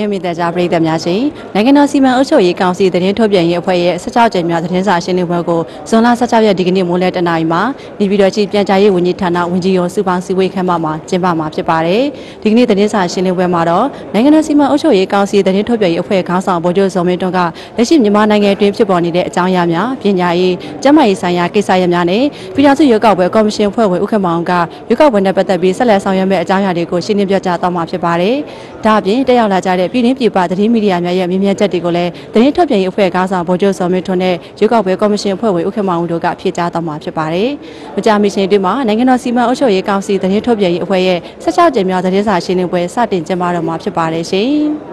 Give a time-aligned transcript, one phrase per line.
[0.00, 1.22] ညီမရုံမိသက်ကြားပရိသတ်များရှင်
[1.54, 7.62] နိုင်ငံတော်စီမံအုပ်ချုပ်ရေးကောင်စီသတင်းထုတ်ပြန်ရေးအဖွဲ့ရဲ့16ကြိမ်မြောက်သတင်းစာရှင်းလင်းပွဲကိုဇွန်လ16ရက်ဒီကနေ့မိုးလယ်တနာရီမှာ
[8.00, 12.02] နေပြည်တော်ကြီးပြန်ကြားရေးဝန်ကြီးဌာနဝန်ကြီးရုံးစုပေါင်းစည်းဝေးခန်းမမှာကျင်းပမှာဖြစ်ပါတယ်
[12.42, 17.38] ဒီကနေ့သတင်းစာရှင်းလင်းပွဲမှာတော့နိုင်ငံတော်စီမံအုပ်ချုပ်ရေးကောင်စီသတင်းထုတ်ပြန်ရေးအဖွဲ့ခေါင်းဆောင်ဗိုလ်ချုပ်ဇော်မင်းတွန်းက
[17.76, 22.22] လက်ရှိမြန်မာနိုင်ငံအတွင်းဖြစ်ပေါ်နေတဲ့အကြောင်းအရာများပညာရေးကျန်းမာရေးဆိုင်ရာကိစ္စရပ်များနဲ့
[22.54, 24.52] ပြည်ထောင်စုရွေးကောက်ပွဲကော်မရှင်ဖွဲ့ဝင်ဥက္ကမောင်က
[24.88, 28.36] ရွေးကောက်ပွဲနဲ့ပတ်သက်ပြီးဆက်လက်ဆောင်ရွက်မယ့်အကြောင်းအရာတွေကိုရှင်းလင်းပြသသွားမှာဖြစ်ပါတယ်
[28.84, 37.50] ဒါအပြင်တက်ရောက်လာကြတဲ့ပြည်တွင်းပြည်ပသတင်းမီဒီယာများရဲ့မြင်မြင်ချက်တွေကိုလည်းသတင်းထုတ်ပြန်ရေးအဖွဲ့ခေါင်းဆောင်ဗိုလ်ချုပ်စောမင်းထွန်းနဲ့ရွေးကောက်ပွဲကော်မရှင်ဖွဲ့ဝင်ဥက္ကမောင်တို့ကဖြေကြားသွားမှာဖြစ်ပါတယ်။
[37.96, 44.52] မကြာမီချိန်တွင်မှာနိုင်ငံတော်စီမံအုပ်ချုပ်ရေးကောင်စီသတင်းထုတ်ပြန်ရေးအဖွဲ့ရဲ့16ကြိမ်မြောက်သတင်းစာရှင်းလင်းပွဲစတင်ကျင်းပတော့မှာဖြစ်ပါတယ်ရှင်။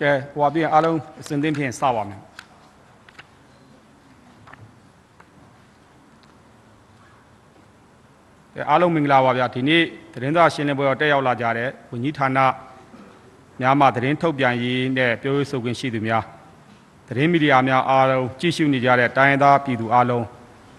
[0.00, 2.20] ကဲဟိုအပြင်အားလုံးအစဉ်သင်းဖြင့်စပါမယ်
[8.54, 12.38] ကဲအားလုံးမင်္ဂလာပါဗျာဒီနေ့သတင်းစာရှင်းလင်းပွဲတော့တက်ရောက်လာကြတဲ့ဝန်ကြီးဌာန
[13.60, 16.24] များမှသတင်းထုတ်ပြန်ရေးနဲ့ပြောရေးဆိုခွင့်ရှိသူများ
[17.08, 20.24] သတင်းမီဒီယာများအားလုံးကြည့်ရှုနေကြတဲ့တိုင်းရင်းသားပြည်သူအားလုံး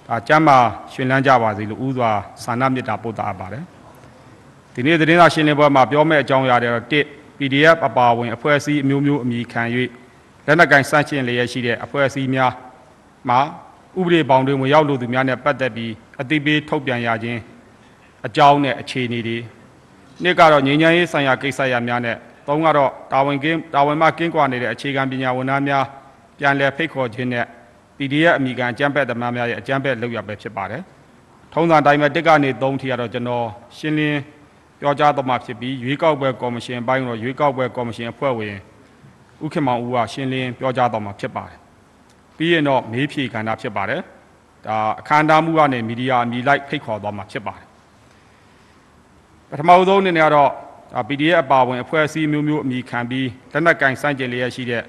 [0.08, 0.58] ဒါကျမ်းမာ
[0.94, 2.12] ရှင်လန်းကြပါစေလို့ဥစွာ
[2.44, 3.64] ဆန္ဒမေတ္တာပို့သအပ်ပါတယ်
[4.74, 9.64] ဒီနေ့သတင်းစာရှင်းလင်းပွဲမှာပြောမယ့်အကြောင်းအရာတွေတော့1 PDF အပါအဝင်အဖွဲ့အစည်းအမျိုးမျိုးအမည်ခံ၍
[10.46, 12.52] လက်နက်ကင်စန့်ကျင်လျက်ရှိတဲ့အဖွဲ့အစည်းများ
[13.30, 13.40] မှာ
[14.00, 15.92] ဥပဒေပေါင်းတွင်ဝင်ရောက်လိုသူများနဲ့ပတ်သက်ပြီး
[16.22, 17.40] အသိပေးထုတ်ပြန်ရခြင်း
[18.28, 19.38] အကြောင်းနဲ့အခြေအနေတွေ
[20.24, 25.86] နှစ်ကတော့ငြိမ်းချမ်းရေးဆိုင်ရာကိစ္စရပ်များနဲ့သုံးကတော့တာဝန်ကင်းတာဝန်မှကင်းကွာနေတဲ့အခြေခံပညာဝန်ထမ်းများ
[26.40, 27.46] ပြန်လည်ဖိတ်ခေါ်ခြင်းနဲ့
[27.98, 30.82] PDF အမည်ခံအကြမ်းဖက်သမားများရဲ့အကြမ်းဖက်လုပ်ရပဲဖြစ်ပါတယ်။
[31.54, 33.46] ထုံးစံတိုင်းပဲတစ်ကနေ3ထိကတော့ကျွန်တော်
[33.78, 34.20] ရှင်းလင်း
[34.80, 38.56] ပြောကြားတော့မှာဖြစ်ပြီးရွေးကောက်ပွဲကော်မရှင်အပိုင်းတော့ရွေးကောက်ပွဲကော်မရှင်အဖွဲ့ဝင်
[39.44, 41.58] ဥက္ကမောင်ဦးကရှင်းလင်းပြောကြားတော့မှာဖြစ်ပါတယ်။
[42.38, 44.02] ပြီးရင်တော့မေးဖြေကဏ္ဍဖြစ်ပါတယ်။
[44.66, 47.68] ဒါအခမ်းအနားမှုကနေမီဒီယာအမီလိုက်ဖိတ်ခေါ်သွားမှာဖြစ်ပါတယ်။
[49.50, 50.50] ပထမဦးဆုံးအနေနဲ့ကတော့
[50.94, 54.84] ဒါ PDF အပါအဝင်အဖွဲ့အစည်းမျိုးမျိုးအမည်ခံပြီးလက်နက်ကင်စန့်ကျင်လျက်ရှိတဲ့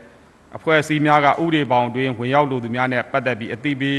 [0.56, 3.98] အဖွဲ့အစည်းများကဥပဒေပေါင်းတွင်ဝင်ရောက်လိုသူများနဲ့ပတ်သက်ပြီးအသိပေး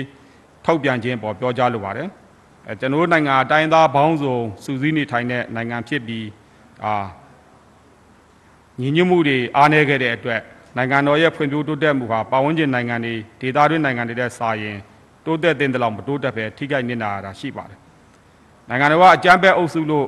[0.65, 2.09] ထုတ်ပြန်ခြင်းပေါ်ပြောကြားလိုပါတယ်။
[2.67, 6.27] အဲကျွန်တော်တို့နိုင်ငံအတိုင်းသားဘောင်းစုံစူးစီးနေထိုင်တဲ့နိုင်ငံဖြစ်ပြီး
[6.83, 6.93] အာ
[8.79, 10.41] ညီညွတ်မှုတွေအားနည်းခဲ့တဲ့အတွက်
[10.77, 14.77] နိုင်ငံတော်ရဲ့ဖွံ့ဖြိုးတိုးတက်မှုဟာပတ်ဝန်းကျင်နိုင်ငံတွေဒေသတွင်းနိုင်ငံတွေတဲ့စာရင်
[15.25, 17.79] တိုးတက်တဲ့တဲ့လောက်မတိုးတက်ပဲထိခိုက်နေတာတာရှိပါတယ်။
[18.69, 20.07] နိုင်ငံတော်ကအကြမ်းဖက်အုပ်စုလို့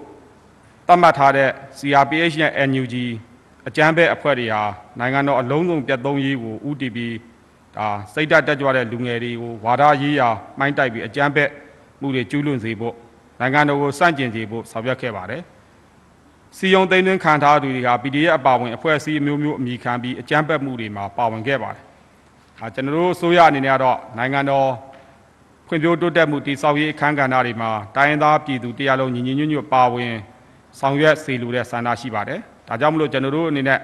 [0.87, 2.95] သတ်မှတ်ထားတဲ့ CRPH နဲ့ NUG
[3.67, 4.63] အကြမ်းဖက်အဖွဲ့တွေဟာ
[4.99, 7.15] နိုင်ငံတော်အလုံးစုံပြတ်သုံးရေးကိုဥတီပြီး
[7.77, 10.29] ဒါစိတ်ဓာတ်တက်ကြွတဲ့လူငယ်တွေကိုဝါဒရေးရာ
[10.59, 11.49] မှိုင်းတိုက်ပြီးအကြမ်းဖက်
[12.03, 12.95] မှုတွေကျူးလွန်စေဖို့
[13.39, 15.41] နိုင်ငံတော်ကိုစန့်ကျင်စေဖို့ဆောင်ရွက်ခဲ့ပါတယ်။
[16.57, 21.83] စီယုံသိန်းသွင်းခံထားသူတွေဟာ PDF အပါအဝင်အဖွဲ့အစည်းအမျိုးမျိုးအမိခံပြီးအကြမ်းဖက်မှုတွေမှာပါဝင်ခဲ့ပါတယ်။
[22.59, 24.69] ဟာကျွန်တော်တို့အစိုးရအနေနဲ့ကတော့နိုင်ငံတော်
[25.67, 30.13] ဖွံ့ဖြိုးတိုးတက်မှုတည်ဆောက်ရေးအခမ်းကဏ္ဍတွေမှာတိုင်းရင်းသားပြည်သူတရားလုံးညီညီညွတ်ညွတ်ပါဝင်
[30.79, 33.79] ဆောင်ရွက်စေလိုတဲ့ဆန္ဒရှိပါတယ်။ဒါကြောင့်မလို့ကျွန်တော်တို့အနေနဲ့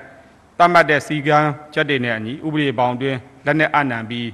[0.59, 1.37] တတ်မှတ်တဲ့စီကံ
[1.73, 4.27] ချက်တွေနဲ့အညီဥပဒေပေါင်းတွင်လက်နက်အနံပြီး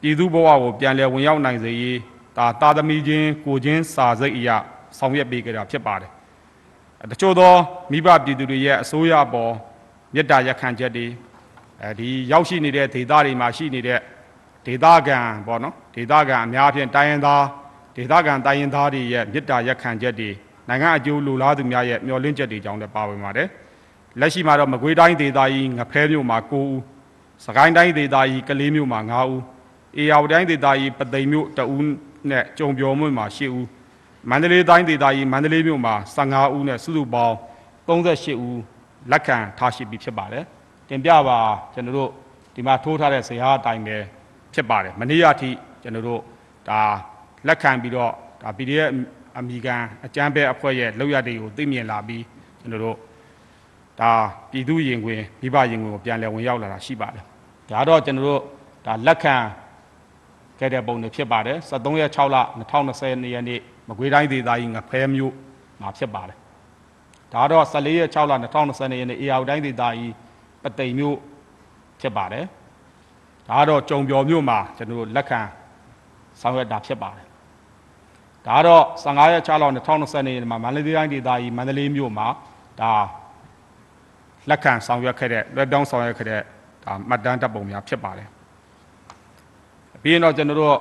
[0.00, 1.98] ပြည်သူဘဝကိုပြန်လည်ဝင်ရောက်နိုင်စေရေး
[2.36, 4.56] ဒါတာသမီချင်းကိုချင်းစာစိတ်အရာ
[4.98, 6.10] ဆောင်ရွက်ပေးကြတာဖြစ်ပါတယ်။
[7.10, 7.52] တချို့သော
[7.92, 9.52] မိဘပြည်သူတွေရဲ့အစိုးရပေါ်
[10.14, 11.06] မေတ္တာရက်ခံချက်တွေ
[11.82, 14.00] အဲဒီရောက်ရှိနေတဲ့ဒေသတွေမှာရှိနေတဲ့
[14.66, 17.44] ဒေသခံပေါ့နော်ဒေသခံအများဖြင့်တိုင်းရင်းသား
[17.96, 20.30] ဒေသခံတိုင်းရင်းသားတွေရဲ့မြစ်တာရက်ခံချက်တွေ
[20.68, 23.48] နိုင်ငံအကျိုးလိုလားသူများရဲ့မျှော်လင့်ချက်တွေကြောင့်လည်းပါဝင်ပါတယ်
[24.20, 26.80] လက်ရှိမှာတော့မကွေးတိုင်းဒေသကြီးငဖဲမြို့မှာ9ဦး
[27.46, 29.40] စကိုင်းတိုင်းဒေသကြီးကလေးမြို့မှာ9ဦး
[29.96, 31.86] အေရဝတီတိုင်းဒေသကြီးပသိမ်မြို့2ဦး
[32.30, 33.66] နဲ့ကြုံပြော်မြို့မှာ10ဦး
[34.30, 37.34] မန္တလေးတိုင်းဒေသကြီးမန္တလေးမြို့မှာ15ဦးနဲ့စုစုပေါင်း
[37.88, 38.60] 38ဦး
[39.10, 40.44] လက်ခံထားရှိပြီးဖြစ်ပါတယ်
[40.88, 41.38] တင်ပြပါ
[41.74, 42.10] ကျွန်တော်တို့
[42.54, 43.96] ဒီမှာထိုးထားတဲ့ဇယားအတိုင်းပဲ
[44.54, 45.50] ဖြစ်ပါတယ်မနေ့ကအထိ
[45.82, 46.20] ကျွန်တော်တို့
[46.68, 46.80] ဒါ
[47.46, 48.12] လက်ခံပြီးတော့
[48.42, 48.88] ဒါ PDF
[49.38, 52.24] အမိကန်အကြမ်းဖက်အဖွဲ့ရဲ့လောက်ရတွေကိုသိမြင်လာပြီး
[52.60, 52.96] ကျွန်တော်တို့
[54.00, 54.10] ဒါ
[54.50, 57.24] ပြည်သူရင်ခွင်မိဘရင်ခွင်ကိုပြန်လည်ဝင်ရောက်လာတာရှိပါတယ်
[57.70, 58.40] ဒါတော့ကျွန်တော်တို့
[58.86, 59.34] ဒါလက်ခံ
[60.58, 62.36] ခဲ့တဲ့ပုံတွေဖြစ်ပါတယ်73ရက်6လ
[62.80, 65.32] 2020ရက်နေ့မကွေးတိုင်းဒေသကြီးငဖဲမြို့
[65.80, 66.36] မှာဖြစ်ပါတယ်
[67.32, 70.12] ဒါတော့14ရက်6လ2020ရက်နေ့အေရတိုင်းဒေသကြီး
[70.62, 71.16] ပသိမ်မြို့
[72.00, 72.44] ဖြစ်ပါတယ်
[73.48, 75.40] ဒါတော့ကြုံပြော်မြို့မှာကျွန်တော်တို့လက်ခံ
[76.40, 77.26] ဆောင်ရွက်တာဖြစ်ပါတယ်
[78.46, 79.64] ဒါကတော့15ရက်6လ
[80.02, 82.26] 2020年မှာမန္တလေးတိုင်းဒေသကြီးမန္တလေးမြို့မှာ
[82.80, 82.92] ဒါ
[84.50, 86.42] လက်ခံဆောင်ရွက်ခဲ့တဲ့လွှဲပြောင်းဆောင်ရွက်ခဲ့တဲ့
[86.84, 88.28] ဒါမှတ်တမ်းတပ်ပုံများဖြစ်ပါတယ်
[90.06, 90.76] ပြီးရင်တော့ကျွန်တော်တို့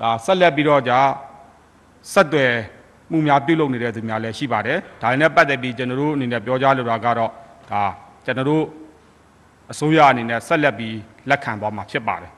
[0.00, 0.98] ဒါဆက်လက်ပြီးတော့じゃ
[2.12, 2.52] ဆက်သွယ်
[3.10, 7.30] မှုများပြုလုပ်နေတဲ့သူများလည်းရှိပါတယ်ဒါနဲ့ပတ်သက်ပြီးကျွန်တော်တို့အနေနဲ့ပြောကြားလိုတာကတော့
[7.70, 7.82] ဒါ
[8.24, 8.64] ကျွန်တော်တို့
[9.72, 10.96] အစိုးရအနေနဲ့ဆက်လက်ပြီး
[11.28, 12.32] လက်ခံသွားမှာဖြစ်ပါတယ်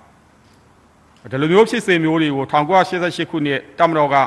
[1.30, 4.24] ဒီလိုမျိုးဖြစ်စဉ်မျိုးတွေကို1988ခုနှစ်တမတော်ကဒါ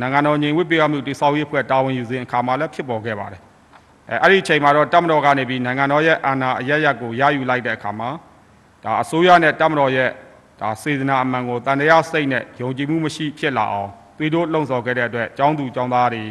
[0.00, 3.40] နိုင်ငံတော်ညီဝိပေရမှုတိဆောက်ရေးအဖွဲ့တာဝန်ယူစဉ်အခါမှာလည်းဖြစ်ပေါ်ခဲ့ပါတယ်
[4.10, 8.08] အဲအဲ့ဒီအချိန်မှာတော့တပ်မတော်ကနေပြီးနိုင်ငံတော်ရဲ့အာဏာအရရက်ကိုရယူလိုက်တဲ့အခါမှာ
[8.84, 10.10] ဒါအစိုးရနဲ့တပ်မတော်ရဲ့
[10.60, 16.24] ဒါစေတနာအမှန်ကိုတန်တရားစိတ်နဲ့ယုံကြည်မှုမရှိဖြစ်လာအောင်သွေးတို့လှုံ့ဆော်ခဲ့တဲ့အတွက်ចောင်းသူចောင်းသားတွေ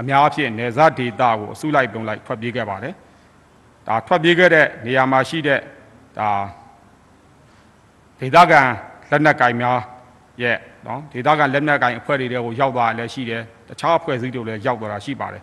[0.00, 2.94] အများအဖြစ်နေဇတ်ဒေတာကိုအစုလိုက်ပုံလိုက်ထွက်ပြေးခဲ့ပါတယ်
[3.86, 5.60] ဒါထွက်ပြေးခဲ့တဲ့နေရာမှာရှိတဲ့
[6.18, 6.30] ဒါ
[8.20, 8.60] ဒေသခံ
[9.10, 9.78] လက်နက်ကင်များ
[10.42, 10.56] ရဲ့
[10.86, 15.42] နော်ဒေသခံလက်နက်ကိုင်အဖွဲ့တွေတွေကိုရောက်သွားလည်းရှိတယ်တခြားအဖွဲ့အစည်းတွေလည်းရောက်သွားတာရှိပါတယ်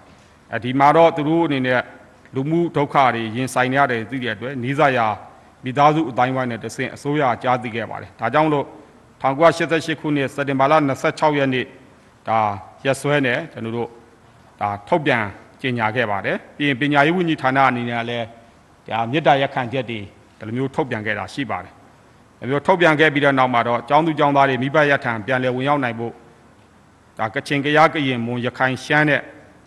[0.53, 1.81] အဲဒီမှာတော့သူတို့အနေနဲ့
[2.35, 5.07] လူမှုဒုက္ခတွေရင်ဆိုင်နေရတယ်သိတဲ့အတွက်နီးစပ်ရာ
[5.63, 8.65] မိသားစုအတိုင်းဝိုင်းနဲ့တဆင့်အစိုးရကြားသိခဲ့ပါတယ်ဒါကြောင့်လို့
[9.21, 10.73] 1988ခုနှစ်စက်တင်ဘာလ
[11.05, 11.65] 26ရက်နေ့
[12.27, 12.37] ဒါ
[12.85, 13.89] ရက်စွဲနဲ့ကျွန်တော်တို့
[14.61, 15.23] ဒါထုတ်ပြန်
[15.61, 18.25] ကြေညာခဲ့ပါတယ်ပြီးရင်ပညာရေးဝန်ကြီးဌာနအနေနဲ့လည်း
[18.87, 19.99] ဒါမြစ်တာရက်ခံချက်တွေ
[20.37, 21.73] ဒီလိုမျိုးထုတ်ပြန်ခဲ့တာရှိပါတယ်
[22.39, 26.13] အဲမျိုးထုတ်ပြန်ခဲ့ပြီးတဲ့နောက်မှာတော့ចောင်းသူចောင်းသားတွေမိဘရထံပြန်လည်ဝင်ရောက်နိုင်ဖို့
[27.19, 29.21] ဒါကချင်ကရားကရင်မွန်ရခိုင်ရှမ်းတဲ့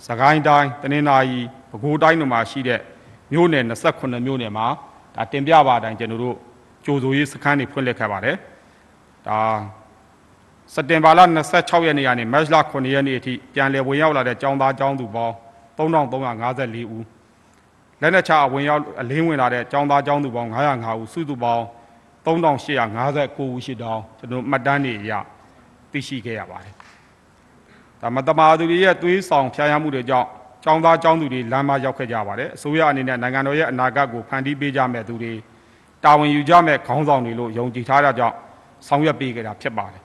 [0.06, 2.80] စကိုင်းတိုင်းတနင်္သာရီပဲခူးတိုင်းတို့မှာရှိတဲ့
[3.32, 4.66] မြို့နယ်28မြို့နယ်မှာ
[5.15, 6.37] ဒါတင်ပြပါတိုင်းကျွန်တော်တို့
[6.85, 8.35] ကြိုဆိုရေးစခန်းတွေဖွင့်လှစ်ခဲ့ပါတယ်
[9.27, 9.39] ဒါ
[10.73, 11.19] စက်တင်ဘာလ
[11.53, 15.35] 26ရက်နေ့ကနေမတ်လ9ရက်နေ့အထိပြန်လည်ဝင်ရောက်လာတဲ့ចောင်းသားចောင်းသူပေါင်း
[15.77, 17.05] 3354ဦး
[18.01, 21.63] လက်နက်ချအဝင်ရောက်အလင်းဝင်လာတဲ့ចောင်းသားចောင်းသူပေါင်း905ဦးစုစုပေါင်း
[22.25, 25.11] 3859ဦးရှိတောင်းကျွန်တော်မှတ်တမ်းတွေအရ
[25.91, 26.73] သိရှိခဲ့ရပါတယ်။
[28.01, 30.27] ဒါမတမာသူတွေရဲ့သွေးဆောင်ဖျားရမှုတွေကြောင့်
[30.66, 35.32] ចောင်းသားចောင်းသူတွေလမ်းမရောက်ခဲ့ကြပါတယ်အစိုးရအနေနဲ့နိုင်ငံတော်ရဲ့အနာဂတ်ကိုဖန်တီးပေးကြမဲ့သူတွေ
[36.04, 38.36] တာဝန်ယူကြမဲ့ခေါင်းဆောင်တွေလို့ယုံကြည်ထားတာကြောင့်
[38.86, 40.02] ဆောင်ရွက်ပေးခဲ့တာဖြစ်ပါတယ်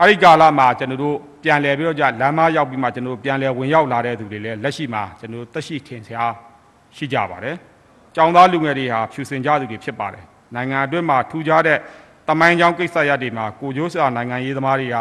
[0.00, 6.32] အဲ့ဒီကာလမှာကျွန်တော်တို့ပြန်လည်ပြီးတော့ကြလမ်းမရောက်ပြီးမှကျွန်တော်တို့ပြန်လည်ဝင်ရောက်လာတဲ့သူတွေလည်းလက်ရှိမှာကျွန်တော်တို့တက်ရှိထင်ရှား
[6.96, 7.56] ရှိကြပါတယ်။
[8.14, 10.24] ကြောင်သားလူငယ်တွေဟာဖြူစင်ကြသူတွေဖြစ်ပါတယ်။
[10.54, 11.78] နိုင်ငံအတွင်းမှာထူးခြားတဲ့
[12.28, 14.96] တမိုင်းကြောင်းကိစ္စရပ်တွေမှာကိုကျိုးစာနိုင်ငံရေးသမားတွေက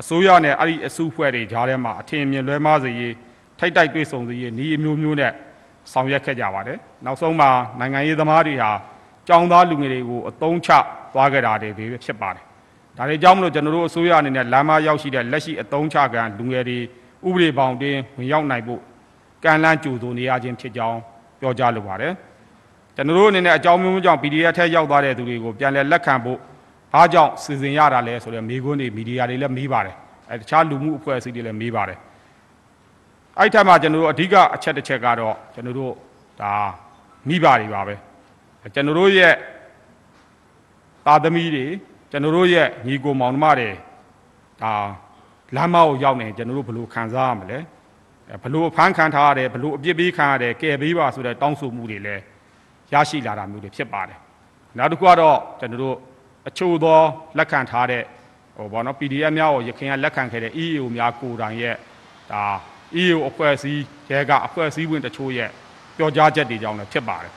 [0.00, 3.14] အစိုးရနဲ့အဲ့ဒီအစုအဖွဲ့တွေကြားထဲမှာအထင်အမြင်လွဲမှားစေရေး
[3.58, 5.32] ထိုက်တိုက်တွေ့ဆုံစေရေးဤအမျိုးမျိုးနဲ့
[5.92, 8.70] ဆောင်ရွက်ခဲ့ကြပါတယ်။နောက်ဆုံးမှာနိုင်ငံရေးသမားတွေဟာ
[9.28, 10.70] ကြောင်းသားလူငယ်တွေကိုအတုံးချ
[11.12, 12.44] သွားခဲ့တာတွေပဲဖြစ်ပါတယ်။
[12.96, 16.78] ဒါတွေကြောင့်မလို့ကျွန်တော်တို့အစိုးရအနေနဲ့လမ်းမရောက်ရှိတဲ့လက်ရှိအတုံးချကံလူငယ်တွေ
[17.26, 18.80] ဥပဒေပေါင်းတွင်ဝင်ရောက်နိုင်ဖို့
[19.44, 20.98] ကံလန်းကြိုဆိုနေရခြင်းဖြစ်ကြောင်း
[21.40, 22.12] ပြောကြားလိုပါတယ်။
[22.96, 26.38] ကျွန်တော်တို့အနေနဲ့အကြောင်းမျိုးမျိုးကြောင့် PDF ထဲရောက်သွားတဲ့သူတွေကိုပြန်လည်လက်ခံဖို့
[26.92, 29.96] ဘာကြောင့်စီစဉ်ရတာလဲဆိုတော့မိကွန်းတွေမီဒီယာတွေလည်းမေးပါတယ်
[30.30, 31.98] အဲတခြားလူမှုအဖွဲ့အစည်းတွေလည်းမေးပါတယ်
[33.38, 35.92] အဲ့ထက်မှကျွန်တော်တို့အဓိကအချက်တစ်ချက်ကတော့ကျွန်တော်တို့
[36.40, 36.52] ဒါ
[37.28, 37.94] မိဘတွေပါပဲ
[38.74, 39.34] ကျွန်တော်တို့ရဲ့
[41.06, 41.66] သားသမီးတွေ
[42.10, 43.70] ကျွန်တော်တို့ရဲ့ညီကိုမောင်နှမတွေ
[44.62, 44.72] ဒါ
[45.56, 47.58] လမ်းမကိုရောက်နေကျွန်တော်တို့ဘယ်လိုခံစားရမလဲ
[48.30, 52.22] အဲဘယ်လိုအဖမ်းခံထားရတယ်ဘယ်လိုအပြစ်ပေးခံရတယ်ကဲပေးပါဆိုတဲ့တောင်းဆိုမှုတွေလည်း
[52.92, 54.18] ရရှိလာတာမျိုးတွေဖြစ်ပါတယ်
[54.76, 55.96] နောက်တစ်ခုကတော့ကျွန်တော်တို့
[56.46, 56.98] အချို့သော
[57.38, 58.02] လက်ခံထားတဲ့
[58.56, 61.76] ဟိုဘောနော် PDF များကိုရခင်ကလက်ခံခဲ့တဲ့ EAO များကိုယ်တိုင်ရဲ့
[62.32, 62.42] ဒါ
[63.02, 65.50] EAO အဖွဲ့အစည်းရဲကအဖွဲ့အစည်းဝင်တချို့ရဲ့
[65.96, 67.32] ပြောကြားချက်တွေကြောင့်လည်းဖြစ်ပါတယ်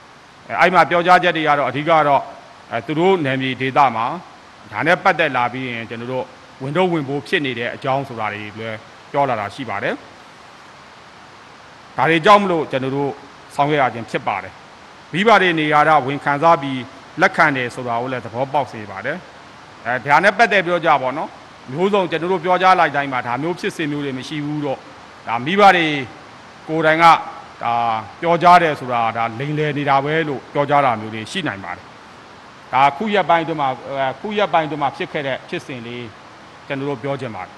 [0.49, 2.21] အဲအဲ့မှာပြောကြားချက်တွေကတော့အဓိကတော့
[2.71, 4.05] အဲသူတို့နယ်မြေဒေသမှာ
[4.71, 6.25] ဒါနဲ့ပတ်သက်လာပြီးရင်ကျွန်တော်တို့
[6.61, 8.53] ဝင်တော့ဝင်ဖို့ဖြစ်နေတဲ့အကြောင်းဆိုတာတွေလည်း
[9.11, 9.95] ပြောလာတာရှိပါတယ်
[11.97, 13.11] ဒါတွေကြောင့်မလို့ကျွန်တော်တို့
[13.55, 14.53] ဆောင်ရွက်ရခြင်းဖြစ်ပါတယ်
[15.13, 16.79] မိဘတွေနေရာတော့ဝင်ခံစားပြီး
[17.21, 19.17] လက်ခံတယ်ဆိုတာကိုလည်းသဘောပေါက်စေပါတယ်
[19.85, 21.29] အဲဒါနဲ့ပတ်သက်ပြောကြပါတော့
[21.71, 24.79] မျိုးစုံကျွန်တော်တို့ပြောကြားလိုက်တိုင်းမှာဒါမျိုးဖြစ်စဉ်မျိုးတွေမရှိဘူးတော့
[25.27, 25.87] ဒါမိဘတွေ
[26.67, 27.05] ကိုယ်တိုင်က
[27.63, 27.73] ဒါ
[28.21, 31.85] ပြောကြားတယ်ဆိုတာဒါလိန်လည်နေတာပဲလို့ပြောကြားတာမျိုးတွေရှိနိုင်ပါတယ်
[32.73, 36.05] ဒါခုရက်ပိုင်းအတွင်းမှာအဲခုရက်ပိုင်းအတွင်းမှာဖြစ်ခဲ့တဲ့ဖြစ်စဉ်လေး
[36.67, 37.53] ကျွန်တော်တို့ပြောချင်ပါတယ်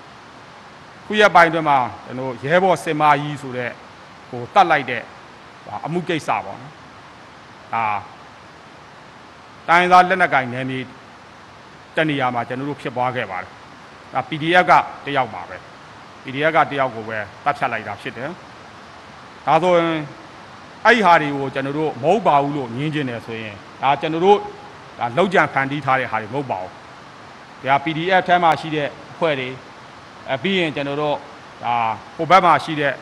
[1.05, 3.71] ခုရက်ပိုင်းအတွင်းမှာကျွန်တော်ရဲဘော်စင်မာကြီးဆိုတဲ့
[4.29, 5.01] ဟိုတတ်လိုက်တဲ့
[5.67, 6.71] ဒါအမှုကိစ္စပေါ့နော်
[7.73, 7.85] ဒါ
[9.69, 10.79] တိုင်းသားလက်နက်ကင်နယ်မြေ
[11.95, 13.49] တနေရာမှာကျွန်တော်တို့ဖြစ်ပွားခဲ့ပါတယ်
[14.13, 14.73] ဒါ PDF က
[15.05, 15.57] တယောက်ပါပဲ
[16.23, 18.29] PDF ကတယောက်ကိုပဲတတ်ဖြတ်လိုက်တာဖြစ်တယ်
[19.45, 20.01] ဒါဆိုရင်
[20.85, 24.37] အဲ့ဒီဟာတွေကိုကျွန်တော်တို့မဟုတ်ပါဘူးလို့ညင်းကျင်တယ်ဆိုရင်ဒါကျွန်တော်တို့
[24.99, 26.71] ဒါလောက်ကြံဖန်တီးထားတဲ့ဟာတွေမဟုတ်ပါဘူး
[27.69, 29.49] ဒါ PDF ထဲမှာရှိတဲ့အဖွဲ့တွေ
[30.33, 31.17] အပြီးရင်ကျွန်တော်တို့
[31.63, 31.75] ဒါ
[32.15, 32.93] ဟိုဘက်မှာရှိတဲ့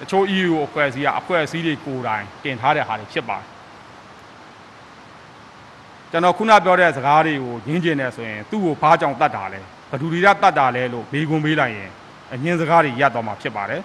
[0.00, 3.51] တချို့ EU အဖွဲ့အစည်းကအဖွဲ့အစည်းတွေကိုယ်တိုင်တင်ထားတဲ့ဟာတွေဖြစ်ပါတယ်
[6.12, 11.90] ကျွန်တော်ခုနပြောတဲ့စကားတွေကိုညင်းကျင်တယ်ဆိုရင်သူ့ကိုဘာကြောင့်တတ်တာလဲဘယ်သူတွေကတတ်တာလဲလို့မေးခွန်းမေးလိုက်ရင်
[12.32, 13.80] အငင်းစကားတွေရပ်သွားမှာဖြစ်ပါတယ်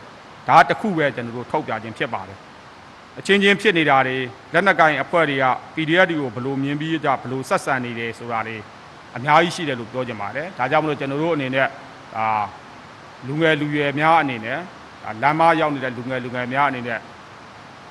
[0.48, 2.38] ဒါတစ်ခုပဲကျွန်တော်တို့ထုတ်ပြခြင်းဖြစ်ပါတယ်
[3.20, 4.18] အချင်းချင်းဖြစ်နေတာတွေ
[4.54, 8.58] လက်နက်ကင်အဖွဲ့တွေက PDF တွေကိုဘယ်လိုမြင်ပြီးကြဘယ်လိုဆက်ဆံနေတယ်ဆိုတာတွေ
[9.16, 11.68] အများကြီးရှိတယ်လို့ပြောချင်ပါတယ်ဒါကြောင့်မလို့ကျွန်တော်တို့အနေနဲ့
[12.16, 12.28] ဒါ
[13.28, 14.58] လူငယ်လူရွယ်များအနေနဲ့
[15.04, 17.00] ဒါလမ်းမရောက်နေတဲ့လူငယ်လူငယ်များအနေနဲ့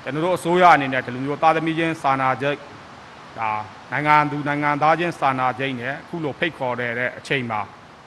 [0.03, 2.55] ကျွန်တော်တို့အစိုးရအနေနဲ့ဒီလိုမျိုးသားသမီးချင်းစာနာချက်
[3.39, 3.49] ဒါ
[3.91, 7.59] နိုင်ငံသူနိုင်ငံသားချင်းစာနာခြင်းနဲ့အခုလိုဖိတ်ခေါ်တဲ့တဲ့အချိန်မှာ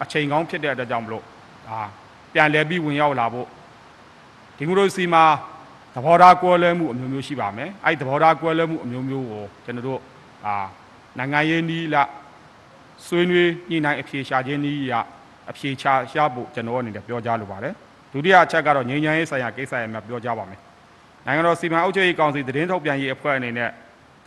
[0.03, 1.25] အချိန်ကောင်းဖြစ်တဲ့အတွက်ကြောင့်မလို့
[1.69, 1.81] ဒါ
[2.33, 3.47] ပြန်လည်ပြီးဝင်ရောက်လာဖို့
[4.57, 5.25] ဒီမိုကရေစီမှာ
[5.95, 10.01] သဘောထားကွဲလွဲမှုအမျိုးမျိုးရှိပါမယ်အဲ့ဒီသဘောထားကွဲလွဲမှုအမျိုးမျိုးကိုကျွန်တော်တို့
[10.47, 10.55] အာ
[11.19, 11.97] နိုင်ငံရေးနည်းလ
[13.07, 14.93] ဆွေးနွေးညှိနှိုင်းအဖြေရှာခြင်းနည်းရ
[15.51, 17.75] အဖြေချရှာဖို့ကျွန်တော်အနေနဲ့ပြောကြားလိုပါတယ်
[18.13, 20.61] ဒုတိယအချက်ကတော့ငြိမ်းချမ်းရေးဆိုင်ရာကိစ္စရမှာပြောကြားပါမယ်
[21.27, 23.71] နိုင်ငံတော်စီမံအုပ်ချုပ်ရေးကောင်စီသတင်းထုတ်ပြန်ရေးအဖွဲ့အနေနဲ့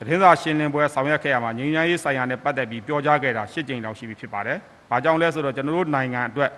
[0.04, 4.58] သတင်းစာရှင်းလင်းပွဲဆောင်ရွက်ခဲ့ရမှာငြိမ်းချမ်းရေးဆိုင်ရာနဲ့ပတ်သက်ပြီးပြောကြားခဲ့တာ၈ကြိမ်လောက်ရှိပြီဖြစ်ပါတယ်။
[4.90, 6.50] ဘာကြောင့်လဲဆိုတော့ကျွန်တော်တို့နိုင်ငံအတွက်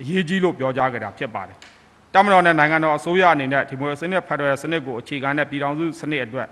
[0.00, 1.56] အရေးကြီးလို့ပြောကြားခဲ့တာဖြစ်ပါတယ်။
[2.14, 6.48] တမတော်နဲ့နိုင်ငံတော်အစိုးရအနေနဲ့ဒီမိုကရေစီနဲ့ဖက်ဒရယ်စနစ်ကိုအခြေခံတဲ့ပြည်ထောင်စုစနစ်အတွက်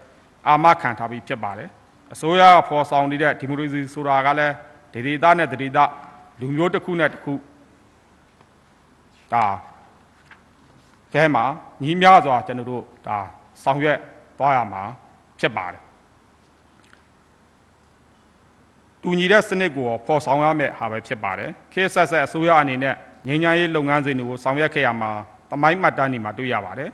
[0.49, 1.69] အာမခံထားပြီးဖြစ်ပါတယ်။
[2.13, 4.55] အစိုးရကဖော်ဆောင်နေတဲ့ဒီမိုကရေစီဆိုတာကလည်း
[4.95, 5.79] ဒေသနဲ့ဒေသ
[6.41, 7.35] လူမျိုးတစ်ခုနဲ့တစ်ခု
[9.33, 9.45] ဒါ
[11.15, 11.45] ကဲမှာ
[11.83, 13.19] ညီးများစွာကျွန်တော်တို့ဒါ
[13.63, 13.99] ဆောင်ရွက်
[14.39, 14.83] သွားရမှာ
[15.41, 15.88] ဖြစ်ပါတယ်
[19.09, 22.95] တူညီတဲ့စနစ်ကိုပေါ်ဆောင်ရမယ့်ဟာပဲဖြစ်ပါတယ်ခေတ်ဆက်ဆက်အစိုးရအနေနဲ့
[23.27, 25.11] ငြိမ်းချမ်းရေးလုပ်ငန်းစဉ်တွေကိုဆောင်ရွက်ခဲ့ရမှာ
[25.51, 26.91] တမိုင်းမှတ်တမ်းတွေမှာတွေ့ရပါတယ်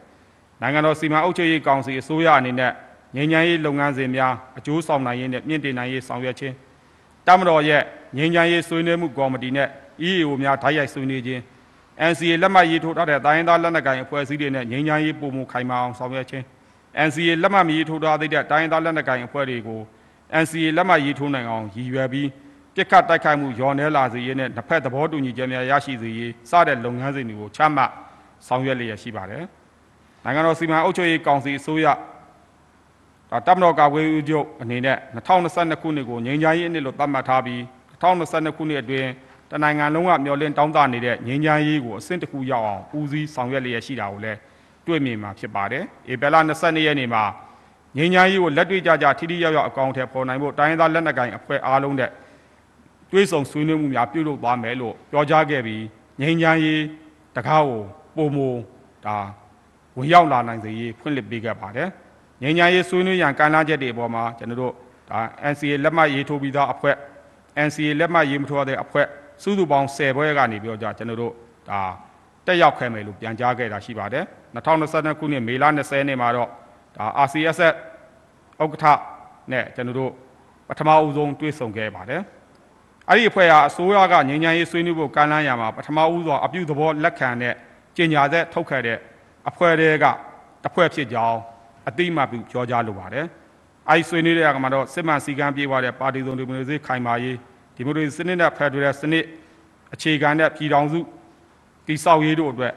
[0.60, 2.72] နိုင်ငံတော်စီမံအုပ်ချုပ်ရေးကောင်စီအစိုးရအနေနဲ့
[3.16, 6.54] ငြိမ်းချမ်းရေးလုပ်ငန်းစဉ်များအကျိုးဆောင်နိုင်ရေးနဲ့မြင့်တင်နိုင်ရေးဆောင်ရွက်ခြင်း
[7.26, 7.82] တမတော်ရဲ့
[8.16, 9.68] ငြိမ်းချမ်းရေးဆွေးနွေးမှုကော်မတီနဲ့
[10.08, 11.42] EAO များဓာတ်ရိုက်ဆွေးနွေးခြင်း
[12.10, 16.44] NCA လက်မှတ်ရေးထိုးထားတဲ့တိုင်းရင်းသားလက်နက်ကိုင်အဖွဲ့အစည်းတွေနဲ့ငြိမ်းချမ်းရေးပုံမှုခိုင်မာအောင်ဆောင်ရွက်ခြင်း
[17.08, 19.80] NCA လက်မှတ်မရေးထိုးထားသေးတဲ့တိုင်းရင်းသားလက်နက်ကိုင်အဖွဲ့တွေကို
[20.42, 22.28] NCA လက်မှတ်ရေးထိုးနိုင်အောင်ရည်ရွယ်ပြီး
[22.74, 27.90] ပြစ်ခတ်တိုက်ခိုက်မှုရောနှဲလာစေရေးနဲ့နှစ်ဖက်သဘောတူညီချက်များရရှိစေရေးစတဲ့လုပ်ငန်းစဉ်တွေကိုချမှတ်
[28.46, 29.44] ဆောင်ရွက်လျက်ရှိပါတယ်။
[30.24, 31.86] နိုင်ငံတော်စီမံအုပ်ချုပ်ရေးကောင်စီအစိုးရ
[33.30, 37.60] ဒါတပ်မတော်ကာကွယ်ရေးချုပ်အနေနဲ့2022ခုနှစ်ကိုငြိမ်းချမ်းရေးနှစ်လို့သတ်မှတ်ထားပြီး
[38.02, 39.08] 2022ခုနှစ်အတွင်း
[39.50, 44.38] တနိုင်ငံလုံးကမျှော်လင့်တောင်းတနေတဲ့ငြိမ်းချမ်းရေးကိုအဆင့်တစ်ခုရောက်အောင်ဦးစီးဆောင်ရွက်လျက်ရှိတာကိုလည်း
[44.86, 47.24] တွေ့မြင်မှာဖြစ်ပါတယ်။ဧပြီလ22ရက်နေ့မှာ
[47.96, 52.10] ငြိမ်းချမ်းရေးကိုလက်တွေ့ကြကြထိထိရောက်ရောက်အကောင့်ထဲပေါ်နိုင်ဖို့တိုင်းရင်းသားလက်နက်ကိုင်အဖွဲ့အားလုံးနဲ့
[53.10, 55.82] တွေးဆောင်ဆွေးနွေးမှုများပြုလုပ်သွားမယ်လို့ပြောကြားခဲ့ပြီး
[56.20, 56.80] ငြိမ်းချမ်းရေး
[57.36, 57.80] တကားကို
[58.16, 58.38] ပုံမ
[59.06, 59.16] ဒါ
[59.96, 61.88] ဝင်ရောက်လာနိုင်စေရေးဖွင့်လှစ်ပေးခဲ့ပါတယ်။
[62.42, 64.72] ငြိမ်းချမ်းရေးဆွေးနွေးရန်ကမ်းလှမ်းချက်တွေအပေါ်မှာကျွန်တော်တို့
[65.10, 65.18] ဒါ
[65.52, 66.96] NCA လက်မှတ်ရေးထိုးပြီးသားအဖွဲ့
[67.66, 69.06] NCA လက်မှတ်ရေးမထိုးတဲ့အဖွဲ့
[69.42, 71.32] စုစုပေါင်း10ဘွဲကနေပြောကြကျွန်တော်တို့
[71.70, 71.80] ဒါ
[72.46, 74.24] တက်ရောက်ခဲ့မယ်လို့ပြန်ကြားခဲ့တာရှိပါတယ်
[74.54, 76.50] 2022ခုနှစ်မေလ20နှစ်မှာတော့
[76.96, 77.74] ဒါ RCSS
[78.62, 78.86] ဥက္ကဋ္ဌ
[79.52, 80.12] နဲ့ကျွန်တော်တို့
[80.68, 82.22] ပထမအဦးဆုံးတွေ့ဆုံခဲ့ပါတယ်
[83.08, 87.54] အဲ့ဒီအဖွဲ့ကအစိုးရကငြိမ်းချမ်းရေးဆွေးနွေးဖို့ကမ်းလှမ်းရမှာပထမဦးစွာအပြုသဘောလက်ခံတဲ့
[87.96, 88.98] ကြေညာချက်ထုတ်ခဲ့တဲ့
[89.48, 90.04] အဖွဲ့တွေက
[90.62, 91.38] တစ်ဖွဲ့ဖြစ်ကြောင်း
[91.88, 93.26] အတိအမှပြုပြောကြားလိုပါတယ်
[93.88, 97.36] အဲ့ဒီဆွေးနွေးတဲ့အခါမှာတော့စစ်မှန်စည်းကမ်းပြေးသွားတဲ့ပါတီစုံဒီမိုကရေစီခိုင်မာရေး
[97.76, 99.24] ဒီမိုကရေစီစနစ်နဲ့ဖက်ဒရယ်စနစ်
[99.94, 101.00] အခြေခံတဲ့ပြည်ထောင်စု
[101.86, 102.74] တည်ဆောက်ရေးတို့အတွက်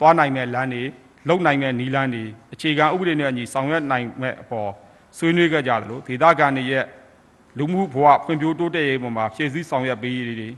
[0.00, 0.84] သွားနိုင်မဲ့လမ်းတွေ
[1.28, 4.70] လုံနိုင်မဲ့နီးလန်းတွေအခြေခံဥပဒေနဲ့အညီဆောင်ရွက်နိုင်မဲ့အပေါ်
[5.18, 6.84] ဆွေးနွေးကြကြသလိုဒေသခံတွေရဲ့
[7.58, 10.50] လူမှုဘဝဖွံ့ဖြိုးတိုးတက်ရေးပေါ်မှာဖြည့်ဆည်းဆောင်ရွက်ပေးရေးတွေ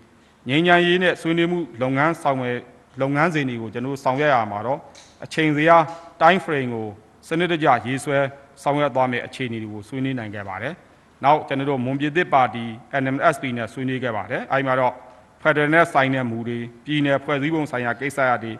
[0.49, 2.61] ငြိမ်းချမ်းရေးနဲ့ဆွေးနွေးမှုလုပ်ငန်းဆောင်ရွက်
[3.01, 4.79] လုပ်ငန်းစဉ်တွေကိုကျွန်တော်ဆောင်ရွက်ရမှာတော့
[5.25, 5.77] အချိန်စရာ
[6.21, 6.87] time frame ကို
[7.29, 8.19] စနစ်တကျရေးဆွဲ
[8.63, 10.75] ဆောင်ရွက်သွားမယ့်အခြေအနေတွေကိုဆွေးနွေးနိုင်ခဲ့ပါတယ်။
[11.25, 12.65] နောက်ကျွန်တော်တို့မွန်ပြည်သစ်ပါတီ
[13.03, 14.95] NMSP နဲ့ဆွေးနွေးခဲ့ပါတယ်။အဲဒီမှာတော့
[15.43, 18.53] Federal နဲ့ဆိုင်တဲ့မူတွေပြည်내ဖွဲ့စည်းပုံဆိုင်ရာကိစ္စရပ်တွေ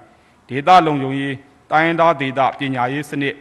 [0.49, 1.35] ဒေသလုံခြုံရေး
[1.71, 3.35] တိုင်းရင်းသားဒေသပညာရေးစနစ်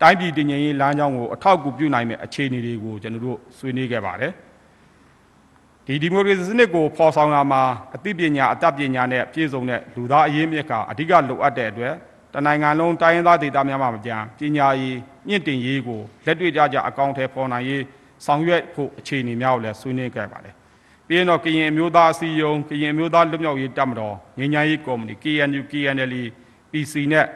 [0.00, 4.32] တိုင်းပြည်တည်ငြိမ်ရေးလမ်းကြောင်းကိုအထောက်အကူပြုနိုင်မယ့်အခြေအနေတွေကိုကျွန်တော်တို့ဆွေးနွေးခဲ့ပါတယ်။
[5.86, 7.62] ဒီဒီဒီမိုကရေစီစနစ်ကိုဖော်ဆောင်လာမှာ
[7.94, 11.94] အသိပညာအတတ်ပညာနဲ့ပြည့်စုံတဲ့လူသားအရင်းမြစ်ကအဓိကလိုအပ်တဲ့အတွက်
[12.34, 17.82] တနိုင်ငံလုံးတိုင်းရင်းသားဒေသများမှာမကြမ်းပညာရေးမြင့်တင်ရေးကိုလက်တွေ့ကြကြအကောင့်ထဲပေါ်နိုင်ရေး
[18.26, 20.54] ဆောင်ရွက်ဖို့အခြေအနေများကိုလည်းဆွေးနွေးခဲ့ပါတယ်။
[21.06, 26.14] ပြီးရင်တော့ကရင်အမျိုးသားအစည်းအရုံးကရင်အမျိုးသားလွတ်မြောက်ရေးတပ်မတော်ငញ្ញရေးကော်မတီ KNU KNL
[26.70, 27.26] PC နဲ့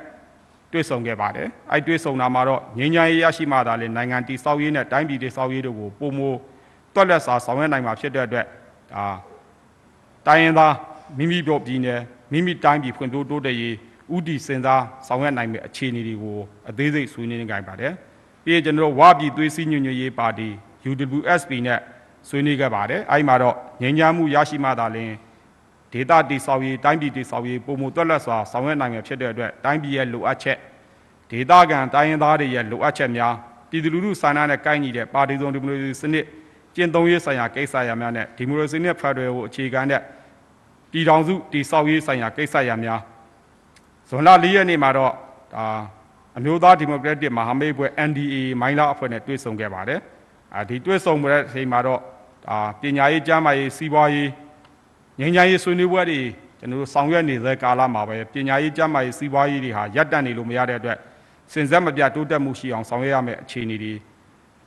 [0.73, 6.21] တွေ့ဆုံခဲ့ပါတယ်။အဲ့တွေ့ဆုံတာမှာတော့ငញ្ញရေးရရှိမှသာလေနိုင်ငံတည်ဆောက်ရေးနဲ့တိုင်းပြည်တည်ဆောက်ရေးတို့ကိုပုံမ
[6.95, 8.47] တွက်လက်စာဆောင်ရွက်နိုင်မှာဖြစ်တဲ့အတွက်
[8.93, 9.05] ဒါ
[10.27, 10.75] တိုင်းရင်းသား
[11.19, 12.01] မိမိတို့ပြည်နယ်
[12.33, 13.75] မိမိတိုင်းပြည်ဖွံ့ဖြိုးတိုးတက်ရေး
[14.15, 16.39] ဥတီစင်စားဆောင်ရွက်နိုင်မယ့်အခြေအနေတွေကို
[16.71, 17.93] အသေးစိတ်ဆွေးနွေးနေကြပါတယ်။
[18.45, 20.49] ပြီးရင်ကျွန်တော်တို့ဝပြည်သွေးစည်းညွညွတ်ရေးပါတီ
[20.91, 21.81] UWSP နဲ့
[22.29, 25.13] ဆွေးနွေးခဲ့ပါတယ်။အဲဒီမှာတော့ငြိမ်းချမ်းမှုရရှိမှသာလျှင်
[25.93, 30.59] ဒေတာတိဆောက်ရေးတိုင်းပြည်တိဆောက်ရေးပုံမှုတွက်လက်စွာဆောင်ရွက်နိုင်မှာဖြစ်တဲ့အတွက်တိုင်းပြည်ရဲ့လိုအပ်ချက်
[31.31, 33.35] ဒေတာကန်တိုင်းရင်းသားတွေရဲ့လိုအပ်ချက်များ
[33.71, 36.25] ပြည်သူလူထုစာနာနဲ့ကိုက်ညီတဲ့ပါတီစုံဒီမိုကရေစီစနစ်
[36.75, 40.01] ကျင့်သုံးရေးဆိုင်ရာကိစ္စရပ်များနဲ့ဒီမိုကရေစီနဲ့ဖက်ဒရယ်ကိုအခြေခံတဲ့
[40.91, 43.01] ပြည်ထောင်စုတည်ဆောက်ရေးဆိုင်ရာကိစ္စရပ်များ
[44.09, 45.13] ဇွန်လ၄ရက်နေ့မှာတော့
[45.55, 45.65] ဒါ
[46.39, 50.01] အမျိုးသားဒီမိုကရက်တစ်မဟာမိတ်ဘွဲ NDA မိုင်းလာအဖွဲ့နဲ့တွေ့ဆုံခဲ့ပါတယ်။
[50.55, 52.01] အာဒီတွေ့ဆုံမှုတဲ့အချိန်မှာတော့
[52.47, 54.29] ဒါပညာရေးကျန်းမာရေးစီးပွားရေး
[55.21, 56.21] ငြိမ်းချမ်းရေးဆွေးနွေးပွဲတွေ
[56.59, 60.99] ကျွန်တော်တို့ဆောင်ရွက်နေတဲ့ကာလမှာပဲပညာရေးကျန်းမာရေးစီးပွားရေးတွေဟာရပ်တန့်နေလို့မရတဲ့အတွက်
[61.53, 63.95] စင်ဆက်မပြတ်တိုးတက်မှုရှိအောင်ဆောင်ရွက်ရမယ့်အခြေအနေတွေ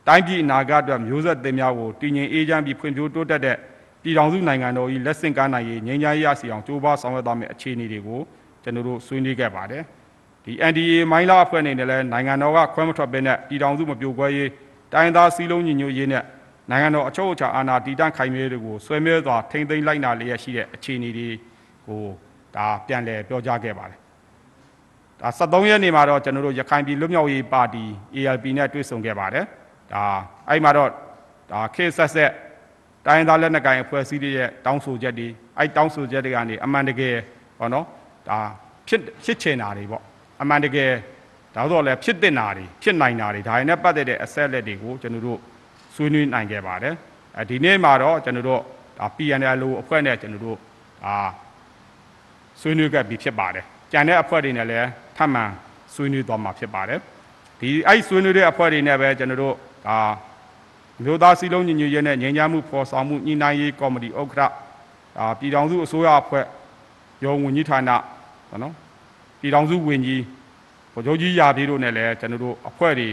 [0.07, 3.57] တိုင်းပြည်အနာဂတ်အတွက်မျိုးဆက်သစ်များကိုတည်ငြိမ်အေးချမ်းပြီးဖွံ့ဖြိုးတိုးတက်တဲ့
[4.03, 8.21] ပြည်ထောင်စုနိုင်ငံတော်၏လက်ဆင့်ကမ်းနိုင်ရေးငြိမ်းချမ်းရေးရစီအောင်ကြိုးပမ်းဆောင်ရွက်သွားမယ့်အခြေအနေတွေကို
[8.63, 9.83] ကျွန်တော်တို့ဆွေးနွေးခဲ့ပါတယ်
[10.45, 14.49] ဒီ NDA မိုင်းလာအဖွဲ့အနေနဲ့လည်းနိုင်ငံတော်ကခွဲမထွက်ဘဲနဲ့ပြည်ထောင်စုမပြိုကွဲရေး
[14.93, 16.23] တိုင်းသားစည်းလုံးညီညွတ်ရေးနဲ့
[16.69, 21.29] နိုင်ငံတော်အချုပ်အခြာအာဏာတည်တံ့ခိုင်မြဲတွေကိုဆွဲမြဲစွာထိမ့်သိမ်းလိုက်နာလျက်ရှိတဲ့အခြေအနေတွေ
[21.87, 22.01] ကို
[22.55, 23.99] ဒါပြန်လည်ပြောကြားခဲ့ပါတယ်
[25.21, 27.83] ဒါ73ရက်နေ့မှာတော့ကျွန်တော်တို့ရခိုင်ပြည်လွတ်မြောက်ရေးပါတီ
[28.15, 29.45] ALP နဲ့တွေ့ဆုံခဲ့ပါတယ်
[29.93, 30.03] ဒါ
[30.49, 30.89] အဲ့မှာတော့
[31.51, 32.31] ဒါခေတ်ဆက်ဆက်
[33.05, 37.15] တိုင်းသားလက်နက်ကိုင်အဖွဲ့အစည်းတွေရဲ့တောင်းဆိုချက်တွေအဲ့တောင်းဆိုချက်တွေကနေအမှန်တကယ်
[37.59, 37.85] ဟောနော်
[38.29, 38.37] ဒါ
[38.87, 40.03] ဖြစ်ဖြစ်ချင်တာတွေပေါ့
[40.41, 40.91] အမှန်တကယ်
[41.55, 45.39] ဒါတော့လည်းဖြစ်တင်တာတွေဖြစ်နိုင်တာတွေဒါတွေနဲ့ပတ်သက်တဲ့အဆက်လက်တွေကိုကျွန်တော်တို့
[45.95, 46.95] ဆွေးနွေးနိုင်ခဲ့ပါတယ်
[47.37, 48.61] အဲဒီနေ့မှာတော့ကျွန်တော်တို့
[48.99, 50.57] ဒါ PNL အဖွဲ့နဲ့ကျွန်တော်တို့
[51.03, 51.15] ဒါ
[52.61, 55.43] ဆွေးနွေးခဲ့ပြီးဖြစ်ပါတယ်ကြံတဲ့အဖွဲ့တွေနဲ့လည်းထပ်မံ
[55.93, 56.99] ဆွေးနွေးသွားမှာဖြစ်ပါတယ်
[57.59, 59.55] ဒီအဲ့ဆွေးနွေးတဲ့အဖွဲ့တွေနဲ့ပဲကျွန်တော်တို့
[59.87, 59.97] ဒါ
[61.03, 64.41] မြို့သားစည်းလုံးညီညွတ်ရေးနဲ့ငြိမ်းချမ်းမှုဖော်ဆောင်မှုညှိနှိုင်းရေးကော်မတီဥက္ကဋ္ဌ
[65.17, 66.45] ဒါပြည်ထောင်စုအစိုးရအဖွဲ့
[67.23, 67.89] ရုံးဝန်ကြီးဌာန
[68.49, 68.73] ပေါ့နော်
[69.39, 70.23] ပြည်ထောင်စုဝန်ကြီး
[70.93, 73.09] ဗိုလ်ချုပ်ကြီးရာပြည်တို့နဲ့လည်းကျွန်တော်တို့အဖွဲ့တွေ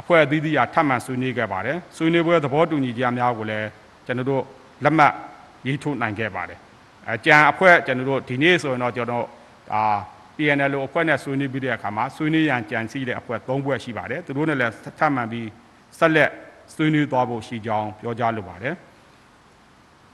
[0.00, 3.68] အဖွဲ့အသီးသီးအားထပ်မံဆွေးနွေးခဲ့ပါတယ်ဆွေးနွေးပွဲသဘောတူညီကြများကိုလည်း
[4.06, 4.42] ကျွန်တော်တို့
[4.84, 5.12] လက်မှတ်
[5.66, 6.58] ရေးထိုးနိုင်ခဲ့ပါတယ်
[7.14, 9.24] အကြံအဖွဲ့ကျွန်တော်တို့ဒီနေ့ဆိုရင်တော့ကျွန်တော်
[9.70, 9.82] ဒါ
[10.36, 15.48] PNL အဖွဲ့နဲ့ဆွေးနွေးပြီးတဲ့အခါမှာဆွေးနွေးရန်ကြံစည်တဲ့အဖွဲ့၃ဖွဲ့ရှိပါတယ်သူတို့နဲ့လည်းထပ်မံပြီး
[15.98, 16.30] ဆက်လက်
[16.74, 18.74] ဆွေးနွေးသွားဖို့ရှိကြောင်းပြောကြားလိုပါတယ်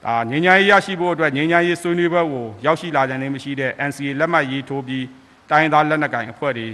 [0.05, 5.05] ဒါငញ្ញရေးရရှိဖို့အတွက်ငញ្ញရေးဆွေးနွေးပွဲကိုရောက်ရှိလာကြတဲ့မရှိတဲ့ NCA လက်မှတ်ရေးထိုးပြီး
[5.51, 6.67] တိုင်းသားလက်နက်ကိုင်အဖွဲ့တွေ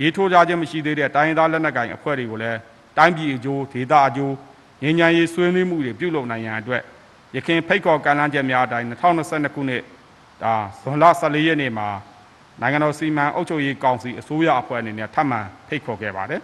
[0.00, 2.58] ရေးထိုးကြခြင်းမရှိသေးတဲ့တိုင်းသားလက်နက်ကိုင်အဖွဲ့တွေကိုလည်း
[2.96, 4.34] တိုင်းပြည်အကျိုးဒေသအကျိုး
[4.82, 6.82] ငញ្ញရေးဆွေးနွေးမှုတွေပြုလုပ်နိုင်ရန်အတွက်
[7.34, 9.82] ရခိုင်ဖိတ်ခေါ်ကမ်းလှမ်းချက်များအတိုင်း2022ခုနှစ်
[10.42, 11.88] ဒါဇွန်လ14ရက်နေ့မှာ
[12.60, 16.40] နိုင်ငံတော်စီမံအုပ်ချုပ်ရေးကောင်စီအစိုးရအဖွဲ့အနေနဲ့ထပ်မံဖိတ်ခေါ်ခဲ့ပါတယ်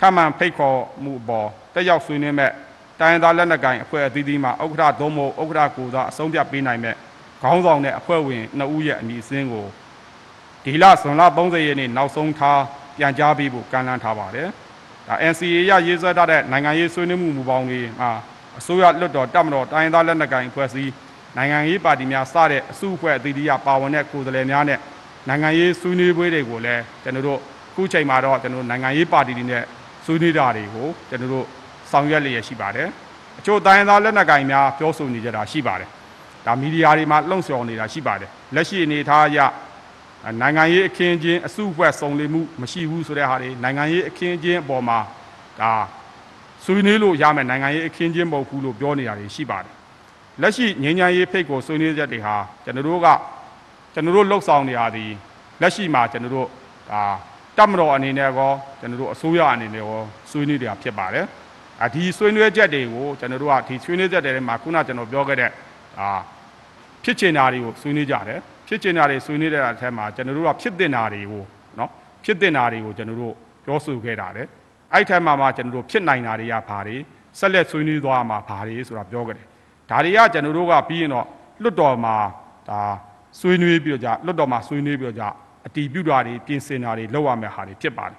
[0.00, 2.52] ထပ်မံဖိတ်ခေါ်မှုအပေါ်တက်ရောက်ဆွေးနွေးမဲ့
[3.00, 6.94] တိုင်းသားလက်နက်ကိုင်အဖွဲ့အသီးသီးမှဥက္ကဋ္ဌသို့မဟုတ်ဥက္ကဋ္ဌကိုယ်စားအဆုံးဖြတ်ပေးနိုင်မဲ့
[7.42, 9.66] ခေါင်းဆောင်တဲ့အဖွဲ့ဝင်2ဦးရဲ့အမည်အစင်းကို
[10.64, 12.60] ဒီလဇွန်လ30ရက်နေ့နောက်ဆုံးထား
[12.98, 14.48] ပြန်ကြားပေးဖို့ကမ်းလှမ်းထားပါတယ်။
[15.08, 18.10] ဒါ NCA ရရေးဆွဲထားတဲ့နိုင်ငံရေးဆွေးနွေးမှုမူပေါင်းတွေမှာ
[18.58, 20.92] အစိုးရလွတ်တော်တပ်မတော်တိုင်းသားလက်နက်ကိုင်အဖွဲ့အစည်း
[21.36, 24.78] နိုင်ငံရေးပါတီများစတဲ့အစုအဖွဲ့အသီးသီးကပါဝင်တဲ့ကိုယ်စားလှယ်များနဲ့
[25.28, 27.38] နိုင်ငံရေးဆွေးနွေးပွဲတွေကိုလည်းကျွန်တော်တို့
[27.70, 29.64] အခုချိန်မှာတော့ကျွန်တော်တို့နိုင်ငံရေးပါတီတွေနဲ့
[30.06, 31.46] ဆွေးနွေးတာတွေကိုကျွန်တော်တို့
[31.90, 32.88] ဆောင်ရွက်လျက်ရှိပါတယ်။
[33.38, 35.88] အချို့တိုင်းသားလက်နက်ကိုင်များပြောဆိုနေကြတာရှိပါတယ်။
[36.46, 39.38] ဒါမီဒီယာတွေမှာလှုံ့ဆော်နေတာရှိပါတယ်။လက်ရှိအနေအထားအရ
[40.40, 44.98] နိုင်ငံရေးအခင်းချင်းအစုအဖွဲ့စုံလင်မှုမရှိဘူးဆိုတဲ့ဟာတွေနိုင်ငံရေးအခင်းချင်းအပေါ်မှာ
[45.60, 45.72] ဒါ
[46.64, 49.74] ဆွေးနွေးလို့ရမယ်နိုင်ငံရေးအခင်းချင်းမဟုတ်ဘူးလို့ပြောနေတာတွေရှိပါတယ်
[50.40, 53.06] လက်ရှိငြိမ်းချမ်းရေးဖိတ်ကိုဆွေးနွေးချက်တွေဟာကျွန်တော်တို့က
[53.94, 55.12] ကျွန်တော်တို့လှုပ်ဆောင်နေရသည်
[55.60, 56.48] လက်ရှိမှာကျွန်တော်တို့
[56.90, 57.02] ဒါ
[57.58, 61.26] တပ်မတော်အနေနဲ့ကောကျွန်တော်တို့အစိုးရအနေနဲ့ကောဆွေးနွေးနေတာဖြစ်ပါတယ်
[61.84, 65.50] အဒီဆွေးနွေးချက်တွေကိုကျွန်တော်တို့ကဒီဆွေးနွေးချက်တွေထဲမှာခုနကျွန်တော်ပြောခဲ့တဲ့
[65.98, 66.08] အာ
[67.04, 71.42] ဖြစ်ချင်တာတွေကိုဆွေးနွေးကြတယ် ဖြစ်ချင်တာတွေဆွေးနွေးတဲ့အထက်မှာကျွန်တော်တို့ကဖြစ်တင်တာတွေကို
[71.78, 71.90] နော်
[72.24, 74.46] ဖြစ်တင်တာတွေကိုကျွန်တော်တို့ပြောဆိုခဲ့တာတယ်
[74.92, 76.96] အဲ့ထက်မှာမှကျွန်တော်တို့ဖြစ်နိုင်တာတွေကဘာတွေ
[77.38, 79.46] ဆက်လက်ဆွေးနွေးသွားမှာဘာတွေဆိုတာပြောခဲ့တယ်
[79.90, 81.26] ဒါတွေကကျွန်တော်တို့ကပြီးရင်တော့
[81.62, 82.16] လွတ်တော်မှာ
[82.68, 82.80] ဒါ
[83.40, 85.24] ဆွေးနွေးပြီးတော့ကြလွတ်တော်မှာဆွေးနွေးပြီးတော့ကြ
[85.66, 88.18] အတီးပြုတာတွေပြင်ဆင်တာတွေလုပ်ရမယ့်ဟာတွေဖြစ်ပါတယ်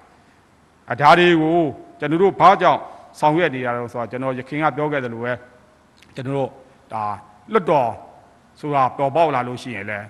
[0.92, 1.58] အဒါတွေကို
[2.00, 2.80] ကျွန်တော်တို့ဘာကြောင့်
[3.20, 5.32] ဆောင်ရွက်နေရတော့ဆိုတော့ကျွန်တော်ရခင်ကပြောခဲ့သလိုပဲ
[6.14, 6.50] ကျွန်တော်တို့
[6.92, 7.04] ဒါ
[7.52, 7.90] လွတ်တော်
[8.60, 10.06] ဆိုတာပေါ်ပေါက်လာလို့ရှိရင်လည်း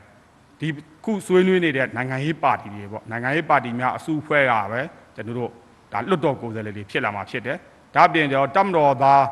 [0.61, 0.69] ဒီ
[1.05, 4.81] ခုဆွေးနွေးနေတဲ့နိုင်ငံရေးပါတီတွေပေါ့နိုင်ငံရေးပါတီများအစုအဖွဲ့ကပဲ
[5.15, 5.51] ကျွန်တော်တို့
[5.93, 7.57] ဒါလွတ်တော်ကိုယ်စားလှယ်တွေဖြစ်လာမှာဖြစ်တယ်
[7.95, 9.25] ဒါပြင်တော့တမတော်သား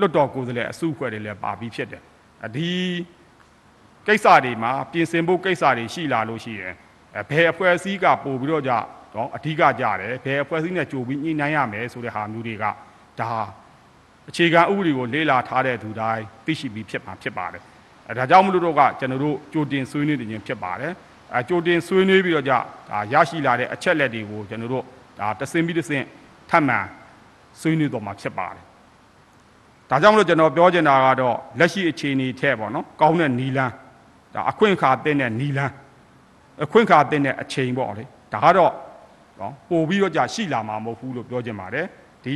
[0.00, 2.02] လွတ်တော်ကိုယ်စားလှယ်အစုအဖွဲ့တွေလည်းပါပြီးဖြစ်တယ်
[2.46, 2.70] အဒီ
[4.06, 6.74] ကိစ္စတွေမှာပြင်ဆင်ဖို့ကိစ္စတွေရှိလာလို့ရှိရင်
[7.16, 8.72] အဲဘယ်အဖွဲ့အစည်းကပို့ပြီးတော့ကြ
[9.14, 12.64] တော့အဓိကကြတယ်ဘယ်အဖွဲ့အစည်းနဲ့ကြိုပြီးညှိနှိုင်းရမယ်ဆိုတဲ့ဟာမျိုးတွေက
[13.20, 13.30] ဒါ
[14.28, 17.62] အခြေခံဥပဒေကိုလေ့လာထားတဲ့သူတိုင်းသိရှိပြီးဖြစ်မှာဖြစ်ပါတယ်
[18.08, 20.92] အဲဒါကြောင့်မလို့တော့ကကျွန်တော်တို့ကြိုတင်ဆွေးနွေးနေခြင်းဖြစ်ပါတယ်
[21.34, 24.84] အဲကြိုတင်ဆွေးနွေးပြီးတော့ကြဒါရရှိလာတဲ့အချက်လက်တွေကိုကျွန်တော်တို့
[25.18, 26.02] ဒါတဆင်ပြီးတဆင်
[26.50, 26.78] ထပ်မံ
[27.60, 28.64] ဆွေးနွေးတော့မှာဖြစ်ပါတယ်
[29.90, 33.72] ဒါကြောင့်မလို့ကျွန်တော်ပြောချင်တာကတော့လက်ရှိအခြေအနေထက်ပေါ့နော်ကောင်းတဲ့နီလန်း
[34.34, 35.72] ဒါအခွင့်အခါတဲ့တဲ့နီလန်း
[36.64, 38.72] အခွင့်အခါတဲ့တဲ့အချိန်ပေါ့လေဒါကတော့
[39.40, 41.86] နော်ပို့ပြီးတော့ကြာရှိလာမှာမဟုတ်ဘူးလို့ပြောချင်ပါတယ်
[42.24, 42.34] ဒီ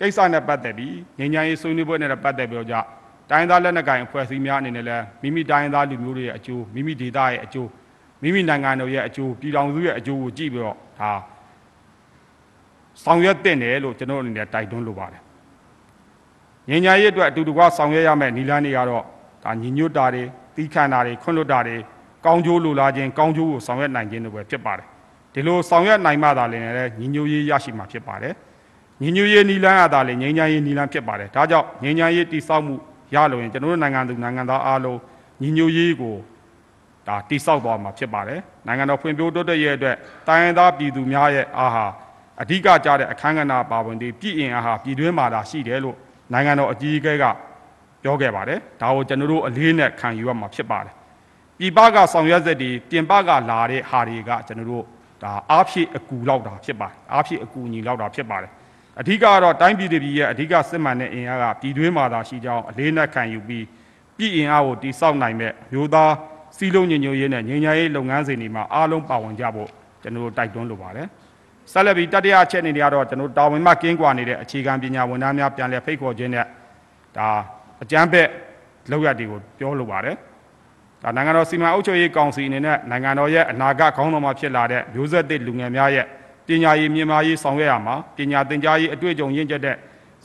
[0.00, 2.76] ကိစ္စနဲ့ပတ်သက်ပြီးငញ្ញရေးဆွေးနွေးပွဲနဲ့ပတ်သက်ပြီးတော့ကြ
[3.30, 7.68] တိုင်းသားလက်နက်ကိုင်အဖွဲ့အစည်းများအနေနဲ့လည်းမိမိတိုင်းသားလူမျိုးတွေရဲ့အကျိုးမိမိဒေသရဲ့အကျိုး
[8.22, 11.12] မိမိနိုင်ငံတော်ရဲ့အကျိုးပြည်ထောင်စုရဲ့အကျိုးကိုကြည့်ပြီးတော့ဒါ
[13.04, 15.22] ဆောင်ရွက်တဲ့တယ်လို့ကျွန်တော်အနေနဲ့တိုက်တွန်းလိုပါတယ်
[16.70, 19.04] ငញ្ញရေးအတွက်အတူတကွဆောင်ရွက်ရမယ့်နည်းလမ်းတွေကတော့
[19.44, 20.22] ဒါညီညွတ်တာတွေ
[20.54, 21.76] တီးခန့်တာတွေခွင့်လွတ်တာတွေ
[22.24, 24.86] ကောင်းကျိုးလိုလားခြင်းကောင်းကျိုးကိုဆောင်ရွက်နိုင်ခြင်းတို့ပဲဖြစ်ပါတယ်
[25.32, 28.34] ဒီလိုဆောင်ရွက်နိုင်မှသာလျှင်လည်းညီညွတ်ရေးရရှိမှာဖြစ်ပါတယ်
[29.02, 32.74] ညီညွတ်ရေးနီလန်းအသာလေငြိမ်းချမ်းရေးနီလန်းဖြစ်ပါတယ်ဒါကြောင့်ငြိမ်းချမ်းရေးတည်ဆောက်မှု
[33.14, 34.98] ရလို့ရင်ကျွန်တော်တို့နိုင်ငံသူနိုင်ငံသားအားလုံး
[35.42, 36.16] ညီညွတ်ရေးကို
[37.08, 39.96] ဒါတည်ဆောက်သွားမှာဖြစ်ပါတယ်နိုင်ငံတော်ဖွံ့ဖြိုးတိုးတက်ရေးအတွက်
[40.28, 41.86] တိုင်းရင်းသားပြည်သူများရဲ့အားဟာ
[42.40, 45.96] အဓိကကြတဲ့အခမ်းကဏ္ဍပါဝင်ပြီးပြည်အင်အားဟာပြည်တွင်းမှာသာရှိတယ်လို့
[46.32, 47.24] နိုင်ငံတော်အကြီးအကဲက
[48.02, 50.94] ပြောခဲ့ပါတယ်ဒါကိုကျွန်တော်တို့အလေးနဲ့ခံယူရမှာဖြစ်ပါတယ်
[51.58, 54.84] ပြည်ပကဆောင်ရွက်ချက်တွေပြင်ပကလာတဲ့ဟာတွေကကျွန်တော်တို့
[55.22, 58.50] ဒါအားဖြည့်အကူလောက်တာဖြစ်ပါတယ်အားဖြည့်အကူညီလောက်တာဖြစ်ပါတယ်
[59.00, 63.64] အဓိကကတော့တိုင်းပြည်တွေရဲ့အဓိကစစ်မှန်တဲ့အင်အားကပြည်တွင်းမှာသာရှိကြောင်းအလေးနက်ခံယူပြီး
[64.16, 66.12] ပြည်အင်အားကိုတိစောက်နိုင်မဲ့မျိုးသား
[66.56, 69.68] စီးလုံးညညရေးနဲ့ငြိမ်းချမ်းရေးလုပ်ငန်းစဉ်တွေမှာအားလုံးပါဝင်ကြဖို့
[70.02, 71.06] ကျွန်တော်တို့တိုက်တွန်းလိုပါတယ်။
[71.72, 76.46] ဆက်လက်ပြီးတတိယအချက်အနေနဲ့ကတော့ကျွန်တော်တာဝန်မှကင်းကွာနေတဲ့အခြေခံပညာဝန်ထမ်းများပြန်လည်ဖိတ်ခေါ်ခြင်းနဲ့
[77.16, 77.28] ဒါ
[77.82, 78.28] အကြမ်းဖက်
[78.90, 80.16] လောက်ရတွေကိုပြောလိုပါတယ်။
[81.02, 86.06] ဒါနိုင်ငံတော်စီမံအုပ်ချုပ်ရေးကောင်စီအနေနဲ့နိုင်ငံတော်ရဲ့အနာဂတ်ခေါင်းဆောင်မှဖြစ်လာတဲ့မျိုးဆက်သစ်လူငယ်များရဲ့
[86.48, 89.76] ပညာရေးမြင့်မားရေးဆောင်ရွက်ရမှာပညာသင်ကြားရေးအတွေ့အကြုံရင့်ကျက်တဲ့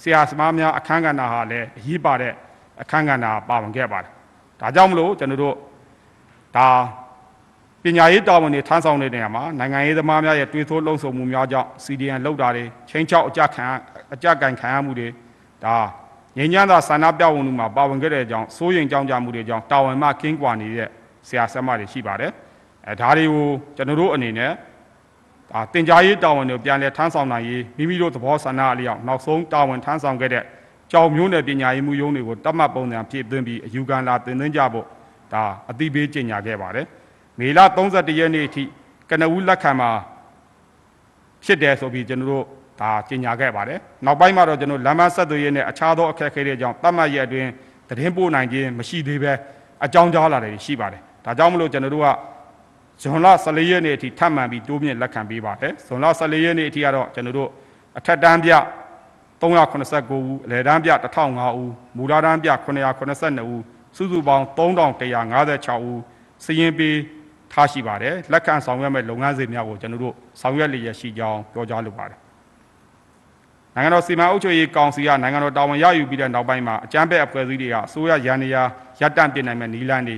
[0.02, 2.34] ဆရာစမားများအခန်းကဏ္ဍဟာလည်းအရေးပါတဲ့
[2.82, 4.12] အခန်းကဏ္ဍပါဝင်ခဲ့ပါတယ်။
[4.60, 5.56] ဒါကြောင့်မလို့ကျွန်တော်တို့
[6.58, 6.68] ဒါ
[7.84, 13.66] ပညာရေးတာဝန်တွေထမ်းဆောင်တဲ့နေရာမှာနိုင်ငံရေးသမားများရဲ့တွေးထိုးလှုံ့ဆော်မှုများကြောင့် CDN လောက်တာတွေချင်းချောက်အကြခံ
[14.14, 15.08] အကြကန်ခံရမှုတွေ
[15.64, 15.76] ဒါ
[16.38, 20.90] ငြိမ်းချမ်းသာဆန္ဒပြဝင်မှုမှာပါဝင်ခဲ့တဲ့အကြောင်းစိုးရိမ်ကြောင်းကြမှုတွေကြောင့်တာဝန်မှကင်းကွာနေတဲ့
[21.28, 22.32] ဆရာဆရာမတွေရှိပါတယ်။
[22.88, 24.52] အဲဒါတွေကိုကျွန်တော်တို့အနေနဲ့
[25.54, 30.44] ဒါတင် जा ရေးတာဝန်တွေပြန်လည်ထမ်းဆောင်နိုင်ရေးမိမိတို့သဘောဆန္ဒအလျောက်နောက်ဆုံးတာဝန်ထမ်းဆောင်ခဲ့တဲ့
[30.92, 34.86] ကြောင်မျိုးနယ်ပညာရေးမှုရုံးတွေကိုတတ်မှတ်ပုံစံဖြည့်သွင်းပြီးအယူခံလာတင်သွင်းကြဖို့
[35.34, 36.86] ဒါအတိပေးကြေညာခဲ့ပါတယ်။
[37.40, 38.64] မေလ31ရက်နေ့အထိ
[39.10, 39.90] ကနဦးလက်ခံမှာ
[41.46, 42.46] ဖြစ်တယ်ဆိုပြီးကျွန်တော်တို့
[42.82, 47.50] ဒါကြေညာခဲ့ပါတယ်။နောက်ပိုင်းမှာတော့ကျွန်တော်လမ်းမဆက်သွယ်ရေးနဲ့အခြားသောအခက်အခဲတွေကြောင့်တတ်မှတ်ရက်အတွင်း
[47.90, 49.34] သတင်းပို့နိုင်ခြင်းမရှိသေးပဲ
[49.86, 52.08] အကြောင်းကြားလာတယ်ရှိပါတယ်။ဒါကြောင့်မလို့ကျွန်တော်တို့က
[53.04, 57.50] ဇွန်လ14ရက်နေ့အထိထပ်မံပြီးတိုးမြင့်လက်ခံပေးပါတယ်ဇွန်လ14ရက်နေ့အထိကတော့ကျွန်တော်တို့
[57.98, 58.52] အထက်တန်းပြ
[59.42, 60.92] 389ဦးအလယ်တန်းပြ
[61.30, 62.50] 1005ဦးမူလတန်းပြ
[63.06, 63.62] 982ဦး
[63.98, 66.02] စုစုပေါင်း3156ဦး
[66.46, 66.98] စည်ရင်ပေး
[67.52, 72.20] ထားရှိပါတယ်လက်ခံဆောင်ရွက်မဲ့လုပ်ငန်းစဉ်များကိုကျွန်တော်တို့ဆောင်ရွက်လျက်ရှိကြောင်းပြောကြားလိုပါတယ်
[73.76, 78.64] နိုင်ငံတော်စီမံအုပ်ချုပ်ရေးကောင်စီကနိုင်ငံတော်တာဝန်ရယူပြီးတဲ့နောက်ပိုင်းမှာအကြမ်းဖက်အဖွဲ့အစည်းတွေကအစိုးရရန်နေရာ
[79.02, 80.18] ရပ်တန့်ပြင်နိုင်မဲ့နီလန်းတွေ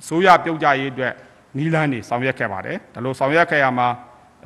[0.00, 1.12] အစိုးရပြုတ်ကြရေးအတွက်
[1.56, 3.88] နီလန်းနေဆောင်ရွက်ခဲ့ပါတယ်ဒါလို့ဆောင်ရွက်ခဲ့ရမှာ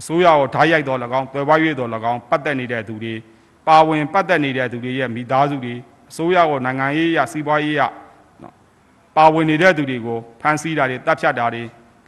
[0.01, 3.15] အစိုးရကိုဓာတ်ရိုက်တော်၎င်းတွယ်ပွား၍တော်၎င်းပတ်သက်နေတဲ့သူတွေ
[3.67, 5.75] ပါဝင်ပတ်သက်နေတဲ့သူတွေရဲ့မိသားစုတွေ
[6.11, 7.83] အစိုးရကိုနိုင်ငံရေးရစီးပွားရေးရ
[8.43, 8.55] နော်
[9.17, 11.63] ပါဝင်နေတဲ့သူတွေကိုဖမ်းဆီးတာတွေတပ်ဖြတ်တာတွေ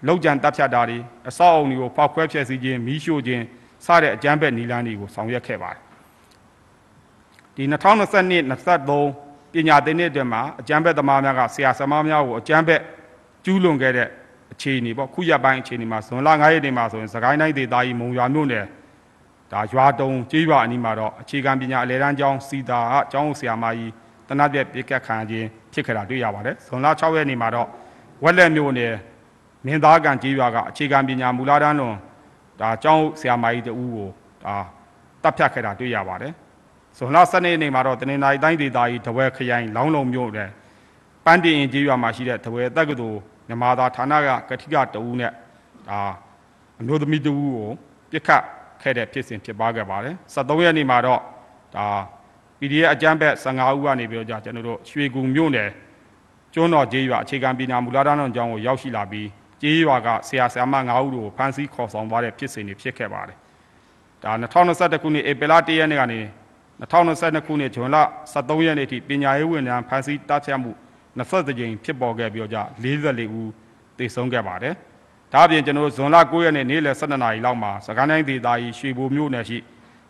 [0.06, 3.42] လောက်ကျန်တပ်ဖြတ်တာတွေအဆောက်အုံတွေကိုဖောက်ခွဲဖျက်ဆီးခြင်းမီးရှို့ခြင်း
[3.86, 5.80] စတဲ့အကြမ်းဖက်နီလန်းတွေကိုဆောင်ရွက်ခဲ့ပါတယ်
[7.56, 7.72] ဒီ2022
[8.52, 12.80] 23ပညာသင်နှစ်အတွင်းမှာအကြမ်းဖက်သမားများကဆရာဆမားများကိုအကြမ်းဖက်
[13.44, 14.08] ကျူးလွန်ခဲ့တဲ့
[14.52, 18.64] အခြေအနေပေါ့ခုရက်ပိုင်းအခြေအနေမှာဇွန်လ9ရက်နေ့မှာဆိုရင်စကိုင်းတိုင်းဒေသကြီးမုံရွာမြို့နယ်
[19.52, 23.92] ဒါရွာတုံကျေးရွာအနီးမှာတော့အခြေခံပညာအလဲတန်းကျောင်းစီတာအကျောင်းဆရာမကြီး
[24.28, 27.68] တနတ်ပြက်ပြစ်ကတ်ခံခြင်းဖြစ်ခဲ့တာတွေ့ရပါတယ်ဇွန်လ6ရက်နေ့မှာတော့
[28.24, 28.94] ဝက်လက်မြို့နယ်
[29.66, 31.96] မင်းသားကန်ကျေးရွာကအခြေခံပညာမူလတန်းလွန်
[32.60, 34.08] ဒါကျောင်းဆရာမကြီးတဦးကို
[34.44, 34.56] ဒါ
[35.22, 36.32] တပ်ဖြတ်ခဲ့တာတွေ့ရပါတယ်
[36.98, 40.50] ဇွန်လ7ရက်နေ့မှာတော့တနင်္လာရီတိုင်းဒေသကြီးတဝဲခရိုင်လောင်းလုံးမြို့နယ်
[41.24, 45.32] ပန်းတင်ရင်ကျေးရွာမှာရှိတဲ့တဝဲတက္ကသိုလ် မြန်မာသားဌာနကကတိကတဦးနဲ့
[45.88, 46.00] ဒါ
[46.80, 47.68] အမျိုးသမီးတဦးကို
[48.10, 48.42] ပြစ်ခတ်
[48.82, 51.20] ခဲ့တဲ့ဖြစ်စဉ်ဖြစ်ပါခဲ့ပါတယ်73ရက်နေ့မှာတော့
[51.74, 51.86] ဒါ
[52.58, 55.70] PDF အကြမ်းဖက်15ဦးကနေပြီးတော့ကြာကျွန်တော်တို့ရွှေကူမြို့နယ်
[56.54, 59.28] ကျွန်းတော်ကျေးရွာအခြေခံပညာမူလတန်းတော်ကျောင်းကိုရောက်ရှိလာပြီး
[59.62, 63.36] ကျေးရွာကဆရာဆရာမ9ဦးတို့ကိုဖမ်းဆီးခေါ်ဆောင်သွားတဲ့ဖြစ်စဉ်တွေဖြစ်ခဲ့ပါတယ်။
[64.22, 66.20] ဒါ2021ခုနှစ်ဧပြီလ1ရက်နေ့ကနေ
[66.80, 67.96] 2022ခုနှစ်ဇွန်လ
[68.32, 70.70] 23ရက်နေ့ထိပညာရေးဝန်ထမ်းဖမ်းဆီးတပ်ဖြတ်မှု
[71.18, 73.50] 20ကြိမ်ဖြစ်ပေါ်ခဲ့ပြီးတော့ကြ44ဦး
[73.98, 74.74] သေဆုံးခဲ့ပါတယ်။
[75.32, 79.58] ဒါအပြင်ကျွန်တော်တို့ဇွန်လ9ရက်နေ့နေ့လယ်12နာရီလောက်မှာစကိုင်းတိုင်းဒေသကြီးရွှေဘိုမြို့နယ်ရှိ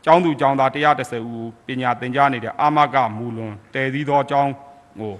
[0.04, 4.52] ကျောင်းသူကျောင်းသား130ဦးပညာသင်ကြားနေတဲ့အာမကမူလွန်တည်သီးသောကျောင်း
[5.00, 5.14] ကို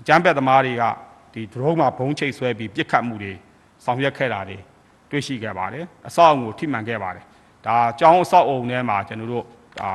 [0.00, 0.82] အကြမ်းဖက်သမားတွေက
[1.34, 3.32] ဒီဒရုန်းမှာဘုံချိတ်ဆွဲပြီးပြစ်ခတ်မှုတွေ
[3.84, 4.58] ဆောင်ရွက်ခဲ့တာတွေ
[5.10, 7.24] တွေ့ရှိခဲ့ပါတယ်အဆောက်အအုံကိုထိမှန်ခဲ့ပါတယ်
[7.66, 9.44] ဒါကျောင်းအဆောက်အအုံထဲမှာကျွန်တော်တို့
[9.80, 9.90] ဒါ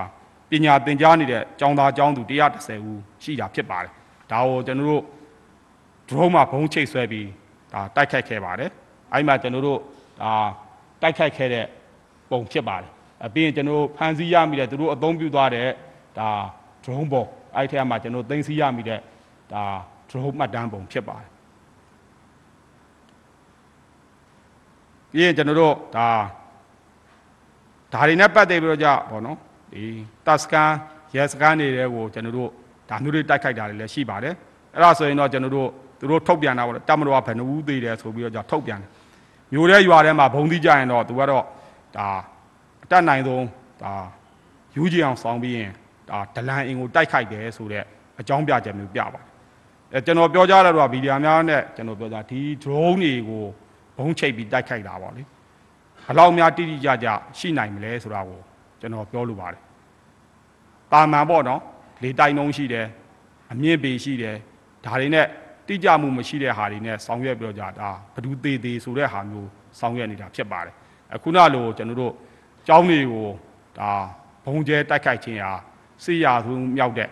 [0.50, 3.92] ပညာသင်ကြားနေတဲ့ကျောင်းသားကျောင်းသူ130ဦးရှိတာဖြစ်ပါတယ်
[4.32, 5.04] ဒါကိုကျွန်တော်တို့
[6.10, 7.28] ဒရုန်းမှာဘုံချိတ်ဆွဲပြီး
[7.74, 8.72] ဒါတိုက်ခိုက်ခဲ့ပါတယ်
[9.14, 9.80] အဲ့မှာကျွန်တော်တို့
[10.22, 10.32] ဒါ
[11.02, 11.66] တိုက်ခိုက်ခဲ့တဲ့
[12.32, 12.90] ပုံဖြစ်ပါတယ်
[13.26, 15.68] အပြင်ကျွန်တော်တို့ဖန်ဆီးရမိတဲ့သူတို့အသုံးပြုသွားတဲ့
[16.18, 16.30] ဒါ
[16.84, 17.24] drone ပုံ
[17.56, 19.00] အဲ့ထဲမှာကျွန်တော်သိမ်းဆည်းရမိတဲ့
[19.54, 19.64] ဒါ
[20.10, 21.30] drone မှတ်တမ်းပုံဖြစ်ပါတယ်
[25.12, 26.08] ပြီးရင်ကျွန်တော်တို့ဒါ
[27.94, 29.38] ဒါတွေနဲ့ပတ်သက်ပြီးတော့ကြပေါ့နော်
[29.74, 29.84] ဒီ
[30.26, 30.72] တပ်စကန်
[31.16, 32.50] ရဲစကန်တွေကိုကျွန်တော်တို့
[32.90, 34.36] ဒါမျိုးတွေတိုက်ခိုက်တာတွေလည်းရှိပါတယ်
[34.74, 38.90] အဲ့ဒါဆိုရင်တော့ကျွန်တော်တို့ သူတို့ထုတ်ပြန်တာပေါ့တမတော်ကဘယ်နှဦးသေးတယ်ဆိုပြီးတော့ကြထုတ်ပြန်တယ်
[39.54, 41.44] မျိုးတဲ့ရွာထဲမှာဘုံသီးကြရင်တော့သူကတော့
[41.98, 42.08] ဒါ
[42.84, 43.46] အတက်နိုင်ဆုံး
[43.84, 43.94] ဒါ
[44.76, 45.72] ယူကြည်အောင်ဆောင်ပြီးရင်
[46.10, 47.84] ဒါဒလန်အင်ကိုတိုက်ခိုက်တယ်ဆိုတဲ့
[48.20, 49.24] အကြောင်းပြချက်မျိုးပြပါတယ်
[49.94, 53.44] အဲကျွန်တော်ပြောကြရတော့ဗီဒီယိုများနဲ့ကျွန်တော်ပြောကြဒီ drone တွေကို
[53.98, 58.40] ဘုံချိတ်ပြီးတိုက်ခိုက်တာပေါ့လေဘယ်လောက်များတိတိကျကျရှိနိုင်မလဲဆိုတာကို
[58.80, 59.62] ကျွန်တော်ပြောလိုပါတယ်
[60.92, 61.62] တာမန်ပေါ့နော်
[62.04, 62.88] လေတိုင်နှုံးရှိတယ်
[63.52, 64.36] အမြင့်ပေရှိတယ်
[64.86, 65.28] ဒါတွေနဲ့
[65.68, 69.50] တိကျမှုမရှိတဲ့ဟာတွေနဲ့ဆောင်ရွက်ပြီးတော့ကြဒါဘဒူသေးသေးဆိုတဲ့ဟာမျိုး
[69.80, 70.76] ဆောင်ရွက်နေတာဖြစ်ပါတယ်
[71.14, 72.14] အခုနလိုကျွန်တော်တို့
[72.68, 73.28] ကျောင်းတွေကို
[73.80, 73.90] ဒါ
[74.44, 75.54] ဘုံကျဲတိုက်ခိုက်ခြင်းဟာ
[76.04, 77.10] စိရသူမြောက်တဲ့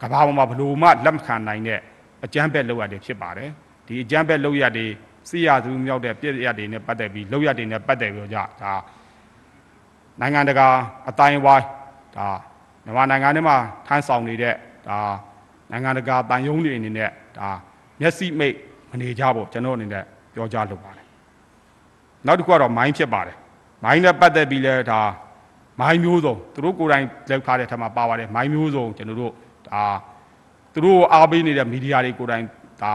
[0.00, 1.80] ကဘာပေါ်မှာဘလို့မှလက်မခံနိုင်တဲ့
[2.24, 3.50] အကြမ်းဖက်လုပ်ရတယ်ဖြစ်ပါတယ်
[3.86, 4.90] ဒီအကြမ်းဖက်လုပ်ရတဲ့
[5.28, 8.72] စိရသူမြောက်တဲ့ပြည့်ရတွေနဲ့ပတ်သက်ပြီးလုပ်ရတွေနဲ့ပတ်သက်ပြီးတော့ကြဒါ
[10.20, 10.68] နိုင်ငံတကာ
[11.08, 11.66] အတိုင်းဝိုင်း
[12.16, 12.28] ဒါ
[12.84, 14.54] မြန်မာနိုင်ငံထဲမှာထမ်းဆောင်နေတဲ့
[14.88, 14.98] ဒါ
[15.70, 17.48] နိုင်ငံတကာတန်ယုံတွေအနေနဲ့ဒါ
[18.00, 18.56] မျက်စိမိတ်
[18.90, 21.06] မနေကြဖို့ကျွန်တော်အနေနဲ့ပြောကြားလိုပါတယ်
[22.26, 23.36] နောက်တစ်ခုကတော့မိုင်းဖြစ်ပါတယ်
[23.84, 25.00] မိုင်းနဲ့ပတ်သက်ပြီးလဲဒါ
[25.80, 29.32] မိုင်းမျိုးစုံသူတို့ကိုယ်တိုင်လောက်ထားတဲ့ထက်မှာပါပါတယ်မိုင်းမျိုးစုံကျွန်တော်တို့
[29.68, 29.84] ဒါ
[30.72, 32.44] သူတို့အားပေးနေတဲ့မီဒီယာတွေကိုယ်တိုင်
[32.82, 32.94] ဒါ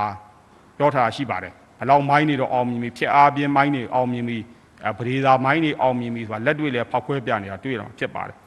[0.77, 4.37] ပြောထားတာရှိပါတယ်ဘယ်လောက်မိုင်းနေတော့အောင်မြင်ပြီဖြစ်အားပြင်းမိုင်းနေအောင်မြင်ပြီ
[4.85, 8.37] အဲပရိသာမိုင်းနေအောင်မြင်ပြီဆိုတာလက်တွေ့လဲဖောက်ခွဲပြနေတာတွေ့ရမှာဖြစ်ပါတယ်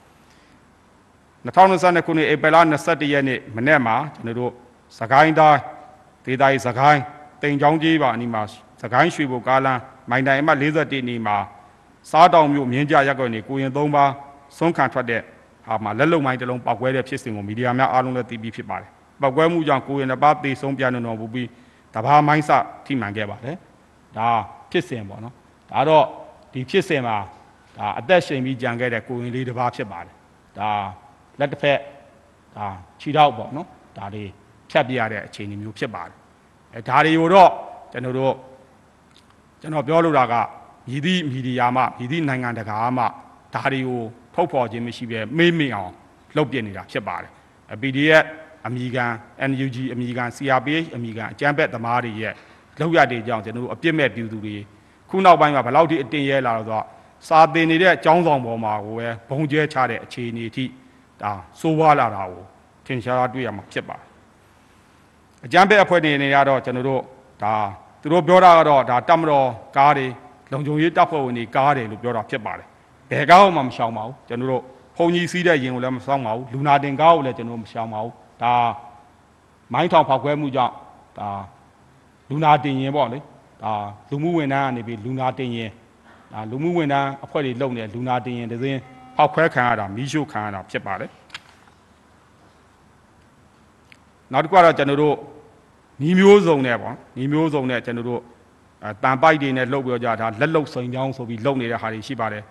[1.45, 4.53] 2022ခုနှစ်ဧပြီလ21ရက်နေ့မနေ့မှာကျွန်တော်တို့
[4.99, 5.61] စကိုင်းတိုင်း
[6.25, 7.01] ဒေသကြီးစကိုင်း
[7.43, 8.43] တိမ်ချောင်းကြီးပါအနီးမှာ
[8.83, 9.81] စကိုင်းရွှေဘုကားလန်း
[10.11, 11.37] မိုင်တိုင်အမှတ်41နီမှာ
[12.11, 14.05] စားတောင်မြို့မြင်းကြရက်ကွက်နေကိုရင်သုံးပါ
[14.57, 15.23] ဆွန့်ခံထွက်တဲ့
[15.67, 18.89] ဟာမှာလက်လုံမိုင်းတစ်လုံးပောက်ကွဲတဲ့ဖြစ်စဉ်ကိုမီဒီယာများအားလုံးလည်းသိပြီးဖြစ်ပါတယ်
[19.21, 21.49] ပောက်ကွဲမှုကြောင့်ကိုရင်တစ်ပါးသေဆုံးပြန်တော်မူပြီး
[21.95, 22.51] တဘာမိုင်းစ
[22.85, 23.57] ထိမှန်ခဲ့ပါတယ်
[24.17, 24.29] ဒါ
[24.71, 25.35] ဖြစ်စဉ်ပေါ့နော်
[25.71, 26.05] ဒါတော့
[26.53, 27.17] ဒီဖြစ်စဉ်မှာ
[27.77, 30.15] ဒါအသက်ရှင်ပြီးကြံခဲ့တဲ့ကိုရင်လေးတစ်ပါးဖြစ်ပါတယ်
[30.59, 30.71] ဒါ
[31.41, 31.79] လက်တစ်ဖက်
[32.57, 32.67] ဒါ
[33.01, 33.69] ခြေထောက်ပေါ့နော်
[33.99, 34.25] ဒါတွေ
[34.71, 36.15] ဖြတ်ပြရတဲ့အခြေအနေမျိုးဖြစ်ပါတယ်
[36.75, 37.51] အဲဒါတွေကိုတော့
[37.93, 38.35] ကျွန်တော်တို့
[39.61, 40.35] ကျွန်တော်ပြောလိုတာက
[40.89, 43.05] မြည်သည့်မီဒီယာမှမြည်သည့်နိုင်ငံတကာမှ
[43.55, 44.03] ဒါတွေကို
[44.35, 45.93] ထုတ်ဖော်ခြင်းမရှိပဲမေးမေးအောင်
[46.37, 47.31] လုပ်ပြနေတာဖြစ်ပါတယ်
[47.83, 48.25] PDF
[48.67, 49.13] အမိကန်
[49.51, 52.35] NUG အမိကန် CRPH အမိကန်အကြမ်းဖက်သမားတွေရဲ့
[52.81, 54.57] လောက်ရတဲ့ကြောင့်ကျွန်တော်တို့အပြစ်မဲ့ပြည်သူတွေ
[55.11, 56.85] ခုနောက်ပိုင်းမှာဘယ်လောက်ထိအတင်ရဲလာတော့
[57.29, 60.65] စာသင်နေတဲ့အကြောင်းဆောင်ပေါ်မှာကိုပဲဘုံကျဲချတဲ့အခြေအနေအထိ
[61.25, 62.43] ဒါစိုးဝါလာတာကို
[62.87, 64.07] ထင်ရှားတွေ့ရမှာဖြစ်ပါတယ်
[65.45, 67.03] အကြမ်းဖက်အဖွဲ့တွေနေရတော့ကျွန်တော်တို့
[67.43, 67.55] ဒါ
[68.01, 70.07] သူတို့ပြောတာကတော့ဒါတမတော်ကားတွေ
[70.53, 72.67] လုံခြုံရေးတပ်ဖွဲ့ဝင်တွေကားတယ်လို့ပြောတာဖြစ်ပါတယ်
[73.11, 74.63] ဘယ်ကားမှမရှောင်ပါဘူးကျွန်တော်တို့
[74.97, 78.55] ဖုန်ကြီးစီးတဲ့ရင်ကိုလည်းမဆောင်ပါဘူးလူနာတင်ကားကိုလည်းကျွန်တော်မရှောင်ပါဘူးဒါ
[79.73, 80.73] မိုင်းထောင်ဖောက်ခွဲမှုကြောင့်
[81.19, 81.29] ဒါ
[82.29, 83.19] လူနာတင်ရင်ပေါ့လေ
[83.63, 83.73] ဒါ
[84.11, 85.71] လူမှုဝန်ထမ်းကနေပြီးလူနာတင်ရင်
[86.33, 88.81] ဒါလူမှုဝန်ထမ်းအဖွဲ့တွေလုပ်နေလူနာတင်ရင်တစ်စင်း
[89.17, 91.11] ဖောက်ခွဲခံရတာမီးရှို့ခံရတာဖြစ်ပါတယ်
[94.33, 95.17] နောက်တစ်ခုကတော့ကျွန်တော်တို့
[96.03, 98.21] ညီမျိုးစုံနဲ့ပေါ့ညီမျိုးစုံနဲ့ကျွန်တော်တို့
[98.85, 102.45] အဲတန်ပိုက်တွေနဲ့လှုပ်ပြောကြတာလက်လုတ်စိန်ချောင်းဆိုပြီးလှုပ်နေတဲ့ဟာတွေရှိပါတယ်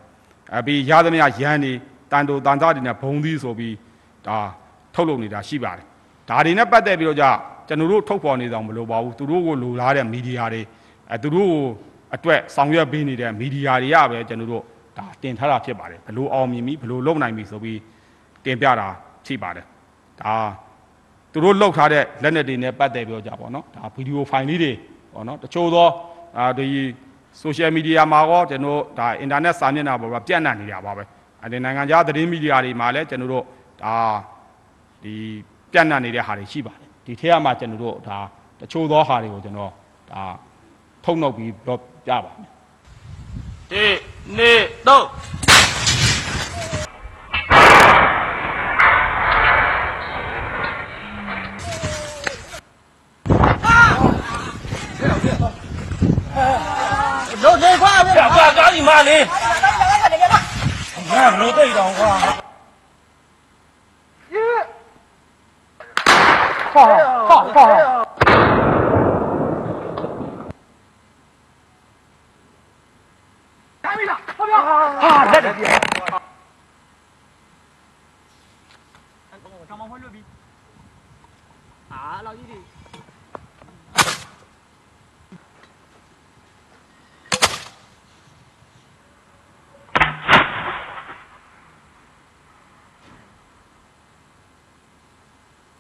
[0.57, 1.73] အပြီးရသမျှရန်တွေ
[2.11, 3.75] တန်တူတန်သားတွေနဲ့ဘုံသီးဆိုပြီး
[4.27, 4.37] ဒါ
[4.93, 5.85] ထုတ်လုပ်နေတာရှိပါတယ်
[6.29, 7.25] ဒါတွေနဲ့ပတ်သက်ပြီးတော့ကြ
[7.67, 10.61] ကျွန်တော်တို့ထုတ်ဖော်နေဆောင်မလို့ပါဘူးသူတို့ကိုလိုလားတဲ့မီဒီယာတွေ
[11.11, 11.63] အဲသူတို့ကို
[12.15, 14.63] အတွက်ဆောင်ရွက်ပေးနေတဲ့မီဒီယာတွေကပဲကျွန်တော်တို့
[14.97, 17.79] ဒါတင်ထားတာဖြစ်ပါတယ်ဘလို့အောင်မြင်ပြီဘလို့လုပ်နိုင်ပြီဆိုပြီး
[18.45, 18.87] တင်ပြတာ
[19.25, 19.65] ရှိပါတယ်
[20.21, 20.35] ဒါ
[21.31, 24.71] သူတို့လောက်ထားတဲ့လက်နက်တွေနဲ့ပတ်သက်ပြီးတော့ကြပါတော့ဒါဗီဒီယိုဖိုင်လေးတွေ
[25.13, 25.87] ပေါ့နော်တချို့သော
[26.37, 26.67] အာဒီ
[27.41, 31.03] social media မှာကောကျွန်တော်ဒါ internet စာမျက်နှာပေါ်မှာပြန့်နှံ့နေတာပါပဲ
[31.41, 33.43] အဲဒီနိုင်ငံခြားသတင်းမီဒီယာတွေမှာလည်းကျွန်တော်တို့
[33.83, 33.95] ဒါ
[35.03, 35.13] ဒီ
[35.71, 38.17] ပြန့်နှံ့နေတဲ့ဟာတွေရှိပါတယ်ဒီထက်ကမှကျွန်တော်တို့ဒါ
[38.59, 39.71] တတချို့သောဟာတွေကိုကျွန်တော်
[40.11, 40.21] ဒါ
[41.03, 42.51] ထုတ်နှုတ်ပြီးတော့ပြပါမယ်
[44.23, 45.05] ဒီနေ့တော့
[57.43, 59.23] လုံးနေခွာဗျာပြပါကားကြီးမလေး
[61.09, 62.11] ငါလို့တိတ်တောင်ကွာ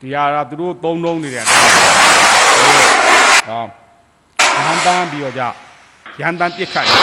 [0.03, 3.61] ဒီဟာကသူတို့သုံးလုံးနေတယ်ဟော
[4.65, 5.43] ရန်တန်းပြီးတော့ကြ
[6.21, 6.99] ရန်တန်းပြစ်ခတ်တယ်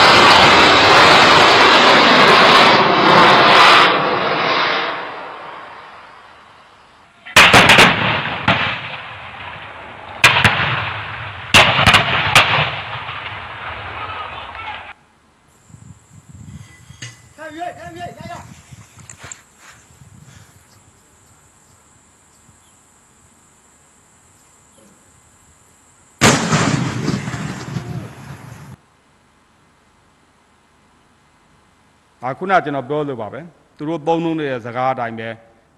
[32.41, 33.39] ခုနကျွန်တော်ပြောလို့ပါပဲ
[33.77, 35.29] သူတို့သုံးလုံးနေတဲ့စကားအတိုင်းပဲ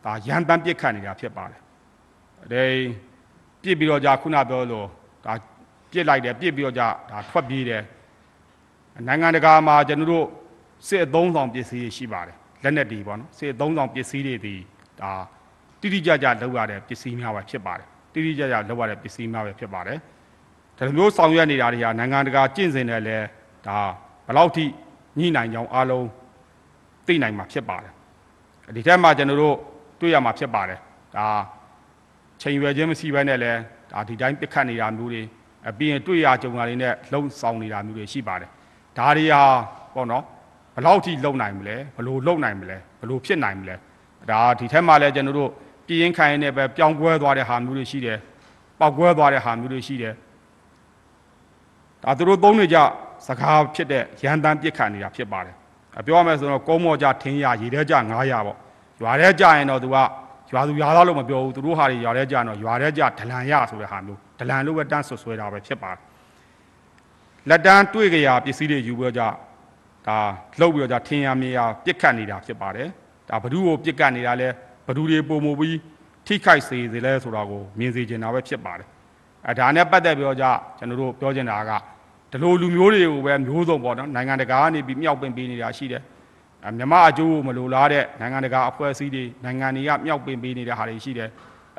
[0.05, 1.61] ဒါရန်တန်းပြစ်ခတ်နေတာဖြစ်ပါတယ်
[2.41, 2.65] အဲ
[3.61, 4.87] ပြစ်ပြီးတော့ကြခုနပြောလို့
[5.25, 5.33] ဒါ
[5.91, 7.83] ပြစ်လိုက်တယ်ပြစ်ပြီးတော့ကြဒါထွက်ပြေးတယ်
[9.07, 10.25] နိုင်ငံတကာမှာကျွန်တော်တို့
[10.87, 14.55] စစ်အသုံးဆောင်ပစ္စည်းတွေရှိပါတယ်လက်နက်တွေပေါ့နော်စစ်အသုံးဆောင်ပစ္စည်းတွေဒီ
[14.99, 15.11] ဒါ
[15.81, 19.97] တိတိကျကျလောက်ရတဲ့ပစ္စည်းများပဲဖြစ်ပါတယ်တိတိကျကျလောက်ရတဲ့ပစ္စည်းများပဲဖြစ်ပါတယ်
[20.77, 23.25] ဒါလိုမျိုးဆောင်ရွက်နေတာတွေဟာနိုင်ငံတကာကျင့်စဉ်နဲ့လည်း
[23.67, 23.77] ဒါ
[24.25, 24.65] ဘယ်လောက်ထိ
[25.19, 26.07] ညှိနိုင်ကြောင်းအားလုံး
[27.07, 27.91] သိနိုင်မှာဖြစ်ပါတယ်
[28.75, 29.55] ဒီထက်မှကျွန်တော်တို့
[29.99, 30.79] တွေ့ရမှာဖြစ်ပါတယ်
[31.15, 31.27] ဒါ
[32.41, 33.59] ချိန်ရွယ်ခြင်းမရှိဘဲနဲ့လည်း
[33.91, 35.21] ဒါဒီတိုင်းပြစ်ခတ်နေတာမျိုးတွေ
[35.69, 38.49] အပြီးရင်တွေ့ရကြုံတာတွေနဲ့လုံဆောင်နေတာမျိုးတွေရှိပါတယ်
[38.97, 39.41] ဒါတွေဟာ
[39.93, 40.23] ပေါ့နော်
[40.75, 43.75] ဘယ်လောက်ထိလုံနိုင်မလဲဘယ်လိုလုံနိုင်မလဲဘယ်လိုဖြစ်နိုင်မလဲ
[44.31, 45.49] ဒါဒီထက်မှလည်းကျွန်တော်တို့
[45.87, 48.19] ပြင်းခိုင်းနေပဲပြောင်းကွဲသွားတဲ့ဟာမျိုးတွေရှိတယ်
[48.79, 50.13] ပောက်ကွဲသွားတဲ့ဟာမျိုးတွေရှိတယ်
[52.03, 52.77] ဒါသူတို့သုံးနေကြ
[53.27, 55.62] စကားဖြစ်တဲ့ရန်တန်းပြစ်ခတ်နေတာဖြစ်ပါတယ်အ
[56.06, 58.56] ပြောရမယ်ဆိုတော့ကုန်းမော်ကြထင်းရရေထဲကြ900ပေါ့
[59.00, 59.96] ရွာထဲကြရင်တော့သူက
[60.52, 66.00] ရွာသူရွာသားလို့မပြောဘူးသူတို့ဟာတွေရွာထဲကြရင်တော့ရွာထဲကြဒလန်ရဆိုတဲ့ဟာမျိုးဒလန်လို့ပဲတန်းဆွဆွဲတာပဲဖြစ်ပါတယ်
[67.48, 69.22] လက်တန်းတွေ့ကြရပစ္စည်းတွေယူပြီးတော့ကြ
[70.08, 70.18] ဒါ
[70.60, 72.88] လှုပ်ပြီးတော့ကြထင်းရမြေရပြစ်ခတ်နေတာဖြစ်ပါတယ်
[73.28, 74.48] ဒါဘ ᱹ ကိုပြစ်ကတ်နေတာလဲ
[74.86, 75.78] ဘ ᱹ တွေပုံမူပြီး
[76.26, 78.88] ထိခိုက်စေစေလဲဆိုတာကိုမြင်စေချင်တာပဲဖြစ်ပါတယ်
[79.46, 81.70] အဲဒါနဲ့ပတ်သက်ပြီးတော့じゃကျွန်တော်တို့ပြောချင်တာက
[82.33, 86.01] ဒီလိုလူမျိုးတွေကိုပဲမျိုးစုံပေါ့နော်နိုင်ငံတကာကနေပြီးမြောက်ပင်ပေးနေတာရှိတယ်
[86.65, 91.29] အဲမြမအကျိုးကိုမလိုလားတဲ့နိုင်ငံတကာအဖွဲ့အစည်းတွေနိုင်ငံတွေကမြောက်ပင်ပေးနေတဲ့ဟာတွေရှိတယ်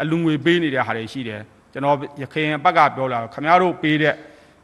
[0.01, 1.41] အလူငွေပေးနေတဲ့ဟာတွေရှိတယ်
[1.73, 4.15] ကျွန်တော်ရခိုင်ဘက်ကပြောလာခမရတို့ပေးတဲ့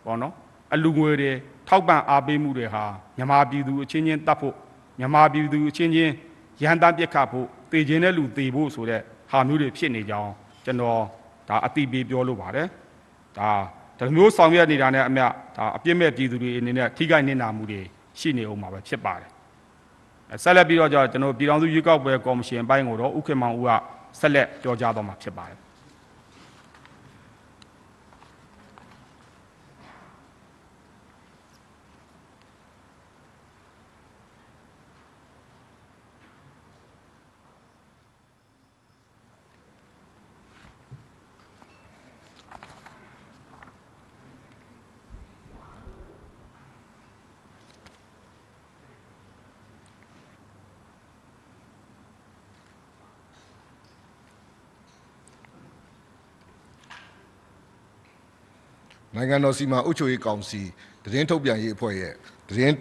[0.05, 0.33] ပေါ့နော်
[0.75, 1.31] အလူငွေတွေ
[1.69, 2.85] ထောက်ပံ့အားပေးမှုတွေဟာ
[3.17, 4.55] မြန်မာပြည်သူအချင်းချင်းတတ်ဖို့
[4.99, 6.13] မြန်မာပြည်သူအချင်းချင်း
[6.63, 10.33] ရန်တမ်းပြစ်ခတ်ဖို့တည်ခြင်းတဲ့လူတည်ဖို့ဆိုတဲ့ဟာမျိုးတွေဖြစ်နေကြောင်း
[10.65, 11.01] ကျွန်တော်
[11.49, 12.67] ဒါအတိပေးပြောလို့ပါတယ်
[13.39, 13.51] ဒါ
[14.01, 17.81] ဒီလိုမျိုးဆောင်ရွက်နေတာနဲ့အမျှဒါအပြစ်မဲ့ပြည်သူတွေအနေနဲ့ထိခိုက်နစ်နာမှုတွေ
[18.21, 19.31] ရှိနေအောင်မှာပဲဖြစ်ပါတယ်
[20.31, 23.71] အဲဆက်လက်ပြီးတော့ကျွန်တော်ပြည်ထောင်စုရွေးကောက်ပွဲကော်မရှင်အပိုင်းကိုတော့ဥက္ကမောင်ဦးက
[24.21, 25.59] ဆက်လက်ပြောကြားတော့မှာဖြစ်ပါတယ်
[59.15, 60.63] နိုင်ငံတော်စီမံအုပ်ချုပ်ရေးကောင်စီ
[61.05, 62.13] တရင်ထုတ်ပြန်ရေးအဖွဲ့ရဲ့
[62.49, 62.73] တရင်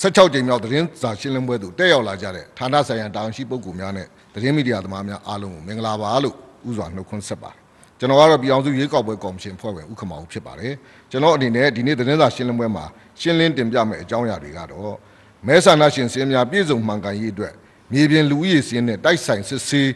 [0.00, 6.34] 16ကြိမ်မြောက်တရင်စာရှင်းလင်းပွဲသို့တက်ရောက်လာကြတဲ့ဌာနဆိုင်ရာတာဝန်ရှိပုဂ္ဂိုလ်များနဲ့တရင်မီဒီယာသမားများအားလုံးကိုမင်္ဂလာပါလို့
[6.68, 7.58] ဥစွာနှုတ်ခွန်းဆက်ပါတယ်
[7.98, 10.74] ကျွန်တော်ကတော့ပြည်အောင်စုရွေးကောက်ပွဲကော်မရှင်ဖွဲ့ဝင်ဥက္ကမောင်ဖြစ်ပါတယ်
[11.10, 12.84] ကျွန်တော်အနေနဲ့ဒီနေ့တရင်စာရှင်းလင်းပွဲမှာ
[13.20, 14.96] ရှင်းလင်းတင်ပြမယ့်အကြောင်းအရာတွေကတော့
[15.46, 17.52] မဲဆန္ဒရှင်စည်းများပြည်စုံမှန်ကန်ရေးအတွက်
[17.92, 19.88] မြေပြင်လူဦးရေစည်းနဲ့တိုက်ဆိုင်စစ်ဆေး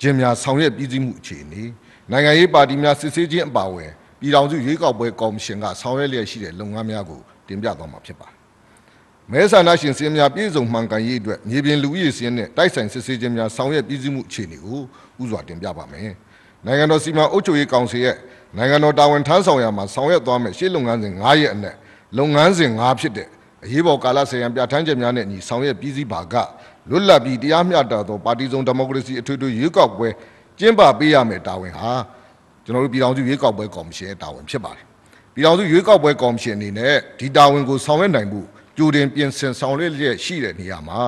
[0.00, 1.62] ခြင်းများဆောင်ရွက်ပြည်စည်းမှုအခြေအနေ
[2.10, 8.36] နိုင်ငံရေးပါတီများစစ်ဆေးခြင်းအပါအဝင် ပြည်ထောင်စုရွေးကောက်ပွဲကော်မရှင်ကဆောင်ရွက်လျက်ရှိတဲ့လုပ်ငန်းများကိုတင်ပြသွားမှာဖြစ်ပါတယ်။
[9.30, 14.80] မဲဆန္ဒရှင်စည်းများပြည်စုံမှန်ကန်ရေးအတွက်မြေပြင်လူဦးရေစည်းနဲ့တိုက်ဆိုင်စစ်ဆေးခြင်းများဆောင်ရွက်ပြည်စည်းမှုအခြေအနေကို
[15.22, 16.12] ဥစွာတင်ပြပါမယ်။
[16.66, 18.16] နိုင်ငံတော်စီမံအုပ်ချုပ်ရေးကောင်စီရဲ့
[18.56, 21.76] နိုင်ငံတော်တာဝန်ထမ်းဆောင်ရမှာဆောင်ရွက်သွားမယ်ရှေ့လုပ်ငန်းစဉ်9ရက်အနက်
[22.18, 23.28] လုပ်ငန်းစဉ်9ဖြစ်တဲ့
[23.64, 26.34] အရေးပေါ်ကာလဆိုင်ရာပြဋ္ဌာန်းချက်များနဲ့ညီဆောင်ရွက်ပြီးစီးပါက
[26.90, 30.08] လွတ်လပ်ပြီးတရားမျှတသောပါတီစုံဒီမိုကရေစီအထွေထွေရွေးကောက်ပွဲ
[30.58, 31.92] ကျင်းပပေးရမယ်တာဝန်ဟာ
[32.64, 34.84] ကျွန်တော်တို့ပြည်ထောင်စုရွေးကောက်ပွဲကော်မရှင်ရဲ့တာဝန်ဖြစ်ပါတယ်
[35.34, 38.40] ပြည်ထောင်စုရွေးကောက်ပွဲကော်မရှင်အနေနဲ့ဒီတာဝန်ကိုဆောင်ရွက်နိုင်မှု
[38.76, 40.98] ကြိုတင်ပြင်ဆင်ဆောင်ရွက်လျက်ရှိတဲ့နေရာမှာ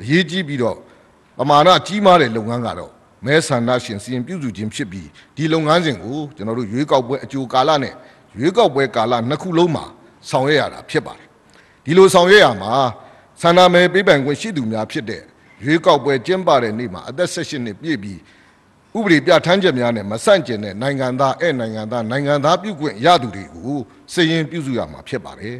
[0.00, 0.76] အရေးကြီးပြီးတော့
[1.38, 2.92] ပမာဏကြီးမားတဲ့လုပ်ငန်းကတော့
[3.24, 7.94] မဲဆန္ဒရှင်စီရင်ပြုစုခြင်းဖြစ်ပြီးဒီလုပ်ငန်းစဉ်ကိုကျွန်တော်တို့ရွေးကောက်ပွဲအကြိုကာလနဲ့
[8.38, 9.84] ရွေးကောက်ပွဲကာလနှစ်ခုလုံးမှာ
[10.30, 11.28] ဆောင်ရွက်ရတာဖြစ်ပါတယ်
[11.84, 12.72] ဒီလိုဆောင်ရွက်ရမှာ
[13.42, 15.22] ဆန္ဒမဲပေးပိုင်ခွင့်ရှိသူများဖြစ်တဲ့
[15.64, 18.18] ရွေးကောက်ပွဲကျင်းပတဲ့နေ့မှာအသက်16နှစ်ပြည့်ပြီး
[18.96, 23.78] ဥပဒေပြဋ္ဌာန်းချက်များနဲ့မဆန့်ကျင်တဲ့နိုင်ငံသားဧည့်နိုင်ငံသားနိုင်ငံသားပြုခွင့်ရသူတွေကို
[24.12, 25.56] စည်ရင်ပြုစုရမှာဖြစ်ပါတယ်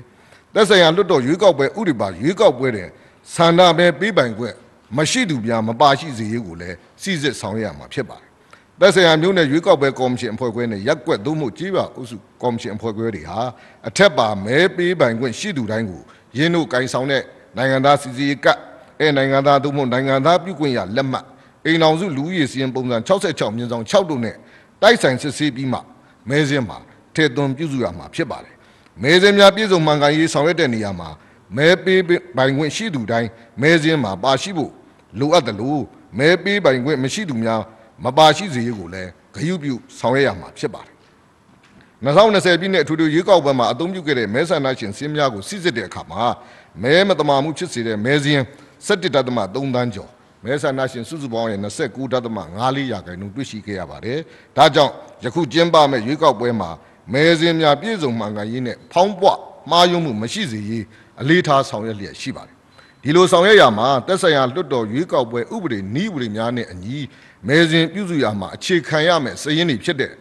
[0.55, 2.89] သက်ဆိုင်ရာလွတ်တော်ရွေးကောက်ပွဲဥပဒေပါရွေးကောက်ပွဲတဲ့
[3.35, 4.55] ဆန္ဒမဲပေးပိုင်ခွင့်
[4.97, 8.29] မရှိသူများမပါရှိစေရေးကိုလည်းစီစစ်ဆောင်ရွက်ရမှာဖြစ်ပါတယ်။
[8.81, 13.41] သက်ဆိုင်ရာမျိုးနဲ့ရွေးကောက်ပွဲကော်မရှင်အဖွဲ့ခွဲနဲ့ရက်ကွက်သို့မဟုတ်ကြီးပါအုပ်စုကော်မရှင်အဖွဲ့ခွဲတွေဟာ
[13.89, 16.03] အထက်ပါမဲပေးပိုင်ခွင့်ရှိသူတိုင်းကို
[16.39, 17.22] ရင်းတို့ကင်ဆောင်တဲ့
[17.57, 18.59] နိုင်ငံသားစီစီကတ်
[19.01, 21.24] အဲနိုင်ငံသားသို့မဟုတ်နိုင်ငံသားပြုခွင့်ရလက်မှတ်
[21.69, 24.37] အိမ်အောင်စုလူဦးရေစီရင်ပုံစံ66မြင်းဆောင်6တို့နဲ့
[24.83, 25.79] တိုက်ဆိုင်စစ်ဆေးပြီးမှ
[26.29, 26.79] မဲစင်းမှာ
[27.14, 28.55] ထည့်သွင်းပြုစုရမှာဖြစ်ပါတယ်။
[29.03, 31.09] မဲစင်းများပြည်စုံမှန်ကန်ရေးဆောင်ရွက်တဲ့နေရာမှာ
[31.57, 32.03] မဲပေး
[32.37, 33.29] ပိုင်ခွင့်ရှိသူတိုင်း
[33.62, 34.73] မဲစင်းမှာပါရှိဖို့
[35.19, 35.83] လိုအပ်တယ်လို့
[36.19, 37.61] မဲပေးပိုင်ခွင့်မရှိသူများ
[38.05, 40.95] မပါရှိစေရေးကိုလည်းဂရုပြုဆောင်ရွက်ရမှာဖြစ်ပါတယ်
[42.05, 46.25] 2020ပြည့်နှစ်အထူးထူးရွေးကောက်ပွဲမှာအသုံးပြုခဲ့တဲ့မဲဆန္ဒရှင်စင်းများကိုစစ်စစ်တဲ့အခါမှာ
[46.83, 48.43] မဲမတမာမှုဖြစ်စေတဲ့မဲစင်း
[48.87, 49.14] 17.3
[49.75, 50.11] တန်းကျော်
[50.45, 54.18] မဲဆန္ဒရှင်စုစုပေါင်းရဲ့29.54ရာခိုင်နှုန်းတွေ့ရှိခဲ့ရပါတယ်။
[54.57, 54.93] ဒါကြောင့်
[55.24, 56.70] ယခုကျင်းပမဲ့ရွေးကောက်ပွဲမှာ
[57.12, 59.28] မဲစင်းများပြည့်စုံမှန်ကန်ရေးနဲ့ဖောင်းပွ
[59.70, 60.84] မှားယွင်းမှုမရှိစေရေး
[61.20, 62.55] အလေးထားဆောင်ရွက်လျက်ရှိပါတယ်။
[63.03, 66.99] ဒီလိုဆောင်ရွက်ရမှာတက်ဆိုင်ရာလွတ်တော်ရွေးကောက်ပွဲဥပဒေနည်းဥပဒေများနဲ့အညီ
[67.47, 70.12] မဲစဉ်ပြုစုရမှာအခြေခံရမယ်စည်ရင်းတွေဖြစ်တဲ့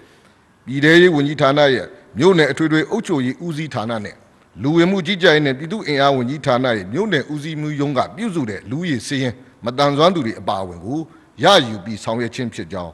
[0.65, 1.87] ပြည်ထရေးဝန်ကြီးဌာနရဲ့
[2.17, 4.15] မြို့နယ်အထွေထွေအုပ်ချုပ်ရေးဦးစီးဌာနနဲ့
[4.61, 9.33] လူဝင်မှုကြီးကြပ်ရေးနဲ့ပြည်သူ့အင်အားဝန်ကြီးဌာနရဲ့မြို့နယ်ဦးစီးမှုရုံးကပြုစုတဲ့လူရေးစည်ရင်
[9.65, 10.99] မတန်ဆွမ်းသူတွေအပါအဝင်ကို
[11.43, 12.93] ရယူပြီးဆောင်ရွက်ခြင်းဖြစ်ကြောင်း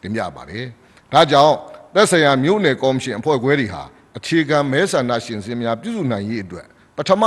[0.00, 0.64] တင်ပြပါတယ်။
[1.12, 1.54] ဒါကြောင့်
[1.94, 3.82] သက်ဆိုင်ရာမြို့နယ်ကော်မရှင်အဖွဲ့ခွဲတွေဟာ
[4.18, 6.66] အခြေခံမဲဆန္ဒရှင်စင်များပြုစုနိုင်ရေးအတွက်
[6.96, 7.22] ပထမ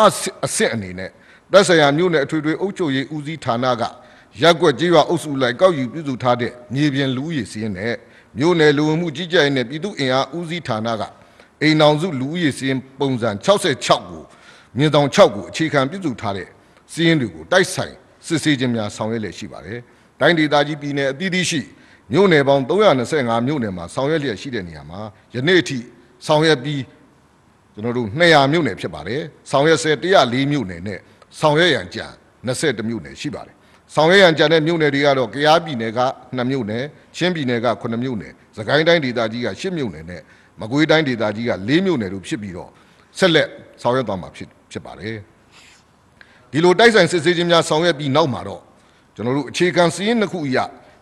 [0.45, 1.09] အဆင့်အနေနဲ့
[1.51, 3.83] သက်ဆိုင်ရာမြို့နယ်အထွေထွေအုပ်ချုပ်ရေးဦးစီးဌာနက
[4.41, 7.95] ရက်ကွက်ကြေးရွာအုပ်စုလိုက်ကောက်ယူပြုစုထားတဲ့မြေပြင်လူဦးရေစီးရင်နဲ့
[8.37, 11.03] မြို့နယ်လူဝင်မှုကြီးကြပ်ရေးနဲ့ပြည်သူ့အင်အားဦးစီးဌာနက
[11.61, 14.23] အိမ်အောင်စုလူဦးရေစီးရင်ပုံစံ66ကို
[14.77, 16.47] မြင်းတောင်6ကိုအခြေခံပြုစုထားတဲ့
[16.91, 17.95] စီးရင်တွေကိုတိုက်ဆိုင်
[18.27, 19.79] စစ်ဆေးခြင်းများဆောင်ရွက်လျက်ရှိပါတယ်။
[20.19, 21.61] တိုင်းဒေသကြီးပြည်နယ်အသီးသီးရှိ
[22.11, 24.99] မြို့နယ်ပေါင်း325မြို့နယ်မှာဆောင်ရွက်လျက်ရှိတဲ့နေရာမှာ
[25.35, 25.77] ယနေ့အထိ
[26.25, 26.81] ဆောင်ရွက်ပြီး
[27.73, 29.21] ကျွန်တော်တို့200မြို့နယ်ဖြစ်ပါတယ်
[29.51, 30.99] ဆောင်ရွက်ဆဲ104မြို့နယ်နဲ့
[31.39, 32.05] ဆောင်ရွက်ရန်ကြံ
[32.47, 33.55] 21မြို့နယ်ရှိပါတယ်
[33.95, 35.99] ဆောင်ရွက်ရန်ကြံတဲ့မြို့နယ်တွေကတော့ကယားပြည်နယ်က
[36.37, 36.83] 2မြို့နယ်
[37.17, 40.21] ချင်းပြည်နယ်က9မြို့နယ်စကိုင်းတိုင်းဒေသကြီးက10မြို့နယ်နဲ့
[40.61, 42.69] မကွေးတိုင်းဒေသကြီးက4မြို့နယ်တို့ဖြစ်ပြီးတော့
[43.19, 43.49] ဆက်လက်
[43.81, 45.36] ဆောင်ရွက်သွားမှာဖြစ်ဖြစ်ပါတယ်
[46.51, 48.61] ဒီလိုတိုက်ဆိုင်စစ်ဆေးခြင်းများဆောင်ရွက်ပြီးနောက်မှာတော့
[49.15, 50.57] ကျွန်တော်တို့အခြေခံစည်းရင်းတစ်ခုအရ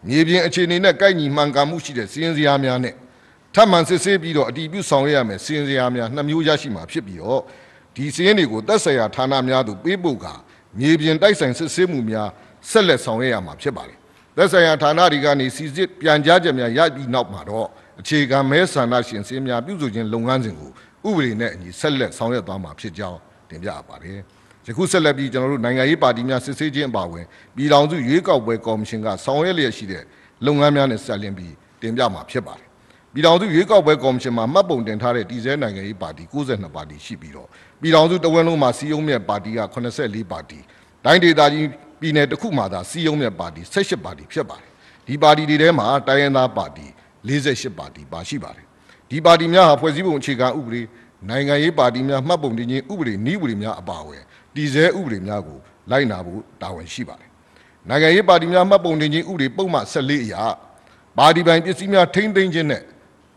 [0.07, 2.93] မြေပြင်အခြေအနေနဲ့ကိုက်ညီမှန်ကန်မှုရှိတဲ့စည်းရင်းစရာများနဲ့
[3.55, 7.41] ထပ်မံစစ်ဆေးပြီးတော့အတည်ပြုဆောင်ရွက်ရမယ်စီရင်စရာများနှစ်မျိုးရရှိမှာဖြစ်ပြီးတော့
[7.95, 10.25] ဒီစီရင်တွေကိုသက်ဆိုင်ရာဌာနများသို့ပေးပို့က
[10.79, 12.29] မြေပြင်တိုက်ဆိုင်စစ်ဆေးမှုများ
[12.69, 13.97] ဆက်လက်ဆောင်ရွက်ရမှာဖြစ်ပါတယ်
[14.37, 17.67] သက်ဆိုင်ရာဌာနတွေကနေစီစစ်ပြန်ကြားချက်များရပြီးနောက်မှာတော့
[17.99, 20.71] အခြေခံမဲဆန္ဒရှင်စည်းများပြုစုခြင်းလုပ်ငန်းစဉ်ကို
[21.07, 23.19] ဥပဒေနဲ့အညီဆက်လက်ဆောင်ရွက်သွားမှာဖြစ်ကြောင်း
[23.49, 24.19] တင်ပြအပ်ပါတယ်
[24.67, 30.03] ယခုဆက်လက်ပြီးကျွန်တော်တို့နိုင်ငံရေးပါတီများစစ်ဆေးခြင်းအပါအဝင်ပြည်ထောင်စုရွေးကောက်ပွဲကော်မရှင်ကဆောင်ရွက်လျက်ရှိတဲ့
[30.45, 32.67] လုပ်ငန်းများနဲ့ဆက်လင်းပြီးတင်ပြမှာဖြစ်ပါတယ်
[33.13, 37.47] ပြည်ထောင်စုရွေးကောက်ပွဲကော်မရှင်မှာမှတ်ပုံတင်ထားတဲ့တည်ဆဲနိုင်ငံရေးပါတီ62ပါတီရှိပြီးတော့
[37.81, 40.59] ပြည်ထောင်စုတဝန်းလုံးမှာစီယုံမြတ်ပါတီက84ပါတီ
[41.05, 41.67] တိုင်းဒေသကြီး
[41.99, 44.71] ပြည်နယ်တစ်ခုမှာသာစီယုံမြတ်ပါတီ18ပါတီဖြစ်ပါတယ်
[45.07, 46.85] ဒီပါတီတွေထဲမှာတိုင်းရင်းသားပါတီ
[47.27, 48.65] 48ပါတီပါရှိပါတယ်
[49.09, 50.81] ဒီပါတီများဟာဖွဲ့စည်းပုံအခြေခံဥပဒေ
[51.29, 54.23] နိုင်ငံရေးပါတီများမှတ်ပုံတင်ခြင်းဥပဒေနည်းဥပဒေများအပါအဝင်
[54.55, 55.57] တည်ဆဲဥပဒေများကို
[55.91, 57.29] လိုက်နာဖို့တာဝန်ရှိပါတယ်
[57.89, 60.43] နိုင်ငံရေးပါတီများမှတ်ပုံတင်ခြင်းဥပဒေပုံမှန်14အရာ
[61.17, 62.81] ပါတီပိုင်ပစ္စည်းများထိမ့်သိမ်းခြင်းနဲ့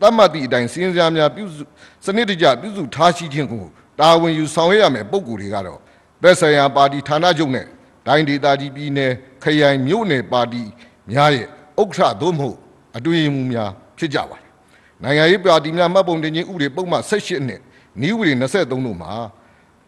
[0.00, 1.62] တတ်မှတ်သည့်အတိုင်းစင်းစရာများပြုစု
[2.04, 3.64] စနစ်တကျပြုစုထားရှိခြင်းကို
[4.00, 5.80] တာဝန်ယူဆောင်ရွက်ရမယ်ပုံကိုယ်တွေကတော့
[6.22, 7.66] သက်ဆိုင်ရာပါတီဌာနချုပ်နဲ့
[8.06, 9.12] ဒိုင်းဒေသကြီးပြည်နယ်
[9.42, 10.62] ခရိုင်မြို့နယ်ပါတီ
[11.10, 11.46] များရဲ့
[11.80, 12.56] ဥက္ကဋ္ဌသို့မဟုတ်
[12.96, 14.50] အတွင်းမှုများဖြစ်ကြပါတယ်။
[15.02, 17.60] နိုင်ငံရေးပါတီများမှတ်ပုံတင်ခြင်းဥပဒေပုံမှန်18နှစ်
[18.00, 19.12] နည်းဥပဒေ23တို့မှာ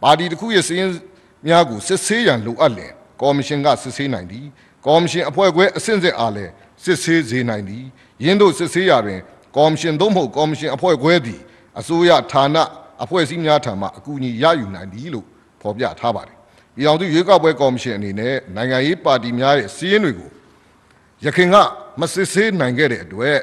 [0.03, 0.85] ပါတီတစ်ခုရဲ့စည်း
[1.47, 4.47] များကိုစစ်ဆေးရန်လိုအပ်လင်ကော်မရှင်ကစစ်ဆေးနိုင်သည်
[4.87, 6.53] ကော်မရှင်အဖွဲ့ခွဲအဆင့်ဆင့်အားလည်း
[6.85, 7.85] စစ်ဆေးစေနိုင်သည်
[8.25, 9.21] ယင်းတို့စစ်ဆေးရာတွင်
[9.57, 11.41] ကော်မရှင်သို့မဟုတ်ကော်မရှင်အဖွဲ့ခွဲသည်
[11.79, 12.57] အစိုးရဌာန
[13.03, 15.27] အဖွဲ့အစည်းများထံမှအကူအညီရယူနိုင်သည်လို့
[15.61, 16.37] ဖော်ပြထားပါတယ်။
[16.75, 20.31] ပြည်အောင်စုရွေးကောက်ပွဲကော်မရှင်အနေနဲ့နိုင်ငံရေးပါတီများရဲ့စီးရင်တွေကို
[21.25, 21.57] ရခိုင်က
[22.01, 23.39] မစစ်ဆေးနိုင်ခဲ့တဲ့အတွက်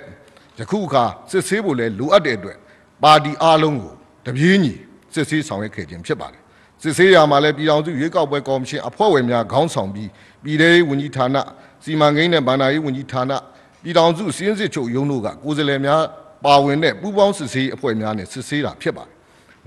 [0.59, 2.57] ယခုအခါစစ်ဆေးဖို့လည်းလိုအပ်တဲ့အတွက်
[3.03, 3.93] ပါတီအားလုံးကို
[4.25, 4.73] တပြေးညီ
[5.13, 6.41] စစ်ဆေးဆောင်ရွက်ခဲ့ခြင်းဖြစ်ပါတယ်
[6.81, 10.09] စစ်ဆေးရမှာလည်းပြည်ထောင်စုရွေးကောက်ပွဲကော်မရှင်အဖွဲ့ဝင်များခေါင်းဆောင်ပြီး
[10.43, 11.37] ပြည်ထောင်စုဝန်ကြီးဌာန
[11.83, 13.31] စီမံကိန်းနဲ့ဗန္ဒာရေးဝန်ကြီးဌာန
[13.83, 16.01] ပြည်ထောင်စုစည်းစစ်ချုပ်ရုံးတို့ကကိုယ်စားလှယ်များ
[16.45, 19.11] ပါဝင်တဲ့ပူးပေါင်းစစ်ဆေးအဖွဲ့များနဲ့စစ်ဆေးတာဖြစ်ပါတယ်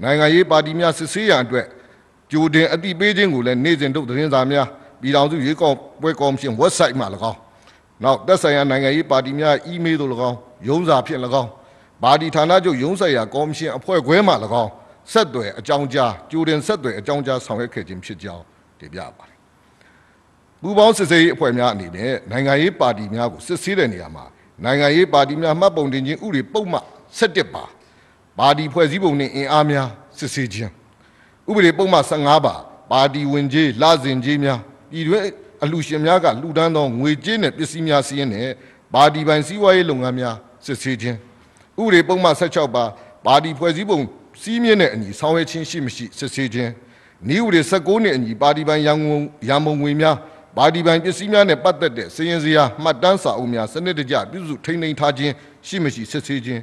[0.03, 1.67] နိုင်ငံရေးပါတီများစစ်ဆေးရန်အတွက်
[2.33, 4.67] ကြိုတင်အတိပေးခြင်းကိုလည်းနေ့စဉ်တို့သတင်းစာများ
[5.01, 7.39] ပြည်ထောင်စုရွေးကောက်ပွဲကော်မရှင် website မှာ၎င်း
[8.03, 10.37] နောက်သက်ဆိုင်ရာနိုင်ငံရေးပါတီများ email တို့၎င်း
[10.69, 11.51] ရုံးစာဖြင့်၎င်း
[12.03, 14.33] ပါတီဌာနချုပ်ရုံးဆိုင်ရာကော်မရှင်အဖွဲ့ခွဲမှ၎
[14.63, 14.71] င်း
[15.13, 18.45] ဆက်သွယ်အကြောင်းကြားကြိုတင်ဆက်သွယ်အကြောင်းကြားဆောင်ရွက်ခဲ့ခြင်းဖြစ်ကြောင်း
[18.81, 19.37] တင်ပြပါတယ်
[20.63, 24.25] ပူးပေါင်းစစ်ဆေးရေးအဖွဲ့များအနေနဲ့နိုင်ငံရေးပါတီများကိုစစ်ဆေးတဲ့နေရာမှာ
[24.65, 26.85] နိုင်ငံရေးပါတီများမှတ်ပုံတင်ခြင်းဥပဒေပုံမှန်
[27.19, 27.65] 17ပါ
[28.39, 29.89] ပါတီဖွဲ့စည်းပုံနှင့်အင်အားများ
[30.19, 30.71] စစ်ဆေးခြင်း
[31.49, 32.55] ဥပဒေပုံမှန်15ပါ
[32.93, 35.25] ပါတီဝင်ကြီးလစဉ်ကြီးများပြည်တွင်း
[35.63, 38.49] အလူရှင်များကလှူဒန်းသောငွေကြေးနဲ့ပစ္စည်းများစီးရင်နဲ့
[38.95, 40.37] ပါတီပိုင်စီးပွားရေးလုပ်ငန်းများ
[40.67, 41.19] စစ်ဆေးခြင်း
[41.81, 42.85] ဥပဒေပုံမှန်16ပါ
[43.27, 44.01] ပါတီဖွဲ့စည်းပုံ
[44.41, 46.71] စီးမြင့်တဲ့အညီဆောင်ရွက်ခြင်းရှိမရှိစစ်ဆေးခြင်း
[47.35, 50.17] ဤဥပဒေ19နှစ်အညီပါတီပိုင်ရန်ကုန်ရန်ပုံငွေများ
[50.57, 55.33] ပါတီပိုင်ပစ္စည်းများနဲ့ပတ်သက်တဲ့စည်ရင်စရာမှတ်တမ်းစာအုပ်များစနစ်တကျပြုစုထိန်းသိမ်းထားခြင်း
[55.67, 56.63] ရှိမရှိစစ်ဆေးခြင်း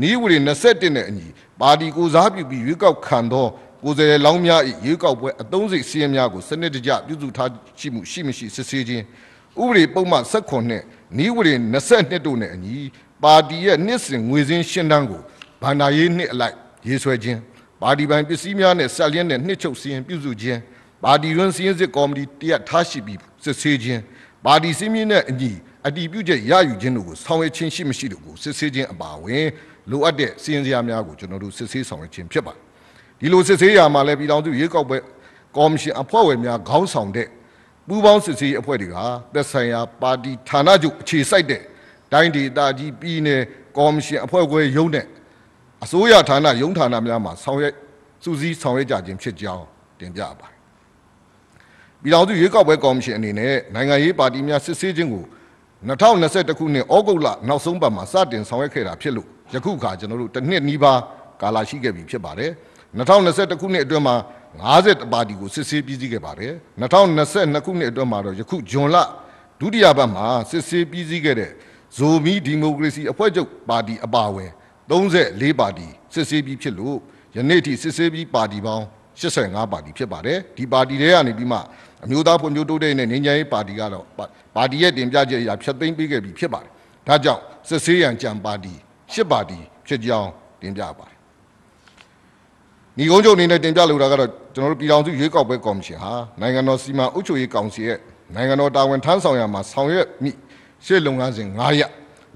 [0.00, 1.26] နီးဝရီ21နဲ့အညီ
[1.60, 3.46] ပါတီကိုစားပြုပြီးရွေးကောက်ခံသော
[3.84, 7.48] ကိုယ်စားလှယ်လောင်းများ၏ရွေးကောက်ပွဲအသုံးစိတ်စီးရင်များကိုစနစ်တကျပြုစုထား
[7.78, 9.04] ရှိမှုရှိမရှိစစ်ဆေးခြင်း
[9.62, 10.82] ဥပဒေပုံမှန်16နဲ့
[11.18, 11.54] နီးဝရီ
[11.86, 12.76] 22တို့နဲ့အညီ
[13.22, 15.22] ပါတီရဲ့နှစ်စဉ်ငွေစင်းရှင်းတန်းကို
[15.62, 16.56] ဗန္ဒာရေးနှစ်အလိုက်
[16.88, 17.40] ရေးဆွဲခြင်း
[17.80, 20.60] ပါတီပိုင်ပစ္စည်းများနဲ့ဆက်လျင်းတဲ့နှစ်ချုပ်စီရင်ပြုစုခြင်း
[21.04, 24.02] ပါတီတွင်စီရင်စစ်ကော်မတီတရက်ထားရှိပြီးစစ်ဆေးခြင်း
[24.44, 25.52] ပါတီစည်းမျဉ်းနဲ့အညီ
[25.86, 29.46] အတည်ပြုချက်ရယူခြင်းတို့ကိုဆောင်ရွက်ခြင်းရှိမရှိတို့ကိုစစ်ဆေးခြင်းအပါအဝင်
[29.90, 32.60] လိုအပ်တဲ့စီရင်စရာများကိုကျွန်တော်တို့စစ်ဆေးဆောင်ရွက်ခြင်းဖြစ်ပါတယ်
[33.20, 34.98] ဒီလိုစစ်ဆေးရမှာလည်းပြည်ထောင်စုရွေးကောက်ပွဲ
[35.56, 37.28] ကော်မရှင်အဖွဲ့ဝင်များခေါင်းဆောင်တဲ့
[37.88, 38.96] ပူးပေါင်းစစ်ဆေးရေးအဖွဲ့တွေက
[39.34, 41.62] သက်ဆိုင်ရာပါတီဌာနချုပ်အခြေစိုက်တဲ့
[42.12, 43.42] တိုင်းဒေသကြီးပြည်နယ်
[43.78, 45.06] ကော်မရှင်အဖွဲ့ခွဲရုံးတဲ့
[45.84, 47.74] အစိုးရဌာနရုံးဌာနများမှာဆောင်ရွက်
[48.22, 49.64] စူးစီးဆောင်ရွက်ကြခြင်းဖြစ်ကြောင်း
[50.00, 50.56] တင်ပြပါတယ်
[52.02, 55.24] ပြည်ထောင်စုရွေးကောက်ပွဲကော်မရှင်အနေနဲ့နိုင်ငံရေးပါတီများစစ်ဆေးခြင်းကို
[55.86, 61.00] 2021ခုနှစ်ဩဂုတ်လနောက်ဆုံးပတ်မှာစတင်ဆောင်ရွက်ခဲ့တာဖြစ်လို့ယခုအခါကျွန်တော်တို့တစ်နှစ်နီးပါး
[61.42, 62.50] ကာလရှိခဲ့ပြီဖြစ်ပါတယ်
[62.98, 64.16] 2021ခုနှစ်အတွင်းမှာ
[64.64, 68.96] 50ပါတီကိုစစ်ဆေးပြီးစီးခဲ့ပါတယ်2022ခုနှစ်အတွင်းမှာတော့ယခုဂျွန်လ
[69.60, 71.50] ဒုတိယပတ်မှာစစ်ဆေးပြီးစီးခဲ့တဲ့
[71.96, 74.50] ဇိုမီဒီမိုကရေစီအဖွဲ့ချုပ်ပါတီအပါအဝင်
[74.90, 76.96] 34ပါတီစစ်ဆေးပြီးဖြစ်လို့
[77.36, 78.84] ယနေ့ထိစစ်ဆေးပြီးပါတီပေါင်း
[79.20, 81.58] 85ပါတီဖြစ်ပါတယ်ဒီပါတီတွေကနေပြီးမှ
[82.04, 84.24] အမျိုးသားဖွံ့ဖြိုးတိုးတက်ရေးနဲ့ငြိမ်းချမ်းရေးပါတီကတော့ပါ
[84.56, 86.70] ပါတီရဲ့တင်ပြချက်အရာဖျက်သိမ်းပေးခဲ့ပြီးဖြစ်ပါတယ်
[87.08, 88.74] ဒါကြောင့်စစ်ဆေးရန်ကြံပါတီ
[89.12, 90.30] 10ပါတီဖြစ်ကြောင်း
[90.62, 91.16] တင်ပြပါတယ်
[92.98, 97.98] ညီကုန်းချုပ်အနေနဲ့တင်ပြလိုတာကတော့ကျွန်တော်တို့ပြည်ထောင်စုရွေးကောက်ပွဲကော်မရှင်ဟာနိုင်ငံတော်စီမံအုပ်ချုပ်ရေးကောင်စီရဲ့
[98.34, 100.30] နိုင်ငံတော်တာဝန်ထမ်းဆောင်ရမှာဆောင်ရွက်မိ
[100.84, 101.90] ရှေ့လုပ်ငန်းစဉ်9ရပ်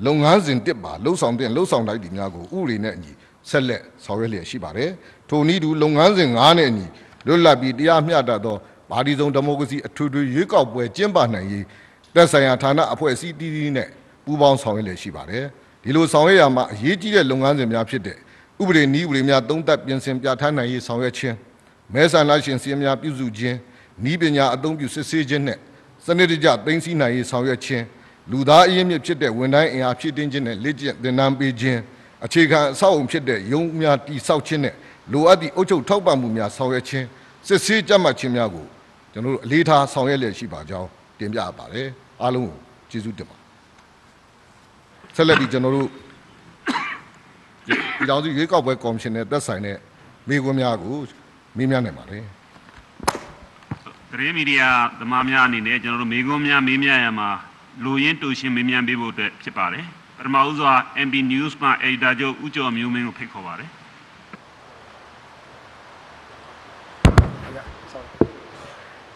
[0.07, 3.13] လုပ်ငန်းစဉ်1ပါလှုပ်ဆောင်တဲ့လှုပ်ဆောင်တိုက်တွေများကိုဥပဒေနဲ့အညီ
[3.49, 4.91] ဆက်လက်ဆောင်ရွက်လျက်ရှိပါတယ်
[5.29, 6.87] ထိုနည်းတူလုပ်ငန်းစဉ်9နဲ့အညီ
[7.27, 8.57] လွတ်လပ်ပြီးတရားမျှတသော
[8.91, 11.65] ဗာတီစုံဒီမိုကရေစီအထွေထွေရွေးကောက်ပွဲကျင်းပနိုင်ရေး
[12.15, 13.89] သက်ဆိုင်ရာဌာနအဖွဲ့အစည်းတည်တည်နဲ့
[14.25, 15.45] ပူးပေါင်းဆောင်ရွက်လျက်ရှိပါတယ်
[15.83, 18.17] ဒီလိုဆောင်ရွက်ရမှာအရေးကြီးတဲ့လုပ်ငန်းစဉ်များဖြစ်တဲ့
[18.61, 21.37] ဥပဒေနည်းဥပဒေများသုံးသပ်ပြင်ဆင်ပြဋ္ဌာန်းနိုင်ရေးဆောင်ရွက်ခြင်း
[21.93, 23.57] မဲဆန္ဒရှင်စီရင်များပြုစုခြင်း
[24.11, 25.59] ဤပညာအသုံးပြုစစ်ဆေးခြင်းနဲ့
[26.05, 27.85] စနစ်တကျသိသိနိုင်ရေးဆောင်ရွက်ခြင်း
[28.31, 31.81] လူသားအရင်းမြစ်ဖြစ်တဲ့ဝန်တိုင်းအင်အားဖြစ်တင်းခြင်းနဲ့လက်ကျင့်သင်တန်းပေးခြင်း
[32.25, 34.75] အခြေခံအဆောက်အုံဖြစ်တဲ့ယုံများတိဆောက်ခြင်းနဲ့
[35.13, 37.07] လိုအပ်သည့်အုပ်ချုပ်ထောက်ပံ့မှုများဆောင်ရွက်ခြင်း
[37.47, 38.67] စစ်ဆေးကြမှတ်ခြင်းများကို
[39.13, 41.89] ကျွန်တော်တို့အလေးထားဆောင်ရွက်လျက်ရှိပါကြောင်းတင်ပြပါတယ်
[42.23, 42.57] အားလုံးကို
[42.91, 43.45] ကျေးဇူးတင်ပါတယ်
[45.17, 45.89] ဆက်လက်ပြီးကျွန်တော်တို့
[47.67, 47.71] ပြ
[48.03, 49.77] ည်ထောင်စုရွေးကောက်ပွဲကော်မရှင်နဲ့သက်ဆိုင်တဲ့
[50.29, 50.97] မိကွန်းများကို
[51.57, 52.25] မေးမြန်းနိုင်ပါတယ်
[54.11, 54.69] သတင်းမီဒီယာ
[54.99, 57.31] သမားများအနေနဲ့ကျွန်တော်တို့မေကွန်းများမေးမြန်းရမှာ
[57.85, 59.85] လူရင်းတူရှင်မေးမြန်းပေးဖို့အတွက်ဖြစ်ပါတယ်
[60.17, 60.73] ပထမဦးစွာ
[61.07, 63.71] MB News မှ Editor ချုပ်ဦးကျော်မျိုးမင်းကိုဖိတ်ခေါ်ပါတယ်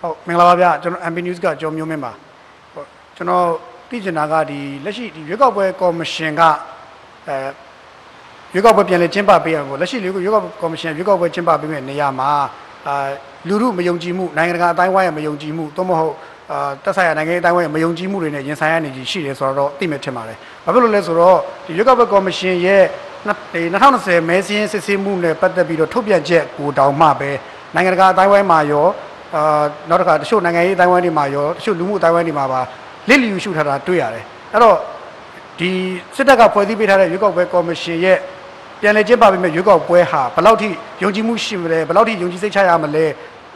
[0.00, 2.12] ဟုတ်မင်္ဂလာပါဗျာကျွန်တော် MB News ကကျော်မျိုးမင်းပါ
[2.74, 3.46] ဟုတ်ကျွန်တော်
[3.88, 6.42] သိချင်တာကဒီလက်ရှိဒီရွေးကောက်ပွဲကော်မရှင်က
[7.26, 7.36] အဲ
[8.54, 12.30] ရွေးကောက်ပွဲပြန်လည်ကျင်းပပေးရမှာပေါ့လက်ရှိရွေးကောက်ပွဲကော်မရှင်ရွေးကောက်ပွဲကျင်းပပေးမယ့်နေရာမှာ
[12.86, 12.94] အာ
[13.48, 16.14] လူမှုမယုံကြည်မှုနိုင်ငံတကာအတိုင်းဝိုင်းရဲ့မယုံကြည်မှုသို့မဟုတ်
[16.52, 22.84] အာတက်ဆိုင်ရာနိုင်ငံရေးအတိုင်းဝိုင်းရဲ့မယုံကြည်မှုတွေနဲ့ရင်ဆိုင်ရနေကြီးရှိတယ်ဆိုတော့သိမယ်ထင်ပါတယ်ဘာဖြစ်လို့လဲဆိုတော့ဒီရွေးကောက်ပွဲကော်မရှင်ရဲ့
[23.64, 27.30] 2020မဲစင်းစစ်ဆေးမှုနဲ့ပတ်သက်ပြီးတော့ထုတ်ပြန်ချက်ကိုတောင်မှပဲ
[27.74, 28.86] နိုင်ငံတကာအတိုင်းဝိုင်းမှာရော
[29.34, 32.60] အာနောက်တစ်ခါတချို့နိုင်ငံရေးအတိုင်းဝိုင်းတွေမှာရောတချို့လူမှုအတိုင်းဝိုင်းတွေမှာပါ
[33.08, 34.76] လစ်လျူရှုထားတာတွေ့ရတယ်အဲ့တော့
[35.58, 35.70] ဒီ
[36.16, 38.18] စစ်တပ်ကဖွဲ့စည်းပေးထားတဲ့ရွေးကောက်ပွဲကော်မရှင်ရဲ့
[38.80, 40.68] ပြန်လည်ကျင်းပပေးမဲ့ရွေးကောက်ပွဲဟာဘယ်လောက်ထိ
[41.02, 43.04] ယုံကြည်မှုရှိမလဲဘယ်လောက်ထိယုံကြည်စိတ်ချရမလဲ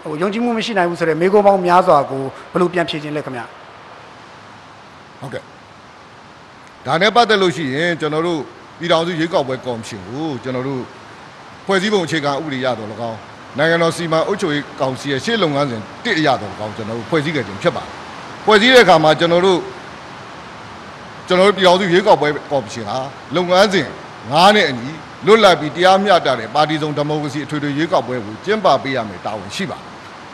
[0.09, 3.43] ဟိုယုံကြည်မှုမရှိနိုင်ဘူးဆိုတဲ့မိကုံးပေါင်းများစွာကိုဘယ်လိုပြန်ဖြေခြင်းလဲခင်ဗျ
[5.21, 5.43] ဟုတ်ကဲ့
[6.87, 8.41] ဒါနဲ့ပတ်သက်လို့ရှိရင်ကျွန်တော်တို့
[8.79, 10.83] ပြည်ထောင်စုရွေးကောက်ပွဲကော်မရှင်ကိုကျွန်တော်တို့
[11.67, 13.19] ဖွဲ့စည်းပုံအခြေခံဥပဒေရတော့၎င်း
[13.59, 17.93] နိုင်ငံတော်စီမံအုပ်ချုပ်ရေးကောင်စီရဲ့ရှေ့လုပ်ငန်းစဉ်တစ်အရတော့၎င်းကျွန်တော်တို့ဖွဲ့စည်းခဲ့ခြင်းဖြစ်ပါတယ်
[18.45, 19.61] ဖွဲ့စည်းတဲ့အခါမှာကျွန်တော်တို့
[21.29, 22.99] ကျွန်တော်တို့ပြည်တော်စုရွေးကောက်ပွဲကော်မရှင်ဟာ
[23.37, 23.87] လုပ်ငန်းစဉ်
[24.21, 24.91] 9နဲ့အညီ
[25.27, 29.88] လွတ်လပ်ပြီးတရားမျှတတဲ့ပါတီစုံဒီမိုကရေစီအထွေထွေရွေးကောက်ပွဲကိုကျင်းပပေးရမယ်တာဝန်ရှိပါတယ်။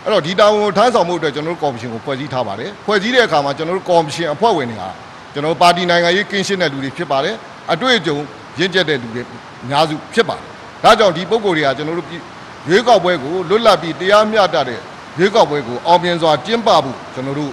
[0.05, 4.89] အဲ့တော့ဒီတာဝန်ကိုထမ်းဆောင်မှုအတွက်ကျွန်တော်တို့ကော်မရှင်ကိုဖွဲ့စည်းထားပါတယ်။ဖွဲ့စည်းတဲ့အခါမှာကျွန်တော်တို့ကော်မရှင်အဖွဲ့ဝင်တွေဟာ
[5.33, 7.35] ကျွန်တော်တို့ပါတီနိုင်ငံရေးကင်းရှင်းတဲ့လူတွေဖြစ်ပါတယ်။
[7.73, 8.17] အတွေ့အကြုံ
[8.59, 9.23] ရင့်ကျက်တဲ့လူတွေ
[9.65, 10.47] အများစုဖြစ်ပါတယ်။
[10.85, 12.21] ဒါကြောင့်ဒီပုံကိုယ်တွေကကျွန်တော်တို့ပြည်
[12.69, 14.81] ရွေးကောက်ပွဲကိုလွတ်လပ်ပြီးတရားမျှတတဲ့
[15.19, 17.51] ရွေးကောက်ပွဲကိုအောင်မြင်စွာကျင်းပဖို့ကျွန်တော်တို့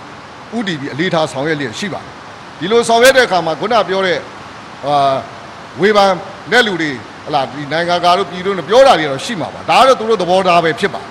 [0.58, 2.14] ဥတီပြီးအလေးထားဆောင်ရွက်လျက်ရှိပါတယ်။
[2.60, 4.18] ဒီလိုဆောင်ရွက်တဲ့အခါမှာခုနပြောတဲ့
[4.86, 5.16] အာ
[5.82, 6.12] ဝေဖန်
[6.52, 6.92] တဲ့လူတွေ
[7.26, 11.02] ဟလာဒီနိုင်ငံကာတို့ပြည်တို့နဲ့ပြောတာတွေတော့ရှိမှာပါဒါကတော့သူတို့သဘောထားပဲဖြစ်ပါ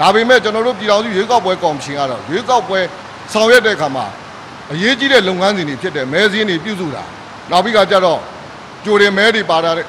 [0.00, 2.80] ဒါပေမဲ့ကျွန်တော်တို့ပြည်တော်စုရွေးကောက်ပွဲကော်မရှင်ကတော့ရွေးကောက်ပွဲ
[3.32, 4.06] ဆောင်ရွက်တဲ့အခါမှာ
[4.72, 7.04] အရေးကြီးတဲ့လုပ်ငန်းစဉ်တွေဖြစ်တဲ့မဲစင်းတွေပြုစုတာ
[7.50, 8.20] နောက်ပြီးကကြတော့
[8.84, 9.86] ကြိုတယ်မဲတွေပါတာတဲ့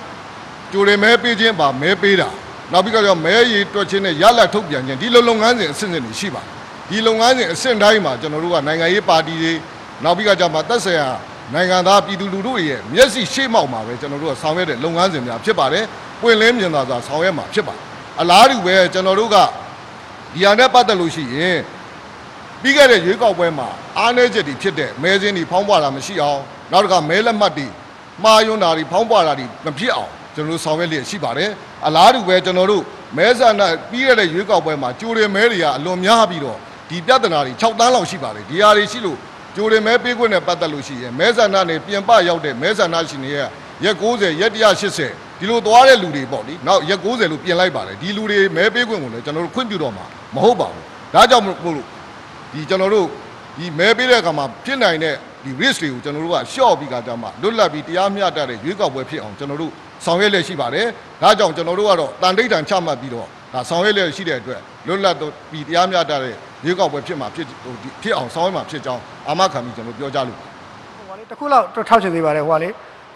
[0.72, 2.30] ကြိုတယ်မဲပေးခြင်းပါမဲပေးတာ
[2.72, 6.42] နောက်ပြီးကကြတော့မဲရည်တွက်ခြင်းနဲ့ရလက်ထုတ်ပြန်ခြင်းဒီလိုလုပ်ငန်းစဉ်အဆင့်ဆင့်တွေရှိပါ
[6.90, 9.54] ဒီလုပ်ငန်းစဉ်အဆင့်တိုင်းမှာကျွန်တော်တို့ကနိုင်ငံရေးပါတီတွေ
[10.04, 11.08] နောက်ပြီးကကြမှာသက်ဆိုင်ရာ
[11.54, 15.84] နိုင်ငံသားပြည်သူလူထုရဲ့မျက်စိရှေ့မှောက်မှာပဲကျွန်တော်တို့ကဆောင်ရွက်တဲ့လုပ်ငန်းစဉ်များဖြစ်ပါတယ်။
[16.22, 17.82] ပွင့်လင်းမြင်သာစွာဆောင်ရွက်မှာဖြစ်ပါတယ်။
[18.22, 19.38] အလားတူပဲကျွန်တော်တို့က
[20.34, 21.60] ဒီဟာနဲ့ပတ်သက်လို့ရှိရင်
[22.62, 23.68] ပြီးခဲ့တဲ့ရွေးကောက်ပွဲမှာ
[23.98, 26.40] အားနည်းချက်တွေဖြစ်တဲ့မဲစင်းတွေဖောင်းပွားတာမရှိအောင်
[26.72, 27.68] နောက်တစ်ခါမဲလက်မှတ်တွေ
[28.24, 31.50] မှားယွန်းတာတွေဖောင်းပွားတာတွေမဖြစ်အောင်ကျွန်တော်တို့ဆောင်ရွက်လျက်ရှိပါတယ်။
[31.86, 32.84] အလားတူပဲကျွန်တော်တို့
[33.18, 33.62] မဲဆန္ဒ
[33.92, 36.58] ပြီးခဲ့တဲ့ရွေးကောက်ပွဲမှာကြိုးရမဲတွေကအလွန်များပြီးတော့
[36.90, 39.18] ဒီပြဿနာတွေ6တန်းလောက်ရှိပါတယ်။ဒီဟာတွေရှိလို့
[39.56, 43.48] ကြိုတယ်မဲပေးခွင့်နဲ့ပတ်သက်လို့ရှိရင်မဲဆန္ဒနဲ့ပြင်ပရောက်တဲ့မဲဆန္ဒရှင်တွေရဲ့
[43.84, 50.06] ရက်90ရက်180ဒီလိုသွားတဲ့လူတွေပေါ့လေနောက်ရက်90လို့ပြင်လိုက်ပါတယ်ဒီလူတွေမဲပေးခွင့်ကိုလည်းကျွန်တော်တို့ခွင့်ပြုတော့မှာ
[50.36, 51.88] မဟုတ်ပါဘူးဒါကြောင့်မို့လို့
[52.54, 53.08] ဒီကျွန်တော်တို့
[53.58, 59.72] ဒီမဲပေးတဲ့အခါမှာဖြစ်နိုင်တဲ့ဒီ risk တွေကိုကျွန်တော်တို့ကရှော့ပြီးကကြမှာလွတ်လပ်ပြီးတရားမျှတတဲ့ရွေးကောက်ပွဲဖြစ်အောင်ကျွန်တော်တို့
[60.06, 60.88] ဆောင်ရွက်လက်ရှိပါတယ်
[61.22, 65.16] ဒါကြောင့်ကျွန်တော်တို့ကတော့တန်တိတ်တန်ချမှတ်ပြီးတော့ဒါဆောင်ရွက်လက်ရှိတဲ့အတွက်လွတ်လပ်
[65.52, 66.34] ပြီးတရားမျှတတဲ့
[66.66, 72.70] ရွေးကောက်ပွဲဖြစ်မှာဖြစ်ဟိုဒီဖြစ်အောင်ဆောင်ရွက်မှာဖြစ်ကြောင်းအာမခံပြီးကျွန်တော်ပြောကြလို့ဟိုပါလေတစ်ခုလောက်တော့ထောက်ချင်သေးပါတယ်ဟိုပါလေ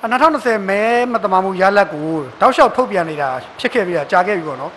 [0.04, 0.82] အ2020မဲ
[1.14, 2.08] မတမာမှုရလက်ကို
[2.42, 4.72] တောက်လျှောက်ထုတ်ပြန်နေတာဖြစ်ခဲ့ပြီးတာကြာခဲ့ပြီပေါ့နော်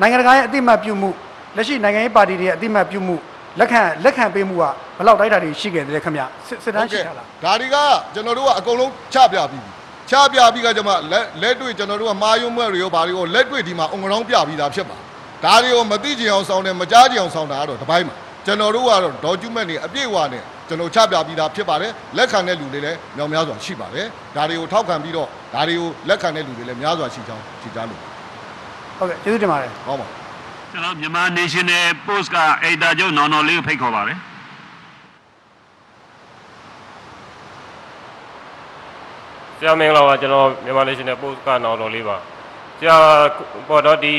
[0.00, 1.10] နိုင်ငံတကာရဲ့အတိမတ်ပြုမှု
[1.56, 3.16] လက်ရှိနိုင်ငံရေးပါတီတွေရဲ့အတိမတ်ပြုမှု
[3.60, 7.76] လက်ခံလက်ခံပေးမှုကဘယ်လောက်တိုက်တာတွေရှိခဲ့တယ်ခင်ဗျစစ်စစ်တမ်းရှိတာလားဒါတွေက
[8.14, 9.70] ကျွန်တော်တို့ကအကုန်လုံးချပြပြီးပြီ
[10.10, 14.96] ချပြပြီးကကျွန်မလက်လက်တွေ့ကျွန်တော်တို့ကမာယုံမဲ့တွေရောဘာတွေရောလက်တွေ့ဒီမှာအုံကလောင်းပြပြီးသားဖြစ်ပါ
[15.44, 18.14] ဒါတွေကိုမသိကြအောင်ဆောင်းတယ်မကြားကြအောင်ဆောင်းတာကတော့တစ်ပိုင်းပါ
[18.46, 28.00] ကျွန်တော်တို့ကတော့ document တွေအပြည့်အဝနဲ့ကျွန်တော်ချပြပြီးသားဖြစ်ပါတယ်လက်ခံတဲ့လူတွေလည်းမြောင်များစွာရှိပါတယ်ဒါတွေကိုထောက်ခံပြီးတော့ဒါတွေကိုလက်ခံတဲ့လူတွေလည်းများစွာရှိချောင်းရှိကြလို့
[28.98, 30.06] ဟုတ်ကဲ့ကျေးဇူးတင်ပါတယ်ဟောပါ
[30.74, 34.18] ကျွန်တော်မြန်မာ National Post ကအေဒါချုပ်နောင်တော်လေးကိုဖိတ်ခေါ်ပါတယ်
[39.58, 42.16] ဆရာမင်္ဂလာပါကျွန်တော်မြန်မာ National Post ကနောက်တော်လေးပါ
[42.78, 42.96] ဆရာ
[43.68, 44.14] ပေါ်တော့ဒီ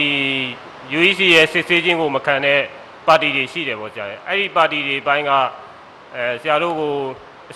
[0.97, 2.59] UEC ရဲ့စစ်ဆေးခြင်းကိုမခံတဲ့
[3.07, 5.31] ပါတီတွေရှိတယ်ပေါ့ဆရာရဲ့အဲ့ဒီပါတီတွေဘိုင်းက
[6.15, 6.93] အဲဆရာတို့ကို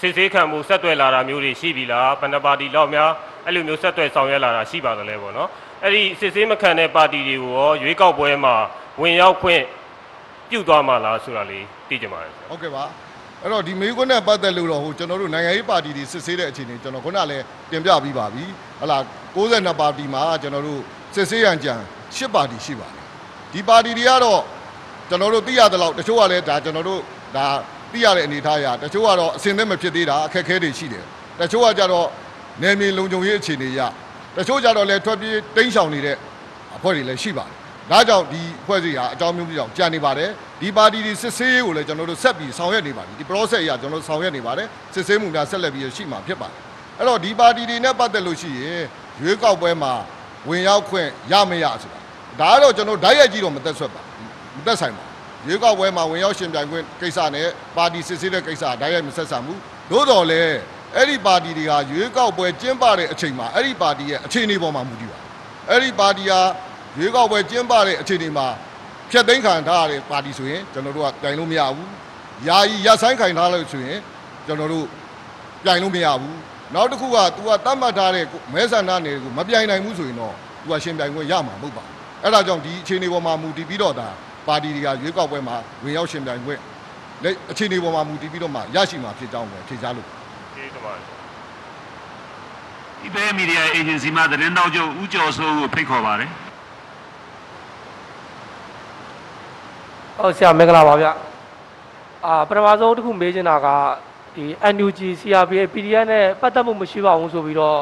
[0.02, 3.12] စစ်ဆေးခံမှုဆက်သွယ်လာတာမျိုးတွေရှိပြီလားဘဏ္ဍပါတီလောက်များ
[3.46, 5.50] အဲ့လိုမျိုးဆက်သွယ်ဆောင်ရွက်လာတာရှိပါသလဲပေါ့နော်
[5.84, 8.56] အဲ့ဒီစစ်ဆေးမခံတဲ့ပါတီတွေကိုရောရွေးကောက်ပွဲမှာ
[9.02, 9.64] ဝင်ရောက်ခွင့်
[10.50, 12.84] ပြုသွားမှာလားဆိုတာလေးသိကြပါရစေဟုတ်ကဲ့ပါ
[13.42, 18.46] အဲ့တော့ဒီမေကွန်းနဲ့ပတ်သက်လို့တော့ဟိုကျွန်တော်တို့နိုင်ငံရေးပါတီတွေစစ်ဆေးတဲ့အခြေအနေကျွန်တော်ခုနလည်းတင်ပြပြီးပါပြီ
[18.80, 18.98] ဟလာ
[19.36, 20.82] 62ပါတီမှာကျွန်တော်တို့
[21.16, 21.74] စစ်ဆေးရန်ကြံ
[22.16, 23.04] 10ပါတီရှိပါတယ်
[23.54, 24.42] ဒီပါတီတွေကတော့
[25.10, 27.02] ကျွန်တော်တို့သိရသလောက်တချို့ကလည်းဒါကျွန်တော်တို့
[27.36, 27.46] ဒါ
[27.92, 31.04] သိရတဲ့အနေအထားအရတချို့ကတော့အစင်သက်မဖြစ်သေးတာအခက်အခဲတွေရှိတယ်
[31.40, 32.08] တချို့ကကြတော့
[32.62, 33.80] နယ်မြေလုံခြုံရေးအခြေအနေရ
[34.38, 36.18] တချို့ကြတော့လည်းထွက်ပြေးတိမ်းရှောင်နေတဲ့
[36.76, 37.59] အဖွဲ့တွေလည်းရှိပါတယ်
[37.92, 40.30] ဒါကြောင့်ဒီအဖွဲ့အစည်းဟာအကြောင်းမျိုးမျိုးကြောင့်ကြာနေပါတယ်
[40.62, 46.60] ဒီပါတီဒီစစ်ဆေးရေးကိုလည်းကျွန်တော်တို့ဆက်ပြီးဆောင်ရွက်နေပါတယ်ဒီ process အရကျွန်တော်တို့ဆောင်ရွက်နေပါတယ်စစ်ဆေးမှုများဆက်လက်ပြီးရှိမှာဖြစ်ပါတယ်
[46.98, 48.82] အဲ့တော့ဒီပါတီတွေနဲ့ပတ်သက်လို့ရှိရင်
[49.22, 49.94] ရွေးကောက်ပွဲမှာ
[50.50, 52.00] ဝင်ရောက်ခွင့်ရမရဆိုတာ
[52.40, 54.28] ဒါကတော့ကျွန်တော်ဓာတ်ရိုက်ကြီးတော့မသက်ဆွက်ပါဘူး
[54.58, 59.60] မသက်ဆိုင်ပါဘူးရွေးကောက်ပွဲမှာဝင်ရောက်ရှင်ပြိုင်ခွင့်ကိစ္စနဲ့ပါတီစစ်ဆေးတဲ့ကိစ္စဓာတ်ရိုက်မဆက်ဆံဘူး
[59.92, 60.56] သို့တော်လည်း
[60.96, 65.18] အဲ့ဒီပါတီတွေကရွေးကောက်ပွဲကျင်းပတဲ့အချိန်မှာအဲ့ဒီပါတီရဲ့အခြေအနေပေါ်မှာမူတည်ပါ
[65.70, 66.40] အဲ့ဒီပါတီဟာ
[66.98, 68.48] ရွေးကောက်ပွဲကျင်းပတဲ့အခြေအနေမှာ
[69.12, 71.88] ဖျက်သိမ်းခံထားရတဲ့ပါတီဆိုရင်ကျွန်တော်တို့ကပြိုင်လို့မရဘူး။
[72.48, 74.00] ယာယီရပ်ဆိုင်းခံထားလို့ဆိုရင်
[74.46, 74.86] ကျွန်တော်တို့
[75.64, 76.36] ပြိုင်လို့မရဘူး။
[76.74, 84.08] နောက်တစ်ခုက तू ကတတ်မှတ်ထားတဲ့မဲဆန္ဒနယ်ကိုမပြိုင်နိုင်ဘူးဆိုရင်တော့ तू ကရှင်ပြိုင်ခွင့်ရမှာမဟုတ်ပါဘူး။အဲ့ဒါကြောင့်ဒီအခြေအနေပေါ်မှာမူတည်ပြီးတော့ဒါ
[84.48, 86.60] ပါတီတွေကရွေးကောက်ပွဲမှာဝင်ရောက်ရှင်ပြိုင်ခွင့်
[87.24, 90.08] လက်အခြေအနေပေါ်မှာမူတည်ပြီးတော့မှရရှိမှာဖြစ်ကြောင်းပဲဖြေကြားလို့
[90.56, 91.04] ကျေးဇူးတင်ပါတယ်
[93.02, 96.30] ဒီဘဲမီဒီယာအေဂျင်စီမှသတင်းတောက်ချုပ်ဦးကျော်စိုးကိုဖိတ်ခေါ်ပါတယ်
[100.22, 101.08] ဟုတ်ဆရာမင်္ဂလာပါဗျ
[102.26, 103.68] အာပထမဆုံးတစ်ခုမေးချင်တာက
[104.36, 104.44] ဒီ
[104.76, 107.80] NUG CRPA PDF နဲ့ပတ်သက်မှုမရှိပါဘူးဆိုပြီးတော့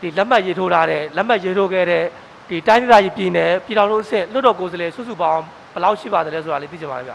[0.00, 2.04] ဒီလက်မှတ်ရေးထိုးထားတဲ့လက်မှတ်ရေးထိုးခဲ့တဲ့
[2.48, 7.14] ဒီတိုင်းဒေသကြီးပြည်နယ်ပြည်ထောင်စုအဆင့်လွှတ်တော်ကိုယ်စားလှယ်စုစုပေါင်းဘယ်လောက်ရှိပါသလဲဆိုတာလေးသိချင်ပါတယ်ဗျ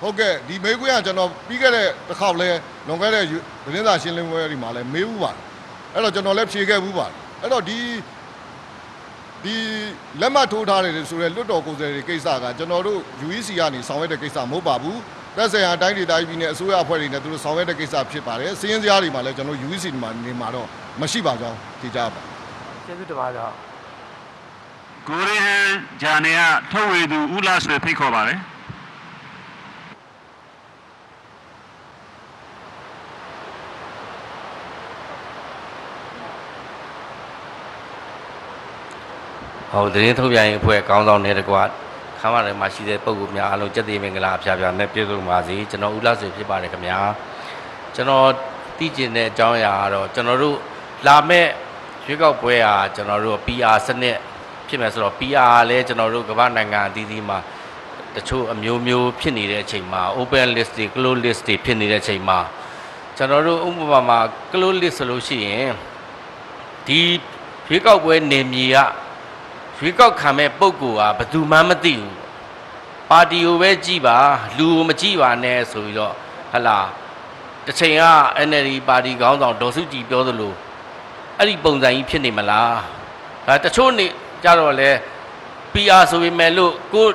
[0.00, 2.48] ဟုတ်ကဲ့ဒီမေးခွန်းကကျွန်တော်ပြီးခဲ့တဲ့တစ်ခေါက်လဲ
[2.86, 3.26] လွန်ခဲ့တဲ့သ
[3.74, 5.40] တင်းစာရှင်းလင်းပွဲဒီမှာလဲမေးဘူးပါတယ်
[5.94, 7.78] အဲ့တော့ကျွန်တော်လည်းဖြေခဲ့ဘူးပါတယ်အဲ့တော့ဒီ
[9.44, 9.56] ဒီ
[10.20, 14.98] လက်မှတ်ထိုးထားတယ်ဆိုရဲလွတ်တော်ကိုယ်စားလှယ်တွေကိစ္စကကျွန်တော်တို့ UEC ကနေဆောင်ရွက်တဲ့ကိစ္စမဟုတ်ပါဘူး
[15.36, 20.66] သက်ဆိုင်ရာတိုင်းဒေသကြီးပြည်နယ်အစိုးရအဖွဲ့တွေနဲ့သူတို့ဆောင်ရွက်တဲ့ကိစ္စဖြစ်ပါတယ်စီးရင်စရာတွေမှာလည်းကျွန်တော် UEC ဒီမှာနေမှာတော့
[21.00, 22.20] မရှိပါကြောင်းသိကြပါ
[22.86, 23.42] ကျေးဇူးတင်ပါတယ်ဗျ
[25.08, 25.70] ကိုရီဟန်
[26.02, 28.38] ဂျာနေကထုတ်ဝေသူဦးလာဆွေဖိတ်ခေါ်ပါတယ်
[39.72, 41.62] ဟောသတင်းထုတ်ပြန်ရေးအဖွဲ့ကောင်းဆောင်တဲ့တကွာ
[42.20, 46.98] ခမ်းမထဲမှာရှိတဲ့ပုံကူများအားလုံးကြက်သေးမင်္ဂလာအဖျားဖျားနဲ့ပြည့်စုံပါစေကျွန်တော်ဦးလာဆွေဖြစ်ပါတယ်ခင်ဗျာ
[47.94, 48.28] ကျွန်တော်
[48.78, 50.56] သိကျင်တဲ့အကြောင်းအရာကတော့ကျွန်တော်တို့
[51.06, 51.46] လာမဲ့
[52.06, 54.16] ရွေးကောက်ပွဲဟာကျွန်တော်တို့ PR စနစ်
[54.68, 57.38] ဖြစ်မယ်ဆိုတော့ PR လည်းကျွန်တော်တို့ကမ္ဘာနိုင်ငံအသီးသီးမှာ
[58.14, 62.38] တချို့အမျိုးမျိုးဖြစ်နေတဲ့အချိန်မှာ open list တွေ close list တွေဖြစ်နေတဲ့အချိန်မှာ
[63.16, 64.18] ကျွန်တော်တို့ဥပမာမှာ
[64.50, 65.70] close list ဆိုလို့ရှိရင်
[66.86, 67.00] ဒီ
[67.68, 68.78] ရွေးကောက်ပွဲနေမြေက
[69.80, 72.14] ရွေးကောက်ခံမဲ့ပုံကူကဘယ်သူမှမသိဘူး
[73.10, 74.16] ပါတီကိုပဲကြည်ပါ
[74.56, 76.14] လူကိုမကြည်ပါနဲ့ဆိုပြီးတော့
[76.52, 76.78] ဟလာ
[77.66, 78.04] တစ်ချိန်က
[78.48, 80.52] NLD ပါတီခေါင်းဆောင်ဒေါ်စုကြည်ပြောသလို
[81.36, 82.76] အဲ့ဒီပုံစံကြီးဖြစ်နေမလား
[83.46, 84.06] ဒါတချို့နေ
[84.44, 84.90] ကြတော့လဲ
[85.72, 87.14] PR ဆိုပေမဲ့လို့ကိုယ်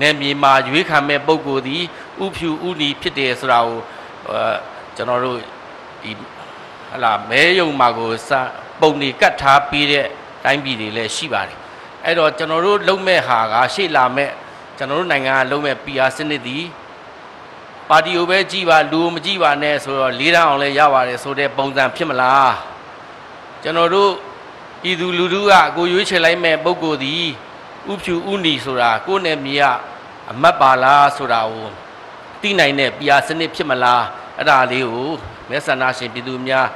[0.00, 1.82] နယ်မြေမှာရွေးခံမဲ့ပုံကူသည်
[2.24, 3.78] ဥဖြူဥနီဖြစ်တယ်ဆိုတာကို
[4.28, 4.40] အဲ
[4.96, 5.38] ကျွန်တော်တို့
[6.02, 6.12] ဒီ
[6.90, 8.30] ဟလာမဲယုံမှာကိုစ
[8.80, 10.06] ပုံနေကတ်ထားပြီးတဲ့
[10.44, 11.63] တိုင်းပြည်တွေလည်းရှိပါတယ်
[12.04, 14.30] အဲ့တော့ကျွန်တော်တို့လုံမဲ့ဟာကရှေ့လာမဲ့
[14.78, 16.58] ကျွန်တော်တို့နိုင်ငံကလုံမဲ့ PR စနစ်ဒီ
[17.88, 22.54] ပါတီကိုပဲကြည်ပါလူကိုမကြည်ပါနဲ့ဆိုတော့လေးတန်းအောင်လဲရပါတယ်ဆိုတဲ့ပုံစံဖြစ်မလား
[23.62, 24.10] ကျွန်တော်တို့
[24.82, 27.16] ပြည်သူလူထုကကိုရွေးချယ်လိုက်မဲ့ပုံကိုယ်ဒီ
[27.90, 29.64] ဥဖြူဥနီဆိုတာကိုယ်နဲ့မြေက
[30.30, 31.68] အမတ်ပါလားဆိုတာကို
[32.40, 34.04] သိနိုင်တဲ့ PR စနစ်ဖြစ်မလား
[34.38, 35.10] အဲ့ဒါလေးကို
[35.48, 36.66] မဲဆန္ဒရှင်ပြည်သူများ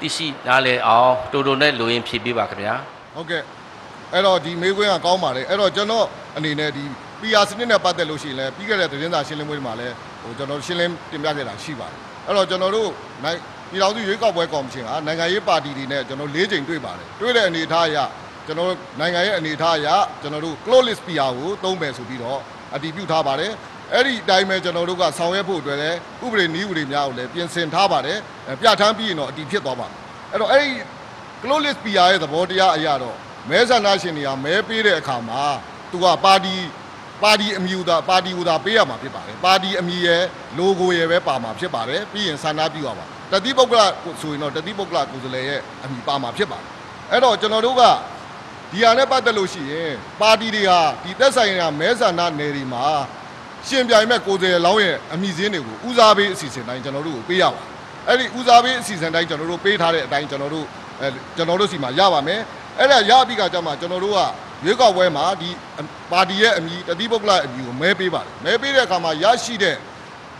[0.00, 2.74] သိရှိနားလည်အောင်တူတူနဲ့လိုရင်းဖြည့်ပေးပါခင်ဗျာ
[3.14, 3.42] ဟုတ်ကဲ့
[4.14, 6.06] အဲ့တော့ဒီမေးခွန်းကကောင်းပါတယ်အဲ့တော့ကျွန်တော်
[6.36, 6.84] အနေနဲ့ဒီ
[7.20, 12.88] PR စနစ်နဲ့ပတ်သက်လို့ရှိရင်လည်းပြီးခဲ့တဲ့သတင်းစာရှင်းလင်းပွဲတွေမှာလည်းဟိုကျွန်တော်ရှင်းလင်းတင်ပြခဲ့တာရှိပါတယ်အဲ့တော့ကျွန်တော်တို့
[13.24, 13.38] နိုင်
[13.70, 17.98] ပြည်တော်စုရွေးကောက်ပွဲကော်မရှင်ကနိုင်ငံရေးပါတီတွေနဲ့ကျွန်တော်၄ချိန်တွေ့ပါတယ်တွေ့တဲ့အနေအထားအရ
[18.46, 19.88] ကျွန်တော်နိုင်ငံရဲ့အနေအထားအရ
[20.22, 22.40] ကျွန်တော်တို့ close list PR ကိုသုံးမယ်ဆိုပြီးတော့
[22.74, 23.52] အတည်ပြုထားပါတယ်
[23.92, 29.86] အဲ့ဒီအတိုင်းပဲကျွန်တော်တို့ကဆောင်ရွက်ဖို့အတွက်လည်းဥပဒေနည်းဥပဒေများကိုလည်းပြင်ဆင်ထားပါတယ်အဲပြဋ္ဌာန်းပြီးရင်တော့အတည်ဖြစ်သွားပါ
[30.30, 30.70] အဲ့တော့အဲ့ဒီ
[31.42, 33.16] close list PR ရဲ့သဘောတရားအရတော့
[33.50, 35.42] မဲဆန္ဒရှင်တွေကမဲပေးတဲ့အခါမှာ
[35.90, 36.56] သူကပါတီ
[37.22, 40.22] ပါတီအမည်သာပါတီဟူသာပေးရမှာဖြစ်ပါတယ်ပါတီအမည်ရဲ့
[40.58, 43.80] logo ရဲ့ပဲပါမှာဖြစ်ပါတယ်ပြီးရင်ဆန္ဒပြုရပါတတိပုဂ္ဂလ
[44.20, 46.68] ဆိုရင်တော့တတိပုဂ္ဂလကိုယ်စားလှယ်ရဲ့အမည်ပါမှာဖြစ်ပါတယ်
[47.10, 47.82] အဲ့တော့ကျွန်တော်တို့က
[48.72, 52.84] ဒီဟာနဲ့ပတ်သက်လို့ရှိရင်ပါတီတွေဟာဒီသက်ဆိုင်ရာမဲဆန္ဒနယ်တွေမှာ
[53.68, 57.66] ရှင်ပြိုင်မဲ့ကိုယ်စားလှယ်လောင်းရဲ့အမည်စင်းတွေကိုဦးစားပေးအစီအစဉ်တိုင်းကျွန်တော်တို့ကိုပေးရပါတယ်
[58.08, 60.66] အဲ့ဒီဦးစားပေးအစီအစဉ်တိုင်းကျွန်တော်တို့ပေးထားတဲ့အတိုင်းကျွန်တော်တို့
[61.00, 62.40] အဲကျွန်တော်တို့စီမှာရပါမယ်
[62.78, 64.20] အဲ့ဒါရပြီးကကြမှာကျွန်တော်တို့က
[64.64, 65.50] ရွေးကောက်ပွဲမှာဒီ
[66.12, 69.76] ပါတီရဲ့အမည်တတိပုဂ္ဂလအမည်ကိုမဲပေးပါတယ်မဲပေးတဲ့အခါမှာရရှိတဲ့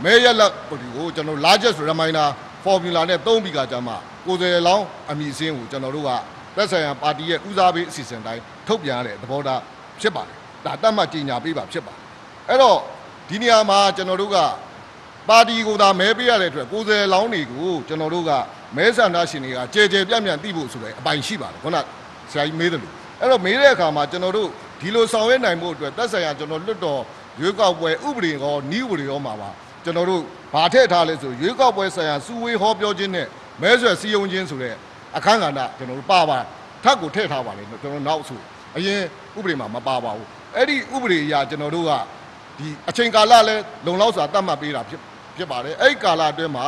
[0.04, 2.28] မဲရက်လက်ကိုကျွန်တော် largest reminder
[2.64, 6.10] formula နဲ့သုံးပြီးကကြမှာကိုယ်စားလှယ်လောင်းအမည်စင်းကိုကျွန်တော်တို့က
[6.56, 9.60] သက်ဆိုင်ရာပါတီရဲ့ဦးစားပေးအစီအစဉ်တိုင်းထုတ်ပြန်ရတဲ့သဘောထား
[10.00, 12.02] ဖြစ်ပါတယ်ဒါတတ်မှတ်ကြေညာပေးပါဖြစ်ပါတယ်
[12.48, 12.78] အဲ့တော့
[13.28, 14.38] ဒီနေရာမှာကျွန်တော်တို့က
[15.28, 18.32] ပါတီကိုသာမဲပေးရတဲ့အတွက်ကိုယ်စားလှယ်လောင်းတွေကိုကျွန်တော်တို့က
[18.76, 21.76] မဲဆန္ဒရှင်တွေကကြဲကြဲပြန့်ပြန့်သိဖို့ဆိုတဲ့အပိုင်ရှိပါတယ်ခုန
[22.34, 24.48] ဆရာကြီးမေးတယ်လို့အဲ့တော့မေးတဲ့အခါမှာကျွန်တော်တို့
[24.80, 27.00] ဒီလိုဆောင်ရွက်နိုင်ဖို့အတွက်သက်ဆိုင်ရာကျွန်တော်လွတ်တော်
[27.40, 29.50] ရွေးကောက်ပွဲဥပဒေရောနှီးဥပဒေရောမှာပါ
[29.84, 30.22] ကျွန်တော်တို့
[30.54, 33.26] ဗာထည့်ထားလဲဆိုရွေးကောက်ပွဲဆိုင်ရာစုဝေးဟောပြောခြင်းနဲ့
[33.62, 34.74] မဲဆွယ်စည်းရုံးခြင်းဆိုတဲ့
[35.16, 36.38] အခန်းကဏ္ဍကျွန်တော်တို့ပါပါ
[36.84, 38.40] ထပ်ကိုထည့်ထားပါလေကျွန်တော်နောက်ဆို
[38.76, 39.00] အရင်
[39.38, 41.92] ဥပဒေမှာမပါပါဘူးအဲ့ဒီဥပဒေအရာကျွန်တော်တို့က
[42.58, 43.56] ဒီအချိန်ကာလလဲ
[43.86, 45.00] လုံလောက်စွာတတ်မှတ်ပေးတာဖြစ်
[45.36, 46.64] ဖြစ်ပါတယ်အဲ့ဒီကာလအတွင်းမှာ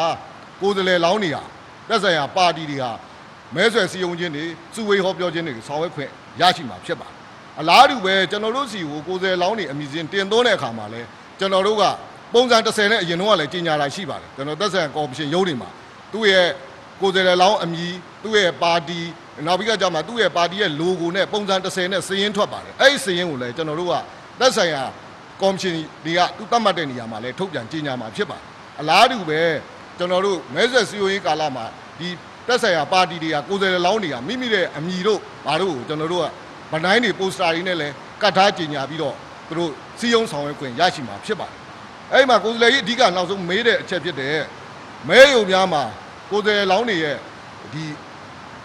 [0.60, 1.42] ကိုယ်စားလှယ်လောင်းနေဟာ
[1.88, 2.90] သက်ဆိုင်ရာပါတီတွေဟာ
[3.54, 4.44] မဲဆွယ်စည်းရုံးခြင်းတွေ
[4.74, 7.14] စုဝေးဟောပြောခြင်းတွေဆောင်ရွက်ခွင့်ရရှိမှာဖြစ်ပါတယ်
[7.60, 11.02] အလားတူပဲကျွန်တော်တို့စီကိုကိုယ်စားလှယ်လောင်းနေအမည်စဉ်တင်သွင်းတဲ့အခါမှာလဲ
[11.38, 11.84] ကျွန်တော်တို့က
[12.34, 15.68] ပုံစံ30နဲ့အရင်တော့ကလည်းကြီးညာလာရှိပါတယ်ကျွန်တော်သက်ဆိုင်ရာကော်မရှင်ရုံးတွေမှာ
[16.12, 16.46] သူ့ရဲ့
[17.00, 17.92] ကိုယ်စားလှယ်လောင်းအမည်
[18.22, 19.00] သူ့ရဲ့ပါတီ
[19.46, 23.94] နောက်ပြီးကကြမှာသူ့ရဲ့ပါတီရဲ့ logo နဲ့ပုံစံ30နဲ့စည်ရင်းထွက်ပါတယ်အဲ့ဒီစည်ရင်းကိုလည်းကျွန်တော်တို့က
[24.40, 24.82] သက်ဆိုင်ရာ
[25.42, 25.74] ကော်မရှင်
[26.04, 28.44] တွေကသူသတ်မှတ်တဲ့နေရာမှာလည်းထုတ်ပြန်ကြေညာမှာဖြစ်ပါတယ်
[28.80, 29.40] အလားတူပဲ
[29.98, 31.64] ကျွန်တော်တို့မဲဆွယ်စည်းရုံးရေးကာလမှာ
[31.98, 32.08] ဒီ
[32.46, 36.26] တက်ဆိုင်ရာပါတီတွေကကိုယ်စားလှယ်လောင်းတွေကမိမိရဲ့အမည်တို့ဘာတို့ကိုကျွန်တော်တို့က
[36.72, 39.14] ဗတိုင်းတွေပိုစတာတွေနဲ့လည်းကတ်ထားကြေညာပြီးတော့
[39.48, 41.58] သူတို့စည်းရုံးဆောင်ရွက်ခွင့်ရရှိမှာဖြစ်ပါတယ်
[42.12, 44.38] အဲ့ဒီမှာကိုယ်စားလှယ်ကြီးအဓိကနောက်ဆုံးမေးတဲ့အချက်ဖြစ်တဲ့
[45.08, 45.82] မဲယုံများမှာ
[46.30, 47.16] ကိုယ်စားလှယ်လောင်းတွေရဲ့
[47.72, 47.84] ဒီ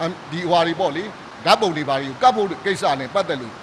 [0.00, 1.04] အမ်ဒီဟွာတွေပေါ့လေ
[1.44, 3.54] ဓာတ်ပုံတွေပါတွေကိုကပ်ဖို့ကိစ္စနဲ့ပတ်သက်လို့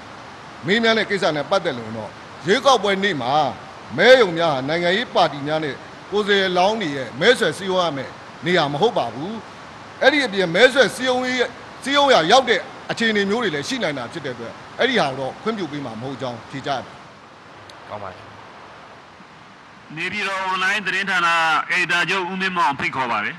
[0.66, 2.10] မင်းများတဲ့ကိစ္စနဲ့ပတ်သက်လို့တော့
[2.46, 3.34] ရွေးကောက်ပွဲနေ့မှာ
[3.98, 5.76] မဲယုံများဟာနိုင်ငံရေးပါတီများနဲ့
[6.12, 8.12] ကိုယ်စားလှယ်လောင်းတွေရဲ့မဲဆွယ်စည်းရုံးရမယ်
[8.46, 9.36] နေရာမဟုတ်ပါဘူး
[10.02, 11.48] အဲ့ဒီအပြင်မဲဆွယ်စည်းရုံးရေး
[11.84, 16.96] စည်းရုံးရရောက်တဲ့အခြေအနေမျိုးတွေလည်းရှိနိုင်တာဖြစ်တဲ့အတွက်အဲ့ဒီဟာကိုတော့ခွင့်ပြုပေးမှာမဟုတ်ကြောင်းဖြေကြရတယ်
[17.90, 18.24] ကောင်းပါတယ်
[19.98, 21.28] နေပြည်တော် online သတင်းဌာန
[21.72, 23.36] အေဒါချုပ်ဦးမင်းမောင်ဖိတ်ခေါ်ပါတယ်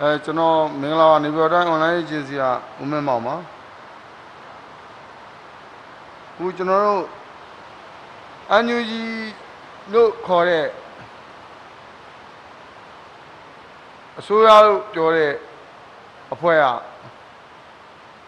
[0.00, 2.44] အဲကျွန်တော်မင်္ဂလာပါနေပြည်တော်တိုင်း online agency က
[2.80, 3.34] ဦးမင်းမောင်ပါ
[6.36, 7.02] ခုကျွန်တော်တို့
[8.50, 9.02] အန်ယူဂျီ
[9.92, 10.66] လို့ခေါ်တဲ့
[14.18, 15.32] အစိုးရလို့ပြောတဲ့
[16.34, 16.64] အဖွဲ့က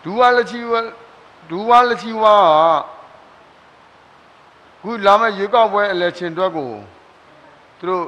[0.02, 0.80] ဒူဝါလက်ချီဝါ
[1.50, 2.34] ဒူဝါလက်ချီဝါ
[4.82, 6.70] ကခုလာမယ့်ရွေးကောက်ပွဲအလဲချင်းအတွက်ကို
[7.78, 8.04] သူတို့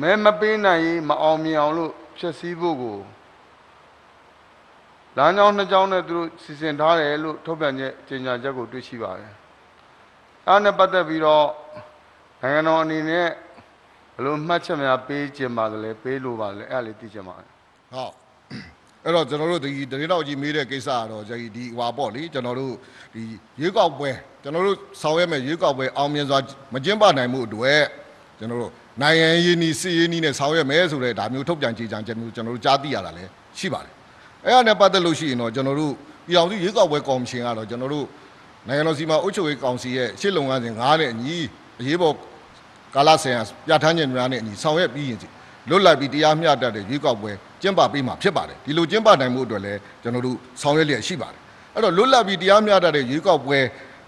[0.00, 2.98] မဲမပေးနိုင်ရင်မအောင်မြင်အောင်လို့ဖြည့်ဆည်းဖို့ကို
[5.16, 9.32] လမ်းကြောင်းနှစ်ကြောင်းနဲ့သူတို့စီစဉ်ထားတယ်လို့ထုတ်ပြန်ချက်ကြေညာချက်ကိုတွေ့ရှိပါတယ်။
[10.48, 11.46] အဲနဲ့ပတ်သက်ပြီးတော့
[12.40, 13.28] နိုင်ငံတော်အနေနဲ့
[14.14, 17.48] ဘယ်လိုမှတ်ချက်များပေးခြင်းပါလဲပေးလို့ပါလဲအဲ့ဒါလေးသိချင်ပါတယ်
[17.94, 18.12] ဟုတ်
[19.04, 22.74] အဲ့တော့ကျွန်တော်တို့ဒီတရင်တော်ကြီးမေးတဲ့ကိစ္စကတော့ဒီဒီဟွာပေါ့လေကျွန်တော်တို့
[23.14, 23.22] ဒီ
[23.60, 24.10] ရွေးကောက်ပွဲ
[24.42, 26.38] ကျွန်တော်တို့ဆောင်ရွက်မဲ့ရွေးကောက်ပွဲအောင်မြင်စွာ
[26.72, 27.82] မကျင်းပနိုင်မှုအတွက်
[28.38, 28.72] ကျွန်တော်တို့
[29.02, 33.92] နိုင်ငံရေးနီးစီရေးနီးနဲ့ဆောင်ရွက်မယ်ဆိုတဲ့ဒါမျိုးထုတ်ပြန်ကြေညာချက်မျိုးကျွန်တော်တို့ကြားသိရတာလည်းရှိပါတယ်
[34.44, 35.92] အဲ့ဒါနဲ့ပတ်သက်လို့ရှိရင်တော့ကျွန်တော်တို့
[36.26, 38.06] ပြည်အောင်စုရွေးကောက်ပွဲကော်မရှင်ကတော့ကျွန်တော်တို့
[38.68, 41.36] နိုင်ငံတော်စီမံအုပ်ချုပ်ရေးကောင်စီရဲ့ရှစ်လုံငန်းစဉ်9နဲ့အညီ
[41.80, 42.14] အရေးပေါ်
[42.94, 45.28] ကာလဆိုင်ရာပြဋ္ဌာန်းချက်များနဲ့အညီဆောင်ရွက်ပြီးရင်စီ
[45.68, 47.32] လွတ်လပ်ပြီးတရားမျှတတဲ့ရွေးကောက်ပွဲ
[47.62, 51.40] ကျင်းပပေးမှာဖြစ်ပါတယ်ဒီလိုကျင်းပနိုင်မှုအတွက်လည်းကျွန်တော်တို့ဆောင်ရွက်လျက်ရှိပါတယ်
[51.74, 53.58] အဲ့တော့လွတ်လပ်ပြီးတရားမျှတတဲ့ရွေးကောက်ပွဲ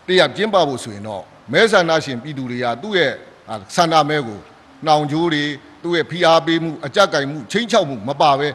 [0.08, 1.22] တရားကျင်းပဖို့ဆိုရင်တော့
[1.52, 3.12] မဲဆန္ဒရှင်ပြည်သူတွေကသူ့ရဲ့
[3.48, 4.40] အာဆန္ဒမဲကို
[4.86, 5.44] နှောင်ကြိုးတွေ
[5.82, 8.48] သူ့ရဲ့ဖိအားပေးမှုအကြက်ကင်မှုချင်းချောက်မှုမပါပဲ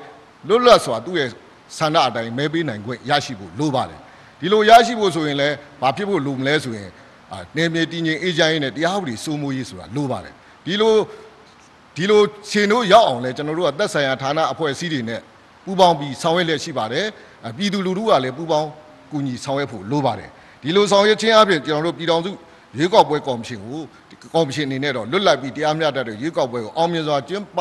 [0.48, 1.30] လွတ်လပ်စွာသူ့ရဲ့
[1.78, 4.00] ဆန္ဒအတိုင်းမဲပေးနိုင်ခွင့်ရရှိဖို့လိုပါတယ်
[4.40, 6.90] ဒီလိုရရှိဖို့ဆိုရင်လည်းဘာဖြစ်ဖို့လိုမလဲဆိုရင်
[7.32, 10.34] အာနေမြေတည်ငြိမ်အေးချမ်းရေးနဲ့တရားဥပဒေစိုးမိုးရေးဆိုတာလိုပါတယ်
[10.66, 10.94] ဒီလို
[11.96, 15.22] ဒီလိုရှင်တို့ရောက်အောင်လဲကျွန်တော်တို့ကသက်ဆိုင်ရာဌာနအဖွဲ့အစည်းတွေနဲ့
[15.66, 17.06] ပူးပေါင်းပြီးဆောင်ရွက်လျက်ရှိပါတယ်
[17.48, 18.70] အပြည်သူလူထုကလည်းပူးပေါင်း
[19.12, 20.30] ကူညီဆောင်ရွက်ဖို့လိုပါတယ်
[20.62, 22.32] ဒီလိုဆောင်ရွက်ခြင်းအပြင်ကျွန်တော်တို့ပြည်တော်စု
[22.78, 23.82] ရွေးကောက်ပွဲကော်မရှင်ကို
[24.34, 27.60] ကော်မရှင်အနေနဲ့တော့လွတ်လပ်ပြီးတရားမျှတတဲ့ရွေးကောက်ပွဲကိုအောင်မြင်စွာကျင်းပ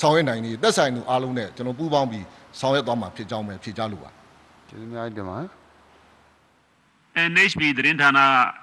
[0.00, 2.24] ဆောင်ရွက်နိုင်နေသက်ဆိုင်သူအားလုံးနဲ့ကျွန်တော်ပူးပေါင်းပြီး
[2.60, 4.16] ဆောင်ရွက်သွားမှာဖြစ်ကြောင်းပဲဖြေကြားလိုပါတယ်
[4.68, 5.48] ကျေးဇူးအများကြီးတင်ပါတယ်
[7.30, 8.18] NHB သတင်းဌာန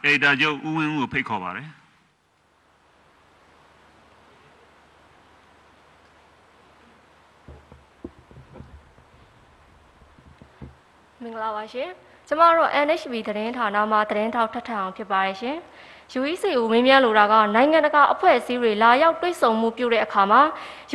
[0.06, 1.70] အေဒါချုပ်ဦးဝင်းဦးကိုဖိတ်ခေါ်ပါတယ်
[11.24, 11.90] မင်္ဂလာပါရှင်။
[12.28, 15.58] ကျမတို့ NHB သတင်းဌာနမှသတင်းထောက်ထထအောင်ဖြစ်ပါတယ်ရှင်။
[16.20, 20.42] UEC ကိုမင်းမြလိုတာကနိုင်ငံတကာအဖွဲ့အစည်းတွေလာရောက်တွေ့ဆုံမှုပြုတဲ့အခါမှာ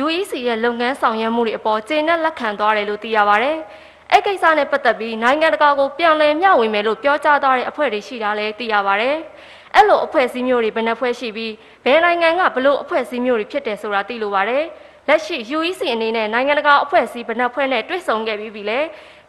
[0.03, 3.57] UEC ရဲ့လုပ်ငန်းဆောင်ရွက်မှုတွေအပေါ်ကျေနပ်လက်ခံသွားတယ်လို့သိရပါတယ်။
[4.11, 9.15] အဲ့ကိစ္စနဲ့ပတ်သက်ပြီးနိုင်ငံတကာကိုပြန်လည်မျှဝေမယ်လို့ပြောကြားသွားတဲ့အဖွဲ့တွေရှိတာလည်းသိရပါတယ်။
[9.75, 11.53] အဲ့လိုအဖွဲ့အစည်းမျိုးတွေဘယ်နှဖွဲ့ရှိပြီး
[11.85, 14.63] ဘယ်နိုင်ငံကဘလို့အဖွဲ့အစည်းမျိုးတွေဖြစ်တယ်ဆိုတာသိလိုပါတယ်။
[15.07, 18.79] လက်ရှိ UEC အနေနဲ့နိုင်ငံတကာအဖွဲ့အစည်းဘယ်နှဖွဲ့နဲ့တွေ့ဆုံခဲ့ပြီးပြီလဲ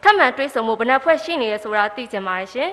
[0.03, 2.69] ထပ်မံတွေ့ဆုံမှုဘယ်နှဖွဲ့ရှိနေရဆိုတာသိကြပါတယ်ရှင်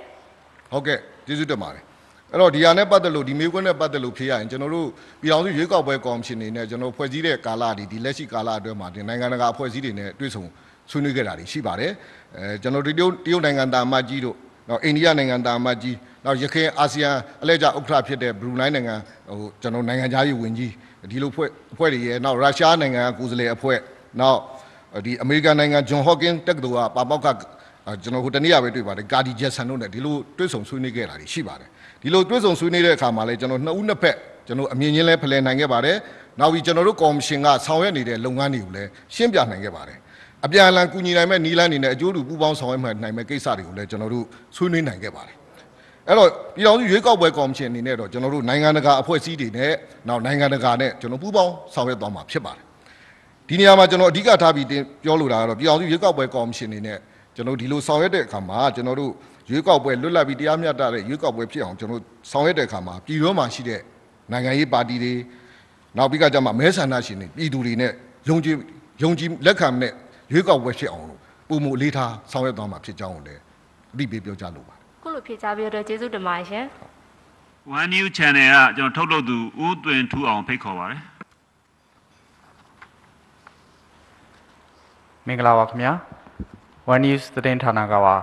[0.73, 1.88] ဟုတ်ကဲ့ကျေးဇူးတင်ပါတယ်
[2.33, 4.89] အဲ့တော့ဒီဟာနဲ့ပတ်သက်လို့ဒီမေးခွန်းနဲ့ပတ်သက်လို့ဖြေရရင်ကျွန်တော်တို့
[5.21, 10.45] ပြည်အောင်စုရွေးကောက်ပွဲကော်မရှင်နေနဲ့ကျွန်တော်ဖွဲ့စည်းတဲ့ကာလဒီဒီလက်ရှိကာလအတွင်းမှာဒီနိုင်ငံတကာအဖွဲ့အစည်းတွေနဲ့တွေ့ဆုံ
[10.91, 11.93] ဆွေးနွေးခဲ့တာတွေရှိပါတယ်
[12.37, 14.37] အဲကျွန်တော်တို့တရုတ်တရုတ်နိုင်ငံသားအမတ်ကြီးတို့
[14.69, 17.11] နောက်အိန္ဒိယနိုင်ငံသားအမတ်ကြီးနောက်ရခိုင်အာဆီယံ
[17.43, 18.95] အလဲကျဥက္ကဋ္ဌဖြစ်တဲ့ဘရူနိုင်းနိုင်ငံ
[19.29, 20.73] ဟိုကျွန်တော်နိုင်ငံသားရေးဝန်ကြီး
[21.11, 23.79] ဒီလိုဖွဲ့အဖွဲ့တွေရဲ့နောက်ရုရှားနိုင်ငံကကိုယ်စားလှယ်အဖွဲ့
[24.21, 24.39] နောက်
[25.05, 27.27] ဒီအမေရိကန်နိုင်ငံဂျွန်ဟော့ကင်တက္ကသိုလ်ကပါမောက္ခ
[27.87, 31.69] အဲကျွန်တော်ဟိုတနေ့ကပဲတွေ့ပါတယ်ကာဒီဂျက်ဆန်တို့နဲ့ဒီလိုတွေ့ဆုံဆွေးနွေးခဲ့တာတွေရှိပါတယ်
[32.03, 35.97] ဒီလိုတွေ့ဆုံဆွေးနွေးတဲ့အခါမှာလည်းကျွန်တော်နှစ်ဦးနှစ်ဖက်ကျွန်တော်အမြင်ချင်းလဲဖလှယ်နိုင်ခဲ့ပါတယ်
[36.41, 39.99] နောက်ပြီးကျွန်တော်တို့ကော်မရှင်ကဆောင်ရွက်နေတဲ့လုပ်ငန်းတွေကိုလည်းရှင်းပြနိုင်ခဲ့ပါတယ်
[40.45, 44.25] အပြန်အလှန်ကူညီနိုင်မဲ့နီးလန်းနေနဲ့အကျိုးတူပူးပေါင်းဆောင်ရွက်နိုင်မဲ့ကိစ္စတွေကိုလည်းကျွန်တော်တို့
[44.57, 45.37] ဆွေးနွေးနိုင်ခဲ့ပါတယ်
[46.09, 49.73] အဲ့တော့ပြည်တော်စုရွေးကောက်ပွဲကော်မရှင်အနေနဲ့တော့ကျွန်တော်တို့နိုင်ငံတကာအဖွဲ့အစည်းတွေနဲ့
[50.09, 52.65] နောက်နိုင်ငံတကာနဲ့ကျွန်တော်ပူးပေါင်းဆောင်ရွက်သွားမှာဖြစ်ပါတယ်
[53.49, 56.99] ဒီနေရာမှာကျွန်တော်အဓိကထားပြီးတင်ပြောလိုတာကတော့ပြည်အောင်စုရွေးကောက်ပွဲကော်မရှင်နေနဲ့
[57.35, 59.13] ကျွန်တော်ဒီလိုဆောင်ရွက်တဲ့အခါမှာကျွန်တော်တို့
[59.51, 63.81] ရွေးကောက်ပွဲလွတ်လပ်ပြီးတရားမျှတတဲ့ရွေးကောက်ပွဲဖြစ်အောင်ကျွန်တော်ဆောင်ရွက်တဲ့အခါမှာပြည်ရောမှာရှိတဲ့
[64.33, 65.15] နိုင်ငံရေးပါတီတွေ
[65.97, 67.93] နောက်ပြီးကကြမှာမဲဆန္ဒရှင်တွေပြည်သူတွေနဲ့
[68.29, 68.55] ယုံကြည်
[69.03, 69.93] ယုံကြည်လက်ခံတဲ့
[70.33, 73.41] ရွေးကောက်ပွဲဖြစ်အောင်လို့ပုံမှုအလေးထားဆောင်ရွက်သွားမှာဖြစ်ကြောင်းကိုလည်း
[73.93, 76.65] အသိပေးပြောကြားလိုပါတယ်။ခုလိုဖြေကြားပြီးတော့ကျေးဇူးတင်ပါတယ်ရှင်။
[77.79, 81.01] One New Channel ကကျွန်တော်ထုတ်လုပ်သူဦးသွင်ထူအောင်ဖိတ်ခေါ်ပါတယ်
[85.27, 85.93] မင်္ဂလာပါခင်ဗျာ
[86.93, 88.17] One News သတင်းဌာနကပါ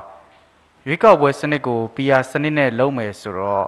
[0.88, 3.66] ရွေးကောက်ပွဲစနစ်ကို PR စနစ်နဲ့လုပ်မယ်ဆိုတော့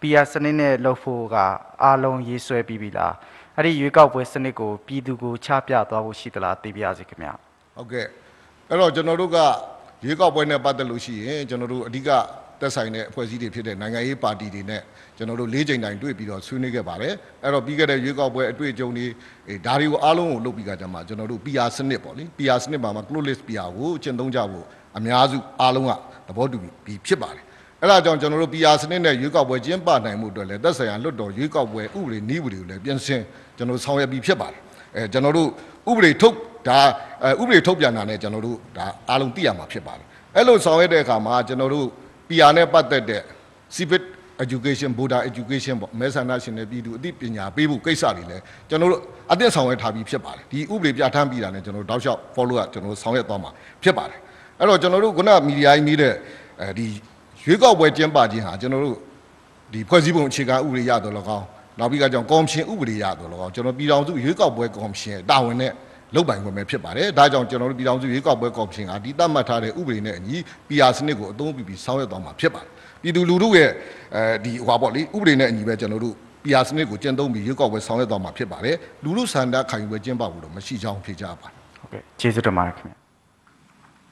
[0.00, 1.36] PR စနစ်နဲ့လုပ်ဖို့က
[1.82, 3.14] အားလုံးရေးဆွဲပြီးပြီလား
[3.56, 7.32] အဲ့ဒီရွေးကောက်ပွဲစနစ်ကိုပြည်သူကိုချပြသွားဖို့ရှိသလားသိပါရစေခင်ဗျာ
[7.76, 8.06] ဟုတ်ကဲ့
[8.68, 9.38] အဲ့တော့ကျွန်တော်တို့က
[10.04, 12.10] ရွေးကောက်ပွဲနဲ့ပတ်သက်လို့ရှိရင်ကျွန်တော်တို့အဓိက
[12.60, 14.82] သက်ဆိုင်တဲ့အဖွဲ့အစည်းတွေဖြစ်တဲ့နိုင်ငံရေးပါတီတွေနဲ့
[15.16, 19.06] ကျွန်တော်တို့လေးချိန်တိုင်တွေ့ပြီးတော့ဆွေးနွေးခဲ့ပါတယ်အဲ့တော့ပြီးခဲ့တဲ့ရွေးကောက်ပွဲအတွေ့အကြုံတွေ
[19.48, 24.66] အဲဒါတွေကိုအားလုံးကိုလုပ်ပြီးကြကြမှာကျွန်တော်တို့ PR စနစ်ပေါ့လေ PR စနစ်မှာမှာ close list PR ကိုကျင့်သုံးကြဖို့
[24.98, 25.92] အများစုအားလုံးက
[26.26, 27.44] သဘောတူပြီးဖြစ်ပါတယ်
[27.80, 33.22] အဲ့ဒါကြောင့်ကျွန်တော်တို့ PR စနစ်နဲ့ရွေးကောက်ပွဲကျင်းပနိုင်မှုအတွက်လည်းသက်ဆိုင်ရာလွတ်တော်ရွေးကောက်ပွဲဥပဒေနည်းဥပဒေကိုလည်းပြင်ဆင်
[33.56, 34.60] ကျွန်တော်တို့ဆောင်ရွက်ပြီးဖြစ်ပါတယ်
[34.96, 35.48] အဲကျွန်တော်တို့
[35.90, 36.34] ဥပဒေထုတ်
[36.68, 36.78] ဒါ
[37.22, 40.06] အဲဥပဒေထုတ်ပြန်တာနဲ့ကျွန်တော်တို့ဒါအားလုံးသိရမှာဖြစ်ပါတယ်
[40.36, 41.86] အဲ့လိုဆောင်ရွက်တဲ့အခါမှာကျွန်တော်တို့
[42.28, 43.22] PR နဲ့ပတ်သက်တဲ့
[43.76, 44.02] civic
[44.44, 49.00] education voter education ပေါ့မဲဆန္ဒရှင်တွေပြည်သူအသိပညာပေးဖို့ကိစ္စတွေလည်းကျွန်တော်တို့
[49.32, 53.50] အသင့်ဆောင်ရွက်ထားပြီးဖြစ်ပါတယ်ဒီဥပဒေပြဋ္ဌာန်းပြီးတာနဲ့ကျွန်တော်တို့တောက်လျှောက် follow up ကျွန်တော်တို့ဆောင်ရွက်သွားမှာ
[53.82, 54.18] ဖြစ်ပါတယ်
[54.64, 56.14] အဲ့တော့ကျွန်တော်တို့ခုနမီဒီယာကြီးမိတဲ့
[56.60, 56.86] အဲဒီ
[57.44, 58.96] ရွေးကောက်ပွဲကျင်းပခြင်းဟာကျွန်တော်တို့
[59.72, 61.46] ဒီဖွဲ့စည်းပုံအခြေခံဥပဒေရတော့၎င်း
[61.78, 65.72] နောက်ပြီးကကြောင့်ကော်မရှင်ဥပဒေရတော့၎င်းကျွန်တော်ပြည်ထောင်စုရွေးကောက်ပွဲကော်မရှင်တာဝန်နဲ့
[66.14, 70.36] လုပ်ပိုင်ခွင့်ပဲဖြစ်ပါတယ်ဒါကြောင့်ကျွန်တော်တို့ပြည်ထောင်စုရွေးကောက်ပွဲကော်မရှင်ကဒီသတ်မှတ်ထားတဲ့ဥပဒေနဲ့အညီ
[70.68, 72.70] PR စနစ်ကိုအသုံးပြုပြီးဆောင်ရွက်သွားမှာဖြစ်ပါတယ်
[73.02, 73.70] ပြည်သူလူထုရဲ့
[74.16, 83.03] အဲဒီဟွာပေါ့လေဥပဒေနဲ့အညီပဲကျွန်တော်တို့ PR စနစ်ကိုကျင့်သုံးပြီးရွေးကောက်ပွဲဆောင်ရွက်သွားမှာဖြစ်ပါတယ်လူထုဆန္ဒခံယူပွဲကျင်းပဖို့တော့မရှိကြောင်းဖြေကြားပါတယ်ဟုတ်ကဲ့ကျေးဇူးတင်ပါတယ်ခင်ဗျာ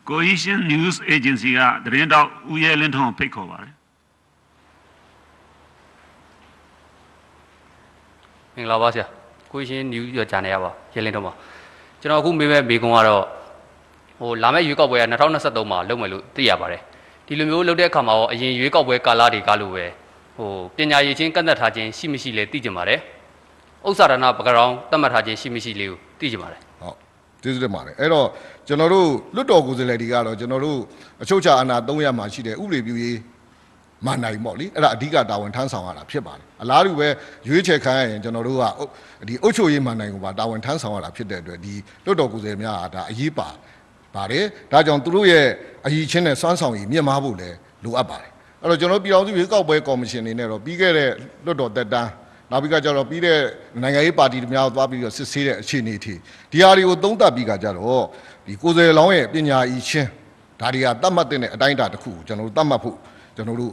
[0.09, 3.72] Cohesion News Agency ကသတင်းတောက်ဦးရဲလင်းထွန်းကိုဖိတ်ခေါ်ပါတယ်
[8.55, 9.07] မင်္ဂလာပါဆရာ
[9.53, 11.32] ကိုရှင်နယူးရဂျာနယ်ရပါရဲလင်းတော့ပါ
[12.00, 13.24] ကျွန်တော်အခုမေးမဲ့မေကွန်ကတော့
[14.20, 16.80] ဟိုလာမယ့်ရွေးကောက်ပွဲက2023မှာလုပ်မယ်လို့သိရပါတယ်
[17.26, 19.84] ဒီလိုမျိုးလုပ်တဲ့အခါမှာရောအရင်ရွေးကောက်ပွဲကာလတွေကလို့ပဲ
[20.36, 23.00] ဟိုပညာရေးချင်းကန့်သက်ထားခြင်းရှိမရှိလဲသိကြပါတယ်
[23.88, 26.72] ဥစ္စာဒနာပကရောင်းတတ်မှတ်ထားခြင်းရှိမရှိလေးကိုသိကြပါတယ်ဟုတ်
[27.43, 28.26] ကျေးဇူးတင်ပါတယ်အဲ့တော့
[28.68, 30.78] ကျွန်တော်တို့လွတ်တော်ကိုယ်စားလှယ်တွေကတော့ကျွန်တော်တို့
[31.22, 33.18] အချုပ်ချာအာဏာ300မှာရှိတဲ့ဥပဒေပြုရေး
[34.07, 37.09] မန်နိုင်ပေါ့လေအဲ့ဒါအဓိကတာဝန်ထမ်းဆောင်ရတာဖြစ်ပါတယ်အလားတူပဲ
[37.49, 38.64] ရွေးချယ်ခံရရင်ကျွန်တော်တို့က
[39.28, 41.74] ဒီအုပ်ချုပ်ရေးမန်နိုင်ကိုပါတာဝန်ထမ်းဆောင်ရတာဖြစ်တဲ့အတွက်ဒီ
[42.05, 43.49] လွတ်တော်ကိုယ်စားလှယ်များကဒါအရေးပါ
[44.14, 45.47] ပါတယ်ဒါကြောင့်သူတို့ရဲ့
[45.86, 48.30] အရေးချင်းနဲ့စွမ်းဆောင်ရည်မြင့်မားဖို့လည်းလိုအပ်ပါတယ်
[48.61, 51.11] အဲ့တော့ကျွန်တော်ပြည်အောင်စုရွေးကောက်ပွဲကော်မရှင်နေနဲ့တော့ပြီးခဲ့တဲ့
[51.45, 52.11] လွတ်တော်သက်တမ်း
[52.53, 53.38] နောက်ပြီးကကြတော့ပြီးတဲ့
[53.82, 56.14] နိုင်ငံရေးပါတီတွေများကိုသွားပြီးတော့စစ်ဆေးတဲ့အခြေအနေအထိ
[56.53, 58.05] ဒီဟာတွေကိုသုံးသပ်ပြီးကကြတော့
[58.46, 60.09] ဒီကိုယ်စားလှယ်လောင်းရဲ့ပညာအီချင်း
[60.61, 62.96] ဒါတွေကတတ်မှတ်တဲ့အတိုင်းအတာတစ်ခုကိုကျွန်တော်တို့တတ်မှတ်ဖို့
[63.36, 63.72] ကျွန်တော်တို့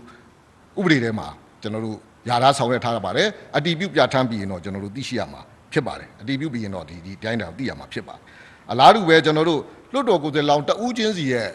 [0.80, 1.28] ဥပဒေထဲမှာ
[1.62, 1.98] ကျွန်တော်တို့
[2.30, 3.28] ယာထားဆောင်ရွက်ထားရပါတယ်
[3.58, 5.42] အတီးပြုပြဋ္ဌာန်းပြီးရင်တော့ကျွန်တော်တို့သိရှိရမှာ
[5.74, 8.24] ဖြစ်ပါတယ်အတီးပြုပြီးရင်တော့ဒီဒီတိုင်းတာကိုသိရမှာဖြစ်ပါတယ်
[8.72, 9.62] အလားတူပဲကျွန်တော်တို့
[9.94, 11.50] လွတ်တော်ကိုယ်စားလှယ်လောင်းတဦးချင်းစီရဲ့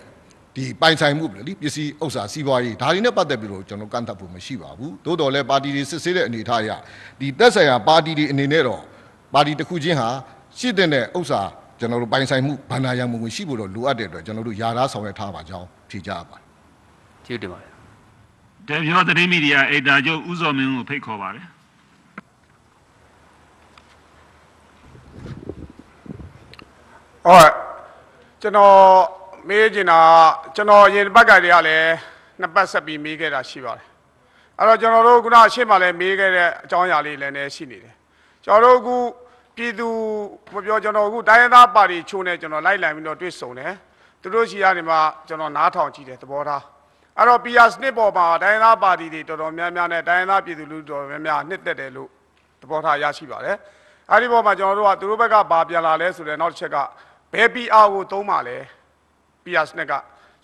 [0.57, 6.71] ဒီပိုင်ဆိုင်မှုပဲလေပစ္စည်းဥစ္စာစီးပွားရေးဒါတွေနဲ့ပတ်သက်ပြီးတော့ကျွန်တော်ကန့်သတ်ဖို့မရှိပါဘူးသို့တော်လည်းပါတီတွေစစ်ဆေးတဲ့အနေအထားအရ
[7.21, 8.83] ဒီသက်ဆိုင်ရာပါတီတွေအနေနဲ့တော့
[9.35, 10.09] ပါတီတစ်ခုချင်းဟာ
[10.59, 10.89] ရှိတဲ့
[11.19, 11.41] ဥစ္စာ
[11.79, 16.37] ကျွန်တော်တို့ပိုင်ဆိုင်မှုဗန္ဒာရမှုကိုရှိဖို့တော့လိုအပ်တဲ့အတွက်ကျွန်တော်တို့ယာထားဆောင်ရွက်ထားပါကြောင်းဖြေကြားပါ
[17.27, 17.71] ကျေးဇူးတင်ပါတယ်
[18.69, 21.47] ဒေပြောသတင်းမီဒီယာအေဒါချုပ်ဦးစောမင်းကိုဖိတ်ခေါ်ပါတယ်
[27.25, 27.51] ဟုတ်
[28.41, 28.75] ကျွန်တော်
[29.49, 31.93] မေးချင်တာကကျွန်တော်ရင်ဘက်ကတည်းကလည်း
[32.41, 33.87] နှစ်ပတ်ဆက်ပြီးမေးခဲ့တာရှိပါတယ်
[34.59, 37.95] အဲ့တော့ကျွန်တော်တို့ခုနအရှိမှလည်းမေးခဲ့တဲ့အကြောင်းအရာလေးလည်းနည်းရှိနေတယ်
[38.45, 38.97] ကျွန်တော်တို့အခု
[39.57, 39.89] ပြည်သူ
[40.55, 43.73] မပြောကျွန်တော်အခုတိုင်းရင်းသားပါတီချိုးနဲ့ကျွန်တော်လိုက်လံပြီးတော့တွေ့ဆုံတယ်
[44.23, 46.63] သူတို့ရှိရနေမှာကျွန်တော်နားထောင်ကြည့်တယ်သဘောထား
[47.19, 52.09] အဲ့တော့ PR စနစ်ပေါ်မှာတိုင်းရင်းသားပါတီတွေတော်တော်များများနဲ့တိုင်းရင်းသားပြည်သူလူထုတော်တော်များများနှစ်သက်တယ်လို့
[52.61, 53.57] သဘောထားရရှိပါတယ်
[54.11, 56.77] အဲ့ဒီပေါ်မှာကျွန်တော်တို့ကသူတို့ဘက်ကဘာပြန်လာလဲဆိုတဲ့နောက်တစ်ချက်က
[57.33, 58.59] ဘယ် PR ကိုသုံးပါလဲ
[59.45, 59.93] PR စနစ်က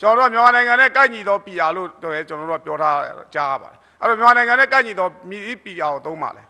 [0.00, 2.98] ကျွန်တော်တို့ကမြန်မာနိုင်ငံနဲ့ကိုက်ညီသော PR လို့တော့ကျွန်တော်တို့ကပြောထား
[3.34, 6.42] ကြားရပါတယ်အဲ့တော့မြန်မာနိုင်ငံနဲ့ကိုက်ညီသောမြည် PR ကိုသုံးပါလဲ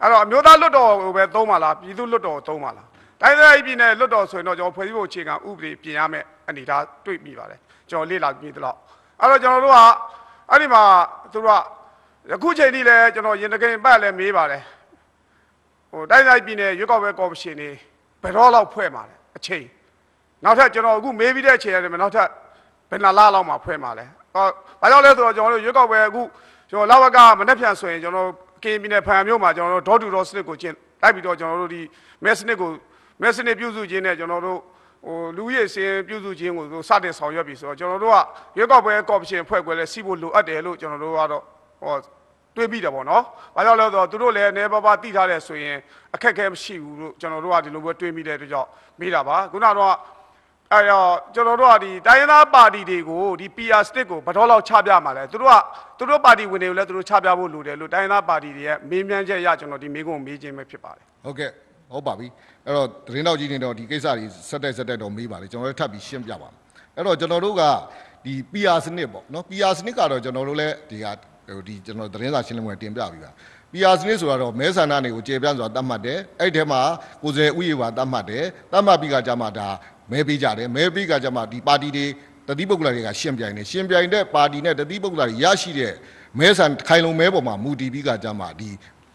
[0.00, 2.86] အဲ့တော့အမျိုးသားလွတ်တော်ကိုပဲသုံးပါလားပြည်သူလွတ်တော်ကိုသုံးပါလား
[3.20, 7.58] တိုင်းဒေသကြီးပြည်နယ်လွတ်တော်ဆိုရင်တော့ကျွန်တော်ဖွဲ့စည်းပုံအခြေခံဥပဒေပြင်ရမယ်အနေဒါတွေ့မိပါတယ်
[7.90, 8.76] ကျွန်တော်လေ့လာပြီးတော့
[9.20, 9.78] အဲ့တော့ကျွန်တော်တို့က
[10.50, 10.82] အဲ့ဒီမှာ
[11.32, 11.60] သူတို့က
[12.34, 14.62] အခုချိန်ထိလည်းကျွန်တော်ရင်တကင်ပတ်လည်းမေးပါတယ်
[15.90, 17.68] ဟိုတိုင်းဒေသကြီးပြည်နယ်ရွေးကောက်ပွဲကော်မရှင်နေ
[18.22, 19.64] ဘယ်တော့လောက်ဖွဲ့မှာလဲအချိန်
[20.46, 22.28] နောက်ထပ်ကျွန်တော်အခုမေးပြီးတဲ့အချိန်ရတယ်မနောက်ထပ်
[22.90, 24.46] ဘယ်နှလားလောက်မှဖွဲ့မှာလဲဟော
[24.80, 26.22] ဘာကြောင့်လဲဆိုတော့ကျွန်တော်တို့ရွေးကောက်ပွဲအခု
[26.70, 28.28] ကျွန်တော်လာဝကမနေ့ပြန်ဆိုရင်ကျွန်တော်
[28.62, 31.80] ကင်းပြည်နယ်ဖန်မြို့မှာကျွန်တော်တို့ဒေါ်တူဒေါ်စနစ်ကိုကျင့်လိုက်ပြီးတော့ကျွန်တော်တို့ဒီ
[32.24, 32.70] မဲစနစ်ကို
[33.22, 34.58] မဲစနစ်ပြုစုခြင်းနဲ့ကျွန်တော်တို့
[35.06, 38.16] ဟိုလူရည်စင်ပြုစုခြင်းကိုစတင်ဆောင်ရွက်ပြီဆိုတော့ကျွန်တော်တို့က
[38.56, 41.42] ရွေးကောက်ပွဲကော်မရှင်ဖွဲ့ခွဲလဲစီးဖို့လိုအပ်တယ်လို့ကျွန်တော်တို့ကတော့
[41.82, 41.94] ဟော
[42.56, 43.22] တွေးပြီးတယ်ပေါ့နော်။
[43.56, 45.76] ဘာကြောင့်လဲဆိုတော့သူတို့လည်းအနေပါပါတိထားတယ်ဆိုရင်
[46.14, 48.68] အခက်အခဲမရှိဘူးလို့ကျွန်တော်တို့ကဒီလိုပဲတွေးမိတဲ့အတွက်ကြောင့်
[49.00, 49.94] မေးတာပါ။ခုနကတော့
[50.74, 55.54] အဲတော့ကျွန်တော်တို့ကဒီတိုင်းရင်းသားပါတီတွေကိုဒီ PR stick ကိုဘယ်တော့လောက်ချပြမှာလဲသူတို့က
[55.98, 61.50] သူတို့ပါတီဝင်တွေကိုလည်းသူတို့ချပြဖို့လိုတယ်လို့တိုင်းရင်းသားပါတီတွေရဲ့မေးမြန်းချက်အရကျွန်တော်ဒီမေးခွန်းကိုမေးခြင်းပဲဖြစ်ပါတယ်ဟုတ်ကဲ့
[61.92, 62.26] ဟုတ်ပါပြီ
[62.66, 66.60] အဲ့တော့သတင်းတော်ကြီးနေတော့ဒီကိစ္စတွေဆက်တက်ဆက်တက်တော့မေးပါလေကျွန်တော်လည်းထပ်ပြီးရှင်းပြပါမယ်
[66.96, 67.62] အဲ့တော့ကျွန်တော်တို့က
[68.24, 71.06] ဒီ PR စနစ်ပေါ့နော် PR စနစ်ကတော့ကျွန်တော်တို့လည်းဒီက
[71.48, 73.30] ဟိုဒီကျွန်တော်သတင်းစာရှင်းလင်းပွဲတင်ပြပြီးပါ
[73.72, 76.80] PR စနစ်ဆိုတော့မဲဆန္ဒတွေကိုကျေပြန့်စွာတတ်မှတ်တယ်အဲ့ဒီထဲမှာ
[77.22, 79.68] ကိုယ်စားဥယျာဉ်ပါတတ်မှတ်တယ်တတ်မှတ်ပြီးကကြမှာဒါ
[80.12, 82.06] မဲပေးကြတယ်မဲပေးကကြမှာဒီပါတီတွေ
[82.48, 85.92] တတိပုဂ္ဂလတွေကရှင်းပြိုင်တယ်ရှင်းပြိုင်တဲ့ပါတီနဲ့တတိပုဂ္ဂလတွေရရှိတဲ့
[86.38, 88.68] မဲဆန္ဒခိုင်လုံမဲပေါ်မှာမူတည်ပြီးကကြမှာဒီ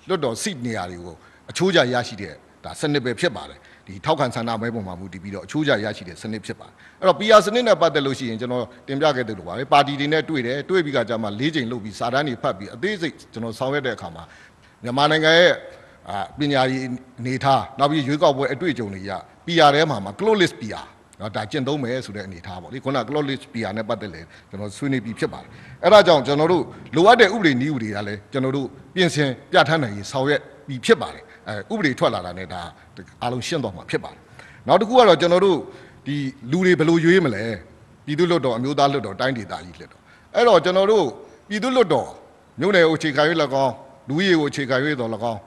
[0.07, 1.15] လွတ်တော်စစ်နေရာတွေကို
[1.49, 2.33] အချိုးကျရရှိတဲ့
[2.63, 14.23] ဒါစနစ်ပဲဖြစ်ပါတယ်ဒီထောက်ခံဆန္ဒမဲပေါ်မှာမူတည်ပြီးတော့အချိုးကျရရှိတဲ့စနစ်ဖြစ်ပါတယ်အဲ့တော့ PR စနစ်နဲ့ပတ်သက်လို့ရှိရင်ကျွန်တော်တင်ပြခဲ့တဲ့လိုပါပဲပါတီတွေနဲ့တွေ့တယ်တွေ့ပြီးကကြမှာ၄ချိန်လုပ်ပြီးစာတမ်းတွေဖတ်ပြီးအသေးစိတ်ကျွန်တော်ဆောင်ရွက်တဲ့အခါမှာ
[14.83, 15.53] မြန်မာနိုင်ငံရဲ့
[16.09, 16.81] အာပညာရေး
[17.19, 19.11] အနေထားနောက်ပြီးရွေးကောက်ပွဲအတွေ့အကြုံတွေရ
[19.45, 20.85] PR ထဲမှာမှာ close list PR
[21.19, 25.49] နော်ဒါကျင့်သုံးမယ်ဆိုတဲ့အနေထားပေါ့လေခုနက close list PR နဲ့ပတ်သက်လဲကျွန်တော်ဆွေးနွေးပြီးဖြစ်ပါတယ်
[25.83, 26.63] အဲ့ဒါကြောင့်ကျွန်တော်တို့
[26.95, 32.61] လိုအပ်တဲ့ဥပဒေနည်းဥပဒေကလည်းကျွန်တော်တို့ပြင်ဆင်ပြဋ္ဌာန်းနိုင်ရေးဆောင်ရွက်ပြီးဖြစ်ပါတယ်အဲဥပဒေထွက်လာတာနဲ့ဒါ
[33.21, 34.19] အားလုံးရှင်းသွားမှာဖြစ်ပါတယ်
[34.67, 35.57] နောက်တစ်ခုကတော့ကျွန်တော်တို့
[36.07, 36.15] ဒီ
[36.51, 37.43] လူတွေဘယ်လိုရွေးမလဲ
[38.05, 40.01] ပြည်သူ့လွတ်တော်အမျိုးသားလွတ်တော်တိုင်းဒေသကြီးလွတ်တော်
[40.35, 41.05] အဲ့တော့ကျွန်တော်တို့
[41.49, 42.09] ပြည်သူ့လွတ်တော်
[42.59, 43.21] မြို့နယ်ကိုအခြေခံ၍၎
[43.63, 43.73] င်း
[44.07, 45.39] လူကြီးကိုအခြေခံ၍တော်၎င်း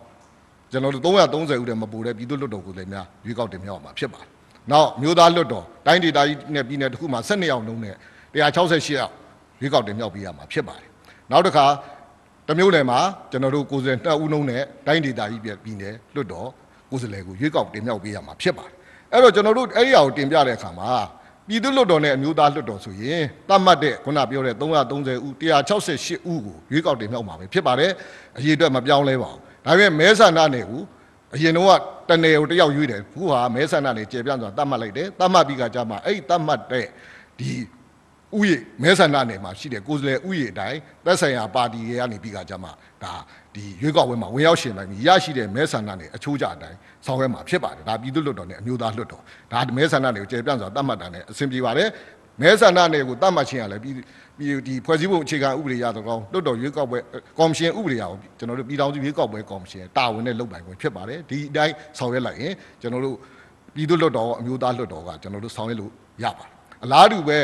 [0.75, 4.29] ကျွန်တော်တို့330ဦးတည်းမပူတဲ့ပြည်သူ့လွတ်တော်ကိုလည်းများရွေးကောက်တင်မြှောက်မှာဖြစ်ပါတယ်
[4.72, 7.95] နောက်မြို့သားလွတ်တော်တိုင်းဒေသကြီးနဲ့ပြည်နယ်တစ်ခုမှာ12ယောက်လုံးနဲ့
[8.35, 8.37] 168
[8.99, 9.12] ယောက်
[9.61, 10.89] ရွေးကောက်တင်မြှောက်ပေးရမှာဖြစ်ပါတယ်
[11.31, 11.66] နောက်တစ်ခါ
[12.49, 12.99] တမျိုးနယ်မှာ
[13.31, 16.49] ကျွန်တော်တို့92ဦးလုံးနဲ့တိုင်းဒေသကြီးပြည်နယ်လွတ်တော်
[16.91, 18.75] ကိုယ်စားလှယ်ကိုရွေးကောက်တင်မြှောက်ပေးရမှာဖြစ်ပါတယ်
[19.12, 20.91] အဲ့တော့ကျွန်တော်တို့အဲ့ဒီအရာကိုတင်ပြတဲ့အခါမှာ
[21.49, 27.91] ပြည်သူ့လွတ်တော်နဲ့အမျိုးသားလွတ်တော်ဆိုရင်တတ်မှတ်တဲ့ခုနပြောတဲ့330ဦး168ဦးကိုရွေးကောက်တင်မြှောက်မှာပဲဖြစ်ပါတယ်
[28.38, 30.82] အရေးအတွက်မပြောင်းလဲပါဘူး ဒါပေမဲ့မဲဆန္ဒနယ်ကို
[31.34, 36.86] အရင်တော့တနယ်ကိုတယောက်ရွေးတယ်ခုဟာမဲဆန္ဒနယ်ကျေပြန့်စွာတတ်မှတ်လိုက်တယ်တတ်မှတ်ပြီးကကြမှာအဲ့ဒီတတ်မှတ်တဲ့
[37.38, 37.50] ဒီ
[38.38, 42.72] ဥယျမဲဆန္ဒနယ်မှာရှိတဲ့ကိုယ်စားလှယ်ဥယျအတိုင်းသက်ဆိုင်ရာပါတီတွေကနေပြီးကကြမှာ
[43.03, 43.12] ဒါ
[43.54, 49.22] ဒီရွေးကောက်ပွဲမှာဝင်ရောက်ရှင်နိုင်ပြီးရရှိတဲ့မဲဆန္ဒနယ်အချိုးကျအတိုင်းဆောင်ရွက်မှာဖြစ်ပါတယ်ဒါပြည်သူ့လွတ်တော်နဲ့အမျိုးသားလွတ်တော်
[49.53, 51.88] ဒါမဲဆန္ဒနယ်ကိုကျေပြန့်စွာတတ်မှတ်တာနဲ့အဆင်ပြေပါတယ်
[52.41, 54.07] မဲဆန္ဒနယ်ကိုတတ်မှတ်ခြင်းရလဲပြီးပြီး
[54.40, 56.98] ဒီဖွဲ့စည်းပုံအခြေခံဥပဒေရတော့ကောင်းလွတ်တော်ရွေးကောက်ပွဲ
[57.38, 63.16] ကော်မရှင်ဥပဒေရအောင်ကျွန်တော်တို့ပြည်ထောင်စုရွေးကောက်ပွဲကော်မရှင်တာဝန်နဲ့လုပ်ပိုင်ခွင့်ဖြစ်ပါတယ်ဒီအတိုင်းဆောင်ရွက်လိုက်ရင်ကျွန်တော်တို့
[63.74, 65.90] ပြည်သူ့လွတ်တော်အမျိုးသားလွတ်တော်ကကျွန်တော်တို့ဆောင်ရွက်လို့
[66.22, 66.52] ရပါတယ်
[66.84, 67.38] အလားတူပဲ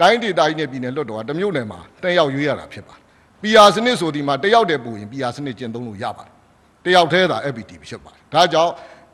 [0.00, 3.02] တိုင်းဒေသကြီးနဲ့ပြည်နယ်လွတ်တော်ကတမျိုးနယ်မှာတက်ရောက်ရွေးရတာဖြစ်ပါတယ်
[3.42, 6.32] PR စနစ်ဆိုဒီမှာတယောက်တည်းပူရင် PR စနစ်ကျင့်သုံးလို့ရပါတယ်
[6.84, 8.72] တယောက်တည်းသာ FPT ဖြစ်ပါတယ်ဒါကြောင့်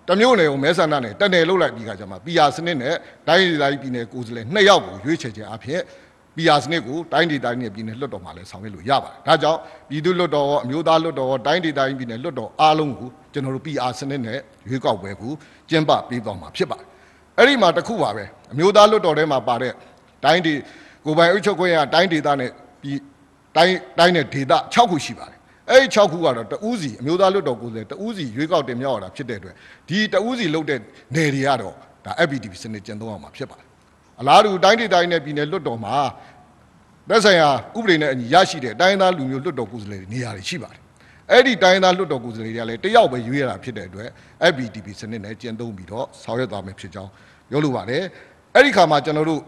[0.08, 2.94] တမျိုးနယ်ကိုမဲဆန္ဒနယ်တက်နယ်လုတ်လိုက်ပြီးခါကျမှ PR စနစ်နဲ့
[3.28, 5.80] တိုင်းဒေသကြီးပြည်နယ်ကိုယ်စားလှယ်နှစ်ယောက်ကိုရွေးချယ်ခြင်းအဖြစ်
[6.40, 9.58] PR စနစ်ကိုတိုင်းဒေသကြီးနဲ့ပြည်နယ်လွှတ်တော်မှာလည်းဆောင်ရွက်လို့ရပါတယ်ဒါကြောင့်
[9.90, 14.38] ပြည်သူ့လွှတ်တော်ရောအမျိုးသားလွှတ်တော်ရောတိုင်းဒေသကြီးပြည်နယ်လွှတ်တော်အားလုံးကိုကျွန်တော်တို့ PR စနစ်နဲ့
[14.68, 15.32] ရွေးကောက်ပွဲကို
[15.70, 16.86] ကျင်းပပေးသွားမှာဖြစ်ပါတယ်
[17.38, 19.72] အဲ့ဒီမှာတစ်ခုပါပဲအမျိုးသားလွှတ်တော်ထဲမှာပါတဲ့
[20.24, 20.54] တိုင်းဒေ
[21.04, 22.50] ကိုယ်ပိုင်အုပ်ချုပ်ခွင့်ရတိုင်းဒေသနဲ့
[22.82, 22.98] ပြည်
[23.56, 25.38] တိုင်းတိုင်းနဲ့ဒေသ6ခုရှိပါတယ်
[25.70, 29.54] အဲ့ဒီ6ခုကတော့တဦးစီအမျိုးသားလွတ်တော်ကိုယ်စားလှယ်တဦးစီရွေးကောက်တင်မြှောက်ရတာဖြစ်တဲ့အတွက်
[29.88, 30.80] ဒီတဦးစီလုပ်တဲ့
[31.14, 33.68] နယ်တွေကတော့ဒါ FPTP စနစ်ကျင့်သုံးအောင်မှာဖြစ်ပါတယ်
[34.20, 35.96] အလားတူတိုင်းဒေသကြီးနဲ့ပြည်နယ်လွတ်တော်မှာ
[37.08, 40.80] သက်ဆိုင်ရာဥပဒေနဲ့အညီရရှိတဲ့တိုင်းသားလူမျိုးလွတ်တော်ကိုယ်စားလှယ်တွေနေရာတွေရှိပါတယ်
[41.30, 44.08] အဲ့ဒီတိုင်းသားလွတ်တော်ကိုယ်စားလှယ်တွေကလည်းတယောက်ပဲရွေးရတာဖြစ်တဲ့အတွက်
[44.50, 47.10] FPTP စနစ်နဲ့ကျင့်သုံးပြီးတော့ဆောင်ရွက်သွားမယ်ဖြစ်ကြောင်း
[47.50, 48.02] ပြောလိုပါတယ်
[48.54, 49.40] အဲ့ဒီခါမှာကျွန်တော်တို့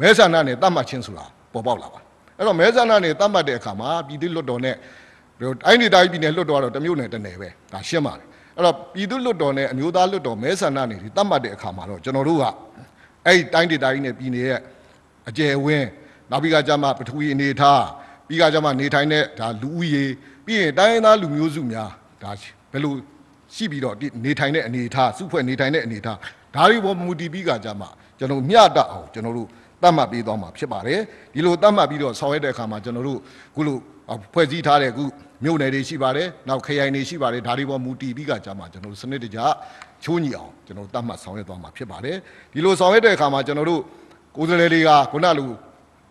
[0.00, 2.00] မဲဆန္ဒနဲ့တတ်မှတ်ခြင်းဆိုတာပေါ်ပေါက်လာပါ
[2.36, 4.76] အဲ့တော့မဲဆန္ဒနဲ့တတ်မှတ်တဲ့အခါမှာပြည်သူ့လွတ်တော်နဲ့
[5.40, 8.26] တိုင်းဒေသကြီးပြည်နယ်လွတ်တော်ကတော့တစ်မျိုးနဲ့တစ်နယ်ပဲဒါရှင်းပါတယ်
[8.56, 12.44] အဲ့တော့ပြည်သူ့လွတ်တော်နဲ့အမျိုးသားလွတ်တော်မဲဆန္ဒနဲ့ဒီတတ်မှတ်တဲ့အခါမှာတော့ကျွန်တော်တို့က
[13.26, 14.60] အဲ့ဒီတိုင်းဒေသကြီးနဲ့ပြည်နယ်ရဲ့
[15.28, 15.88] အကျယ်ဝင်း
[16.30, 17.84] နောက်ပြီးကကြမှာပထဝီအနေထား
[18.28, 20.04] ပြီးကကြမှာနေထိုင်တဲ့ဒါလူဦးရေ
[20.46, 21.90] ပြီးရင်တိုင်းရင်းသားလူမျိုးစုများ
[22.22, 22.30] ဒါ
[22.72, 22.94] ဘယ်လို
[23.54, 26.18] ရှိပြီးတော့ဒီနေထိုင်တဲ့အနေအထားစုဖွဲ့နေထိုင်တဲ့အနေအထား
[26.54, 27.88] ဒါတွေပေါ်မူတည်ပြီးကကြမှာ
[28.18, 29.48] ကျွန်တော်မျှတအောင်ကျွန်တော်တို့
[29.82, 31.00] တတ်မှတ်ပေးသွားမှာဖြစ်ပါတယ်
[31.34, 33.18] ဒီလိုတတ်မှတ်ပြီးတော့ဆောင်ရွက်တဲ့အခါမှာကျွန်တော်တို့
[33.54, 33.76] ခုလို
[34.34, 35.04] ဖွဲ့စည်းထားတဲ့ခု
[35.44, 39.38] မြို့နယ်တွေရှိပါတယ်နောက်ခရိုင်တွေရှိပါတယ်ဒါတွေပေါ်မူတည်ပြီးကကြမှာကျွန်တော်တို့စနစ်တကျ
[40.04, 42.16] ချိုးညီအောင်ကျွန်တော်တို့တတ်မှတ်ဆောင်ရွက်သွားမှာဖြစ်ပါတယ်
[42.52, 43.82] ဒီလိုဆောင်ရွက်တဲ့အခါမှာကျွန်တော်တို့
[44.36, 45.50] ကိုယ်စားလှယ်တွေကခုနလို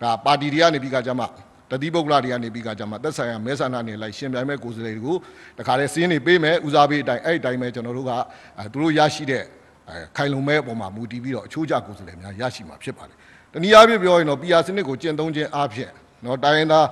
[0.02, 1.28] ဒါပါတီတွေကနေပြီးကကြမှာ
[1.72, 5.18] တတိပုဂ္ဂလတွေကနေပြီးကကြမှာသက်ဆိုင်ရာမဲဆန္ဒနယ်လိုက်ရှင်ပြိုင်မဲ့ကိုယ်စားလှယ်တွေကို
[5.58, 8.12] တခါလဲစင်းနေပေးမယ်ဦးစားပေးအတိုင်းအဲ့ဒီအတိုင်းပဲကျွန်တော်တို့က
[8.58, 9.44] အဲသူတို့ရရှိတဲ့
[9.90, 13.18] အဲခိုင်လုံမဲ့အပေါ်မှာမူတည်ပြီးတော့အချိုးကျကိုယ်စားလှယ်များရရှိမှာဖြစ်ပါတယ်
[13.54, 15.92] တနည်းအားဖြင့်ပြောရင်တော့ PR စနစ်ကိုကျင့်သုံးခြင်းအားဖြင့်
[16.26, 16.88] နော်တိုင်းရင်းသား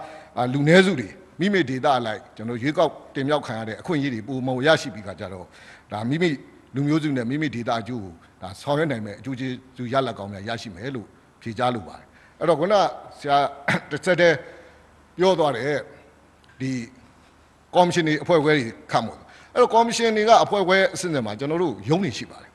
[0.54, 1.10] လူနည်းစုတွေ
[1.40, 5.46] မိမိဒေတာအလိုက်ကျွန်တော်ရွေးကောက်တင်မြှောက်ခံရတဲ့အခွင့်အရေးတွေပုံမှန်ရရှိပြီးခါကြတော့
[5.92, 6.30] ဒါမိမိ
[6.76, 11.08] လူမျိုးစုနဲ့မိမိဒေတာအကျိုးကိုဒါဆောင်ရွက်နိုင်မဲ့အကျိုးကျေးဇူးရလဒ်ကောင်းများရရှိမယ်လို့
[11.42, 12.08] ဖြေကြားလိုပါတယ်
[12.44, 12.76] အဲ့တော့ခုန
[13.20, 13.38] ဆရာ
[13.92, 14.38] တစ်ဆက်တည်း
[15.18, 15.80] ပြောသွားတယ်
[16.60, 16.72] ဒီ
[17.76, 19.18] ကော်မရှင်တွေအဖွဲ့အစည်းတွေခတ်မို့
[19.54, 22.52] အဲ့တော့ကော်မရှင်တွေကအဖွဲ့အစည်းအဆင့်ဆင့်မှာကျွန်တော်တို့ရုံးနေရှိပါတယ်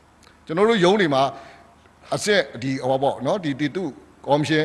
[0.47, 1.23] ကျွန်တော်တို့ရုံးတွေမှာ
[2.15, 3.85] အဆက်ဒီဟောပေါ့နော်ဒီတီတု
[4.27, 4.65] ကော်မရှင်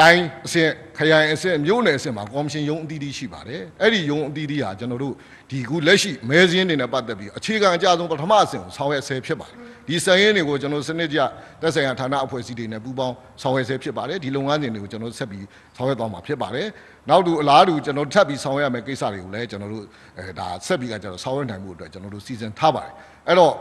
[0.00, 5.14] တိုင်းအဆင့်ခရိုင်အဆင့်မြို့နယ်အဆင့်မှာကော်မရှင်ရုံးအသီးသီးရှိပါတယ်အဲ့ဒီရုံးအသီးသီးဟာကျွန်တော်တို့
[5.50, 9.56] ဒီခုလက်ရှိမဲစင်းတွေနဲ့ပတ်သက်ပြီးအခြေခံအကြဆုံးပထမအဆင့်ကိုဆောင်ရွက်ဆဲဖြစ်ပါတယ်
[9.88, 11.18] ဒီစံရင်းတွေကိုကျွန်တော်စနစ်ကြ
[11.60, 15.44] သက်ဆိုင်ရာဌာနအဖွဲ့အစည်းတွေနဲ့ပူးပေါင်းဆောင်ရွက်ဆဲဖြစ်ပါတယ်ဒီလုပ်ငန်းစဉ်တွေကိုကျွန်တော်ဆက်ပြီး
[15.76, 16.66] ဆောင်ရွက်သွားမှာဖြစ်ပါတယ်
[17.08, 19.84] နောက်တူအလားတူကျွန်တော်ထပ်ပြီးဆောင်ရွက်ရမယ့်ကိစ္စတွေကိုလည်းကျွန်တော်တို့
[20.18, 22.92] အဲဒါဆက်ပြီးကကျွန်တော်ဆောင်ရွက်နိုင်မှုအတွက်ကျွန်တော်တို့စီစဉ်ထားပါတယ်
[23.26, 23.52] အဲ့တော့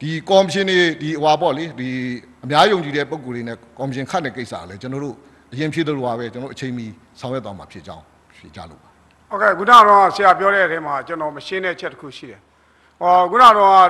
[0.00, 1.88] ဒီကော်မရှင်တွေဒီဟွာပေါ့လေဒီ
[2.44, 5.16] အများယုံကြည်တဲ့ပုံကိုယ်တွေနဲ့ကော်မရှင်ခတ်တဲ့ကိစ္စကလည်းကျွန်တော်တို့
[5.54, 6.86] အရင်ဖြစ်သလိုပါပဲကျွန်တော်တို့အချိန်မီ
[7.20, 8.04] ဆောင်ရွက်သွားမှာဖြစ်ကြောင်း
[8.36, 8.88] ဖြေကြလို့ပါ
[9.30, 12.40] ဟုတ်ကဲ့ခုနကတော့ဆရာပြောတဲ့အထဲမှာကျွန်တော်မရှင်းတဲ့ချက်တစ်ခုရှိတယ်။
[13.00, 13.84] ဟောခုနကတော့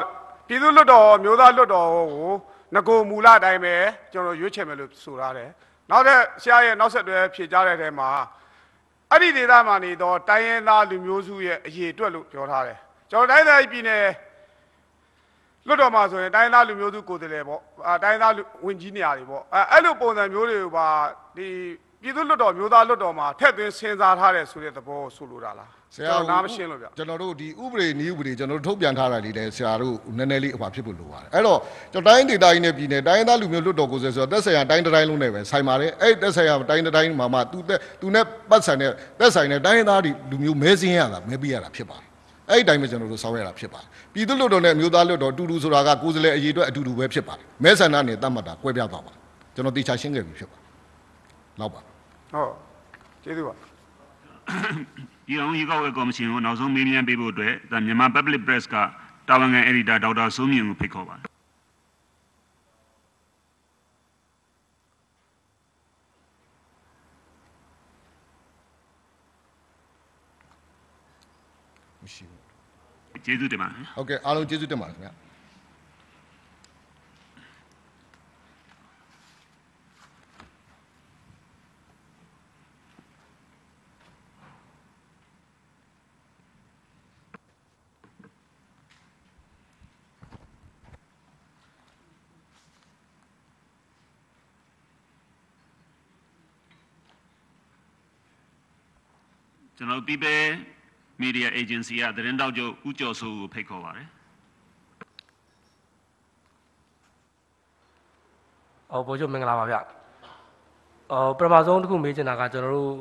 [0.48, 2.32] ပြည်သူ့လွတ်တော်မျိုးသားလွတ်တော်ကို
[2.74, 3.74] ငကိုမူလအတိုင်းပဲ
[4.12, 5.50] ကျွန်တော်ရွေးချယ်မယ်လို့ဆိုထားတယ်။
[5.90, 8.10] နောက်တဲ့ဆရာရဲ့နောက်ဆက်တွဲဖြေကြားတဲ့အထဲမှာ
[9.10, 12.78] အဲ့ဒီဒေသမှာနေတော့တိုင်းရင်းသားလူမျိုးစုရဲ့အရေးအတွက်လို့ပြောထားတယ်။
[13.10, 14.04] ကျွန်တော်တိုင်းသားပြည်နယ်
[15.66, 20.88] လွတ်တော်မှာဆိုရင်တိုင်းသားလူမျိုးစုကိုယ်တည်းလေပေါ့အာတိုင်းသားလူဝင်ကြီးနေရာတွေပေါ့အဲအဲ့လိုပုံစံမျိုးတွေကိုပါ
[21.36, 21.48] ဒီ
[22.02, 31.58] ပြည်သူ့လွတ်တော်မျိုးသားလွတ်တော်မှာထည့်သွင်းစဉ်းစားထားတဲ့ဆိုတဲ့သဘောကိုဆိုလိုတာလားဆရာကျွန်တော်နားမရှင်းလို့ဗျကျွန်တော်တို့ဒီဥပဒေနည်းဥပဒေကျွန်တော်တို့ထုတ်ပြန်ထားတာလေးလည်းဆရာတို့နည်းနည်းလေးအပါဖြစ်ဖို့လိုပါတယ်အဲ့တော့
[31.92, 42.11] ကျွန်တော်တိုင်းဒေသကြီးနဲ့ပြည်နယ်တိုင်းဒေသလူမျိုးလွတ်တော်ကိုယ်စားဆိုတော့သက်ဆိုင်ရာတိုင်းတိုင်းလုံးနဲ့ပဲဆိုင်ပါတယ်အဲ့သက်ဆိုင်ရာတိုင်းတိုင်းမှာမှသူတက်သူနဲ့ပတ်ဆိုင်တဲ့သက်ဆိုင်တဲ့တိုင်းဒေသလူမျိုးမဲစင်းရတာမဲပေးရတာဖြစ်ပါတယ်
[42.52, 49.20] အဲ့ဒီတိုင်းပဲကျွန်တော်တို့ဆောင်ရွက်ရတာဖြစ်ပါတယ်ပြည်သူ့လွတ်တော်နဲ့မျိုးသားလွတ်တော်အတူတူဆိုတာကကိုယ်စားလှယ်အရေးအတွက်အတူတူပဲဖြစ်ပါတယ်မဲဆန္ဒနဲ့တတ်မှတ်တာကွဲပြားသွားပါတယ်
[49.54, 50.64] ကျွန်တော်တေချာရှင်းခဲ့ပြီဖြစ်ပါတယ်
[51.60, 52.52] လောက်ပါဟုတ်
[53.22, 58.74] ကျေးဇူးပါဒီအောင်ရေကောက်ဝဲကော်မရှင်ကိုနောက်ဆုံးမေးမြန်းပေးဖို့အတွက်ဒါမြန်မာ Public Press က
[59.28, 61.31] တာဝန်ခံ editor ဒေါက်တာစိုးမြင့်ကိုဖိတ်ခေါ်ပါတယ်
[73.24, 75.12] ကျေးဇူးတင်ပါတယ်ဟုတ်ကဲ့အားလုံးကျေးဇူးတင်ပါတယ်ခင်ဗျာ
[99.76, 100.04] ကျွန်တော်
[101.22, 104.06] People Media Agency ကသတင်းတောက်ချုပ်ဦးကျော်စိုးကိုဖိတ်ခေါ်ပါတယ်
[108.90, 109.76] ဟောဘိုးချုပ်မင်္ဂလာပါဗျ
[111.12, 112.92] အော်ပထမဆုံးတစ်ခုမေးချင်တာကကျွန်တော်တို့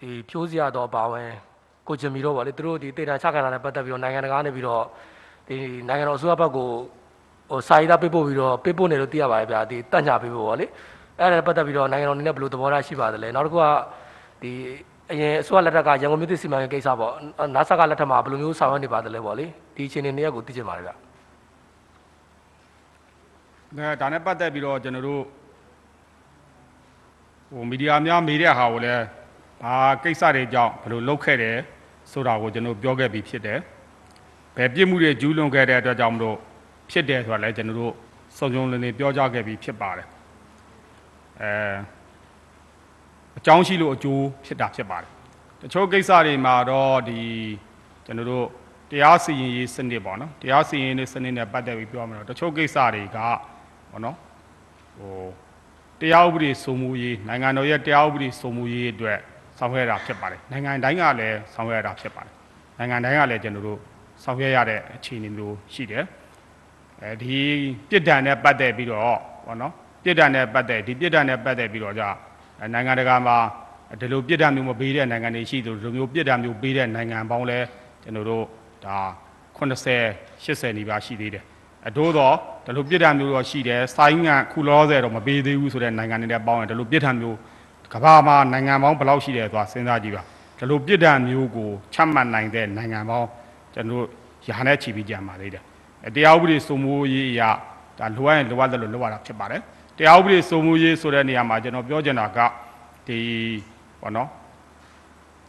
[0.00, 1.28] ဒီဖြိုးစရာတော့ပါဝင်
[1.88, 4.84] ကိုဂျင်မီတော့ဗောလေသူတို့ဒီတေတံချခံတာနဲ့ပတ်သက်ပြီးတော့နိုင်ငံတကာနေပြီးတော့
[5.48, 5.56] ဒီ
[5.88, 6.68] နိုင်ငံတော်အစိုးရဘက်ကို
[7.50, 10.66] ဟိုစာရေးသားပေးပို့ပြီးတော့ပေးပို့နေလို့သိရပါတယ်ဗျာဒီတက်ညာပေးဖို့ဗောလေ
[11.18, 13.64] အဲ့ဒါနဲ့ပတ်သက်ပြီးတော့နိုင်ငံတော်အနေနဲ့ဘယ်လိုသဘောထားရှိပါသလဲနောက်တစ်ခုက
[14.42, 14.52] ဒီ
[15.10, 17.12] အရင်အစိုးရလက်ထက်ကရန်ကုန်မြို့သစ်စီမံကိန်းကိစ္စပေါ့
[17.54, 20.94] နာဆာကလက်ထက်မှာဘယ်လိုမျိုးဆောင်ရွက်နေပါသလဲဗောလေဒီအချိန်နေနေရက်ကိုသိချင်ပါတယ်ဗျဒါ
[24.00, 25.22] ဒါနဲ့ပတ်သက်ပြီးတော့ကျွန်တော်တို့
[27.52, 29.02] ဟိုမီဒီယာများမေးတဲ့ဟာကိုလည်း
[29.62, 31.56] ဘာကိစ္စတွေကြောင့်ဘယ်လိုလုပ်ခဲ့တယ်
[32.12, 33.58] ဆိုတာကိုကျွန်တော်ပြောခဲ့ပြီးဖြစ်တယ်။
[34.56, 36.36] ဘယ်ပြစ်မှုတွေကျူးလွန်ခဲ့တဲ့အတွက်ကြောင့်မလို့
[36.90, 37.94] ဖြစ်တယ်ဆိုတာလည်းကျွန်တော်တို့
[38.36, 40.08] စုံစုံလင်လင်ပြောကြားခဲ့ပြီးဖြစ်ပါတယ်။
[41.40, 41.97] အဲ
[43.38, 45.10] အကြောင်းရှိလို့အကျိုးဖြစ်တာဖြစ်ပါတယ်။
[45.62, 47.20] တချို့ကိစ္စတွေမှာတော့ဒီ
[48.06, 48.46] ကျွန်တော်တို့
[48.90, 53.18] တရားစီရင်ရေးစနစ်ပေါ့နော်။တရားစီရင်ရေးစနစ်နဲ့ပတ်သက်ပြီးပြောမှာတော့တချို့ကိစ္စတွေက
[53.90, 54.16] ပေါ့နော်
[54.98, 55.26] ဟို
[56.00, 59.18] တရားဥပဒေစိုးမိုးရေးနိုင်ငံတော်ရဲ့တရားဥပဒေစိုးမိုးရေးအတွက်
[59.58, 62.32] ဆောင်ရွက်ရတာဖြစ်ပါတယ်။နိုင်ငံတိုင်းကလည်းဆောင်ရွက်ရတာဖြစ်ပါတယ်။
[62.78, 63.78] နိုင်ငံတိုင်းကလည်းကျွန်တော်တို့
[64.24, 66.04] ဆောင်ရွက်ရတဲ့အခြေအနေမျိုးရှိတယ်။
[67.02, 67.38] အဲဒီ
[67.88, 69.02] ပြစ်ဒဏ်နဲ့ပတ်သက်ပြီးတော့
[69.46, 69.72] ပေါ့နော်
[70.04, 72.16] ပြစ်ဒဏ်နဲ့ပတ်သက်ဒီပြစ်ဒဏ်နဲ့ပတ်သက်ပြီးတော့じゃအဲ
[72.74, 73.36] နိုင်ငံတကာမှာ
[74.00, 77.58] ဒီလိုပြစ်ဒဏ်မျိုးမပေးတဲ့နိုင်ငံတွေရှိသလိုဒီလိုမျိုးပြစ်ဒဏ်မျိုးပေးတဲ့နိုင်ငံပေါင်းလဲ
[78.02, 78.44] ကျွန်တော်တို့
[78.84, 78.98] ဒါ
[79.58, 79.88] 80
[80.44, 81.44] 80နီးပါးရှိသေးတယ်
[81.88, 82.34] အတိုးတော့
[82.66, 87.36] ဒီလိုပြစ်ဒဏ်မျိုးတော့ရှိတယ်ဆိုင်းငံခုလောဆယ်တော့မပေးသေးဘူးဆိုတဲ့နိုင်ငံတွေနဲ့ပေါင်းရင်ဒီလိုပြစ်ဒဏ်မျိုး
[87.94, 90.22] ကမ္ဘာမှာနိုင်ငံပေါင်းဘယ်လောက်ရှိတယ်ဆိုတာစဉ်းစားကြည့်ပါ
[90.58, 93.28] ဒီလိုပြစ်ဒဏ်မျိုးကိုချမှတ်နိုင်တဲ့နိုင်ငံပေါင်း
[93.74, 94.04] ကျွန်တော်တို့
[94.48, 95.62] ရာနဲ့ချီပြီးကြံပါသေးတယ်
[96.06, 97.50] အဲတရားဥပဒေစိုးမိုးရေးအရာ
[97.98, 99.60] ဒါလိုအပ်ရင်လိုအပ်တယ်လို့လုပ်ရတာဖြစ်ပါတယ်
[99.98, 102.38] တရားဥပဒေစိုးမိုးရေးဆိုတဲ့နေရာမှာကျွန်တော်ပြောချင်တာက
[103.06, 103.18] ဒီ
[104.00, 104.28] ဘောနော်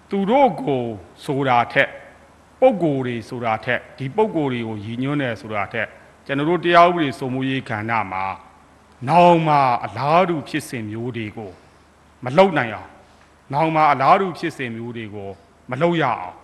[0.09, 0.81] သူတို့ကို
[1.25, 1.89] ဆိုတာထက်
[2.59, 5.87] ပုံကိုယ်တွေဆိုတာထက်ဒီပုံကိုယ်တွေကိုရည်ညွှန်းတယ်ဆိုတာထက်
[6.25, 8.23] ကျွန်တော်တို့တရားဥပဒေစိုးမိုးရေးခန္ဓာမှာ
[9.09, 11.51] နောင်မှာအလားတူဖြစ်စဉ်မျိုးတွေကို
[12.23, 12.89] မလုံနိုင်အောင်
[13.53, 15.29] နောင်မှာအလားတူဖြစ်စဉ်မျိုးတွေကို
[15.71, 16.35] မလုံရအောင်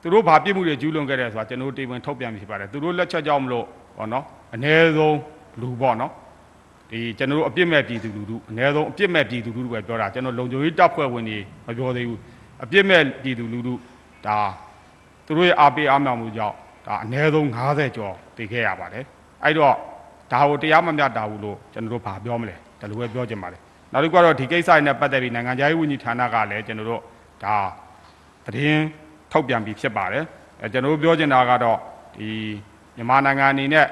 [0.00, 3.66] သူတို့ဘာပြစ်မှုတွေကျူးလွန်ခဲ့တယ်ဆိုတာကျွန်တော်တို့တေဝင်ထုတ်ပြန်ဖြစ်ပါတယ်သူတို့လက်ချက်ကြောင့်မလို့
[3.96, 4.24] ဟောနော်
[4.54, 5.16] အ ਨੇ ဆုံး
[5.60, 6.12] လူပေါ့နော်
[6.90, 12.20] ဒီကျွန်တော်တို့အပြစ်မဲ့ပြည်သူလူထုအ ਨੇ ဆုံးအပြစ်မဲ့ပြည်သူလူထုပဲပြောတာကျွန်တော်လုံခြုံရေးတပ်ဖွဲ့ဝင်တွေမပြောသေးဘူး
[12.64, 13.74] အပြစ်မဲ့ပြည်သူလူထု
[14.26, 14.38] ဒါ
[15.26, 16.54] သူတို့ရဲ့အားပေးအားမြောက်မှုကြောင့်
[16.86, 19.04] ဒါအ ਨੇ ဆုံး90ကျော်တည်ခဲ့ရပါတယ်
[19.44, 19.74] အဲ့တော့
[20.32, 23.60] ဒါကိုတရားမမျှတာဘူးလို့ကျွန်တော်တို့ဘာပြောမလဲဒါလိုပဲပြောချင်ပါတယ်
[23.92, 27.02] နောက်တစ်ခုကတော့ဒီကိစ္စတွေနဲ့ပတ်သက်ပြီးနိုင်ငံခြားရေးဝန်ကြီးဌာနကလည်းကျွန်တော်တို့
[27.44, 27.56] ဒါ
[28.46, 28.84] သတင်း
[29.32, 30.24] ထုတ်ပြန်ပြီးဖြစ်ပါတယ်
[30.60, 31.78] အဲကျွန်တော်တို့ပြောချင်တာကတော့
[32.16, 32.28] ဒီ
[32.96, 33.86] မြန်မာနိုင်ငံအနေနဲ့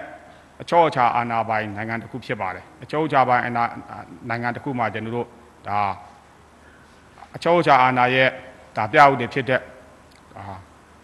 [0.62, 3.64] အချောအချာအာဏာပိုင်နိုင်ငံတစ်ခုဖြစ်ပါတယ်အချောအချာပိုင်အာဏာ
[4.28, 5.26] နိုင်ငံတစ်ခုမှာကျွန်တော်တို့
[5.68, 5.80] ဒါ
[7.36, 8.28] အချုပ်အခြာအာဏာရဲ့
[8.76, 9.60] ဒါပြဥတွေဖြစ်တဲ့
[10.34, 10.42] ဒါ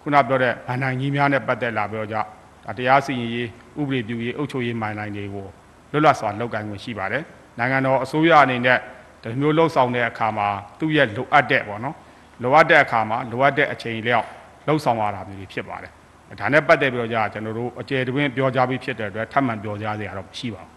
[0.01, 2.17] ခုနပြောတဲ့ဗန်နိုင်ကြီးများနဲ့ပတ်သက်လာပြီးတော့ကြ
[2.65, 3.49] ဒါတရားစီရင်ရေး
[3.81, 5.47] ဥပဒေပြုရေးအုပ်ချုပ်ရေးမိုင်လိုင်းတွေကို
[5.93, 7.23] လွတ်လပ်စွာလုပ်ကိုင်ခွင့်ရှိပါတယ်
[7.59, 8.79] နိုင်ငံတော်အစိုးရအနေနဲ့
[9.23, 10.49] ဒီမျိုးလှုပ်ဆောင်တဲ့အခါမှာ
[10.79, 11.97] သူ့ရဲ့လိုအပ်တဲ့ပေါ့နော်
[12.43, 14.27] လိုအပ်တဲ့အခါမှာလိုအပ်တဲ့အချိန်လျောက်
[14.67, 15.93] လှုပ်ဆောင်ရတာမျိုးတွေဖြစ်ပါတယ်
[16.41, 20.71] ဒါနဲ့ပတ်သက်ပြီးတော့ကြကျွန်တော်တို့အကျယ်တွင်ပြောကြားပြီးဖြစ်တဲ့အတွက်ထပ်မံပြောကြားစရာတော့မရှိပါဘူး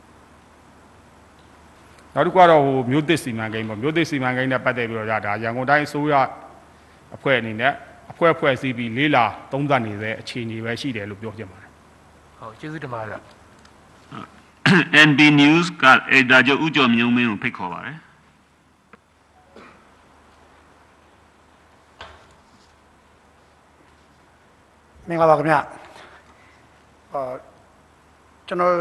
[2.13, 6.13] နောက်တစ်ခုကတော့ဟိုမြို့သစ်စီမံကိန်းပေါ့မြို့သစ်စီမံကိန်းနဲ့ပတ်သက်ပြီးတော့ဒါရန်ကုန်တိုင်းအစိုးရ
[7.15, 7.73] အဖွဲ့အနေနဲ့
[8.11, 11.71] အဖွဲ့ဖွဲ့စည်းပြီးလေးလာသုံးသပ်နေတဲ့အခြေအနေပဲရှိတယ်လို့ပြောချင်ပါတယ်
[12.39, 13.17] ဟုတ်ကျေးဇူးတင်ပါတယ်ဗျ
[15.09, 17.97] NB News ကအဲဒါကြောင့်ဥကြော်မျိုးမင်းကိုဖိတ်ခေါ်ပါတယ်
[25.09, 25.61] မင်္ဂလာပါခင်ဗျအာ
[28.47, 28.73] ကျွန်တော်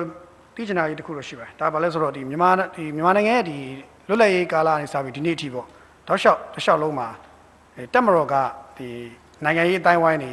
[0.54, 3.58] သိချင်တာကြီးတစ်ခုတော့ရှိပါတယ်ဒါဘာလဲဆိုတော့ဒီမြန်မာဒီမြန်မာနိုင်ငံရဲ့ဒီ
[4.08, 5.66] လွတ်လပ်ရေးကာလအနေစပြီးဒီနေ့အထိပေါ့
[6.06, 7.08] တောက်လျှောက်တစ်လျှောက်လုံးမှာ
[7.76, 8.34] အဲတက်မတော်က
[8.78, 8.88] ဒီ
[9.44, 10.30] နိုင်ငံရေးအတိုင်းဝိုင်းနေ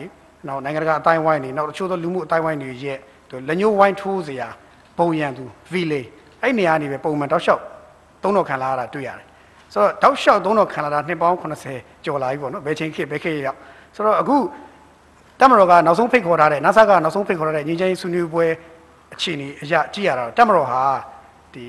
[0.48, 2.98] နောက်နိုင်ငံတကာအတိုင်းဝိုင်းနေနောက်တချို့သောလူမှုအတိုင်းဝိုင်းတွေရဲ့
[3.30, 4.48] ဒီလက်ညှိုးဝိုင်းထိုးစရာ
[4.98, 6.02] ပုံရံသူဗီလေ
[6.41, 7.61] အဲ့နေရာနေပဲပုံမှန်တောက်လျှောက်
[8.24, 9.26] သုံးတော်ခံလာရတာတွေ့ရတယ်
[9.74, 13.57] ဆိုတော့တောက်လျှောက်သုံးတော်ခံလာတာနှစ်ပေါင်း80ကျော်လာပြီပေါ့နော်ဘယ်ချိန်ခေတ်ဘယ်ခေတ်ရောက်
[13.95, 14.38] ဆိုတော့အခု
[15.44, 18.45] တက်မတော်ကနောက်ဆုံးဖိတ်ခေါ်ထားတဲ့ NASA ကနောက်ဆုံးဖိတ်ခေါ်ထားတဲ့ညီချင်းဆွေးနွေးပွဲ
[19.14, 20.82] အခြေအနေအရကြည့်ရတာတော့တက်မတော်ဟာ
[21.53, 21.65] ဒီ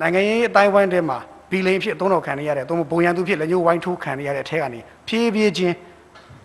[0.00, 1.18] နိုင်ငံရေးအတိုင်းဝိုင်းထဲမှာ
[1.50, 5.74] ဘီလိန်ဖြစ်အသုံးတော်ခံနေရတဲ့သုံးဘုံရန်သူဖြစ်လက်ညှိုးဝိုင်းထိုးခံနေရတဲ့အထက်ကနေဖြည်းဖြည်းချင်း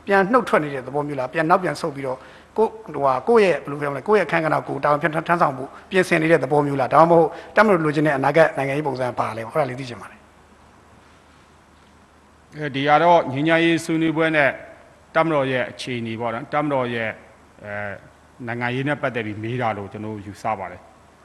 [0.05, 2.17] ပြန်နှုတ်ထွက်နေတဲ့သဘောမျိုးလားပြန်နောက်ပြန်ဆုတ်ပြီးတော့
[2.57, 10.19] ကိုဟိုဟာကိုယ့်ရဲ့ဘယ်လိုပြောမလဲကိုယ့်ရဲ့အခန်းကဏ္ဍကိုတာဝန်ထမ်းထမ်းဆောင်မှုပြင်ဆင်နေတဲ့သဘောမျိုးလားဒါမှမဟုတ်တက်မတော်လိုချင်တဲ့အနာဂတ်နိုင်ငံရေးပုံစံပါလဲဟောတာလေးသိချင်ပါတယ်
[12.57, 14.49] အဲဒီကတော့ညီညာရေးဆွေးနွေးပွဲနဲ့
[15.15, 17.09] တမတော်ရဲ့အခြေအနေပေါ့နော်တမတော်ရဲ့
[17.63, 17.73] အဲ
[18.47, 20.81] နိုင်ငံရေးနဲ့ပတ်သက်ပြီးမေးတာလို့ကျွန်တော်ယူဆပါတယ်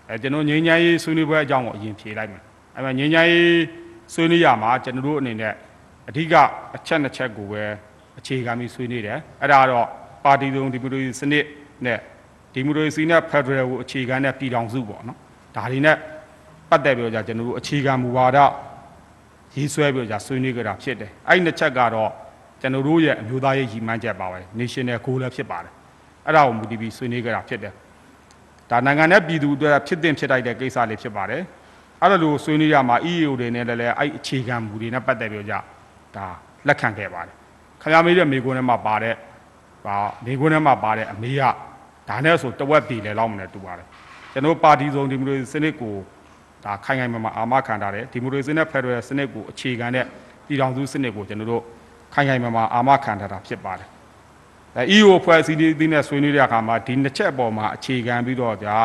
[0.08, 2.42] အဲကျွန်တော်ညီညာရေးဆွေးနွေးပွဲအကြောင်းကိုအရင်ဖြေလိုက်မယ်
[2.76, 3.60] အဲမှာညီညာရေး
[4.14, 5.54] ဆွေးနွေးရမှာကျွန်တော်တို့အနေနဲ့
[6.08, 6.34] အဓိက
[6.76, 7.62] အချက်နှစ်ချက်ကိုပဲ
[8.18, 9.86] အခြေခံပြီးဆွေးနွေးတယ်အဲ့ဒါကတော့
[10.24, 11.44] ပါတီစုံဒီမိုကရေစီစနစ်
[11.86, 11.98] နဲ့
[12.54, 15.18] ဒီမိုကရေစီနဲ့ဖက်ဒရယ်ကိုအခြေခံတဲ့ပြည်ထောင်စုပေါ့နော်
[15.56, 15.96] ဒါတွေနဲ့
[16.70, 18.38] ပတ်သက်ပြီးတော့ကျွန်တော်တို့အခြေခံမူဝါဒ
[19.54, 22.10] ရေးဆွဲပြီးတော့じゃဆွေးနွေးကြတာဖြစ်တယ်အဲ့ဒီနှစ်ချက်ကတော့
[22.64, 25.72] ကျွန်တော်တို့ရဲ့အမျိုးသားရေးရည်မှန်းချက်ပါပဲ national goal လည်းဖြစ်ပါတယ်
[26.26, 27.72] အဲ့ဒါကိုမူတည်ပြီးဆွေးနွေးကြတာဖြစ်တယ်
[28.70, 31.42] ဒါနိုင်ငံနဲ့ပြည်သူအတွက်ဖြစ်တင်ဖြစ်တိုက်တဲ့ကိစ္စလေးဖြစ်ပါတယ်
[32.00, 35.58] အဲ့ဒါလို့ဆွေးနွေးရမှာ EAO တွေနဲ့လည်းလည်းအဲ့အခြေခံမူတွေနဲ့ပတ်သက်ပြီးတော့じゃ
[36.16, 36.26] ဒါ
[36.68, 37.34] လက်ခံခဲ့ပါတယ်
[37.82, 39.14] ခင်ဗျားမေးတဲ့မေကွန်းထဲမှာပါတဲ့
[39.84, 39.96] ဟာ
[40.26, 41.42] မေကွန်းထဲမှာပါတဲ့အမေးက
[42.08, 43.86] ဒါနဲ့ဆိုတဝက်ပြည်လေလောက်မနဲ့တူပါတယ်
[44.32, 45.94] ကျွန်တော်ပါတီစုံဒီမိုကရေစီစနစ်ကို
[46.64, 50.04] ဒါခိုင်ခိုင်မာမာအာမခံထားတယ်ဒီမိုကရေစီနဲ့ဖက်ဒရယ်စနစ်ကိုအခြေခံတဲ့
[50.46, 51.62] ပြည်ထောင်စုစနစ်ကိုကျွန်တော်တို့
[52.14, 53.88] ခိုင်ခိုင်မာမာအာမခံထားတာဖြစ်ပါတယ်
[54.76, 58.76] အဲ EU ဖွဲ့စည်းပြီးနဲ့ဆွေးနွေးတဲ့အခါမှာဒီနှစ်ချက်အပေါ်မှာအခြေခံပြီးတော့ကြာ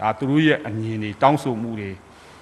[0.00, 1.90] ဒါသူတို့ရဲ့အမြင်တွေတောင်းဆိုမှုတွေ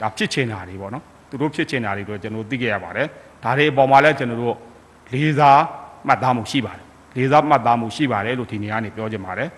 [0.01, 3.07] ဒါဖြစ်ချင်တာတွေပေါ့နော်သူတို့ဖြစ်ချင်တာတွေတော့ကျွန်တော်သိခဲ့ရပါတယ်
[3.45, 4.57] ဒါတွေအပေါ်မှာလည်းကျွန်တော်တို့
[5.13, 5.61] လေးစား
[6.07, 6.85] မှတ်သားမှုရှိပါတယ်
[7.17, 9.49] လေးစားမှတ်သားမှုရှိပါတယ်လို့ဒီနေရာနေပြောချင်ပါတယ်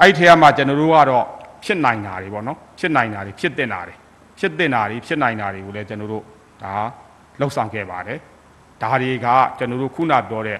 [0.00, 1.24] အဲ့ဒီထဲမှာကျွန်တော်တို့ကတော့
[1.64, 3.94] ဖြစ်နိုင်တာတွေပေါ့နော်ဖြစ်နိုင်တာတွေဖြစ်တင်တာတွေ
[4.38, 6.24] ဖြစ်တင်တာတွေဖြစ်နိုင်တာတွေကိုလည်းကျွန်တော်တို့
[6.62, 6.72] ဒါ
[7.40, 8.18] လှုပ်ဆောင်ခဲ့ပါတယ်
[8.82, 9.26] ဒါတွေက
[9.58, 10.58] ကျွန်တော်တို့ခုနပြောတဲ့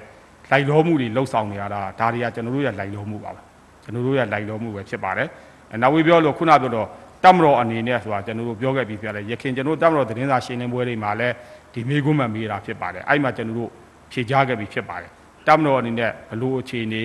[0.50, 3.40] လိုက်လောမှုတွေလှုပ်ဆောင်နေရတာဒါတွေကကျွန်တော်တို့ရဲ့လိုက်လောမှုပါပဲ
[3.82, 5.28] ကျွန်တော်တို့ရဲ့လိုက်လောမှုပဲဖြစ်ပါတယ်
[5.70, 6.88] အဲနောက်ဝေးပြောလို့ခုနပြောတော့
[7.24, 11.34] တမတော်အနေနဲ့ဆိုတာကျွန်တော်တို့ပြောခဲ့ပြီးပြတယ်ရခင်ကျွန်တော်တို့တမတော်သတင်းစာရှင်းလင်းပွဲတွေမှာလည်း
[11.72, 13.70] ဒီမေးခွန်းမှမေးတာဖြစ်ပါတယ်အဲ့မှာကျွန်တော်တို့
[14.12, 15.10] ဖြေကြားခဲ့ပြီးဖြစ်ပါတယ်
[15.48, 17.02] တမတော်အနေနဲ့ဘလို့အခြေအနေ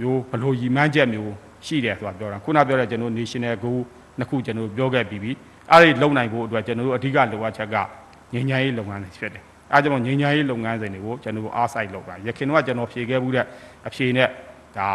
[0.00, 1.32] မျိုးဘလို့ရည်မှန်းချက်မျိုး
[1.66, 3.80] ရှိတယ်ဆိုတာပြောတာခုနပြောတဲ့ကျွန်တော် national goal
[4.18, 5.32] နှစ်ခုကျွန်တော်တို့ပြောခဲ့ပြီးပြီ
[5.70, 7.76] အဲ့ဒီလုံနိုင်ဖို့အတွက်ကျွန်တော်တို့အဓိကလိုအပ်ချက်က
[8.32, 13.44] ငြိမ်းချမ်းရေးလုပ်ငန်းတွေဖြစ်တယ်။ အဲဒါကြောင့်ငြိမ်းချမ်းရေးလုပ်ငန်းစဉ်တွေကိုကျွန်တော်တို့အားစိုက်လုပ်တာ။ရခင်တော့ကျွန်တော်ဖြေခဲ့မှုတဲ့
[13.88, 14.28] အဖြေနဲ့
[14.78, 14.88] ဒါ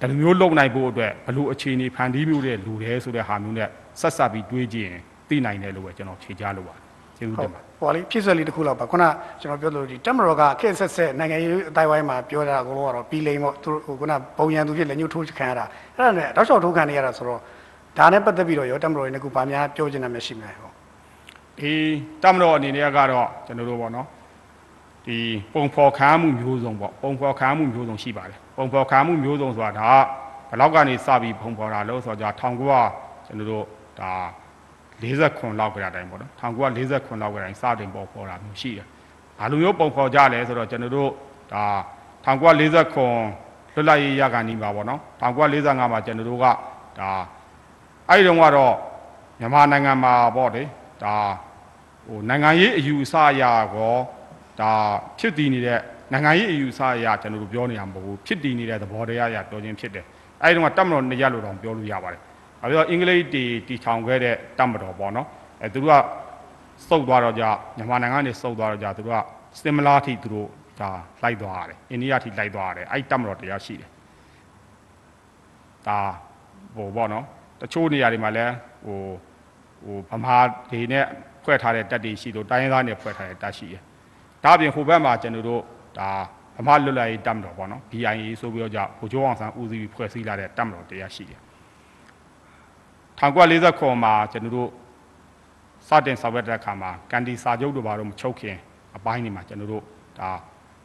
[0.00, 3.68] ဒီလိုမျိုးလုံနိုင်ဖို့အတွက်ဘလို့အခြေအနေဖန်တီးမှုတဲ့လူတယ်ဆိုတဲ့ဟာမျိုးနဲ့
[4.00, 6.82] ဆက်ဆက်ပြီးတွေးကြည့်ရင်သိနိုင်တယ်လို့ပဲကျွန်တော်ဖြေကြားလိုပါတယ်။
[7.18, 9.04] ကျေးဇူးတင်ပါတယ်ဟိုလေဖြစ်ဆွဲလေးတစ်ခုလောက်ပါခုန
[9.40, 15.64] ကျွန်တော်ပြောလို့ဒီတက်မတော်ကခက်ဆက်ဆက်နိုင်ငံရေးအတိုင်းဝိုင်းမှာပြောတာအကုန်လုံးကတော့ပြီးလိမ့်ပေါ့သူဟိုခုနပုံရန်သူဖြစ်လက်ညှိုးထိုးခံရတာ
[15.96, 17.40] အဲ့ဒါနဲ့တောက်လျှောက်ထိုးခံနေရတာဆိုတော့
[17.98, 20.70] ဒါနဲ့ပတ်သက်ပြီးတော့ရောတက်မတော်ရဲ့ကဘာများပြောချင်တာမျိုးရှိမလဲဟော။
[21.58, 21.72] ဒီ
[22.22, 24.06] တမတော်အနေနဲ့ကတော့ကျွန်တော်တို့ပေါ့နော်။
[25.06, 25.18] ဒီ
[25.54, 29.90] ပုံဖော်ခမ်းမှုမျိုးစုံပေါ့ပုံဖော်ခမ်းမှုမျိုးစုံရှိပါတယ်။ပုံဖော်ခမ်းမှုမျိုးစုံဆိုတာဒါ
[30.48, 33.64] ဘယ်လောက်ကနေစပြီးပုံဖော်တာလို့ဆိုတော့1900ကျွန်တော်တို့
[34.00, 34.12] ဒါ
[35.02, 38.86] 49လောက်ကရတိုင်းပေါ့နော်1949လောက်ကတိုင်းစတင်ပေါ်ဖော်တာမျိုးရှိတယ်။
[39.38, 41.10] ဘာလိုမျိုးပုံဖော်ကြလဲဆိုတော့ကျွန်တော်တို့
[41.52, 41.64] ဒါ
[42.26, 46.46] 1949လွတ်လပ်ရေးရကန်ဒီမှာပေါ့နော်1945မှာကျွန်တော်တို့က
[47.00, 47.10] ဒါ
[48.08, 48.74] အဲ့ဒီတုန်းကတော့
[49.40, 50.62] မြန်မာနိုင်ငံမှာပေါ့လေ
[51.04, 51.16] ဒါ
[52.06, 53.96] ဟိုနိုင်ငံရေးအယူအဆအရာကော
[54.60, 54.72] ဒါ
[55.18, 55.80] ဖြစ်တည်နေတဲ့
[56.12, 60.04] နိုင်ငံရေးအယူအဆအရာကျွန်တော်တို့ပြောနေရမှာမဟုတ်ဘူးဖြစ်တည်နေတဲ့သဘောတရားအရာပြောချင်းဖြစ်တယ်
[60.42, 62.20] အဲဒီတော့တပ်မတော်နေရလို့တော့ပြောလို့ရပါတယ်
[62.60, 65.26] ဘာဖြစ်လို့အင်္ဂလိပ်တီတီထောင်ခဲ့တဲ့တပ်မတော်ပေါ့နော်
[65.62, 65.94] အဲသူတို့က
[66.88, 67.44] စုပ်သွားတော့ကြ
[67.76, 69.18] မြန်မာနိုင်ငံကနေစုပ်သွားတော့ကြသူတို့က
[69.62, 70.48] စင်မလာထိသူတို့
[70.80, 70.90] ဒါ
[71.22, 73.90] လိုက်သွားရတယ်အိန္ဒိယထိလိုက်သွားရတယ်အဲ့တပ်မတော်တရားရှိတယ်
[75.86, 75.98] ဒါ
[76.76, 77.24] ဟိုပေါ့နော်
[77.60, 78.52] တချို့နေရာတွေမှာလည်း
[78.86, 79.00] ဟို
[79.84, 80.36] ဟိုဗမာ
[80.70, 81.04] တွေနဲ့
[81.44, 83.82] ဖွဲ့ထားတဲ့တပ်တွေရှိလို့တိုင်းရင်းသားနဲ့ဖွဲ့ထားတဲ့တပ်ရှိတယ်
[84.44, 85.62] ဒါအပြင်ဟိုဘက်မှာကျွန်တော်တို့
[85.98, 86.10] ဒါ
[86.56, 91.40] ဗမာလွတ်လပ်ရေးတပ်မတော်ပေါ့နော် BIA ဆိုပြီးတော့ကြဗိုလ်ချုပ်အောင်ဆန်းဦးစီးပြီးဖွဲ့စည်းလာတဲ့တပ်မတော်တရားရှိတယ်
[93.20, 94.70] 1940ခုမှာကျွန်တော်တို့
[95.88, 98.56] စတင်ဆောင်ရွက်တဲ့အခါမှာကန်ဒီစာချုပ်တို့ဘာလို့မချုပ်ခင်
[98.96, 99.82] အပိုင်းတွေမှာကျွန်တော်တို့
[100.18, 100.30] ဒါ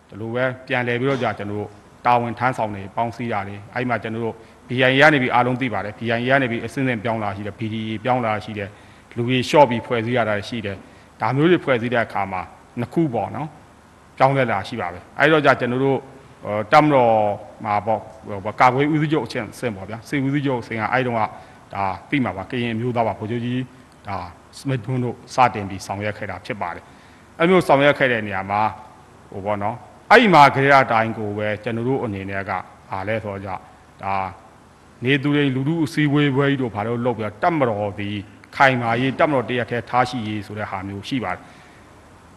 [0.10, 1.70] ဒီလိုပဲပြန်လည်ပြီးတော့ကြာကျွန်တော်တို့
[2.06, 4.36] တာဝန်ထမ်းဆောင်နေပေါင်းစည်းတာတွေအဲ့မှာကျွန်တော်တို့
[4.68, 8.70] BIA ကနေပြီးအားလုံးသိပါတယ် BIA ကနေပြီးအစင်းစင်ပြောင်းလာရှိတယ် BDA ပြောင်းလာရှိတယ်
[9.18, 10.78] လူကြီးရှော့ပြီးဖွဲ့စည်းရတာရှိတယ်
[11.22, 12.42] ဒါမျိုးတွေဖွဲ့စည်းတဲ့အခါမှာ
[12.80, 13.48] နှစ်ခုပေါ့နော်
[14.18, 16.00] ပြောင်းလဲလာရှိပါပဲအဲ့တော့ကြာကျွန်တော်တို့
[16.72, 17.14] တမ်တော်
[17.66, 21.22] မှာပေါ့ကာကွယ်ဦးစီးချုပ်အချင်းစင်ပေါ့ဗျာစေဦးစီးချုပ်စင်ကအဲ့တုန်းက
[21.74, 23.62] ဒါသိမှာပါကရင်မျိုးသားပါဗိုလ်ချုပ်ကြီး
[24.08, 24.18] ဒါ
[24.60, 26.84] စမစ်ဘွန်းတို့စတင်ပြီးဆောင်ရွက်ခဲ့တာဖြစ်ပါတယ်
[27.38, 28.62] အဲ့မျိုးဆောင်ရွက်ခဲ့တဲ့နေရာမှာ
[29.32, 29.76] ဟိုပေါ့နော်
[30.12, 32.52] အဲ့ဒီမှာကြရတိုင်းကိုပဲကျွန်တော်တို့အနေနဲ့က
[32.92, 33.50] အားလဲဆိုကြ
[34.04, 34.16] ဒါ
[35.04, 38.10] နေသူတွေလူလူအစည်းအဝေးပွဲကြီးတို့ဘာလို့လုပ်ပြတတ်မတော်ဒီ
[38.58, 41.42] ခိုင်မာရေးတတ်မတော်တရက်ထဲထားရှိရေးဆိုတဲ့ဟာမျိုးရှိပါတယ်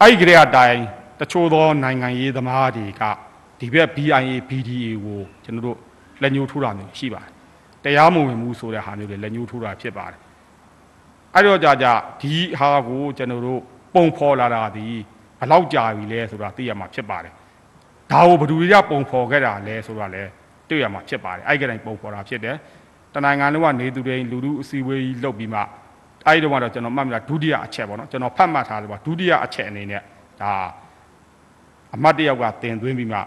[0.01, 0.80] အဲ့ဒီကြရတိုင်း
[1.20, 3.02] တချို့သောနိုင်ငံရေးသမားတွေက
[3.60, 5.78] ဒီဘက် BIA BDA ကိုကျွန်တော်တို့
[6.22, 7.30] လက်ညှိုးထိုးတာမျိုးရှိပါတယ်
[7.84, 10.18] တရားမဝင်မှုဆိုတဲ့ဟာမျိုးတွေလက်ညှိုးထိုးတာဖြစ်ပါတယ်
[11.34, 13.60] အဲ့တော့ကြာကြာဒီဟာကိုကျွန်တော်တို့
[13.94, 14.86] ပုံဖော်လာတာဒီ
[15.39, 17.32] ဘယ်လောက်ကြာပြီလဲဆိုတာသိရမှာဖြစ်ပါတယ်
[18.12, 20.22] ဒါကိုဘယ်သူတွေကပုံဖော်ခဲ့တာလဲဆိုတာလဲ
[20.68, 22.56] တွေ့ရမှာဖြစ်ပါတယ်အဲ့ဒီတိုင်းပုံဖော်တာဖြစ်တယ်
[23.14, 25.60] တနိုင်ငံလုံးကနေသူတွေလူလူအစည်းအဝေးကြီးလုပ်ပြီးမှ
[26.27, 30.03] အဲ့ဒီတော့ကတော့ကျွန်တော်မှတ်မိတာဒုတိယအချက်ပေါ့နော်ကျွန်တော်ဖတ်မှတ်ထားတယ်ပေါ့ဒုတိယအချက်အနေနဲ့
[30.40, 30.53] ဒါ
[31.94, 33.19] အမတ်တယောက်ကတင်သွင်းပြီးမှ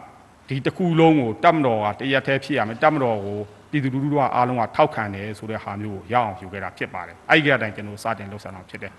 [0.48, 3.38] ဒီတစ်ခုလုံးကိုတတ်မတော်ကတရက်တည်းဖြစ်ရမယ်တတ်မတော်ကို
[3.70, 8.92] ပြည်သူလူထုကအားလုံးကထောက်ခံတယ်ဆိုတဲ့ဟာမျိုးကိုရအောင်ယူခဲ့တာဖြစ်ပါတယ်အဲ့ဒီကအတိုင်းကျွန်တော်စတင်လှုပ်ဆောင်တာဖြစ်တယ်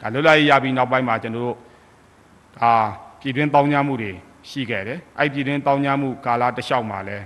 [0.00, 1.56] ဒါလွတ်လပ်ရေးရပြီးနောက်ပိုင်းမှာကျွန်တော်တို့
[2.58, 2.72] ဒါ
[3.20, 4.12] ပြည်တွင်းတောင်းကြမှုတွေ
[4.50, 7.16] ရှိခဲ့တယ်အဲ့ပြည်တွင်းတောင်းကြမှုကာလတစ်လျှောက်မှာလဲ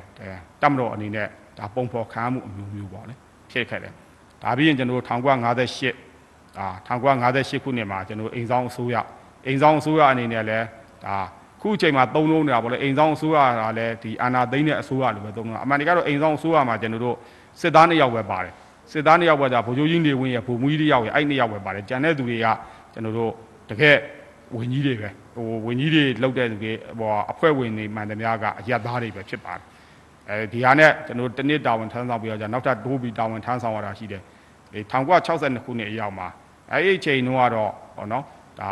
[0.63, 1.27] တတ်မတော်အနေနဲ့
[1.59, 3.15] ဒါပုံဖော်ခံမှုအမျိုးမျိုးပေါ့လေ
[3.51, 3.93] ဖြစ်ခဲ့တယ်
[4.43, 6.06] ဒါပြီးရင်ကျွန်တော်တို့1958
[6.59, 8.97] ဒါ1958ခုနှစ်မှာကျွန်တော်အိမ်ဆောင်အစိုးရ
[9.47, 10.67] အိမ်ဆောင်အစိုးရအနေနဲ့လည်း
[11.05, 11.17] ဒါ
[11.61, 17.17] ခုအချိန်မှာသုံးလုံးနေတာပေါ့လေအိမ်ဆောင်အစိုးရကလည်းဒီအာနာသိန်းတဲ့အစိုးရလိုပဲသုံးလုံးအမှန်တကယ်တော့အိမ်ဆောင်အစိုးရမှာကျွန်တော်တို့
[17.61, 18.53] စစ်သားနှစ်ယောက်ပဲပါတယ်
[18.93, 22.47] စစ်သားနှစ်ယောက်ပဲဒါဗိုလ်ချုပ်ကြီးနေဝင်ရဗိုလ်မှူးကြီးတစ်ယောက်ရအဲ့နှစ်ယောက်ပဲပါတယ်ကြံတဲ့သူတွေက
[22.93, 23.33] ကျွန်တော်တို့
[23.71, 23.97] တကယ်
[24.57, 29.65] ဝင်ကြီးတွေပဲဟိုဝင်ကြီးတွေလောက်တဲ့သူတွေဟိုအဖွဲ့ဝင်တွေမှန်သမျှကအရက်သားတွေပဲဖြစ်ပါတယ်
[30.29, 34.23] အဲဒီဟာနဲ့ကျွန်တော်တနစ်တာဝန်ထမ်းဆောင်ပြီးတော့じゃနောက်ထပ်ဒိုးပြီးတာဝန်ထမ်းဆောင်ရတာရှိတယ်
[34.73, 36.29] 1962ခုနှစ်အရောက်မှာ
[36.73, 38.25] အဲ့ဒီအချိန်တုန်းကတော့ဟောနော်
[38.61, 38.71] ဒါ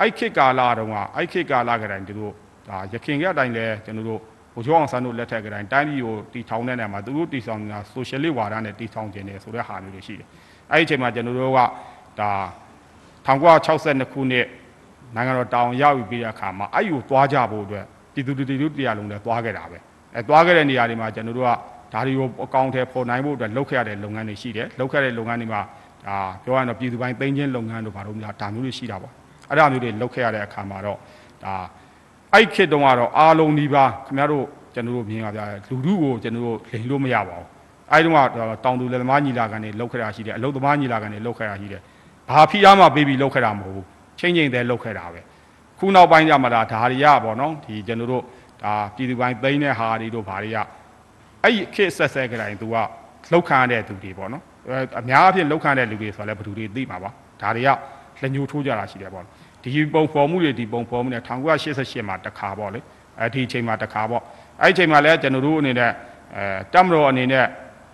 [0.00, 2.32] အဲ့ခေတ်ကာလတုန်းကအဲ့ခေတ်ကာလကတိုင်းသူတို့
[2.68, 4.20] ဒါရခင်ကအတိုင်းလဲကျွန်တော်တို့
[4.54, 10.28] ဘိုးကျောင်းအောင်ဆန်းတို့လက်ထက်ကတိုင်းတိုင်းပြည်ကိုတီထောင်တဲ့နေရာမှာသူတို့တီဆောင်နေတာဆိုရှယ်လစ်ဝါဒနဲ့တီထောင်ခြင်းတယ်ဆိုတဲ့ဟာမျိုးတွေရှိတယ်
[10.70, 11.60] အဲ့ဒီအချိန်မှာကျွန်တော်တို့က
[12.20, 12.32] ဒါ
[13.26, 14.46] 1962ခုနှစ်
[15.14, 17.84] နိုင်ငံတော်တောင်ရောက်ပြီးတဲ့အခါမှာအဲ့ယူသွားကြဖို့အတွက်
[18.14, 19.78] ပြည်သူတွေတို့တရားလုံးလည်းသွားခဲ့တာပဲ
[20.16, 21.50] အဲသွားခဲ့တဲ့နေရာတွေမှာကျွန်တော်တို့က
[21.92, 25.62] ဒါတွေကိုအကောင့်ထဲပေါ်နိုင်ဖို့အတွက်လုပ်ခဲ့ရတဲ့လုပ်ငန်းတွေရှိတယ်လုပ်ခဲ့တဲ့လုပ်ငန်းတွေမှာ
[26.06, 29.12] ဒါပြောရရင်တော့ပြည်သူပိုင်းသိမ်းချင်းလုပ်ငန်းတို့ဘာလို့များဒါမျိုးတွေရှိတာပေါ့
[29.48, 30.98] အဲ့ဒါမျိုးတွေလုပ်ခဲ့ရတဲ့အခါမှာတော့
[31.44, 31.54] ဒါ
[32.34, 34.44] အဲ့ခေတ်တုန်းကတော့အားလုံးဒီပါခင်ဗျားတို့
[34.74, 37.46] ကျွန်တော်တို့မြင်ပါဗျာလူလူကိုကျွန်တော်တို့လိန်လို့မရပါဘူး
[37.92, 38.18] အဲ့တုန်းက
[38.64, 41.80] တောင်သူလက်သမားညီလာခံတွေလုပ်ခဲ့တာရှိတယ်အလုပ်သမားညီလာခံတွေလုပ်ခဲ့တာရှိတယ်
[42.30, 43.86] ဘာဖိအားမှပေးပြီးလုပ်ခဲ့တာမဟုတ်ဘူး
[44.18, 45.20] ချင်းချင်းသေးလုပ်ခဲ့တာပဲ
[45.78, 48.22] ခုနောက်ပိုင်းကျမှဒါဓာရီရပေါ့နော်ဒီကျွန်တော်တို့
[48.62, 50.58] ဒါပြည်သူပိုင်းသိမ်းတဲ့ဟာတွေတို့ဘာတွေက
[51.42, 52.76] အဲ့ဒီခေတ်ဆက်ဆက်ကတိုင်းသူက
[53.32, 54.42] လောက်ခံရတဲ့သူတွေပေါ့နော်
[55.00, 57.10] အများအပြားလောက်ခံတဲ့လူတွေဆိုတော့လည်းဘယ်သူတွေသိမှာပါ
[57.40, 57.68] ဒါတွေက
[58.22, 59.24] လက်ညှိုးထိုးကြတာရှိတယ်ပေါ့
[59.62, 62.80] ဒီပုံဖော်မှုတွေဒီပုံဖော်မှုတွေ1988မှာတစ်ခါပေါ့လေ
[63.20, 64.22] အဲဒီအချိန်မှာတစ်ခါပေါ့
[64.62, 65.90] အဲ့ဒီအချိန်မှာလည်းကျွန်တော်တို့အနေနဲ့
[66.36, 67.46] အဲတက်မတော်အနေနဲ့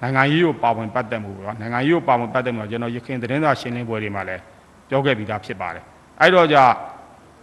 [0.03, 4.43] နိုင်ငံရေးကိုပါဝင်ပတ်သက်မှုပေါ့နိုင်ငံရေးကိုပါဝင်ပတ်သက်မှုကျွန်တော်ရခိုင်သတင်းစာရှင်းလင်းပွဲတွေမှာလည်း
[4.89, 5.85] ပြောခဲ့ပြီးသားဖြစ်ပါတယ်
[6.21, 6.63] အဲ့တော့じゃ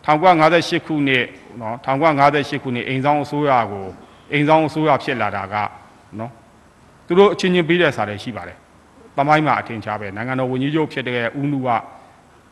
[0.06, 1.26] 1958ခုနှစ်
[1.62, 3.86] နော်1958ခုနှစ်အိမ်ဆောင်အစိုးရကို
[4.32, 5.56] အိမ်ဆောင်အစိုးရဖြစ်လာတာက
[6.20, 6.32] နော်
[7.08, 8.58] သူတို့အချင်းချင်းပေးတဲ့စာတွေရှိပါတယ်။
[9.18, 11.70] တမိုင်းမှာအထင်ရှားပဲနိုင်ငံတော်ဝန်ကြီးချုပ်ဖြစ်တဲ့ဦးနုက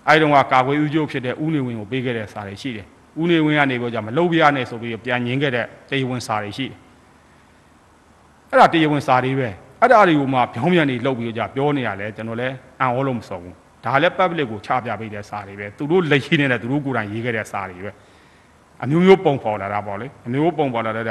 [0.07, 2.85] အဲဒီတော့ကကာကွယ်ဦးချုပ်ဖြစ်တဲ့ဦးနေဝင်းကိုပေးခဲ့တဲ့စာတွေရှိတယ်။
[3.21, 6.77] ဦးနေဝင်းကနေပြောကြမလှုပ်ပြရနဲ့ဆိုပြီးပြန်ညင်းခဲ့တဲ့တရားဝင်စာတွေရှိတယ်။
[8.49, 9.49] အဲ့ဒါတရားဝင်စာတွေပဲ။
[9.81, 13.55] အဲ့ဒါတွေကိုမှပြောင်းပြန်နေလှုပ်ပြီးကြပြောနေရလဲကျွန်တော်လည်းအံ့ဩလို့မစုံဘူး။
[13.85, 17.91] ဒါလည်း public ကိုချပြပေးတဲ့စာတွေပဲ။သူတို့လက်ရှိနေတဲ့သူတို့ကိုယ်တိုင်ရေးခဲ့တဲ့စာတွေပဲ။
[18.83, 21.05] အမျိုးမျိုးပုံဖော်လာတာပေါ့လေ။အမျိုးမျိုးပုံဖော်လာတဲ့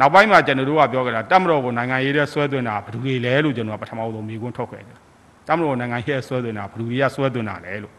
[0.00, 4.96] နောက်ပိုင်းမှာကျွန်တော်တို့ကပြောကြတာတက်မတော်ကိုနိုင်ငံရေးတဲ့ဆွဲသွင်းတာဘယ်သူတွေလဲလို့ကျွန်တော်ကပထမဆုံးမေးခွန်းထုတ်ခဲ့တယ်။
[5.46, 7.92] တက်မတော်နိုင်ငံရေးဆွဲသွင်းတာဘယ်သူတွေကဆွဲသွင်းတာလဲလို့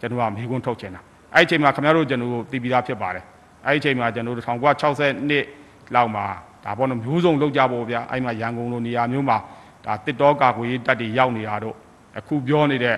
[0.00, 1.00] ကျွန်တော်ကမေးခွန်းထုတ်ချင်တာ
[1.34, 3.24] အဲ့ဒီအချိန်မှာခင်ဗျားတို့ကျွန်တော်တို့သိပြီးသားဖြစ်ပါတယ်
[3.66, 5.44] အဲ့ဒီအချိန်မှာကျွန်တော်တို့1960နှစ်
[5.94, 6.24] လောက်မှာ
[6.64, 9.38] ဒါပေါ့နော်မျိုးစုံလောက်ကြဖို့ဗျာအဲ့မှာရန်ကုန်လိုနေရာမျိုးမှာ
[9.84, 11.74] ဒါတစ်တော်ကာကွယ်ရေးတပ်တွေရောက်နေတာတို့
[12.18, 12.96] အခုပြောနေတဲ့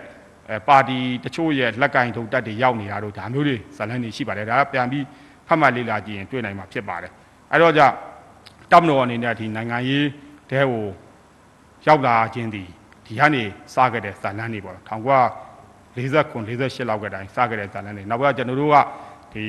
[0.50, 5.04] အဲပါတီတချို့ရဲ့လက်ကင်ထုံတက်တွေရောက်နေတာတို့ဒါမျိုးတွေဇလန်းတွေရှိပါတယ်ဒါကပြန်ပြီး
[5.46, 7.12] ဖတ်မှတ်လေ့လာကြည့်ရင်တွေ့နိုင်မှာဖြစ်ပါတယ်
[7.52, 7.86] အဲ့တော့じゃ
[8.72, 10.06] တပ်မတော်အနေနဲ့ဒီနိုင်ငံရေး
[10.50, 10.84] တဲကို
[11.86, 12.62] ရောက်လာခြင်းဒီ
[13.06, 13.42] ဒီကနေ
[13.74, 14.84] စခဲ့တဲ့ဇလန်းတွေပေါ့1949
[15.96, 18.76] 48လောက်ကတိုင်စခဲ့တဲ့ဇလန်းတွေနောက်ကကျွန်တော်တို့က
[19.34, 19.44] ဒီ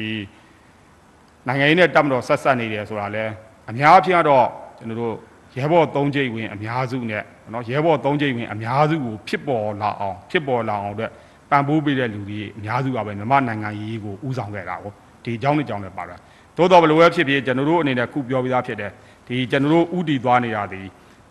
[1.48, 3.26] နိုင်ငံရေးနဲ့တပ်မတော်ဆက်ဆက်နေတယ်ဆိုတာလဲ
[3.70, 4.46] အများအပြားတော့
[4.78, 5.16] ကျွန်တော်တို့
[5.58, 7.24] ရဲဘော်၃ကြိမ်ဝင်အများစုနဲ့
[7.54, 11.12] နော်ရဲဘော်၃ကြိမ်ဝင်အများစုကိုဖြစ်ပေါ်လာအောင်ဖြစ်ပေါ်လာအောင်အတွက်
[11.50, 14.92] ပံ့ပိုးပေးတဲ့လူတွေအများစုကပဲမြန်မာနိုင်ငံရေးကိုဥဆောင်ခဲ့တာကို
[15.24, 16.16] ဒီအကြောင်းနဲ့အကြောင်းနဲ့ပါတာ
[16.58, 18.92] သို့တော်ဘယ်လိုပဲဖြစ်ဖြစ်ကျွန်တော်တို့အနေနဲ့ခုပြောပြသားဖြစ်တယ်
[19.30, 20.82] ဒီကျွန်တော်တို့ဥတီသွားနေတာဒီ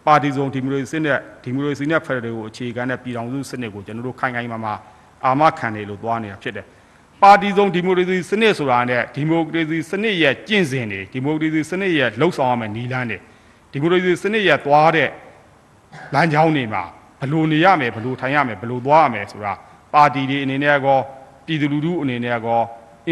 [0.06, 4.74] ပါတီစုံဒီမိုကရေစီနဲ့ဒီမိုကရေစီနဲ့ဖက်ဒရယ်ကိုအခြေခံတဲ့ပြည်ထောင်စုစနစ်ကိုကျွန်တော်တို့ခိုင်ခိုင်မာမာ
[5.24, 6.66] အာမခံနေလို့သွားနေတာဖြစ်တယ်
[7.22, 13.18] ပါတီစုံဒီမိုကရေစီစနစ်ဆိုတာနဲ့ဒီမိုကရေစီစနစ်ရဲ့ကျင့်စဉ်တွေဒီမိုကရေစီစနစ်ရဲ့လှုပ်ဆောင်ရမယ့်နည်းလမ်းတွေ
[13.72, 15.08] ဒီမိုကရေစီစနစ်ရဲ့သွားတဲ့
[16.14, 16.82] လမ်းကြောင်းတွေမှာ
[17.20, 19.52] ဘယ်လိုနေရမယ်ဘယ်လိုထိုင်ရမယ်ဘယ်လိုသွားရမယ်ဆိုတာ
[19.94, 20.98] ပါတီတွေအနေနဲ့ကော
[21.46, 22.60] ပြည်သူလူထုအနေနဲ့ကော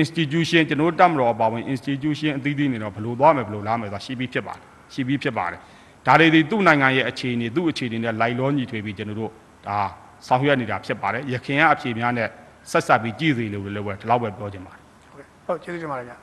[0.01, 5.61] institution ကျွန်တော်တို့တက်မတော်ပါဝင် institution အသီးသီးနေတော့ဘယ်လိုသွားမယ်ဘယ်လိုလာမယ်ဆိုတာရှိပြီးဖြစ်ပါတယ် ရှိပြီးဖြစ်ပါတယ်
[6.07, 9.31] ဒါတွေဒီသူ့နိုင်ငံရဲ့အခြေအနေသူ့အခြေအနေနဲ့လိုက်လောညီထွေပြီးကျွန်တော်တို့
[9.67, 9.79] ဒါ
[10.27, 12.29] ဆောင်ရွက်နေတာဖြစ်ပါတယ်ရခင်ကအဖြေများနဲ့
[12.71, 16.15] ဆက်ဆက်ပြီးကြည့်စီလို့လည်းပဲဒီလောက်ပဲပြောချင်ပါတယ်ဟုတ်ကဲ့ဟုတ်ကျေးဇူးတင်ပါတယ်ဗျ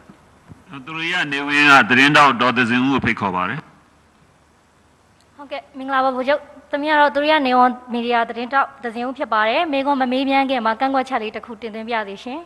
[0.85, 3.59] သူတို့ရနေဝင်ကသတင်းတော့ဒေါ်သစင်ဦးကိုဖိတ်ခေါ်ပါတယ်
[5.35, 6.41] ဟုတ်ကဲ့မင်္ဂလာပါဗိုလ်ချုပ်
[6.71, 12.39] သမီးကတော့သူရိယနေဝန်မီဒီယာသတင်းတောက်သဇင်ဦးဖြစ်ပါတယ်မိကုံမမေးမြန်းခင်မှာကန့်ကွက်ချက်လေးတစ်ခုတင်သွင်းပြသေးရှင်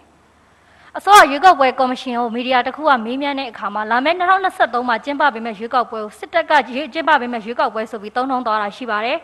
[1.00, 9.18] အစောရွေးကောက်ပွဲကော်မရှင်ကိုမီဒီယာတစ်ခုကမေးမြန်းတဲ့အခါမှာလာမယ့်2023မှာကျင်းပပေးမယ့်ရွေးကောက်ပွဲကိုစစ်တပ်ကကျင်းပပေးမယ့်ရွေးကောက်ပွဲဆိုပြီးတုံ့နှောင်းသွားတာရှိပါတယ်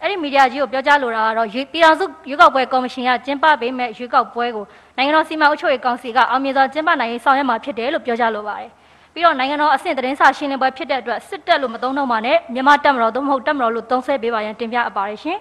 [0.00, 4.64] အဲ့ဒီမီဒီယာကြီးကိုပြောကြားလိုတာကတော့ရွေးပြည်တော်စုရွေးကောက်ပွဲကော်မရှင်ကကျင်းပပေးမယ့်ရွေးကောက်ပွဲကို
[4.96, 8.70] နိုင်ငံတော်စီမံအုပ်ချုပ်ရေးကောင်စီကအောင်မြင်စွာကျင်းပနိုင်ရေးဆောင်ရွက်မှာဖြစ်တယ်လို့ပြောကြားလိုပါတယ်
[9.14, 15.38] ပြီးတော့နိုင်ငံတော်အဆင့်သတင်းစာရှင်းလင်းပွဲဖြစ်တဲ့အတွက်စစ်တပ်လို့မသုံးတော့မှနဲ့မြန်မာတပ်မတော်သို့မဟုတ်တပ်မတော်လို့သုံးဆွဲပေးပါရန်တင်ပြအပ်ပါတယ်ရှင်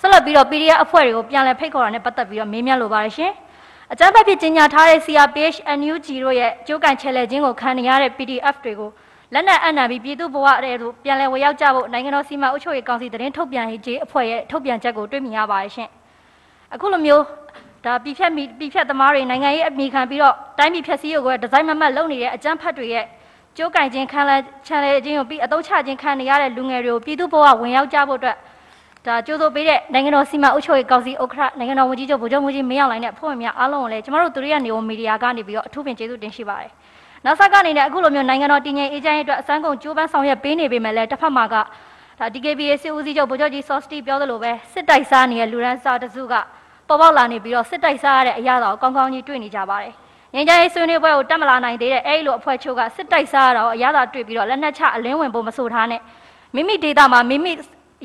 [0.00, 3.32] ဆက်လက်ပြီးတော့ PDF အဖွဲ့တွေကိုပြန်လည်ဖိတ်ခေါ်တာနဲ့ပတ်သက်ပြီးတော့မေးမြန်းလိုပါတယ်ရှင်
[3.92, 8.90] အကြမ်းဖက်ဖြစ်ကြီးညာထားတဲ့ CRPH NUG တို့ရဲ့ကြိုးကန်ချဲလဲခြင်းကိုခံနေရတဲ့ PDF တွေကို
[9.34, 15.88] လက်နက်အံ့နံပြီးပြည်သူ့ဘဝတဲ့သို့ပြန်လည်ဝေရောက်ကြဖို့နိုင်ငံတော်စီမံအုပ်ချုပ်ရေးကောင်စီသတင်းထုတ်ပြန်ရေးအဖွဲ့ရဲ့ထုတ်ပြန်ချက်ကိုတွေ့မြင်ရပါတယ်ရှင်
[16.74, 17.24] အခုလိုမျိုး
[17.84, 23.04] ဒါပြဖြတ်မိပြဖြတ်သမားတွေနိုင်ငံရေးအမိခံပြီးတော့တိုင်းပြည်ဖြတ်စည်းရုပ်ကိုဒီဇိုင်းမမတ်လုပ်နေတဲ့အကြမ်းဖက်တွေရဲ့
[23.56, 24.36] ကြိုးကင်ခြင်းခံလဲ
[24.66, 28.36] ချန်လဲခြင်းကိုပြီးအသုံးချခြင်းခံနေရတဲ့လူငယ်တွေကိုပြည်သူ့ဘဝဝင်ရောက်ကြဖို့အတွက်
[29.06, 36.70] ဒါကြိုးစိုးပေးတဲ့နိုင်ငံတော်စီမံအုပ်ချုပ်ရေးကောင်စီဥက္ကဋ္ဌနိုင်ငံတော်ဝန်ကြီးချုပ်ဗိုလ်ချုပ်မှုကြီးမင်းအောင်လှိုင်နဲ့အဖွဲ့ဝင်များအားလုံးကိုလည်းကျမတို့သူရိယနေဝန်မီဒီယာကနေပြီးတော့အထူးပင်ကျေးဇူးတင်ရှိပါတယ်။
[37.24, 41.56] နောက်ဆက်ကနေလည်းအခုလိုမျိုးနိုင်ငံတော်တည်ငြိမ်အေးချမ်းရေးအတွက်အစမ်းကုန်ကြိုးပမ်းဆောင်ရွက်ပေးနေပေမဲ့လည်းတစ်ဖက်မှာက
[42.18, 46.34] ဒါ DKBA စစ်ဦးစီးချုပ်ဗိုလ်ချုပ်ကြီးစောစတီပြောသလိုပဲစစ်တိုက်စားနေတဲ့လူရန်စာတစုက
[46.88, 49.92] ပေါ်ပေါက်လာနေပြီးတော့စစ်တိုက်စားရတဲ့အရာတော်ကောင်းကောင်းကြီးတွေ့နေကြပါတယ်။
[50.34, 56.00] ငင်းကြရေးဆွေးနွေးပွဲကိုတက်မလာနိုင်သေးတဲ့အဲ့လိုအဖွဲ့ချုပ်ကစစ်တိုက်စားရတော့အရာတော်တွေ့ပြီးတော့လက်နက်ချအလင်းဝင်ဖို့မဆိုထားနဲ့
[56.54, 57.52] မိမိဒေတာမှာမိမိ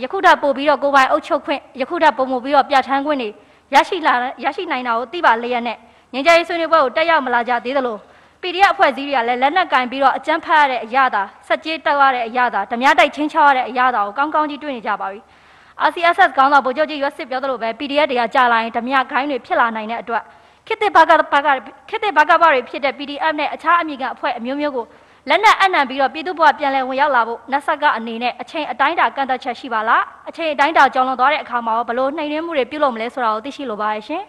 [0.03, 3.29] ယခုထပ်ပို့ပြီးတော့ကိုပိုင်အုပ်ချုပ်ခွင့်ယခုထပ်ပုံမှုပြီးတော့ပြဋ္ဌာန်းခွင့်တွေ
[3.73, 4.13] ရရှိလာ
[4.43, 5.77] ရရှိနိုင်တာကိုသိပါလျက်နဲ့
[6.13, 7.97] ငင်းကြရေးဆွေးနွေးပွဲကိုတက်ရောက်မလာကြသေးသလို
[8.41, 15.19] PDF အဖွဲ့အစည်းတွေကလည်းလက်နက်ကင်ပြီးတော့အကြမ်းဖက်ရတဲ့အရာသာစက်ကြီးတက်ရတဲ့အရာသာဓမြတိုက်ချင်းချောရတဲ့အရာသာကိုကောင်းကောင်းကြီးတွေ့နေကြပါပြီ။
[15.87, 20.23] RCSS ကောင်းဆောင်ဗိုလ်ချုပ်ကြီးရွက်စစ်ပြောသလိုပဲ PDF တွေကကြာလာရင်ဓမြခိုင်းတွေဖြစ်လာနိုင်တဲ့အတွက်
[20.67, 21.47] ခေတ်သစ်ဘာကဘာက
[21.89, 24.85] ခေတ်သစ်ဘာကဘာတွေဖြစ်တဲ့ PDF နဲ့အခြားအမိကအဖွဲအမျိုးမျိုးကို
[25.29, 34.23] လက်နက်အနှံပြီးတော့ပြည်သူ့ဘဝပြန်လည်ဝင်ရောက်လာဖို့နတ်ဆက်ကအနေနဲ့အချိန်အတိုင်းတာကန့်သက်ချက်ရှိပါလားအချိန်အတိုင်းတာကြောင်းလွန်သွားတဲ့အခါမှာရောဘလို့နှိမ်နှင်းမှုတွေပြုလုပ်မလဲဆိုတာကိုသိရှိလိုပါရဲ့ရှင်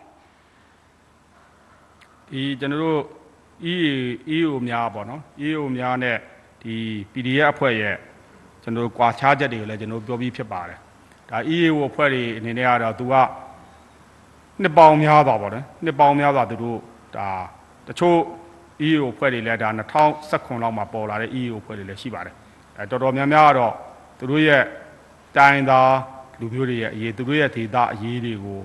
[2.28, 3.00] ဒီကျွန်တော်တို့
[3.72, 3.86] EA
[4.36, 6.16] EO များပေါ့နော် EO များနဲ့
[6.62, 6.74] ဒီ
[7.12, 7.96] PDF အဖွဲ့ရဲ့
[8.62, 10.78] ကျွန်တော်တို့ကွာခြားချက်တွေကိုလည်းကျွန်တော်တို့ပြောပြီးဖြစ်ပါတယ်
[11.30, 13.14] ဒါ EAO အဖွဲ့တွေအနေနဲ့ကတော့သူက
[14.62, 16.78] နှစ်ပေါင်းများသွားပါတော့နှစ်ပေါင်းများသွားသူတို့
[17.16, 17.28] ဒါ
[17.88, 18.18] တချို့
[18.88, 19.68] EAO အဖွဲ့တွေလည်းဒါ
[20.18, 22.34] 2019လောက်မှာပေါ်လာတဲ့ EAO အဖွဲ့တွေလည်းရှိပါတယ်
[22.78, 23.74] အဲတော်တော်များများကတော့
[24.18, 24.62] သူတို့ရဲ့
[25.36, 25.92] တိုင်းသား
[26.40, 28.60] လူမျိုးတွေရဲ့အရေးသူတို့ရဲ့ဒေသအရေးတွေကို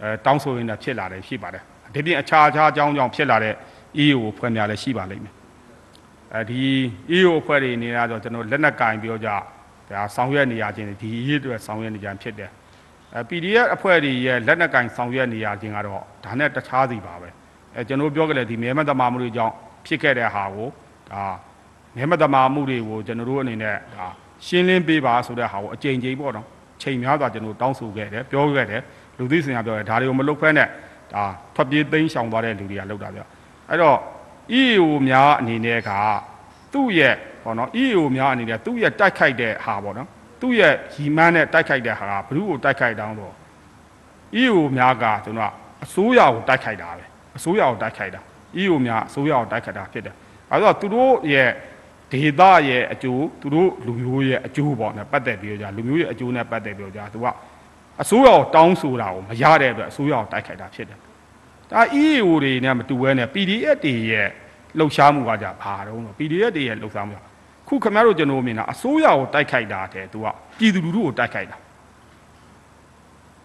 [0.00, 1.62] အဲတောင်းဆိုရင်းနဲ့ဖြစ်လာတယ်ရှိပါတယ်
[1.94, 3.54] ဒီပြင်အခြားအခြားအကြောင်းကြောင့်ဖြစ်လာတဲ့
[4.04, 5.34] EAO အဖွဲ့များလည်းရှိပါလိမ့်မယ်
[6.34, 6.62] အဲဒီ
[7.16, 12.50] EAO အဖွဲ့တွေအနေနဲ့တော့ကျွန်တော်လက်နက်ကင်ပြောကြဒါဆောင်ရွက်နေရခြင်းဒီအရေးတွေဆောင်ရွက်နေကြဖြစ်တယ်
[13.14, 17.28] အဲ PDF အဖွဲ့တွေရဲ့လက်နက်ကင်ဆောင်ရွက်နေရခြင်းကတော့ဒါနဲ့တခြားစီပါပဲ
[17.76, 19.54] အဲကျွန်တော်ပြောကြလေဒီမဲမတမာမှုတွေကြောင့်
[19.86, 20.68] ဖြစ်ခဲ့တဲ့ဟာကို
[21.10, 21.22] ဒါ
[21.96, 24.06] မဲမတမာမှုတွေကိုကျွန်တော်တို့အနေနဲ့ဒါ
[24.46, 26.46] ရှင်းလင်းပေးပါဆိုတဲ့ဟာကိုအကြိမ်ကြိမ်ပေါ့နော်
[26.82, 28.82] ချိန်များစွာကျွန်တော်တောင်းဆိုခဲ့တယ်ပြောခဲ့တယ်
[29.18, 30.68] လူသိစင်ကပြောတယ်ဒါတွေကိုမလုပ်ဖက်နဲ့
[31.12, 31.24] ဒါ
[31.54, 33.26] ထွက်ပြေးသိမ်းရှောင်သွားတဲ့လူတွေကလောက်တာပြော
[33.68, 33.98] အဲ့တော့
[34.60, 35.90] EAO များအနေနဲ့က
[36.72, 40.08] သူ့ရဲ့ဟောနော် EAO များအနေနဲ့သူ့ရဲ့တိုက်ခိုက်တဲ့ဟာပေါ့နော်
[40.40, 43.34] သူ့ရဲ့ရီမန်းနဲ့တိုက်ခိုက်တဲ့ဟာကဘ누구ကိုတိုက်ခိုက်တောင်းတော့
[44.40, 45.54] EAO များကကျွန်တော်က
[45.84, 47.04] အစိုးရကိုတိုက်ခိုက်တာပဲ
[47.36, 48.20] အစိုးရကိုတိုက်ခိုက်တာ
[48.60, 50.14] EU များအစိုးရကိုတိုက်ခိုက်တာဖြစ်တယ်
[50.50, 51.50] အဲဒါဆိုသူတို့ရဲ့
[52.12, 57.26] ဒေသရဲ့အကျိုးသူတို့လူမျိုးရဲ့အကျိုးပေါ့နော်ပတ်သက်ပြီးတော့ကြာလူမျိုးရဲ့အကျိုးနဲ့ပတ်သက်ပြီးတော့ကြာသူက
[58.02, 60.98] အစိုးရကိုတောင်းဆိုတာကိုမရတဲ့အတွက်အစိုးရကိုတိုက်ခိုက်တာဖြစ်တယ်
[61.70, 64.28] ဒါ EAO တွေနဲ့မတူဘဲနဲ့ PDF တွေရဲ့
[64.78, 67.20] လှုပ်ရှားမှုကကြာဘာတုံးတော့ PDF တွေရဲ့လှုပ်ရှားမှုက
[67.68, 70.26] ခုခင်ဗျားတို့ကျွန်တော်မြင်တာအစိုးရကိုတိုက်ခိုက်တာတဲ့သူက
[70.58, 71.56] ပြည်သူလူထုကိုတိုက်ခိုက်တာ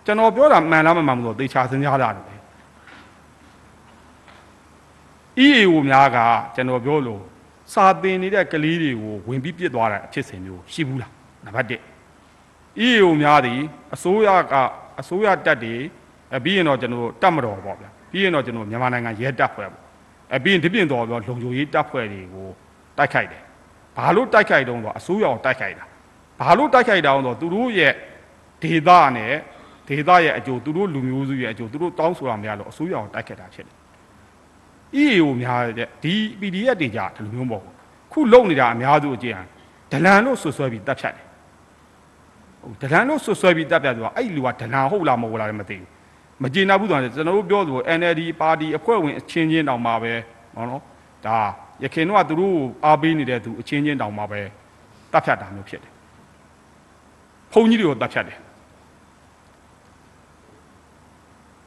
[0.06, 2.37] ကျွန်တော်ပြောတာမှန်လားမမှန်ဘူးတော့သေချာစဉ်းစားတာတယ်
[5.46, 6.18] EAO များက
[6.56, 7.22] ကျွန်တော်ပြောလို့
[7.74, 11.12] စာသင်နေတဲ့ကလေးတွေကိုဝင်ပြီးပြစ်သွားတဲ့အဖြစ်စဉ်မျိုးရှိဘူးလား
[11.46, 13.60] နံပါတ်1 EAO များသည်
[13.94, 14.54] အစိုးရက
[15.00, 15.76] အစိုးရတက်တွေ
[16.36, 19.84] အပြီးရင်တော့ကျွန်တော်တက်မတော်ပေါ့ဗျာပြီးရင်တော့ကျွန်တော်မြန်မာနိုင်ငံရဲတပ်ဖွဲ့ပေါ့
[20.36, 22.48] အပြီးရင်ဒီပြင်တော်ပြောလုံခြုံရေးတပ်ဖွဲ့တွေကို
[22.98, 23.44] တိုက်ခိုက်တယ်
[23.98, 25.86] ဘာလို့တိုက်ခိုက်တုံးဆိုအစိုးရကိုတိုက်ခိုက်တာ
[26.40, 27.94] ဘာလို့တိုက်ခိုက်တာအောင်ဆိုသူတို့ရဲ့
[28.64, 29.34] ဒေသနဲ့
[29.90, 33.77] ဒေသရဲ့အကျိုးသူတို့လူမျိုးစုရဲ့အကျိုးသူတို့တောင်းဆိုတာမရလို့အစိုးရကိုတိုက်ခိုက်တာဖြစ်တယ်
[34.96, 37.74] EAO များတဲ့ဒီ PDF တွေကြဒီလိုမျိုးမဟုတ်ဘူး
[38.12, 39.44] ခုလုံနေတာအများစုအကျဉ်း
[39.92, 41.26] ဒလန်လို့ဆွဆွဲပြီးတပ်ဖြတ်တယ်
[42.62, 45.88] ဟုတ်ဒလန်လို့ဆွဆွဲပြီးတပ်ဖြတ်ဆိုတာအဲ့ဒီလူကဒလန်ဟုတ်လားမဟုတ်လားလည်းမသိဘူး
[46.44, 50.14] မကျေနပ်ဘူးဆိုတော့ကျွန်တော်တို့ပြောသလို NLD ပါတီအဖွဲ့ဝင်အချင်းချင်းတောင်မှပဲ
[50.56, 50.82] ဟောနော်
[51.26, 51.38] ဒါ
[51.84, 54.42] ရခင်တော့သူတို့ကိုအားပေးနေတဲ့သူအချင်းချင်းတောင်မှပဲ
[55.12, 55.94] တပ်ဖြတ်တာမျိုးဖြစ်တယ်
[57.52, 58.38] ဖုန်ကြီးတွေကိုတပ်ဖြတ်တယ်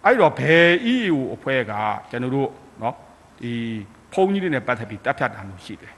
[0.05, 1.73] အဲ့တော့ဘယ် EAO အဖွဲ့က
[2.11, 2.49] ကျွန်တော်တို့
[2.83, 2.97] နော်
[3.43, 3.53] ဒီ
[4.13, 5.93] ဖုန်းကြီးတွေနဲ့ပတ်သက်ပြီးတပ်ဖြတ်တာမျိုးရှိတယ်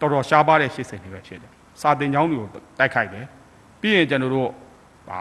[0.00, 3.26] တော်တော်ရှားပါတဲ့ရှေ့စဉ်တွေပဲဖြစ်တယ်စာတင်ကျောင်းတွေကိုတိုက်ခိုက်တယ်
[3.80, 4.50] ပြီးရင်ကျွန်တော်တို့
[5.08, 5.20] ဟာ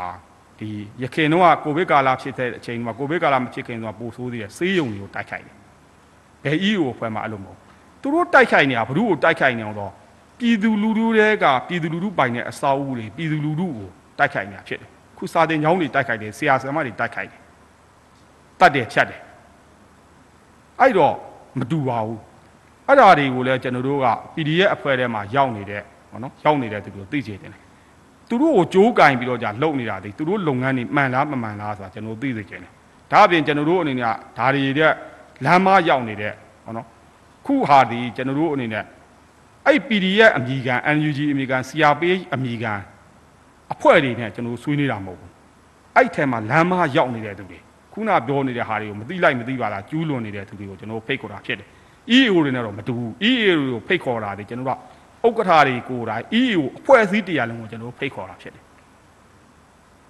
[0.60, 0.70] ဒီ
[1.03, 5.56] ရခင်တော့ကိုဗစ်ကာလဖြစ်တဲ့အချိန်မှာကိုဗစ်ကာလမဖြစ်ခင်တော့ပိုဆိုးသေးတယ်ဆေးရုံတွေကိုတိုက်ခိုက်တယ်
[6.44, 7.57] ဘယ် EAO အဖွဲ့မှာအဲ့လိုမဟုတ်
[8.02, 9.91] သူတို့တိုက်ခိုက်နေတာဘ누구ကိုတိုက်ခိုက်နေအောင်တော့
[10.40, 13.88] ပြည်သူလူထုတွေကပြည်သူလူထုပိုင်တဲ့အစာအုပ်တွေပြည်သူလူထုကို
[14.20, 17.40] တိုက်ခိုက်နေတာဖြစ်တယ်ခုစာတင်ကျောင်းတွေတိုက်ခိုက်တယ်ဆရာဆရာမတွေတိုက်ခိုက်တယ်
[18.60, 19.22] တတ်တယ်ဖြတ်တယ်
[20.80, 21.16] အဲ့တော့
[21.60, 22.20] မတူပါဘူး
[22.88, 25.82] အဲ့ဓာတွေကိုလည်းကျွန်တော်တို့က PDF အဖွဲ့ထဲမှာရောက်နေတဲ့
[26.12, 27.52] ဟောနော်ရောက်နေတဲ့သူတို့သိချင်တယ်
[28.30, 32.72] သူတို့ကိုကြိုးကင်ပြီးတော့じゃလုံနေတာဒီသူတို့လုပ်ငန်းတွေမှန်လားမမှန်လားဆိုတာကျွန်တော်သိသိချင်တယ်
[33.12, 34.91] ဒါအပြင်ကျွန်တော်တို့အနေနဲ့ဓာတွေတဲ့
[35.45, 36.34] လမ်းမရောက်နေတဲ့
[36.66, 36.88] ဟောနော်
[37.45, 38.84] ခုဟာဒီကျွန်တော်တို့အနေနဲ့
[39.66, 42.74] အဲ့ PDF အမိခံ NUG အမိခံ CRPH အမိခံ
[43.74, 45.32] အဖွဲ့တွေနဲ့ကျွန်တော်ဆွေးနေတာမဟုတ်ဘူး
[45.95, 47.60] အဲ့ထဲမှာလမ်းမရောက်နေတဲ့သူတွေ
[47.94, 51.68] ခုနပြောနေတဲ့ဟာတွေကိုမသိလိုက်မသိပါလားကျူးလွန်နေတဲ့သူတွေကိုကျွန်တော်ဖိတ်ခေါ်တာဖြစ်တယ်
[52.18, 54.72] EAO တွေနဲ့တော့မတူဘူး EAO တွေကိုဖိတ်ခေါ်တာတွေကျွန်တော်က
[55.28, 58.64] ဥက္ကဋ္ဌတွေကိုယ်တိုင် EAO အဖွဲ့အစည်းတရားလုံးကိုကျွန်တော်ဖိတ်ခေါ်တာဖြစ်တယ်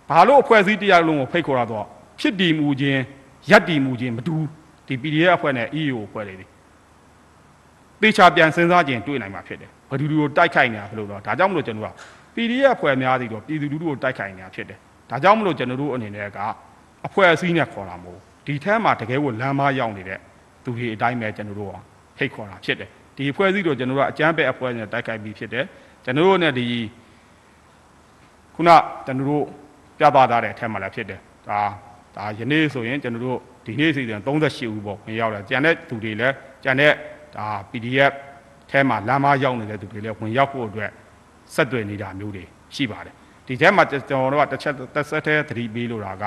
[0.09, 1.85] ဘာလို့အဖွဲ့အစည်းတရားလုံးကိုဖိတ်ခေါ်တာတော့
[2.19, 3.01] ဖြစ်တည်မှုချင်း
[3.49, 4.35] ရက်တည်မှုချင်းမတူ
[4.87, 6.35] ဒီ PDF အဖွဲ့နဲ့ EAO အဖွဲ့တွေ
[8.01, 11.93] တေချာပြန်စဉ်းစားခြင်းတွေ့နိုင်မှာဖြစ်တယ်ဘယ်သူတွေကိုတိုက်ခိုက်နေတာဘယ်လိုတော့ဒါကြောင့်မလို့ကျွန်တော်က
[12.35, 14.77] PDF အဖွဲ့များစီတော့ပြည်သူလူထုကိုတိုက်ခိုက်နေတာဖြစ်တယ်
[15.09, 16.39] ဒါကြောင့်မလို့ကျွန်တော်တို့အနေနဲ့က
[17.07, 20.19] အဖွဲ့အစည်းနဲ့ခေါ်တာမဟုတ်ဒီထဲမှာတကယ်ကိုလမ်းမရောက်နေတဲ့
[20.63, 21.75] သူတွေအတိုင်းပဲကျွန်တော်တို့က
[22.17, 25.65] ဖိတ်ခေါ်တာဖြစ်တယ်ဒီအဖွဲ့အစည်းတို့ကျွန်တော်တို့ကအကြမ်းဖက်အဖွဲ့နဲ့တိုက်ခိုက်ပြီးဖြစ်တယ်
[26.03, 26.65] ကျွန်တော်တို့နဲ့ဒီ
[28.55, 28.69] ခုန
[29.05, 29.45] ကျွန်တော်တို့
[29.99, 31.19] ပြသထားတဲ့အထက်မှာလည်းဖြစ်တယ်
[31.49, 31.59] ဒါ
[32.15, 36.93] ဒါယနေ့ဆိုရင်ကျွန်တော်တို့ဒီနေ့စီစဉ်38ဦးပေါ့ဝင်ရောက်လာကြံတဲ့သူတွေလည်းကြံတဲ့
[37.35, 38.13] ဒါ PDF
[38.69, 40.91] ထဲမှာလမ်းမရောက်နေတဲ့သူတွေလည်းဝင်ရောက်ဖို့အတွက်
[41.53, 42.43] ဆက်သွယ်နေတာမျိုးတွေ
[42.75, 43.15] ရှိပါတယ်
[43.47, 46.23] ဒီထဲမှာကျွန်တော်တို့ကတစ်ချက်တစ်ဆက်တည်းသတိပေးလို့တာက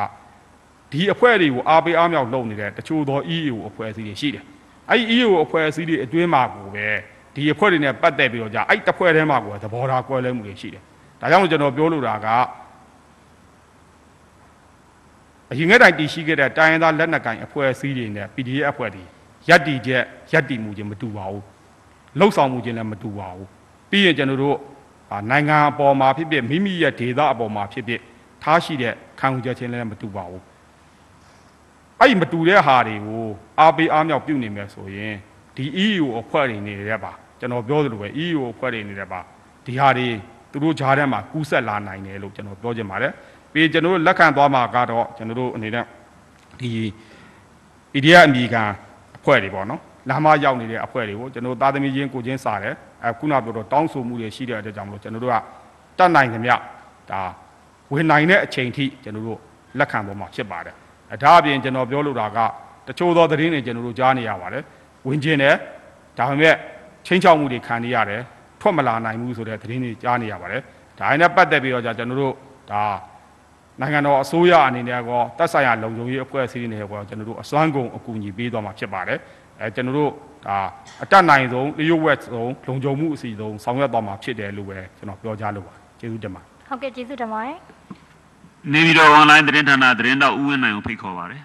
[0.97, 4.45] ဒီအဖွဲ့တွေကိုအားပေးအားမြောက်လုပ်နေတဲ့တချို့သော EAO အဖွဲ့အစည်းတွေရှိတယ်။
[4.91, 6.87] အဲ့ဒီ EAO အဖွဲ့အစည်းတွေအတွင်းမှာကိုပဲ
[7.35, 10.83] ဒီအဖွဲ့တွေနဲ့ပတ်သက်ပြီးတော့じゃအဲ့တစ်ဖွဲ့ထဲမှာကိုပဲသဘောထားကွဲလွဲမှုတွေရှိတယ်။
[11.21, 12.29] ဒါကြောင့်မို့ကျွန်တော်ပြောလိုတာက
[15.51, 19.03] အရင်ကတိုင်တည်ရှိခဲ့တဲ့တိုင်းရင်းသားလက်နက်ကိုင်အဖွဲ့အစည်းတွေနဲ့ PDF အဖွဲ့တွေ
[19.49, 20.03] ရက်တီချက်
[20.33, 21.43] ရက်တီမှုချင်းမတူပါဘူး။
[22.19, 23.47] လှုပ်ဆောင်မှုချင်းလည်းမတူပါဘူး။
[23.91, 24.59] ပြီးရင်ကျွန်တော်တို့
[25.31, 28.01] နိုင်ငံအပေါ်မှာဖြစ်ဖြစ်မိမိရဲ့ဒေသအပေါ်မှာဖြစ်ဖြစ်
[28.43, 30.43] ထားရှိတဲ့ခံယူချက်ချင်းလည်းမတူပါဘူး။
[32.01, 33.27] အဲ့ဒီမတူတဲ့ဟာတွေကို
[33.61, 35.15] အားပေးအားမြောက်ပြုနေမယ်ဆိုရင်
[35.57, 39.21] ဒီ EU အဖွဲ့တွေနေတဲ့ပါကျွန်တော်ပြောသလိုပဲ EU အဖွဲ့တွေနေတဲ့ပါ
[39.67, 40.09] ဒီဟာတွေ
[40.51, 43.13] သူတို့ဂျားထဲမှာကူးဆက်လာနိုင်တယ်လို့ကျွန်တော်ပြောချင်ပါတယ်
[43.53, 45.85] ပြီးကျွန်တော်တို့လက်ခံသွားမှာကတော့ကျွန်တော်တို့အနေနဲ့
[46.61, 46.71] ဒီ
[47.93, 48.63] PDF အမိခံ
[49.17, 52.75] အဖွဲ့တွေပေါ့နော်လာမရောက်နေတဲ့အဖွဲ့တွေကိုကျွန်တော်သားသမီးချင်းကိုချင်းစားတယ်
[53.05, 55.37] အခုနပြောတော့တောင်းဆိုမှုတွေရှိတဲ့အတွက်ကြောင့်မလို့ကျွန်တော်တို့က
[55.99, 56.55] တတ်နိုင်သမျှ
[57.11, 57.23] ဒါ
[57.93, 59.39] ဝင်နိုင်တဲ့အချိန်ထိကျွန်တော်တို့
[59.79, 60.77] လက်ခံသွားမှာဖြစ်ပါတယ်
[61.13, 62.39] အဲဒါအပြင်ကျွန်တော်ပြောလိုတာက
[62.87, 64.63] တချို့သောသတင်းတွေကျွန်တော်တို့ကြားနေရပါတယ်
[65.07, 65.55] ဝင်ကျင်တယ်
[66.19, 66.55] ဒါပေမဲ့
[67.07, 68.23] ချင်းချောက်မှုတွေခံနေရတယ်
[68.61, 70.63] ထွက်မလာနိုင်ဘူးဆိုတဲ့သတင်းတွေကြားနေရပါတယ်
[70.99, 72.35] ဒါနဲ့ပတ်သက်ပြီးတော့じゃကျွန်တော်တို့
[72.73, 72.83] ဒါ
[73.81, 79.19] နိုင်ငံတော်အစိုးရအနေနဲ့ကောတပ်ဆိုင်ရာလုံခြုံရေးအဖွဲ့အစည်းတွေနဲ့ကောကျွန်တော်တို့အစွမ်းကုန်အကူအညီပေးသွားမှာဖြစ်ပါတယ်
[79.61, 80.11] အဲကျွန်တော်တို့
[80.47, 80.59] ဒါ
[81.03, 87.57] အတက်နိုင်ဆုံးလျှို့ဝှက်ဆုံးလုံခြုံမှုအစီအဆုံးဆောင်ရွက်သွားမှာဖြစ်တယ်လို့ပဲကျွန်တော်ပြောကြားလိုပါတယ်ကျေးဇူးတင်ပါတယ်ဟုတ်ကဲ့ကျေးဇူးတင်ပါတယ်
[88.73, 91.43] နေပြည်တော် online သတင်းဌာနသတင်းတော့ဦးဝင်းနိုင်ကိုဖိတ်ခေါ်ပါတယ်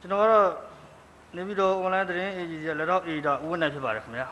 [0.00, 0.48] ကျွန်တော်ကတော့
[1.36, 4.26] နေပြည်တော် online သတင်း agency လက်တော့ editor ဦးဝင်းနိုင်ဖြစ်ပါတယ်ခင်ဗျာ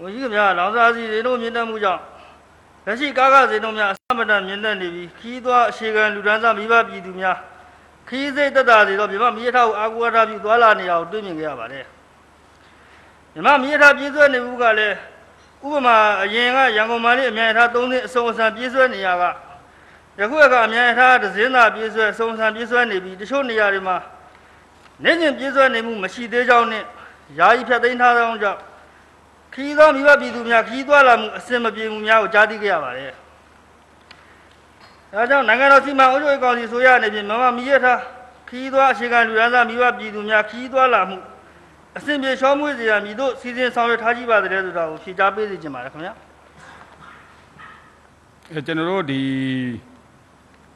[0.00, 2.02] ဝန်ကြီးခင်ဗျာလောင်စာစီတွေတို့မြင့်တက်မှုကြောင့်
[2.86, 7.36] လက်ရှိကားကားစီတို့များအစမတန်မြင့်တက်နေပြီးခီးသွွားအခြေခံလူဒန်းစားမိဘပြည်သူများ
[8.08, 11.84] ခီးစိတ်တက်တာတွေတော့မြမမီးထားကိုအာကူရတာပြီးသွာလာနေတာကိုတွေ့မြင်ကြရပါတယ်
[13.38, 14.96] မြမမိရထားပြည့်စွဲနေမှုကလည်း
[15.64, 19.22] ဥပမာအရင်ကရန်ကုန်မှာလေးအမြန်ထား၃သိန်းအစုံအစံပြည့်စွဲနေရက
[20.18, 23.96] ယခုကအမြန်ထားတစ်စင်းသာပြည့်စွဲအစုံအစံပြည့်စွဲနေပြီးတချို့နေရာတွေမှာ
[25.04, 26.84] နေကျင်ပြည့်စွဲနေမှုမရှိသေးကြောင်းနဲ့
[27.38, 28.60] ယာယီဖြတ်သိမ်းထားသောကြောင့်
[29.54, 33.12] ခီးသောမိဘပြည်သူများခီးသွားလာမှုအစင်မပြေမှုများကိုကြားသိခဲ့ရပါတယ်။
[35.12, 38.00] ဒါကြောင့်နိုင်ငံတော်စီမံအုပ်ချုပ်ရေးကောင်စီဆိုရနေဖြင့်မမမီရထား
[38.48, 41.18] ခီးသွားအခြေခံလူရန်စားမိဘပြည်သူများခီးသွားလာမှု
[41.96, 46.12] အစင်ပြေရှောမွေးစေရမည်တို့စီစဉ်ဆောင်ရွက်ထားကြပါတဲ့ဆိုတာကိုဖြေကြားပေးစီခြင်းပါတယ်ခင်ဗျာ။
[48.52, 49.20] အဲကျွန်တော်တို့ဒီ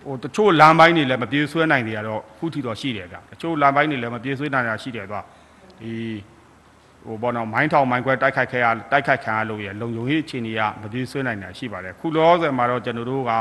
[0.04, 5.24] ဟိုတချို့လမ်းပိုင်းတွေလည်းမပြေးဆွဲနိုင်တွေကတော့ခုထီတော့ရှိတယ်ဗျတချို့လမ်းပိုင်းတွေလည်းမပြေးဆွဲနိုင်တာရှိတယ်သွား
[5.80, 5.92] ဒီ
[7.06, 13.32] ဟိုဘောနော်မိုင်းထောင်မိုင်းခွဲတိုက်ခိုက်ခဲရတိုက်ခိုက်ခံရလို့ရလုံုံရေးအခြေအနေကမပြေးဆွဲနိုင်တာရှိပါတယ်ခုလောဆယ်မှာတော့ကျွန်တော်တို့က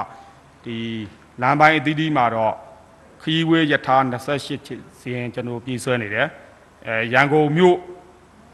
[0.66, 0.78] ဒီ
[1.42, 2.54] လမ်းပိုင်းအသီးသီးမှာတော့
[3.24, 3.98] ခီးဝေးယထာ
[4.48, 6.28] 28စီရင်ကျွန်တော်ပြေးဆွဲနေတယ်
[6.88, 7.78] အဲရန်ကုန်မြို့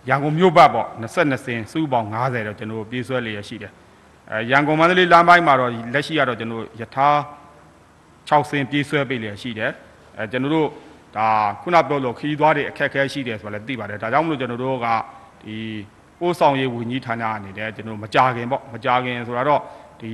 [0.09, 3.71] ရန်ကုန်မြို့ဘက်ပေါ့22စင်စုပေါင်း90တော့ကျွန်တော်ပြေးဆွဲလျက်ရှိတယ်
[4.31, 7.09] အဲရန်ကုန်မန္တလေးလမ်းပိုင်းမှာတော့လက်ရှိကတော့ကျွန်တော်ယထာ
[8.29, 9.71] 6စင်ပြေးဆွဲပေးလျက်ရှိတယ်
[10.17, 10.67] အဲကျွန်တော်တို့
[11.17, 11.27] ဒါ
[11.61, 14.87] ခုနပြောလို့ခီးသွားတွေအခက်အခဲရှိတယ်ဆိုတော့လည်းသိပါတယ်ဒါကြောင့်မလို့ကျွန်တော်တို့က
[15.43, 15.55] ဒီ
[16.19, 19.61] ပို့ဆောင်ရေးဝန်ကြီးဌာနအနေနဲ့ကျွန်တော်မကြခင်ပေါ့မကြခင်ဆိုတော့
[20.01, 20.11] ဒီ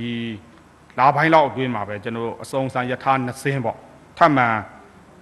[0.98, 3.76] လာပိုင်းလောက်အတွင်းမှာပဲကျွန်တော်တို့အစုံစံယထာ2စင်ပေါ့
[4.18, 4.46] ထပ်မံ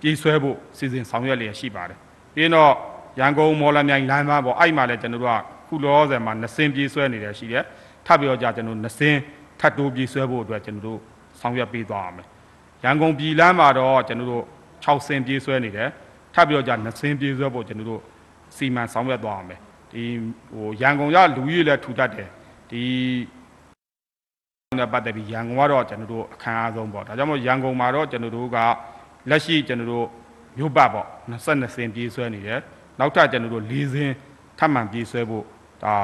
[0.01, 2.02] ပြေးဆွဲဖို့စီစဉ်ဆောင်ရွက်လျက်ရှိပါတယ်
[2.35, 2.73] ပြီးရင်တော့
[3.21, 7.65] ရန်ကုန်မော်လမြိုင်လမ်းမပေါ့အဲ့မှာလည်းကျွန်တော်တို့ကခုလောဆယ်မှာ2စင်ပြေးဆွဲနေတယ်ရှိတယ်
[8.07, 9.17] ထပ်ပြီးတော့ကြာကျွန်တော်2စင်
[9.61, 10.99] ထပ်တိုးပြေးဆွဲဖို့အတွက်ကျွန်တော်တို့
[11.41, 12.27] ဆောင်ရွက်ပေးသွားရမယ်
[12.85, 14.45] ရန်ကုန်ပြည်လမ်းမှာတော့ကျွန်တော်တို့
[14.85, 15.89] 6စင်ပြေးဆွဲနေတယ်
[16.35, 18.01] ထပ်ပြီးတော့ကြာ2စင်ပြေးဆွဲဖို့ကျွန်တော်တို့
[18.57, 19.61] စီမံဆောင်ရွက်သွားရမယ်
[19.93, 20.03] ဒီ
[20.53, 22.29] ဟိုရန်ကုန်ရလူကြီးလည်းထူတတ်တယ်
[22.71, 22.83] ဒီ
[24.79, 28.59] နဲ့ပတ်သက်ပြီးရန်ကုန်ကတော့ကျွန်တော်တို့အခမ်းအဆုံးပေါ့ဒါကြောင့်မို့ရန်ကုန်မှာတော့ကျွန်တော်တို့က
[29.31, 30.07] လက်ရှိကျွန်တော်တို့
[30.57, 31.07] မြို့ပတ်ပေါ့
[31.43, 32.61] 22စင်ပြေးဆွဲနေတယ်
[33.01, 34.11] နောက်ထပ်ကျွန်တော်တို့၄စင်
[34.59, 35.45] ထပ်မံပြေးဆွဲဖို့
[35.85, 35.95] ဒါ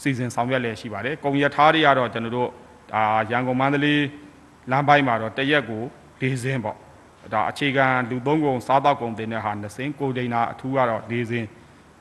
[0.00, 2.48] စီစဉ်ဆောင်ရွက်လျက်ရှိပါတယ်ကုံရထားတွေကတော့ကျွန်တော်တို့
[2.92, 4.02] ဒါရန်ကုန်မန္တလေး
[4.70, 5.82] လမ်းပိုင်းမှာတော့တရက်ကို
[6.20, 6.76] ၄စင်ပေါ့
[7.32, 11.46] ဒါအခြေခံလူသုံးကုန်စားတော့ကုန်တင်တဲ့ဟာ2စင်ကိုဒိန်နာအထူးကတော့၄စင်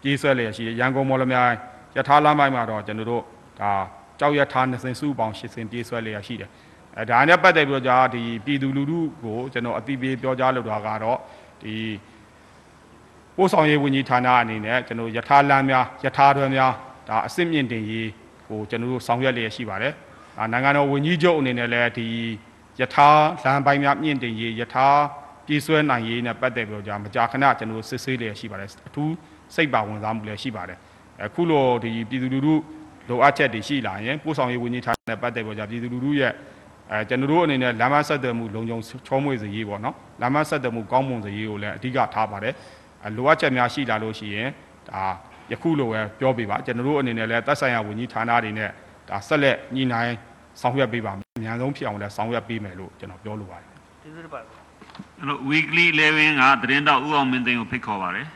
[0.01, 1.53] ပြေးဆွဲလျက်ရှိတယ်ရန်ကုန်မော်လမြိုင်
[1.97, 3.23] ရထားလမ်းပိုင်းမှာတော့ကျွန်တော်တို့
[3.61, 3.71] ဒါ
[4.19, 6.49] ကြောက်ရထားနှစ်စင်စုပေါင်း၈စင်ပြေးဆွဲလျက်ရှိတယ်
[6.97, 11.19] အဲဒါနဲ့ပတ်သက်ပြီးတော့ကြာဒီပြည်သူလူထုကိုကျွန်တော်အတိပေးပြောကြားလိုတာကတော့
[11.65, 11.77] ဒီ
[13.37, 16.71] ပို့ဆောင်ရေးဝန်ကြီးဌာနအနေနဲ့ကျွန်တော်ယထာလမ်းများယထာတွဲများ
[17.07, 18.09] ဒါအစစ်မြင့်တင်ရေး
[18.47, 19.93] ကိုကျွန်တော်တို့ဆောင်ရွက်လျက်ရှိပါတယ်
[20.39, 22.07] အာနိုင်ငံတော်ဝန်ကြီးချုပ်အနေနဲ့လည်းဒီ
[22.79, 23.09] ယထာ
[23.43, 24.87] လမ်းပိုင်းများမြင့်တင်ရေးယထာ
[25.45, 29.13] ပြေးဆွဲနိုင်ရေးနဲ့ပတ်သက်ပြီးတော့ကြာမကြာခဏကျွန်တော်တို့စစ်ဆေးလျက်ရှိပါတယ်အထူး
[29.55, 30.79] စိတ်ပါဝင်စားမှုလည်းရှိပါတယ်
[31.23, 32.55] အခုလိုဒီပြည်သူလူထု
[33.09, 36.33] လိုအပ်ချက်တွေရှိလာရင်ပို့ဆောင်ရေးဝန်ကြီးဌာနနဲ့ပတ်သက်ပြီးကြပြည်သူလူထုရဲ့
[36.91, 42.53] အဲကျွန်တော်တို့အနေနဲ့လမ်းမဆက်သွယ်မှုလုံခြုံချောမွေ့စေရေးပေါ့နော်လမ်းမဆက်သွယ်မှုကောင်းမွန်စေရေးကိုလည်းအဓိကထားပါတယ်
[43.03, 44.49] အဲလိုအပ်ချက်များရှိလာလို့ရှိရင်
[44.89, 45.01] ဒါ
[45.51, 48.69] ယခုလိုပဲပြောပြပါကျွန်တော်တို့အနေနဲ့လည်းသက်ဆိုင်ရာဝန်ကြီးဌာနတွေနဲ့
[49.09, 50.15] ဒါဆက်လက်ညှိနှိုင်း
[50.61, 53.67] ဆောင်ရွက်ပေးပါမယ်အများဆုံးဖြစ်အောင်လည်းဆောင်ရွက်ပေးမယ်လို့ကျွန်တော်ပြောလိုပါတယ်
[54.01, 58.27] ကျေးဇူးတင်ပါတယ်ကျွန်တော် weekly 11ကသတင်းတော့ဦးအောင်မင်းသိန်းကိုဖိတ်ခေါ်ပါတယ်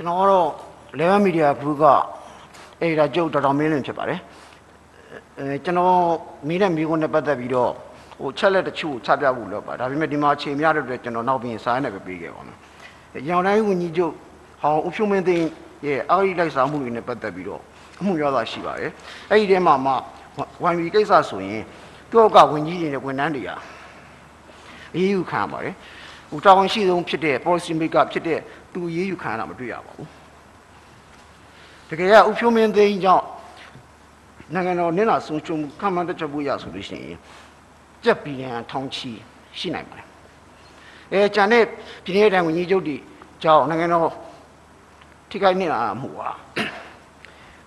[0.00, 0.48] ကျွန်တော်ကတော့
[0.98, 1.84] Level Media Group က
[2.82, 4.20] အေဒါကျုပ်တော်တော်မင်းလင်းဖြစ်ပါတယ်
[5.38, 5.94] အဲကျွန်တော်
[6.48, 7.72] မင်းနဲ့မိခွန်းနဲ့ပတ်သက်ပြီးတော့
[8.20, 12.56] ဟိုချက်လက်တချို့ချပြဖို့လောက်ပါဒါပေမဲ့ဒီမှာချိန်မရတဲ့အတွက်ကျွန်တော်နောက်ပြီးစာရင်းနဲ့ပဲပေးခဲ့ပါမယ်
[13.28, 14.12] ရောင်တိုင်းဝန်ကြီးချုပ်
[14.60, 15.46] ဟောင်းဦးဖြိုးမင်းသိန်း
[15.86, 17.60] ရဲ့အာရီလိုက်စားမှုတွေနဲ့ပတ်သက်ပြီးတော့
[18.00, 18.90] အမှုရတာရှိပါတယ်
[19.30, 19.92] အဲ့ဒီထဲမှာမှ
[20.64, 21.62] ဝန်ကြီးကိစ္စဆိုရင်
[22.10, 23.56] သူ့ကဝန်ကြီးတွေနဲ့ဝန်ထမ်းတွေဟာ
[24.94, 25.74] အေးအေးခံရပါတယ်
[26.30, 28.38] ဟိုတာဝန်ရှိဆုံးဖြစ်တဲ့ policy maker ဖြစ်တဲ့
[28.74, 30.08] သူရေးယူခံရတာမတွေ့ရပါဘူး
[31.88, 33.26] တကယ်ကဥဖြိုးမင်းသိန်းကြောင့်
[34.54, 37.16] နိုင်ငံတော်နင့်လာဆုံးချုံခံမှန်းတချက်ဖို့ရဆိုလို့ရှိရင်
[38.04, 39.10] ကြက်ဘီလီယံထောင်ချီ
[39.58, 40.06] ရှိနိုင်ပါတယ်
[41.12, 41.64] အဲဂျန်တဲ့
[42.04, 42.96] ပြည်내တိုင်းဝန်ကြီးချုပ်တွေ
[43.42, 44.10] ကြောင့်နိုင်ငံတော်
[45.30, 46.30] ထိခိုက်နေတာမှုပါ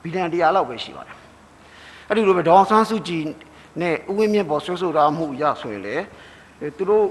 [0.04, 1.16] ဘီလီယံ100လောက်ပဲရှိပါတယ်
[2.08, 3.24] အဲ့ဒီလိုပဲဒေါအောင်ဆန်းစုကြည်
[3.82, 5.96] နဲ့ဦးဝင်းမြင့်ပေါ်ဆွဆွတာမှုရဆိုရင်လေ
[6.78, 7.06] သူတို့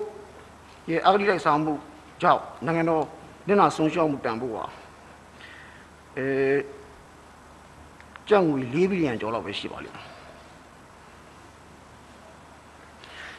[0.90, 1.72] ရဲ့အဂတိလိုက်ဆောင်မှု
[2.22, 3.04] ကြောင့်နိုင်ငံတော်
[3.46, 4.64] နင့်နာဆုံးရှုံးမှုတန်ဖို့ပါ
[6.18, 6.26] အဲ
[8.28, 10.06] ကျပ်ငွေ4ဘီလီယံကျော်လောက်ပဲရှိပါလိမ့်မယ်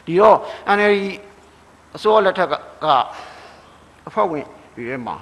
[0.06, 0.36] ဒီတော့
[0.76, 0.96] NLD
[1.96, 2.54] အစိုးရလက်ထက်က
[2.84, 2.86] က
[4.08, 5.16] အဖွဲ့ဝင်တွေထဲမှာ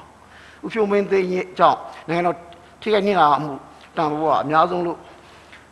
[0.65, 1.79] ဥဖြိုးမင်းသိန်းရဲ့အကြောင်း
[2.09, 2.37] နိုင်ငံတော်
[2.81, 3.53] ထိခိုက်နေတာမှု
[3.97, 4.99] တန်ဖို့ကအများဆုံးလို့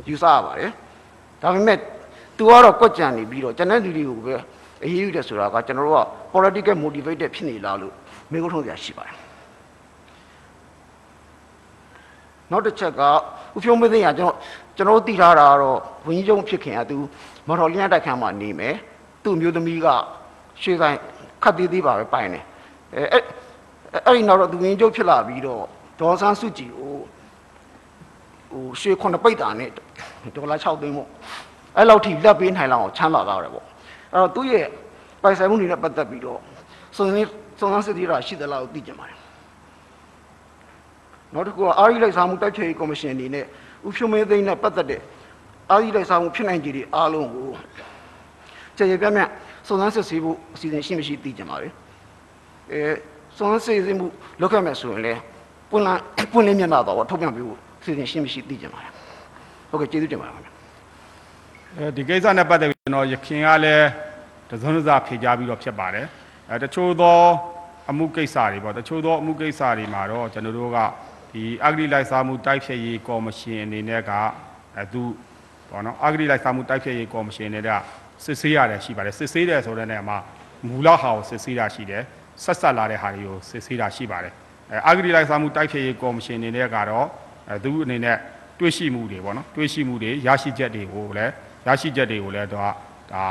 [0.09, 0.73] ယူဆရပါတယ်
[1.43, 1.79] ဒါပေမဲ့
[2.37, 4.35] तू ကတော့ကွက်ကြံနေပြီးတော့ကျွန်တဲ့လူတွေကိုပဲ
[4.85, 7.95] အရေးယူတယ်ဆိုတာကကျွန်တော်တို့က political motivated ဖြစ်နေလားလို့
[8.33, 9.17] မေးခွန်းထုတ်စရာရှိပါတယ်
[12.51, 13.03] နောက်တစ်ချက်က
[13.57, 14.35] ဥဖြုံးမသိရင်ကျွန်တော်
[14.77, 16.97] ကျွန်တော်တို့သိထားတာကတော့ဝင်းကြီးကျုံဖြစ်ခင်ကသူ
[17.47, 18.75] မော်တော်လျှက်တိုက်ခန်းမှာနေမယ်
[19.25, 19.87] သူ့မျိုးသမီးက
[20.63, 20.97] ရွှေဆိုင်
[21.43, 22.45] ခတ်သေးသေးပါပဲပိုင်တယ်
[22.95, 23.23] အဲအဲ့
[24.07, 25.63] အဲ့ဒီနောက်တော့သူဝင်းကြီးကျုံဖြစ်လာပြီးတော့
[26.01, 26.95] ဒေါ်ဆန်းစုကြည်ကို
[28.53, 29.71] ဟိုရွှေခုနှစ်ပိတ်တာနဲ့
[30.37, 31.09] ဒေါ်လာ6သိန်းပေါ့
[31.77, 33.67] အဲ့လောက်ထိလက်ပေးနိုင်လောက်အောင်ချမ်းသာသွားတယ်ပေါ့
[34.13, 34.67] အဲ့တော့သူ့ရဲ့
[35.23, 36.41] ပိုင်ဆိုင်မှုတွေနဲ့ပတ်သက်ပြီးတော့
[36.97, 37.29] စုံစမ်း
[37.61, 39.19] စုံစမ်းစစ်ဆေးတာရှိသလားကိုသိကြပါတယ်
[41.35, 43.45] နောက်တစ်ခုကအာရီလိုက်စားမှုတိုက်ဖျက်ရေးကော်မရှင်အနေနဲ့
[43.87, 45.01] ဥဖြုံမဲသိန်းနဲ့ပတ်သက်တဲ့
[45.71, 47.49] အာရီလိုက်စားမှုဖြစ်နိုင်ခြေတွေအားလုံးကို
[48.77, 49.31] ကြေကြေပြန့်ပြန့်
[49.69, 51.73] စုံစမ်းစစ်ဆေးဖို့အစီအစဉ်ရှိမရှိသိကြပါတယ်
[52.73, 52.81] အဲ
[53.37, 54.07] စုံစမ်းစစ်ဆေးမှု
[54.41, 55.21] လုပ်ခဲ့မယ်ဆိုရင်လည်း
[55.71, 56.01] ပွင့်လန်း
[56.33, 58.91] ပွင့်လင်းမျက်နှာတော့ထုတ်ပြန်ပေးဖို့အစီအစဉ်ရှိမရှိသိကြပါတယ်
[59.71, 60.53] ဟုတ်ကဲ့ကျေးဇူးတင်ပါတယ်ခင်ဗျာ
[61.77, 63.87] အဲဒီကိစ္စနဲ့ပတ်သက်ပြီးကျွန်တော်ရခင်ကလည်း
[64.51, 66.07] တစုံတစဖြေကြားပြီးတော့ဖြစ်ပါတယ်
[66.49, 67.19] အဲတချို့သော
[67.91, 70.79] အမှုကိစ္စတွေပေါ့တချို့သောအမှုကိစ္စတွေမှာတော့ကျွန်တော်တို့က
[71.33, 74.11] ဒီအဂတိလိုက်စားမှုတိုက်ဖျက်ရေးကော်မရှင်အနေနဲ့က
[74.77, 75.03] အဲသူ
[75.71, 77.71] ပေါ့နော်အဂတိလိုက်စားမှုတိုက်ဖျက်ရေးကော်မရှင်နဲ့က
[78.25, 80.19] စစ်ဆေးရတယ်ရှိပါတယ်စစ်ဆေးတယ်ဆိုတဲ့နေရာမှာ
[80.69, 82.03] မူလဟာကိုစစ်ဆေးတာရှိတယ်
[82.45, 84.33] ဆက်ဆက်လာတဲ့ဟာတွေကိုစစ်ဆေးတာရှိပါတယ်
[84.71, 87.07] အဲအဂတိလိုက်စားမှုတိုက်ဖျက်ရေးကော်မရှင်အနေနဲ့ကတော့
[87.49, 88.17] အဲသူအနေနဲ့
[88.61, 91.33] တွေ့ရှိမှုတွေပေါ့နော်တွေ့ရှိမှုတွေရရှိချက်တွေကိုလည်း
[91.67, 92.73] ရရှိချက်တွေကိုလည်းတော့
[93.13, 93.25] ဒါ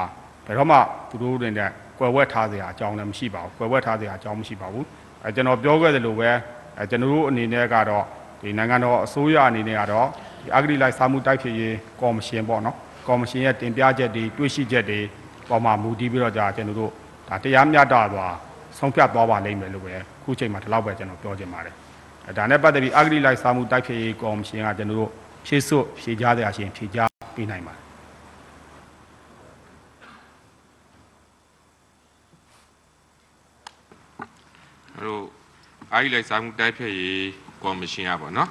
[0.45, 0.77] ဘယ်တော့မှ
[1.10, 1.69] သူတို့တွေနဲ့
[1.99, 4.85] ကွယ်ဝဲထားစရာအကြောင်းလည်းမရှိပါဘူးကွယ်ဝဲထားစရာအကြောင်းမရှိပါဘူး
[5.23, 6.30] အဲကျွန်တော်ပြောခဲ့သလိုပဲ
[6.77, 8.05] အဲကျွန်တော်တို့အနေနဲ့ကတော့
[8.41, 10.07] ဒီနိုင်ငံတော်အစိုးရအနေနဲ့ကတော့
[10.43, 12.76] ဒီအဂတိလိုက်စားမှုတိုက်ဖျက်ရေးကော်မရှင်ပေါ့နော်
[13.07, 14.99] ကော်မရှင်ရဲ့တင်ပြချက်တွေတွေ့ရှိချက်တွေ
[15.49, 16.91] ပေါ်မှာမူတည်ပြီးတော့ကြာကျွန်တော်တို့
[17.30, 18.27] ဒါတရားမျှတစွာ
[18.77, 21.76] ဆုံးဖြတ်သွားပါလိမ့်မယ်လို့ပဲအခုချိန်မှာဒီလောက်ပဲကျွန်တော်ပြောချင်ပါတယ်
[22.27, 25.09] အဲဒါနဲ့ပတ်သက်ပြီးအဂတိလိုက်စားမှုတိုက်ဖျက်ရေးကော်မရှင်ကကျွန်တော်တို့
[25.45, 27.89] ဖြည့်စွတ်ဖြည့်ကြားတဲ့အရှင်ဖြည့်ကြားပေးနိုင်ပါတယ်
[35.05, 35.23] တော့
[35.93, 37.27] အားကြီးလိုက်စားမှုတိုက်ဖျက်ရေး
[37.63, 38.49] ကော်မရှင်อ่ะပေါ့နော်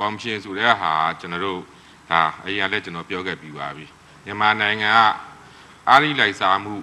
[0.00, 1.60] ကော်မရှင်ဆိုတဲ့ဟာကျွန်တော်တို့
[2.10, 3.86] ဒါအရင်ကလည်းကျွန်တော်ပြောခဲ့ပြီးပါပြီ
[4.24, 4.98] မြန်မာနိုင်ငံက
[5.88, 6.74] အားကြီးလိုက်စားမှု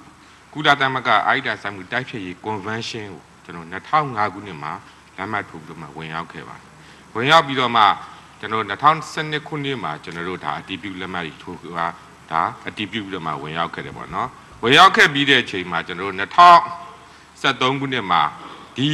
[0.54, 4.74] ကုလသမဂ္ဂအားကြီးလိုက်စားမှုတိုက်ဖျက်ရေး convention ကိုကျွန်တော်2005ခုနှစ်မှာ
[5.18, 6.66] လက်မှတ်ထိုးပြီးတော့မှဝင်ရောက်ခဲ့ပါတယ်
[7.14, 7.84] ဝင်ရောက်ပြီးတော့မှ
[8.40, 11.88] ကျွန်တော်2012ခုနှစ်မှာကျွန်တော်တို့ဒါအတည်ပြုလက်မှတ်တွေထိုးတာ
[12.32, 14.30] ဒါအတည်ပြုပြီးတော့မှဝင်ရောက်ခဲ့တယ်ပေါ့နော်
[14.64, 18.22] ဝင်ရောက်ခဲ့ပြီးတဲ့အချိန်မှာကျွန်တော်တို့2013ခုနှစ်မှာ
[18.78, 18.90] ဒီ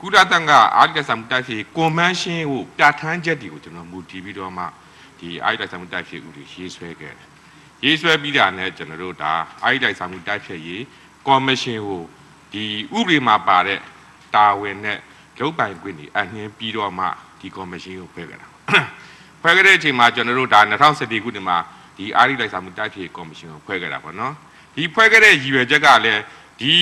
[0.00, 4.64] ကုလသမဂ္ဂအာရိကဆာမှုတိုက်ဖြည့်ကွန်ဗန်းရှင်းကိုပြဋ္ဌာန်းချက်တွေကိုကျွန်တော်မူတည်ပြီးတော့မှ
[5.18, 7.28] ဒီအာရိကဆာမှုတိုက်ဖြည့်ဥပဒေရေးဆွဲခဲ့တယ်။
[7.84, 9.32] ရေးဆွဲပြီးတာနဲ့ကျွန်တော်တို့ဒါ
[9.64, 10.82] အာရိကဆာမှုတိုက်ဖြည့်ရေး
[11.26, 12.02] ကော်မရှင်ကို
[12.52, 12.64] ဒီ
[12.98, 13.78] ဥပဒေမှာပါတဲ့
[14.34, 14.98] တာဝန်နဲ့
[15.40, 17.06] လုပ်ပိုင်ခွင့်တွေအနှင်းပြီးတော့မှ
[17.40, 18.48] ဒီကော်မရှင်ကိုဖွဲ့ခဲ့တာ။
[19.42, 21.58] ဖွဲ့ခဲ့တဲ့အချိန်မှာကျွန်တော်တို့ဒါ2014ခုနှစ်မှာ
[21.96, 24.32] ဒီအာရိလိုက်ဆာမှုတိုက်ဖြည့်ကော်မရှင်ကိုဖွဲ့ခဲ့တာပေါ့နော်။
[24.74, 26.22] ဒီဖွဲ့ခဲ့တဲ့ရည်ရွယ်ချက်ကလည်း
[26.60, 26.74] ဒီ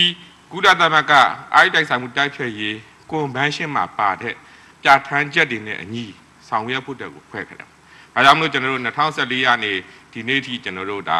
[0.52, 1.12] ကုလသမဂ္ဂ
[1.54, 2.76] အာရိတိုက်ဆိုင်မှုတိုက်ဖျက်ရေး
[3.10, 4.34] ကွန်ဗန်းရှင်းမှာပါတဲ့
[4.82, 6.04] ပြဋ္ဌာန်းချက်တွေနဲ့အညီ
[6.48, 7.68] ဆောင်ရွက်ဖို့တက်ကိုဖွဲ့ခဲ့တယ်။
[8.14, 9.72] ဒါကြောင့်မလို့ကျွန်တော်တို့2014ရာနေ
[10.12, 11.18] ဒီနေ့ထိကျွန်တော်တို့ဒါ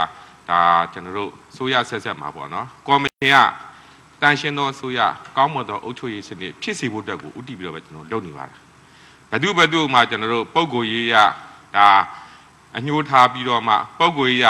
[0.51, 0.61] ဒါ
[0.93, 3.37] ကျွန်တော်တို့ဆိုရဆက်ဆက်မှာပေါ့နော်။ကော်မရှင်က
[4.23, 5.01] တန်ရှင်းသောဆိုရ
[5.37, 8.59] ကောင်းမွန်သောအုပ်ချုပ်ရေးစနစ်ဖြစ်စေဖို့တက်ကိုဥတည်ပြီးတော့ပဲကျွန်တော်လုပ်နေပါတယ်။
[9.31, 11.15] ဘယ်သူဘယ်သူမှကျွန်တော်တို့ပုံကိုရေးရ
[11.77, 11.89] ဒါ
[12.77, 14.47] အညှိုးထားပြီးတော့မှပုံကိုရေးရ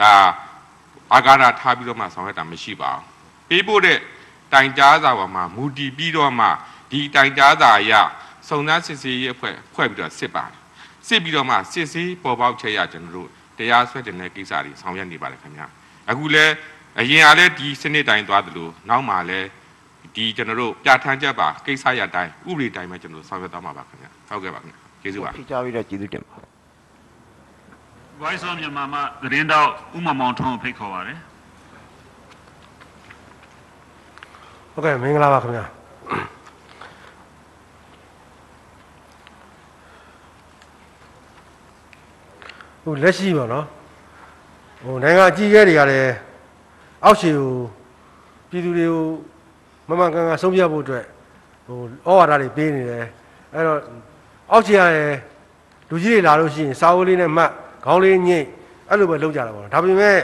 [0.00, 0.12] ဒါ
[1.12, 3.04] အာဃာတထားပြီးတော့မှဆောင်ရွက်တာမရှိပါဘူး။
[3.48, 3.98] ပေးဖို့တဲ့
[4.52, 6.46] တိုင်ကြားစာပေါ်မှာမူတည်ပြီးတော့မှ
[6.90, 7.92] ဒီတိုင်ကြားစာအရ
[8.48, 10.58] စုံစမ်းစစ်ဆေးရေးအဖွဲ့ဖွဲ့ပြီးတော့စစ်ပါတယ်
[11.08, 15.66] စစ်ပြီးတော့မှစစ်ဆေးပေါ်ပေါက်ချက်ရကျွန်တော်တို့တရားစွဲတင်တဲ့ကိစ္စတွေဆောင်ရွက်နေပါတယ်ခင်ဗျာ
[16.10, 16.44] အခုလဲ
[17.00, 19.48] အရင်ကလည်းဒီစနစ်တိုင်းသွားသလိုနောက်မှလည်း
[20.16, 26.36] ဒီကျွန်တော်တို့ပြဋ္ဌာန်းချက်ပါကိစ္စရတိုင်းဥပဒေတိုင်းပဲကျွန်တော်တို့ဆောင်ရွက်သွားမှာပါခင်ဗျာဟုတ်ကဲ့ပါခင်ဗျာကျေးဇူးပါဖိကြားပြီးတော့ကျေးဇူးတင်ပါ
[28.22, 31.18] Voice of မြန်မာမှာသတင်းတော့ဥမမောင်ထွန်းကိုဖိတ်ခေါ်ပါတယ်
[34.76, 35.64] ဟုတ်ကဲ့မင်္ဂလာပါခင်ဗျာ
[42.82, 43.66] ဟိုလက်ရှိပါနော်
[44.84, 46.12] ဟိုနိုင်ငံအကြီးအကဲတွေကလည်း
[47.04, 47.50] အောက်ခြေကို
[48.50, 49.04] ပြည်သူတွေကို
[49.88, 51.04] မမှန်ကန်ကန်ဆုံးဖြတ်ဖို့အတွက်
[51.66, 53.04] ဟိုဩဝါဒတွေပေးနေတယ်
[53.52, 53.78] အဲ့တော့
[54.52, 55.14] အောက်ခြေရယ်
[55.90, 57.50] လူကြီးတွေလာလို့ရှိရင်စာအုပ်လေးနဲ့မှတ်
[57.84, 58.46] ခေါင်းလေးညိတ်
[58.88, 60.18] အဲ့လိုပဲလုပ်ကြတာပေါ့နော်ဒါပေမဲ့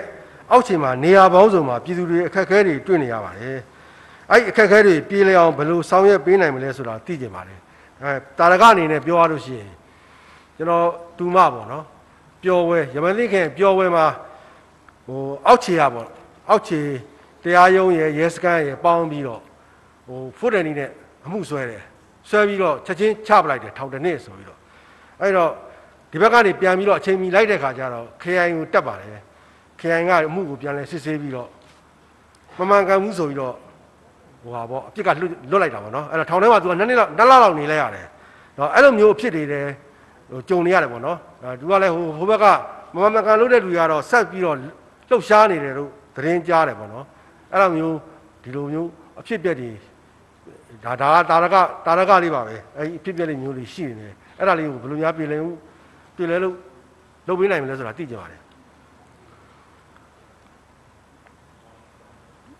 [0.51, 3.59] အောက်ခြေမှာနေရာပေါင်းစုံမှာပြည်သူတွေအခက်အခဲတွေတွေ့နေရပါတယ်
[4.31, 7.59] အဲ့ဒီအခက်အခဲတွေပြေးလဲအောင်ဘယ်လိုဆောင်ရွက်ပေးနိုင်မလဲဆိုတာသိကြပါတယ်
[8.03, 9.73] အဲတာရကအနေနဲ့ပြောရလို့ရှိရင်
[10.57, 10.87] ကျွန်တော်
[11.19, 11.85] တူမပေါ့နော်
[12.43, 14.07] ပျော်ဝဲရမန်သိခင်ပျော်ဝဲမှာ
[15.07, 16.09] ဟိုအောက်ခြေရပေါ့
[16.49, 16.81] အောက်ခြေ
[17.43, 19.41] တရားရုံးရယ်ရဲစခန်းရယ်ပေါင်းပြီးတော့
[20.07, 20.91] ဟိုဖုတ်တယ်နီးနဲ့
[21.27, 21.83] အမှုဆွဲတယ်
[22.29, 24.59] ဆွဲပြီးတော့ချက်ချင်းချပလိုက်တယ်ထောင်တစ်နှစ်ဆိုပြီးတော့
[25.21, 25.51] အဲ့တော့
[26.11, 29.21] ဒီဘက်ကနေပြန်ပြီးတော့အချိန်မီလိုက်တဲ့ခါကျတော့ KI ကိုတက်ပါတယ်
[29.81, 31.49] KI ကအမှုကိုပြန်လဲစစ်ဆေးပြီးတော့
[32.59, 33.57] မမှန်ကန်ဘူးဆိုပြီးတော့
[34.43, 38.07] ဟိုဟာပေါ့အပြစ်ကလွတ်လွတ်လိုက်တာပေါ့နော်အဲ့တော့ထောင်ထဲမှာသူကနှစ်နှစ်လောက်နှစ်လလောက်နေလဲရတယ်
[38.59, 39.67] နော်အဲ့လိုမျိုးအဖြစ်တွေတဲ့
[40.31, 42.45] ဟိုကြုံနေရတယ်ပေါ့နော်အဲသူကလည်းဟိုဟိုဘက်က
[42.95, 44.57] မမှန်ကန်လို့တဲ့လူကတော့ဆက်ပြီးတော့
[45.09, 47.05] လှုပ်ရှားနေတယ်လို့သတင်းကြားတယ်ပေါ့နော်
[47.53, 47.97] အဲ့လိုမျိုး
[48.43, 48.89] ဒီလိုမျိုး
[49.21, 49.71] အဖြစ်အပျက်တွေ
[50.85, 51.57] ဒါဒါတာရက
[51.87, 55.55] တာရကလေးပါပဲအဲ့ဒီအဖြစ်အပျက်လေးမျိုးလေးရှိနေတယ်အဲ့ဒါလေးကိုဘယ်လိုများပြည်လဲဦး
[56.17, 56.55] ပြည်လဲလို့
[57.29, 58.40] လုပ်ပေးနိုင်မလဲဆိုတာသိကြပါတယ်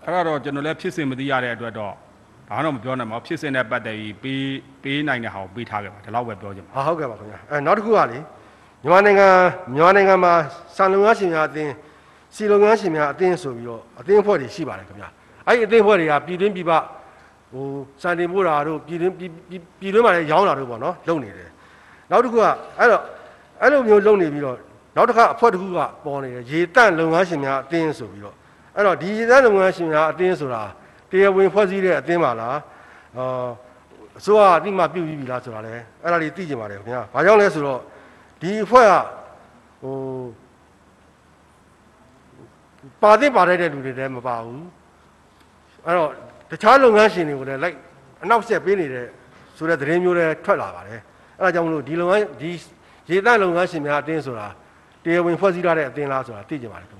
[0.05, 1.95] အဲ့ဒါတော့ကျွန်တော်လည်းဖြစ်စဉ်မသိရတဲ့အတွက်တော့
[2.49, 4.45] ဘာမှတော့မပြောနိုင်ပါဘူးဖြစ်စဉ်နဲ့ပတ်သက်ပြီးပေး
[4.83, 8.19] ပေးနိုင်တဲ့ဟာကိုပေးထားခဲ့ပါဒီလောက်ပဲပြောချင်ပါဟာဟုတ်ကဲ့ပါခင်ဗျာအဲနောက်တစ်ခုကလေ
[8.83, 9.29] မြန်မာနိုင်ငံ
[9.75, 10.33] မြန်မာနိုင်ငံမှာ
[10.77, 11.73] စံလုံငန်းရှင်များအသင်း
[12.35, 15.09] စီလုံငန်းရှင်များအသင်းဆိုပြီးတော့အသင်းအဖွဲ့တွေရှိပါတယ်ခင်ဗျာ
[15.47, 16.73] အဲ့ဒီအသင်းအဖွဲ့တွေကပြည်တွင်းပြည်ပ
[17.53, 17.65] ဟို
[18.03, 21.51] စံတင်ပို့တာတို့ပြည်တွင်းပြည်ပြည်ပြည်တွင်းမှာလည်းရောင်းတာတို့ပေါ့နော်လုပ်နေတယ်
[22.11, 22.45] နောက်တစ်ခုက
[22.79, 23.03] အဲ့တော့
[23.61, 24.57] အဲ့လိုမျိုးလုပ်နေပြီးတော့
[24.97, 28.37] နောက်တစ်ခါအဖွဲ့တစ်ခုကပေါ်နေတယ်ရေတန့်လုံငန်းရှင်များအသင်းဆိုပြီးတော့
[28.77, 30.63] အဲ့တော့ဒီရေတန့်လုံငန်းရှင်များအသင်းဆိုတာ
[31.11, 32.59] တရားဝင်ဖွဲ့စည်းတဲ့အသင်းပါလား
[33.19, 33.49] အာ
[34.19, 37.81] အစိုးရအတိမပြုတ်ပြီးပြီလားဆိုတာလဲအဲ့ဒါလေးသိကြပါတယ်ခင်ဗျာဘာကြောင့်လဲဆိုတော့
[38.41, 38.93] ဒီအဖွဲ့က
[39.83, 39.97] ဟို
[43.03, 44.65] ပါတဲ့ပါတဲ့လူတွေလည်းမပါဘူး
[45.87, 46.11] အဲ့တော့
[46.51, 47.77] တခြားလုပ်ငန်းရှင်တွေကိုလည်းလိုက်
[48.23, 49.07] အနောက်ဆက်ပေးနေတဲ့
[49.57, 51.01] ဆိုတဲ့သတင်းမျိုးတွေထွက်လာပါတယ်
[51.39, 52.51] အဲ့ဒါကြောင့်မလို့ဒီလုပ်ငန်းဒီ
[53.11, 54.47] ရေတန့်လုပ်ငန်းရှင်များအတင်းဆိုတာ
[55.05, 56.99] တရားဝင်ဖွဲ့စည်းထားတဲ့အတင်းလားဆိုတာသိကြပါတယ်ခင်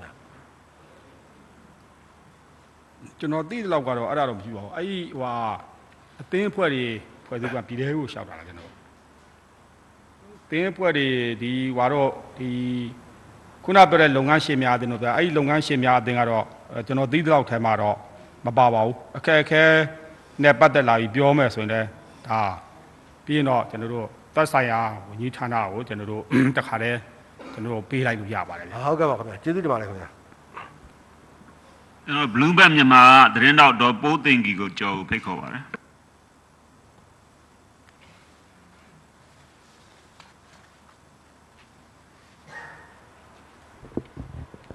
[3.21, 5.33] ကျွန်တော်သိတဲ့လောက်ကတော့အဲ့ဒါတော့မရှိပါဘူးအဲ့ဒီဟွာ
[6.21, 6.85] အသင်းအဖွဲ့တွေ
[7.25, 8.71] ဖွဲ့စည်းကပြည်ထဲကိုရှောက်တာလားကျွန်တော်
[10.45, 11.07] အသင်းအဖွဲ့တွေ
[11.41, 12.49] ဒီဟွာတော့ဒီ
[13.63, 17.97] ခုနပြောတဲ့လုပ်ငန်းရှင်များအသင်းတို့ပြောအဲ့ဒီလုပ်ငန်းရှင်များအသင်းကတော့အဲကျွန်တော်သိတဲ့လောက်ထဲမှာတော့
[18.45, 19.63] မပါပါဘူးအခက်အခဲ
[20.43, 21.87] နဲ့ပတ်သက်လာပြီးပြောမယ်ဆိုရင်လည်း
[22.27, 22.41] ဒါ
[23.25, 26.21] ပြီးရင်တော့ကျွန်တော်တို့သက်ဆိုင်ရာဝန်ကြီးဌာနကိုကျွန်တော်တို့
[26.57, 26.99] တခါတည်း
[27.53, 30.09] ကျွန်တော်တို့ပေးလိုက်လို့ရပါတယ်လေဟုတ်ကဲ့ပါခင်ဗျာကျေးဇူးတင်ပါတယ်ခင်ဗျာ
[32.11, 33.01] ကျွန်တော် Bloomberg မြန်မာ
[33.33, 35.63] ကသတင်းတောက်ဒေါ်ပိုးသိင်ကြီးကိုကြော်ကိုဖိတ်ခေါ်ပါတယ်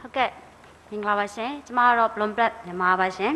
[0.01, 0.31] ဟုတ်ကဲ့
[0.91, 3.35] မင်္ဂလာပါရှင်ကျမကတော့ Bloomberg မြန်မာပါရှင်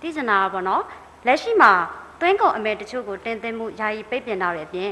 [0.00, 0.82] သိချင်တာကပေါ့နော်
[1.26, 1.72] လက်ရှိမှာ
[2.20, 4.90] သွင်းကုန်အမဲတချို့ကိုတင်သွင်းမှုယာယီပိတ်ပင်ထားတဲ့အပြင်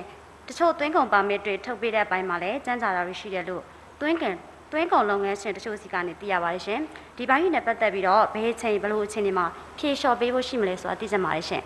[0.48, 3.62] တချို့သွင်းကုန်ပါမစ်တွေထုတ်ပေးတဲ့အပိုင်းမှာလည်းစံကြာတာတွေရှိတယ်လို့
[4.00, 4.36] သွင်းကုန်
[4.72, 6.80] သွင်းကုန်လုပ်ငန်းရှင်တချို့စီကနေသိရပါတယ်ရှင်
[7.16, 9.46] ဒီပိုင်းနဲ့ပတ်သက်ပြီးတော့ဘယ်အချိန်ဘယ်လိုအချိန်ဒီမှာ
[9.78, 11.62] ဖြေလျှော့ပေးဖို့ရှိမလဲဆိုတာသိချင်ပါတယ်ရှင်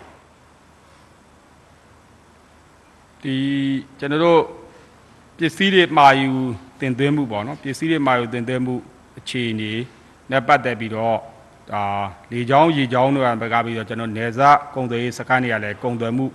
[3.23, 3.35] ဒီ
[3.99, 4.41] ကျွန်တော်တို့
[5.37, 6.29] ပစ္စည်းတွေမှာယူ
[6.81, 8.75] တင်သွင်းမှုပေါ့နော်ပစ္စည်းတွေမှာယူတင်သွင်းမှု
[9.19, 9.71] အခြေအနေ
[10.31, 11.17] နဲ့ပတ်သက်ပြီးတော့
[11.71, 11.83] ဒါ
[12.31, 16.25] လေချောင်းရေချောင်းတွေကဘက်ကပြီးတော့ကျွန်တော်နေစားကုန်သွယ်ရေးစခန်းတွေကလည်းကုန်သွယ်မှု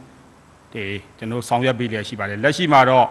[0.74, 0.84] တွေ
[1.18, 3.06] ကျွန်တော်ဆောင်ရွက်ပေးလျက်ရှိပါတယ်လက်ရှိမှာတော့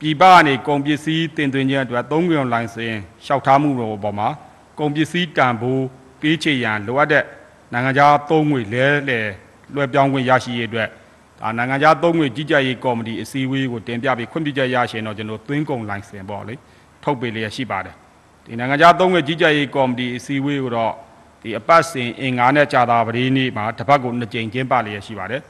[0.00, 2.94] ပြည်ပကနေကုန်ပစ္စည်းတင်သွင်းခြင်းအတွက်သုံးကြုံလိုင်စင်
[3.24, 4.28] လျှောက်ထားမှုတို့ပေါ်မှာ
[4.78, 5.84] ကုန်ပစ္စည်းတန်ဖိုး
[6.20, 7.24] ပေးချေရန်လိုအပ်တဲ့
[7.72, 9.26] နိုင်ငံခြားသုံးငွေလဲလှယ်
[9.74, 10.88] လွှဲပြောင်းခွင့်ရရှိရေးအတွက်
[11.40, 16.54] ဒါနိုင်ငံခြားသုံးငွေကြီးကြပ်ရေးကော်မတီအစည်းအဝေးကိုတင်ပြပြီးခွင့်ပြုချက်ရရှင်တော့ကျွန်တော်သွင်းကုန်လိုင်စင်ပေါ့လေ
[17.02, 17.94] ထုတ်ပေးလျက်ရှိပါတယ်
[18.44, 20.92] ဒီနိုင်ငံခြားသုံးငွေကြီးကြပ်ရေးကော်မတီအစည်းအဝေးကိုတော့
[21.42, 25.40] ဒီအပတ်စဉ်အင်္ဂါနဲ့ကြာတာပတိနေ့မှာတစ်ပတ်ကိုနှစ်ကြိမ်ကျင်းပလျက်ရှိပါတယ်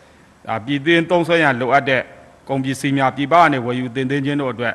[0.47, 2.03] ဒါပြည်သွင်းသုံးဆွဲရန်လိုအပ်တဲ့
[2.49, 4.75] ကုန်ပစ္စည်းများပြည်ပကနေဝယ်ယူတင်သွင်းခြင်းတို့အတွက်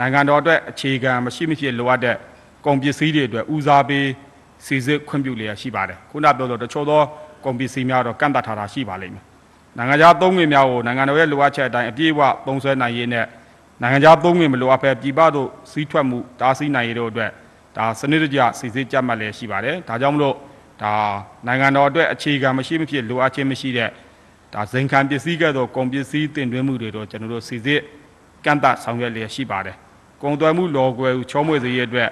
[0.00, 2.16] နိုင်ငံတော်အတွက်အခြေခံမရှိမဖြစ်လိုအပ်တဲ့
[2.64, 4.06] ကုန်ပစ္စည်းတွေအတွက်ဦးစားပေး
[4.66, 7.02] စီစစ်ခွင့်ပြုလျက်ရှိပါတယ်ခုနပြောလို့တချို့သော
[7.44, 9.24] ကုန်ပစ္စည်းများတော့ကန့်သတ်ထားတာရှိပါလိမ့်မယ်
[9.78, 13.26] နိုင်ငံခြားသုံးငွေများကိုနိုင်ငံတော်ရဲ့လိုအပ်ချက်အတိုင်းအပြည့်အဝသုံးစွဲနိုင်ရေးနဲ့
[13.82, 17.30] နိုင်ငံခြားသုံးငွေမလိုအပ်ဘဲပြည်ပသို့စီးထွက်မှုတားဆီးနိုင်ရေးတို့အတွက်
[17.76, 20.34] ဒါစနစ်တကျစီစစ်ကြမှတ်လည်းရှိပါတယ်။ဒါကြောင့်မလို့
[20.82, 20.92] ဒါ
[21.46, 23.90] နိုင်ငံတော်အတွက်အခြေခံမရှိမဖြစ်လိုအပ်ခြင်းမရှိတဲ့
[24.54, 27.80] ဒါဇင်ခံပစ္စည်းကဲ့သို့ကုန်ပစ္စည်းတင်သွင်းမှုတွေတော့ကျွန်တော်တို့စီစစ်
[28.44, 29.76] ကန့်သတ်ဆောင်ရွက်လျက်ရှိပါတယ်။
[30.22, 32.10] ကုန်သွယ်မှုလော်ကွယ်ချောမွေ့စေရေးအတွက်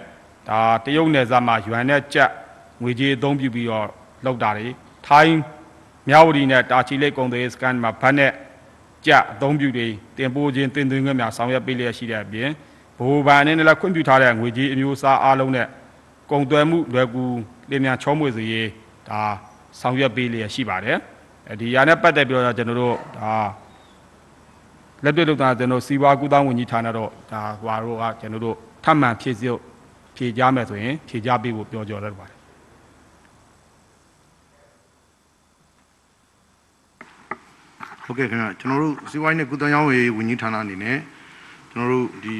[0.48, 2.30] ဒါတရုတ်နယ်စပ်မှာယွမ်နဲ့ကြက်
[2.82, 3.86] ငွေကြေးအသုံးပြုပြီးတော့
[4.24, 4.68] လောက်တာတွေ
[5.06, 5.38] ထိုင်း
[6.08, 8.32] မြဝတီနဲ့တာချီလိတ်ကုန်သွယ်ရေးစကန်မှာဗတ်နဲ့
[9.06, 9.86] ကြအသုံးပြုတွေ
[10.16, 12.48] တင်ပို့ခြင်းတင်သွင်းခွင့်များဆောင်ရွက်ပေးလျက်ရှိတဲ့အပြင်
[12.98, 15.66] ဘိုးဘန်အနေနဲ့လည်းခွင့်ပြုထားတဲ့ငွေကြေးအမျိုးအစားအားလုံးနဲ့
[16.30, 17.24] ကုန်သွယ်မှုလွယ်ကူ
[17.70, 18.68] လင်းမြန်ချောမွေ့စေရေး
[19.08, 19.20] ဒါ
[19.80, 21.15] ဆောင်ရွက်ပေးလျက်ရှိပါတယ်အဲ
[21.60, 23.32] ဒီຢာနဲ့ပတ်သက်ပြီးတော့ကျွန်တော်တို့ဒါ
[25.04, 29.58] လက်တွေ့လုပ်တာကျွန်တော်စီးပွားကူးသန်းဝန်ကြီးဌာနတော့ဒါဟွာတို့ကကျွန်တော်တို့ထပ်မံဖြည့်စု့
[30.16, 32.36] ဖြည့်ကြမယ်ဆိုရင်ဖြည့်ကြပေးဖို့ပြောကြရပါတယ်
[38.04, 40.98] ဟုတ်ကဲ့ခင်ဗျာကျွန်တော်တို့စီးပွားရေးနဲ့ကုသရေးဝန်ကြီးဌာနအနေနဲ့
[41.70, 42.36] ကျွန်တော်တို့ဒီ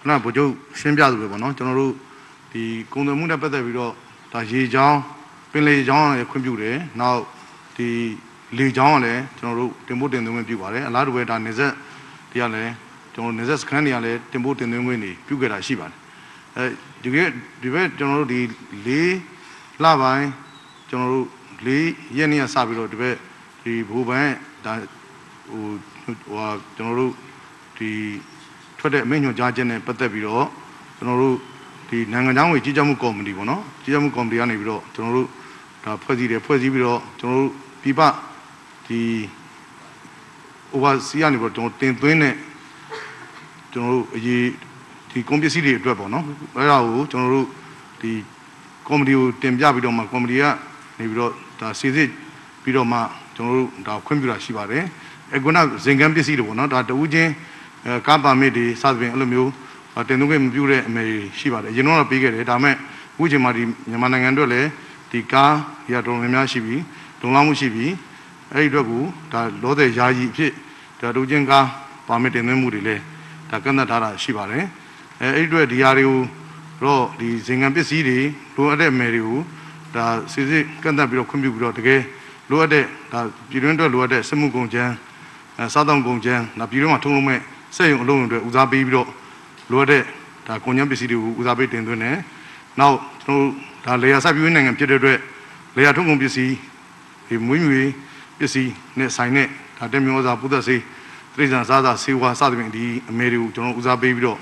[0.00, 1.92] ခုနဗိုလ်ချုပ်ရှင်းပြသူပဲပေါ့နော်ကျွန်တော်တို့
[2.52, 2.62] ဒီ
[2.92, 3.92] ကုန်သွယ်မှုနဲ့ပတ်သက်ပြီးတော့
[4.32, 4.98] ဒါရေချောင်း
[5.52, 7.20] ပင်လေချောင်းလည်းခွင့်ပြုတယ်နောက်
[7.76, 7.88] ဒီ
[8.58, 11.72] လေချောင်းကလည်းကျွန်တော်တို့တင်ဖို့တင်သွင်းခွင့်ပြုပါတယ်အလားတူပဲဒါနေဆက်
[12.30, 12.72] ဒီကလည်း
[13.14, 15.98] ကျွန်တော်နေဆက်စခန်းတွေကလည်းတင်ဖို့တင်သွင်းခွင့်တွေပြုခဲ့တာရှိပါတယ်
[16.56, 16.64] အဲ
[17.02, 17.16] ဒီက
[17.62, 18.40] ဒီဘက်ကျွန်တော်တို့ဒီ
[18.86, 18.88] ၄
[19.82, 20.28] လပိုင်း
[20.90, 21.26] ကျွန်တော်တို့
[21.66, 21.68] ၄
[22.16, 23.16] ရက်နေ့ကစပြီးတော့ဒီဘက်
[23.62, 24.34] ဒီဘူပန်း
[24.64, 24.72] ဒါ
[25.50, 25.62] ဟို
[26.04, 27.12] ဟိုဟာကျွန်တော်တို့
[27.78, 27.90] ဒီ
[28.78, 30.46] ထွက်တဲ့အမိန့်ညွှန်ကြားချက်နဲ့ပတ်သက်ပြီးတော့
[30.96, 31.36] ကျွန်တော်တို့
[31.88, 35.28] ဒီနိုင်ငံခြားငွေကြီးကြပ်မှုကော်မတီပေါ့နော်ကြီးကြပ်မှုကော်မတီကနေပြီးတော့ကျွန်တော်တို့
[35.84, 37.50] ဒါဖွဲ့စည်းတယ်ဖွဲ့စည်းပြီးတော့ကျွန်တော်တို့
[37.82, 38.00] ပြပ
[38.88, 39.00] ဒီ
[40.74, 42.34] oversee ကနေပြီးတော့ကျွန်တော်တင်သွင်းတဲ့
[43.72, 44.44] ကျွန်တော်တို့အရေး
[45.10, 46.24] ဒီကွန်ပစ္စည်းတွေအတွက်ပေါ့နော်
[46.56, 47.46] အဲ့ဒါကိုကျွန်တော်တို့
[48.00, 48.12] ဒီ
[48.88, 50.44] ကော်မတီကိုတင်ပြပြီးတော့မှကော်မတီက
[50.98, 52.08] နေပြီးတော့ဒါစီစစ်
[52.62, 52.98] ပြီးတော့မှ
[53.36, 54.84] ကျွန်တော်တို့ဒါခွင့်ပြုတာရှိပါတယ်
[55.34, 57.30] အခုနဇင်ကန်းပစ္စည်းတွေပေါ့နော်ဒါတူးချင်း
[57.86, 59.50] အဲကားပါမစ်တွေစသဖြင့်အဲ့လိုမျိုး
[60.08, 61.04] တင်သွင်းခွင့်မပြုတဲ့အမေ
[61.38, 64.68] ရှိပါတယ်အရင်တော့ပေးခဲ့တယ်ဒါပေမဲ့အခုချိန်မှာဒီမြန်မာနိုင်ငံအတွက်လည်း
[65.10, 65.54] ဒီကား
[65.92, 66.82] ရတော်များများရှိပြီး
[67.20, 67.92] လုံလောက်မှုရှိပြီး
[68.52, 70.52] အဲ့ဒီအတွက်ကိုဒါလောတဲ့ယာယီအဖြစ်
[71.00, 71.66] ဒါတူးချင်းကား
[72.06, 73.02] ပါမစ်တင်သွင်းမှုတွေလည်း
[73.50, 74.64] ဒါကန့်သတ်ထားတာရှိပါတယ်
[75.20, 76.20] အဲအဲ့ဒီအတွက်ဒီဟာတွေကို
[76.84, 78.18] တော့ဒီဇင်ငံပစ္စည်းတွေ
[78.56, 79.40] လိုအပ်တဲ့အမယ်တွေကို
[79.94, 82.00] ဒါစစ်စစ်ကန့်သတ်ပြီးတော့ခွင့်ပြုပြီးတော့တကယ်
[82.50, 84.92] လိုအပ်တဲ့ဒါပြည်တွင်းအတွက်လိုအပ်တဲ့စက်မှုကုန်ကျန်း
[85.58, 87.40] အဲစားတောင်ကုန်ကျန်းဒါပြည်တွင်းမှာထုံးလုံးမဲ့
[87.76, 89.08] စက်ရုံအလုံးတွေအတွက်ဦးစားပေးပြီးတော့
[89.70, 90.02] လိုအပ်တဲ့
[90.48, 92.16] ဒါကုန်ကျန်းပစ္စည်းတွေကိုဦးစားပေးတင်သွင်းတယ်
[92.80, 93.48] နောက်ကျွန်တော်တို့
[93.86, 95.18] ဒါလေယာစိုက်ပျိုးရေးနိုင်ငံဖြစ်တဲ့အတွက်
[95.76, 96.54] လေယာထုံးကုန်ပစ္စည်း
[97.28, 97.92] ဒီမွေးမြူရေး
[98.38, 99.48] ပစ္စည်းနဲ့ဆိုင်တဲ့
[99.78, 100.82] ဒါတက်မျိုးစားပုသက်စေး
[101.34, 104.38] တိရစ္ဆာန်စားစားဆေးဝါးစသဖြင့်ဒီအမေတွေကိုကျွန်တော်ဦးစားပေးပြီးတော့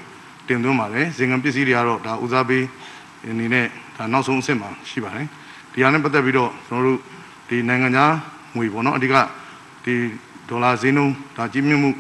[0.49, 2.65] တင်သွင်းပါတယ်ဇင်ငံပစ္စည်းတွေကတော့ဒါဦးစားပေး
[3.31, 3.67] အနေနဲ့
[3.97, 5.27] ဒါနောက်ဆုံးအဆင့်မှာရှိပါတယ်
[5.73, 6.99] ဒီဟာနဲ့ပတ်သက်ပြီးတော့ကျွန်တော်တို့
[7.49, 8.13] ဒီနိုင်ငံခြား
[8.57, 9.15] ငွေပေါ့နော်အဓိက
[9.85, 9.95] ဒီ
[10.49, 11.91] ဒေါ်လာဈေးနှုန်းဒါကြီးမြင့်မှု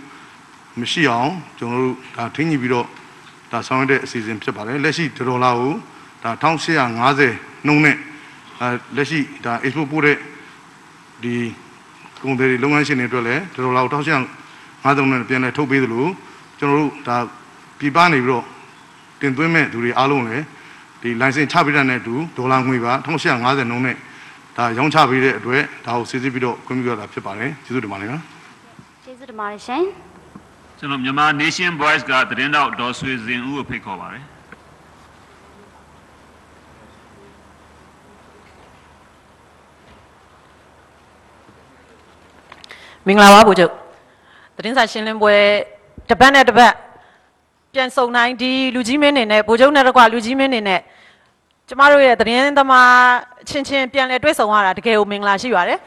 [0.80, 2.86] မရှိအောင်ကျွန်တော်တို့ဒါထိန်းညှိပြီးတော့
[3.52, 5.72] ဒါဆောင်ရွက်တဲ့အစီအစဉ်ဖြစ်ပါတယ်လက်ရှိဒေါ်လာကို
[6.24, 7.96] ဒါ1850နှုန်းနဲ့
[8.60, 10.16] အဲလက်ရှိဒါ export ပို့တဲ့
[11.22, 11.34] ဒီ
[12.22, 16.06] ကုန်သည်တွေလုပ်ငန်းရှင်တွေအတွက်လည်းဒေါ်လာကို1850နဲ့ပြန်လည်ထုတ်ပေးသလို
[16.58, 17.16] ကျွန်တော်တို့ဒါ
[17.78, 18.44] ပြည်ပနေပြီးတော့
[19.20, 20.44] တင်သွင်းမဲ့သူတွေအားလုံးလည်း
[21.02, 23.96] ဒီ license ချပေးတဲ့တူဒေါ်လာငွေပါ1850နှုန်းနဲ့
[24.56, 28.22] ဒါရောင်းချပေးတဲ့အတွက်ဒါကိုစစ်စစ်ပြီးတော့ခွင့်ပြုရတာဖြစ်ပါတယ်ကျေးဇူးတင်ပါတယ်နော်
[29.04, 29.82] ကျေးဇူးတင်ပါတယ်ရှင်
[30.78, 34.24] ကျွန်တော်မြန်မာ Nation Voice ကသတင်းတောက်ဒေါ်ဆွေစင်ဦးကိုဖိတ်ခေါ်ပါတယ်
[43.06, 43.72] မင်္ဂလာပါဗိုလ်ချုပ်
[44.56, 45.34] သတင်းစာရှင်းလင်းပွဲ
[46.08, 46.72] တစ်ပတ်နဲ့တစ်ပတ်
[47.72, 50.80] ပြန်စုံတိုင်းဒီလူကြီးမင်းနေနဲ့ဗိုလ်ချုပ်နဲ့တကွာလူကြီးမင်းနေနဲ့
[51.68, 52.92] ကျမတို့ရဲ့သတင်းသမား
[53.42, 55.78] အချင်းချင်းပြန်လည်တွေ့ဆုံရတာတကယ်ကိုမင်္ဂလာရှိပါတယ်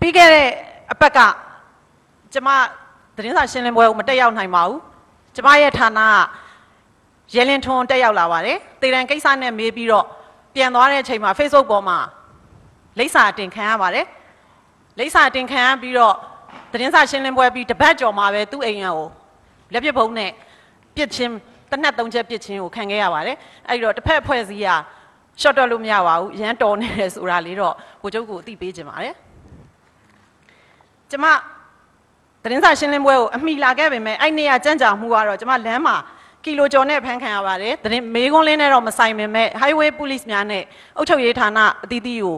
[0.00, 0.48] ပြီးခဲ့တဲ့
[0.92, 1.18] အပတ်က
[2.32, 2.48] ကျမ
[3.16, 4.80] သတင်းစာရှင်းလင်းပွဲကိုမတက်ရောက်နိုင်ပါဘူး
[5.36, 6.00] ကျမရဲ့ဌာန
[7.32, 10.06] ကရဲလင်းထွန်းတက်ရောက်လာပါတယ်တေတံကိစ္စနဲ့မေးပြီးတော့
[10.54, 11.98] ပြန်သွားတဲ့အချိန်မှာ Facebook ပေါ်မှာ
[12.98, 14.06] လိပ်စာတင်ခံရပါတယ်
[14.98, 16.16] လိပ်စာတင်ခံရပြီးတော့
[16.76, 19.08] သတင်းစာရှင်းလင်းပွဲပြီးတပတ်ကျော်မှာပဲသူ့အိမ်ရကို
[19.72, 20.30] လက်ပစ်ဖုံးနဲ့
[20.96, 21.34] ပစ်ချင်း
[21.70, 23.36] တစ်နက်သုံးချက်ပစ်ချင်းကိုခံခဲ့ရပါတယ်
[23.68, 24.68] အဲ့ဒီတော့တစ်ဖက်အဖွဲ့အစည်းက
[25.40, 29.14] ရှော့တော့လို့မရပါဘူးရန်တော်နေတယ်ဆိုတာလေးတော့ဗိုလ်ချုပ်ကိုအသိပေးခြင်းပါတယ်
[31.10, 31.26] ကျမ
[32.42, 35.96] သတင်းစာရှင်းလင်းပွဲကိုအမိလာခဲ့ပေမဲ့အဲ့နေ့ကကြံ့ကြာမှုကတော့ကျမလမ်းမှာ
[36.44, 40.62] ကီလိုကျော်နဲ့ဖမ်းခံရပါတယ်သတင်းမေကွန်းလင်းနဲ့တော့မဆိုင်ပေမဲ့ highway police များနဲ့
[40.96, 42.36] အုပ်ချုပ်ရေးဌာနအသီးသီးကို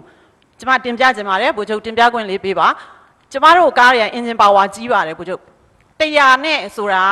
[0.59, 2.69] ကျမတင်ပြခြင်းပါတယ်ဗိုလ်ချုပ်တင်ပြခွင့်လေးပေးပါ
[3.33, 5.43] ကျမတို့ကားရဲ့ engine power ကြီးပါတယ်ဗိုလ်ချုပ်
[6.01, 7.05] 100နဲ့ဆိုတာ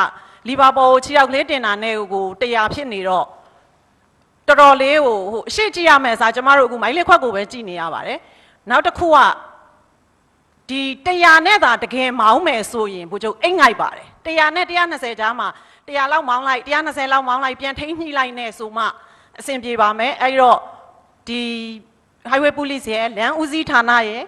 [0.49, 3.27] လီဗာပူးခြေထောက်ကလေးတင်တာနဲ့ကို100ဖြစ်နေတော့
[4.49, 8.19] တော်တော်လေးကိုဟိုအရှိကြည့်ရမယ်ဆိုကျမတို့အခုမိုင်းလေးခွက်ကိုပဲကြည့်နေရပါတယ်
[8.71, 9.19] နောက်တစ်ခုက
[10.71, 10.81] ဒီ
[11.17, 15.49] 100နဲ့သာတကယ်မောင်းမယ်ဆိုရင်ဗိုလ်ချုပ်အိတ်ငိုက်ပါတယ်100နဲ့120ကြားမှာ
[15.87, 18.85] 100လောက်မောင်းလိုက်120လောက်မောင်းလိုက်ပြန်ထိန်းညှိလိုက်နဲ့ဆိုမှ
[19.39, 20.59] အဆင်ပြေပါမယ်အဲ့တော့
[21.29, 21.43] ဒီ
[22.31, 24.25] highway police ရဲ့လမ်းဦးစီးဌာနရဲ့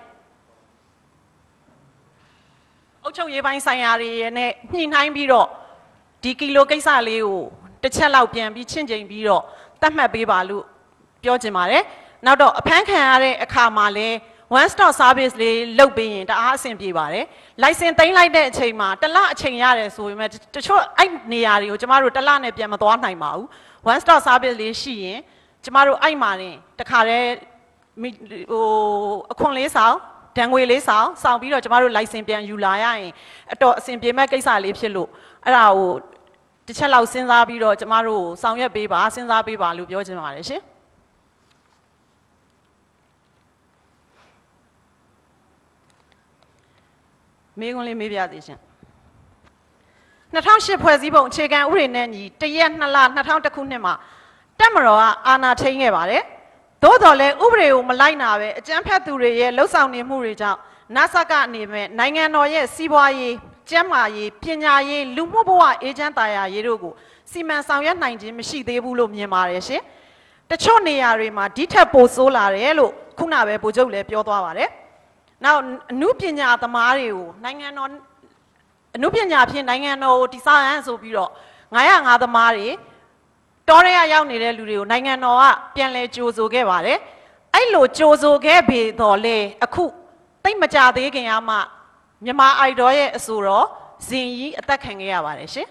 [2.98, 5.49] အု ပ်ချုပ်ရေးပိုင်းဆိုင်ရာတွေရဲ့နဲ့ညှိနှိုင်းပြီးတော့
[6.23, 7.43] ဒီကီလိုကိစ္စလေးကို
[7.83, 9.43] တစ်ချက်လောက်ပြန်ပြီးချင့်ချိန်ပြီးတော့
[9.83, 10.65] တတ်မှတ်ပေးပါလို့
[11.23, 11.83] ပြောချင်ပါတယ်
[12.27, 14.09] နောက်တော့အဖမ်းခံရတဲ့အခါမှာလဲ
[14.59, 17.25] one stop service လေးလုပ်ပေးရင်တအားအဆင်ပြေပါတယ်။
[17.63, 23.47] license သိမ်းလိုက်တဲ့အချိန်မှာတစ်လအချိန်ရတယ်ဆိုပေမဲ့တချို့အဲ့နေရာတွေကိုကျမတို့တစ်လနဲ့ပြန်မသွားနိုင်ပါဘူး။
[23.91, 25.19] one stop service လေးရှိရင်
[25.65, 27.29] ကျမတို့အဲ့မှာတင်တခါတည်း
[28.51, 28.65] ဟို
[29.33, 29.97] အခွန်လေးဆောင်
[30.39, 33.13] ဒဏ်ငွေလေးဆောင်ဆောင်ပြီးတော့ကျမတို့ license ပြန်ယူလာရရင်
[33.53, 35.09] အတော်အဆင်ပြေမဲ့ကိစ္စလေးဖြစ်လို့
[35.45, 35.93] အဲ့ဒါကို
[36.67, 40.63] တစ်ချက်လောက်စဉ်းစားပြီးတော့ကျမတို့ဆောင်ရွက်ပေးပါစဉ်းစားပေးပါလို့ပြောချင်ပါတယ်ရှင်
[47.61, 48.59] မေးခွန်းလေးမေးပြသေးရှင်
[50.35, 53.95] 2008ဖွဲ့စည်းပုံအခြေခံဥပဒေနဲ့ညီတရက်2လ2000ခုနှစ်မှာ
[54.59, 56.23] တက်မတော်ကအာဏာထိန်းခဲ့ပါတယ်
[56.83, 60.59] သို့တော်လည်းဥပဒေကိုမလိုက်နာပဲအကြမ်းဖက်သူတွေရဲ့လှုပ်ဆောင်နေမှုတွေကြောင့်
[60.97, 63.35] နာဆာကအနေနဲ့နိုင်ငံတော်ရဲ့စီးပွားရေး
[63.71, 66.93] ကျန်းမာရေးပညာရေးလူမှုဘဝအေဂျင့်တာယာရေးတို့ကို
[67.31, 69.83] စီမံဆောင်ရွက်နိုင်ခြင်းမရှိသေးဘူးလို့မြင်ပါတယ်ရှင်
[70.51, 74.71] တချို့နေရာတွေမှာဒီထက်ပိုဆိုးလာတယ်လို့ခုနပဲဗိုလ်ချုပ်လည်းပြောသွားပါတယ်
[75.45, 75.61] နောက်
[75.93, 77.91] အမှုပညာသမားတွေကိုနိုင်ငံတော်
[78.97, 81.31] အမှုပညာဖြင့်နိုင်ငံတော်ကိုတိစောက်ရန်ဆိုပြီးတော့
[81.77, 82.69] 905သမားတွေ
[83.69, 86.99] တော်ရဲရောက်နေတဲ့လူတွေကိုနိုင်ငံတော်ကပြန်လဲကြိုဆိုခဲ့ပါတယ်
[87.55, 89.85] အဲ့လိုကြိုဆိုခဲ့ပေတော့လေအခု
[90.45, 91.57] တိတ်မကြသေးခင်ကမှ
[92.25, 93.67] မြန်မာအိုက်ဒေါ်ရဲ့အဆိုတော်
[94.09, 95.69] ဇင်ကြီးအသက်ခံခဲ့ရပါတယ်ရှင်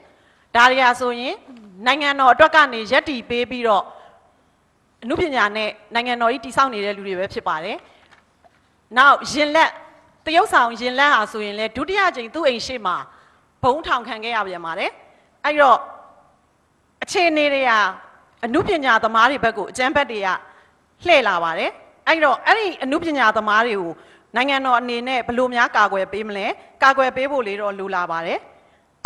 [0.55, 1.35] ဒါရီယာဆိုရင်
[1.85, 3.83] နိုင်ငံတော်အတွက်ကနေရက်တီပေးပြီးတော့
[5.03, 7.77] အမှုပညာနဲ့နိုင်ငံတော်ကြီးတည်ဆောက်နေတဲ့လူတွေပဲဖြစ်ပါတယ်
[8.97, 9.71] နောက်ရင်လက်
[10.25, 12.95] တရုတ်ဆောင်ရင်လက်ဟာဆိုရင်လေဒုတိယကြိမ်သူ့အိမ်ရှိမှာ
[13.63, 14.91] ဘုံထောင်ခံခဲ့ရပြန်ပါတယ်
[15.45, 15.79] အဲ့တော့
[17.07, 17.71] အခြေအနေတွေက
[18.45, 20.27] အမှုပညာသမားတွေဘက်ကိုအကျန်းဘက်တွေက
[21.05, 21.71] လှည့်လာပါတယ်
[22.07, 23.91] အဲ့တော့အဲ့ဒီအမှုပညာသမားတွေကို
[24.35, 26.45] နိုင်ငံတော်အနေနဲ့ဘယ်လိုများကာကွယ်ပေးမလဲ
[26.83, 28.39] ကာကွယ်ပေးဖို့လေးတော့လိုလာပါတယ်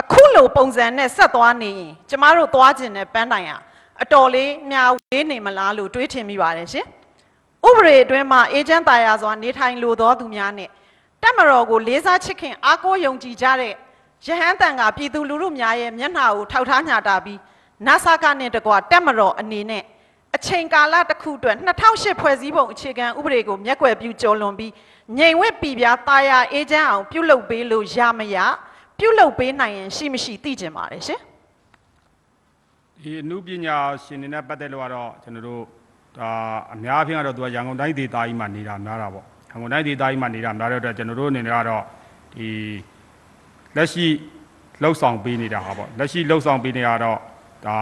[0.01, 3.57] အခုလိုပုံစံနဲ့ဆက်သွားနေရင်ကျမတို့သွားကျင်တဲ့ပန်းတိုင်ဟာ
[4.01, 6.85] အတော်လေးများဝေးနေမလားလို့တွေးထင်မိပါတယ်ရှင်
[7.67, 10.69] ဥပဒေအတွင်းမှာအေဂျင့်တာယာစွာနေထိုင်လိုသောသူများနဲ့
[11.21, 13.73] တက်မတော်ကိုလေးစားချစ်ခင်အားကိုးယုံကြည်ကြတဲ့
[14.25, 17.39] ရဟန်းတန်ကပြည်သူလူထုများရဲ့မျက်နှာကိုထောက်ထားညတာပြီး
[17.87, 19.83] နာဆာကနဲ့တကွာတက်မတော်အနေနဲ့
[20.35, 24.71] အချိန်ကာလတစ်ခုအတွက်2008ဖွဲ့စည်းပုံအခြေခံဥပဒေကိုမျက်ကွယ်ပြုကျော်လွန်ပြီး
[25.17, 28.37] ငြိမ်ဝက်ပြည်ပြားတာယာအေဂျင့်အောင်ပြုလုပ်ပေးလို့ရမရ
[28.99, 31.21] ပြုလုပ်ပေးနိုင်ရင်ရှိမရှိသိကျင်ပါတယ်ရှင်
[33.01, 35.61] ဒီအမှုပညာရှင်တွေနဲ့ပတ်သက်လို့ကတော့ကျွန်တော်တို့
[36.17, 36.29] ဒါ
[36.73, 41.83] အများအပြားကတော့သူကရန်ကုန်တိုင်းဒေသကြီးမှာနေတာများတာပေါ့ရန်ကုန်တိုင်းဒေသကြီးမှာနေတာများတဲ့အတွက်ကျွန်တော်တို့အနေနဲ့ကတော့
[42.35, 42.47] ဒီ
[43.75, 44.05] လက်ရှိ
[44.81, 47.19] လှုပ်ဆောင်ပေးနေတာဟာပေါ့လက်ရှိလှုပ်ဆောင်ပေးနေတာတော့
[47.65, 47.79] ဒါ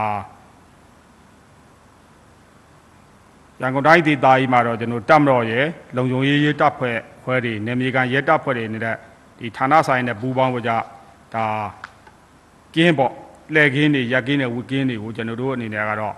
[3.62, 5.66] ရန်ကုန်တိုင်းဒေသကြီးမှာတော့ကျွန်တော်တပ်မတော်ရဲ့
[5.96, 8.96] လုံခြုံရေးရေးတပ်ဖွဲ့ဖွဲ့တွေနေမြေကန်ရဲတပ်ဖွဲ့တွေနေတဲ့
[9.40, 10.72] ဒီဌာနဆိုင်နဲ့ပူးပေါင်းကြ
[11.36, 11.46] ဒါ
[12.76, 13.14] ကင်းပေါ့
[13.54, 16.16] လှည့်ကင်းတွေရက်ကင်းတွေဝက်ကင်းတွေကိုကျွန်တော်တို့အနေနဲ့ကတော့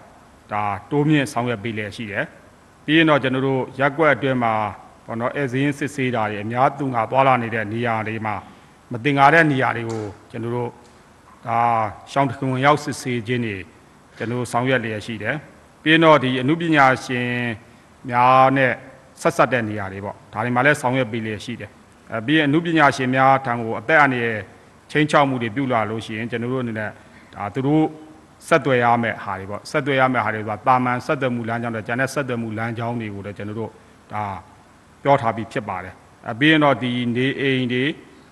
[0.52, 2.26] ဒါတိုးမြင့်ဆောင်ရွက်ပေးလျက်ရှိတယ်
[2.86, 4.54] ပြီးရင်တော့ကျွန်တော်တို့ရက်ကွက်အတွင်းမှာ
[5.06, 8.36] ဘောနော်အဲဇင်းစစ်ဆေးတာတွေအများသူငါသွားလာနေတဲ့နေရာတွေမှာ
[8.92, 10.70] မတင်ကားတဲ့နေရာတွေကိုကျွန်တော်တို့
[11.48, 11.60] ဒါ
[12.12, 13.58] ရှောင်းတခွင်ရောက်စစ်ဆေးခြင်းတွေ
[14.18, 15.36] ကျွန်တော်တို့ဆောင်ရွက်လျက်ရှိတယ်
[15.84, 17.28] ပြီးရင်တော့ဒီအမှုပညာရှင်
[18.10, 18.72] များနဲ့
[19.22, 21.70] ဆက်ဆက်တဲ့နေရာတွေပေါ့ဒါတွေမှာလည်းဆောင်ရွက်ပေးလျက်ရှိတယ်
[22.12, 24.40] အဲပြီးရင်အမှုပညာရှင်များထံကိုအသက်အန္တရာယ်
[24.92, 26.90] ချင်းချောက်မှုတွေပြုလာလို့ရှိရင်ကျွန်တော်တို့အနေနဲ့
[27.36, 27.84] ဒါသူတို့
[28.48, 33.72] ဆက်သွယ်ရမယ့်ဟာတွေပေါ့ဆက်သွယ်ရမယ့်ဟာတွေဆိုတာတာမန်ဆက်သွယ်မှုလမ်းကြောင်းတွေကျန်တဲ့ဆက်သွယ်မှုလမ်းကြောင်းတွေကိုလည်းကျွန်တော်တို့
[34.14, 34.24] ဒါ
[35.04, 35.94] ပြောထားပြီးဖြစ်ပါတယ်
[36.28, 37.84] အဲပြီးရင်တော့ဒီနေအိမ်တွေ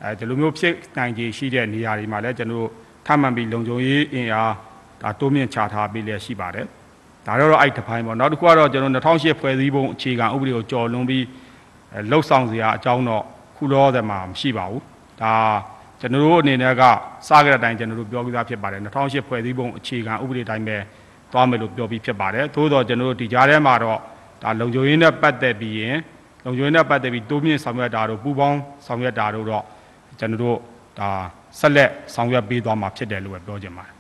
[0.04, 2.70] အဲဒီလိုမျိုးဖြစ်နိုင်ခြေရှိတဲ့နေရာတွေမှာလည်းကျွန်တော်တို့
[3.10, 4.54] ထပ်မံပြီးလုံခြုံရေးအင်အား
[5.02, 6.66] ဒါတိုးမြင့်ချထားပေးလျက်ရှိပါတယ်
[7.26, 11.24] ဒါတော့အဲ့တစ်ပိုင်းပေါ့နောက်တစ်ခုကတော့ကျွန်တော်2008ဖွဲ့စည်းပုံအခြေခံဥပဒေကိုကြော်လွန်ပြီး
[11.94, 13.24] အဲလှုပ်ဆောင်စရာအကြောင်းတော့
[13.56, 14.84] ခုလောဆယ်မှာမရှိပါဘူး
[15.22, 15.34] ဒါ
[16.00, 16.84] ကျွန်တော်တို့အနေနဲ့က
[17.28, 20.78] စားကြတဲ့အတိုင်းကျွန်တော်တို့ပြောပြီးသားဖြစ်ပါတယ်2008ဖွဲ့စည်းပုံအခြေခံဥပဒေတိုင်းပဲ
[21.32, 24.00] သွားမယ်လို့ပြောပြီးဖြစ်ပါတယ်သို့တော့ကျွန်တော်တို့ဒီကြားထဲမှာတော့
[24.44, 25.98] ဒါလုံခြုံရေးနဲ့ပတ်သက်ပြီးရင်
[26.46, 29.64] လုံခြုံရေးနဲ့ပတ်သက်ပြီးတိုးမြင့်ဆောင်ရွက်တာတို့ပူးပေါင်းဆောင်ရွက်တာတို့တော့
[30.20, 30.58] ကျွန်တော်တို့
[31.00, 31.10] ဒါ
[31.60, 33.94] ဆက်လက်ဆောင်ရွက်ပေးသွားမှာဖြစ်တယ်လို့ပဲပြောချင်ပါတယ်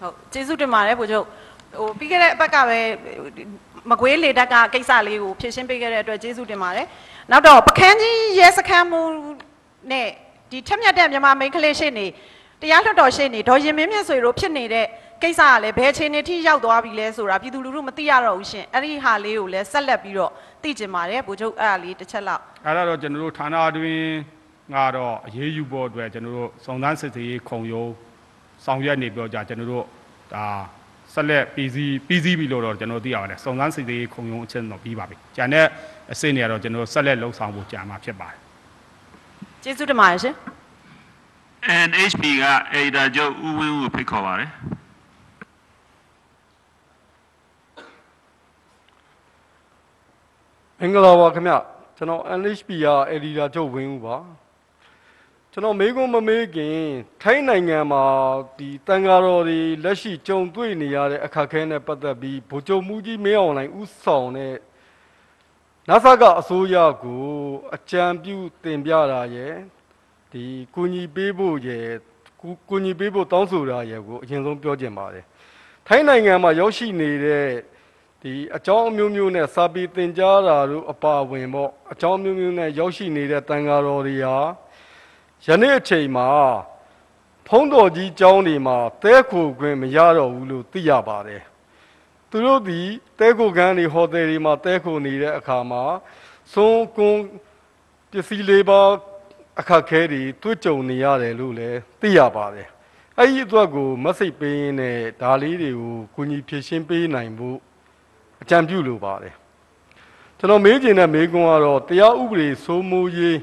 [0.00, 1.26] ဟုတ်ကျေးဇူးတင်ပါတယ်ဗိုလ်ချုပ်
[1.78, 2.78] ဟိုပြီးခဲ့တဲ့အပတ်ကပဲ
[3.90, 6.86] မကွေးလေတက်ကကိစ္စလေးကိုဖြည့်ရှင်းပေးခဲ့တဲ့အတွက်ကျေးဇူးတင်ပါတယ်
[7.30, 9.02] နောက်တော့ပခန်းကြီးရဲစခန်းမှု
[9.90, 10.08] နဲ့
[10.50, 12.06] ဒီထက်မြက်တဲ့မြန်မာမိန်းကလေးရှေ့နေ
[12.62, 14.86] တရားလွှတ်တော်ရှေ့နေဒေါ်ရင်မင်းမြတ်ဆွေတို့ဖြစ်နေတဲ့
[15.22, 20.30] ကိစ္စကလည်းဘယ်ချိန်နေထိရောက်သွားပြီလဲဆိုတာပြည်သူလူထုမသိရတော့ဘူးရှင်အဲ့ဒီဟာလေးကိုလည်းဆက်လက်ပြီးတော့
[20.62, 24.35] သိကျင်ပါတယ်ဗိုလ်ချုပ်အဲ့ဒါလေးတစ်ချက်လောက်အဲ့ဒါတော့ကျွန်တော်တို့ဌာနအတွင်း
[24.74, 27.92] ကတော့အရေးယူဖို့အတွက်ကျွန်တော်တို့စုံစမ်းစစ်ဆေးရေးခုံရုံး
[28.64, 29.84] ဆောင်ရွက်နေပြောကြကျွန်တော်တို့
[30.34, 30.44] ဒါ
[31.14, 35.66] ဆက်လက်ပြည်စည်းပြည်စည်းပြီလို့တော့ကျွန်တော်သိရပါတယ်စုံစမ်းစစ်ဆေးရေးခုံရုံးအချက်တော့ပြီးပါပြီ။ကျန်တဲ့
[36.12, 38.38] အစစ်တွေကတော့ကျွန်တော်တို့ဆက်လက်လှုပ်ဆောင်ဖို့ကြာမှာဖြစ်ပါတယ်
[39.62, 40.34] ကျေးဇူးတင်ပါတယ်ရှင်
[41.88, 44.50] NHP ကအေဒါချုပ်ဦးဝင်းဦးကိုဖိတ်ခေါ်ပါတယ်
[50.80, 51.52] မင်္ဂလာပါခင်ဗျ
[51.96, 54.16] ကျွန်တော် NHP က editor ချုပ်ဝင်းဦးပါ
[55.56, 56.80] ကျွန်တော်မေးခွန်းမမေးခင်
[57.22, 58.04] ထိုင်းနိုင်ငံမှာ
[58.58, 64.56] ဒီတန်ဃာတော်တွေလက်ရှိကြုံတွေ့နေရတဲ့အခက်အခဲနဲ့ပတ်သက်ပြီးဗိုလ်ချုပ်မှုကြီးမင်းအောင်လှိုင်ဥဆောင်တဲ့
[65.88, 67.24] နာဆာကအစိုးရကို
[67.74, 69.54] အကြံပြုတင်ပြတာရယ်
[70.32, 71.88] ဒီကုညီပေးဖို့ရယ်
[72.40, 75.24] ကုကုညီပေးဖို့တောင်းဆိုတာရယ်ကိုအရင်ဆုံးပြောချင်ပါတယ်
[75.86, 77.48] ထိုင်းနိုင်ငံမှာရောက်ရှိနေတဲ့
[78.22, 84.38] ဒီအကြောင်းအမျိုးမျိုးနဲ့စာပေသင်ကြားတာတို့အပါအဝင်ပေါ့အကြောင်းအမျိုးမျိုးနဲ့ရောက်ရှိနေတဲ့တန်ဃာတော်တွေဟာ
[85.48, 86.28] ယနေ့အချိန်မှာ
[87.46, 91.42] ဖုံးတော်ကြီးကျောင်းတွေမှာတဲခိုခွင့်မရတော့ဘူးလို့သိရပါတယ်
[92.30, 92.80] သူတို့ဒီ
[93.18, 95.82] တဲခိုခန်းတွေဟိုတယ်တွေမှာတဲခိုနေတဲ့အခါမှာ
[96.52, 97.22] သုံးကွန်း
[98.10, 98.80] ပစ္စည်းလေးပါ
[99.60, 102.68] အခက်ခဲတွေတွေ့ကြုံနေရတယ်လို့လည်းသိရပါတယ်
[103.18, 107.58] အဲ့ဒီအတွက်ကိုမက်ဆေ့ပေးရင်းနဲ့ဒါလေးတွေကိုကူညီဖြည့်ရှင်းပေးနိုင်ဖို့
[108.42, 109.34] အကြံပြုလိုပါတယ်
[110.38, 113.38] ကျွန်တော်မေးချင်တဲ့မေးခွန်းကတော့တရားဥပဒေစိုးမိုးရေး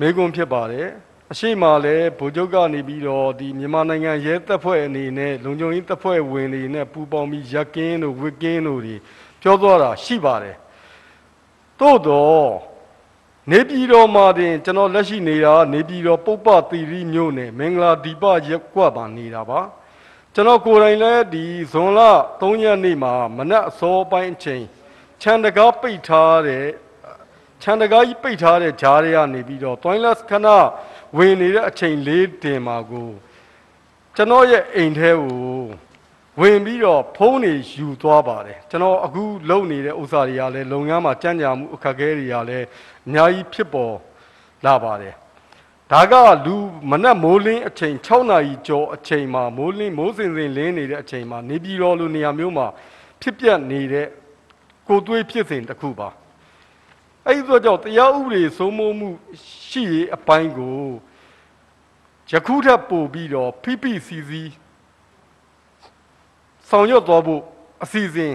[0.00, 0.88] မေးခွန်းဖြစ်ပါတယ်
[1.32, 8.96] အရှိမလည်းဗိုလ်ချုပ်ကနေပြီးတော့ဒီမြန်မာနိုင်ငံရဲတပ်ဖွဲ့အနေနဲ့လုံခြုံရေးတပ်ဖွဲ့ဝင်တွေနဲ့ပူးပေါင်းပြီးရက်ကင်းတို့ဝစ်ကင်းတို့တွေ
[9.42, 10.56] ပြောသွားတာရှိပါတယ်
[11.80, 12.50] သို့တော့
[13.50, 19.60] နေပြည်တော်မှာတင်ကျွန်တော်လက်ရှိနေတာနေပြည်တော်ပုပ္ပသီရိမြို့နယ်မင်္ဂလာဒီပရက်ကွက်မှာနေတာပါ
[20.34, 22.00] ကျွန်တော်ကိုယ်တိုင်လည်းဒီဇွန်လ
[22.40, 24.64] 3ရက်နေ့မှာမနက်အစောပိုင်းအချိန်
[25.22, 26.64] ခြံတကားပိတ်ထားတဲ့
[27.64, 30.48] ခြံတကားကြီးပိတ်ထားတဲ့ဂျားတွေကနေပြီးတော့ toilet ခဏ
[31.16, 33.10] ဝင်နေတဲ့အချိန်လေးတင်မှာကို
[34.16, 35.64] ကျွန်တော်ရဲ့အိမ်ထဲကို
[36.40, 42.66] ဝင်ပြီးတော့ဖုန်းတွေယူသွားပါတယ်ကျွန်တော်အခုလုပ်နေတဲ့ဥစ္စာတွေကလည်းလုပ်ငန်းမှာကြံ့ကြာမှုအခက်အခဲတွေကလည်း
[43.06, 43.94] အများကြီးဖြစ်ပေါ်
[44.66, 45.14] လာပါတယ်
[45.92, 46.14] ဒါက
[46.46, 46.56] လူ
[46.90, 52.66] မနက်မိုးလင်းအချိန်6နာရီကျော်အချိန်မှာမိုးလင်းမိုးစင်စင်လင်းနေတဲ့အချိန်မှာနေပြည်တော်လိုနေရာမျိုးမှာ
[53.22, 54.06] ဖြစ်ပျက်နေတဲ့
[54.88, 56.10] ကိုသွေးဖြစ်စဉ်တစ်ခုပါ
[57.26, 59.08] အဲ့ဒီတော့ကြောင့်တရားဥပဒေစိုးမိုးမှု
[59.68, 60.78] ရှိရေးအပိုင်းကို
[62.30, 64.32] ယခုထပ်ပို့ပြီးတော့ PPCC
[66.68, 67.42] ဆောင်ရွက်သွားဖို့
[67.82, 68.32] အစီအစဉ်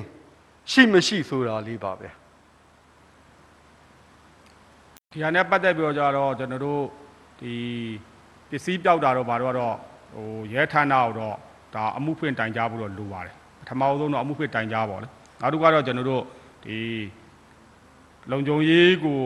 [0.72, 2.10] ရှိမရှိဆိုတာလေးပါပဲ
[5.14, 6.84] ဒီဟာနဲ့ပတ်သက်ပြီးတော့ကြတော့ကျွန်တော်တို့
[7.40, 7.54] ဒီ
[8.50, 9.76] ပစ္စည်းပြောက်တာတော့ဘာတော့တော့
[10.16, 11.36] ဟိုရဲဌာနကိုတော့
[11.76, 15.08] ဒါအမှုဖွင့်တိုင်ကြားဖို့တော့လိုပါတယ်ပထမဆုံးတော့အမှုဖွင့်တိုင်ကြားပါလေ
[15.42, 16.24] နောက်တစ်ခါတော့ကျွန်တော်တို့
[16.66, 16.78] ဒီ
[18.32, 19.18] လုံခြုံရေးကို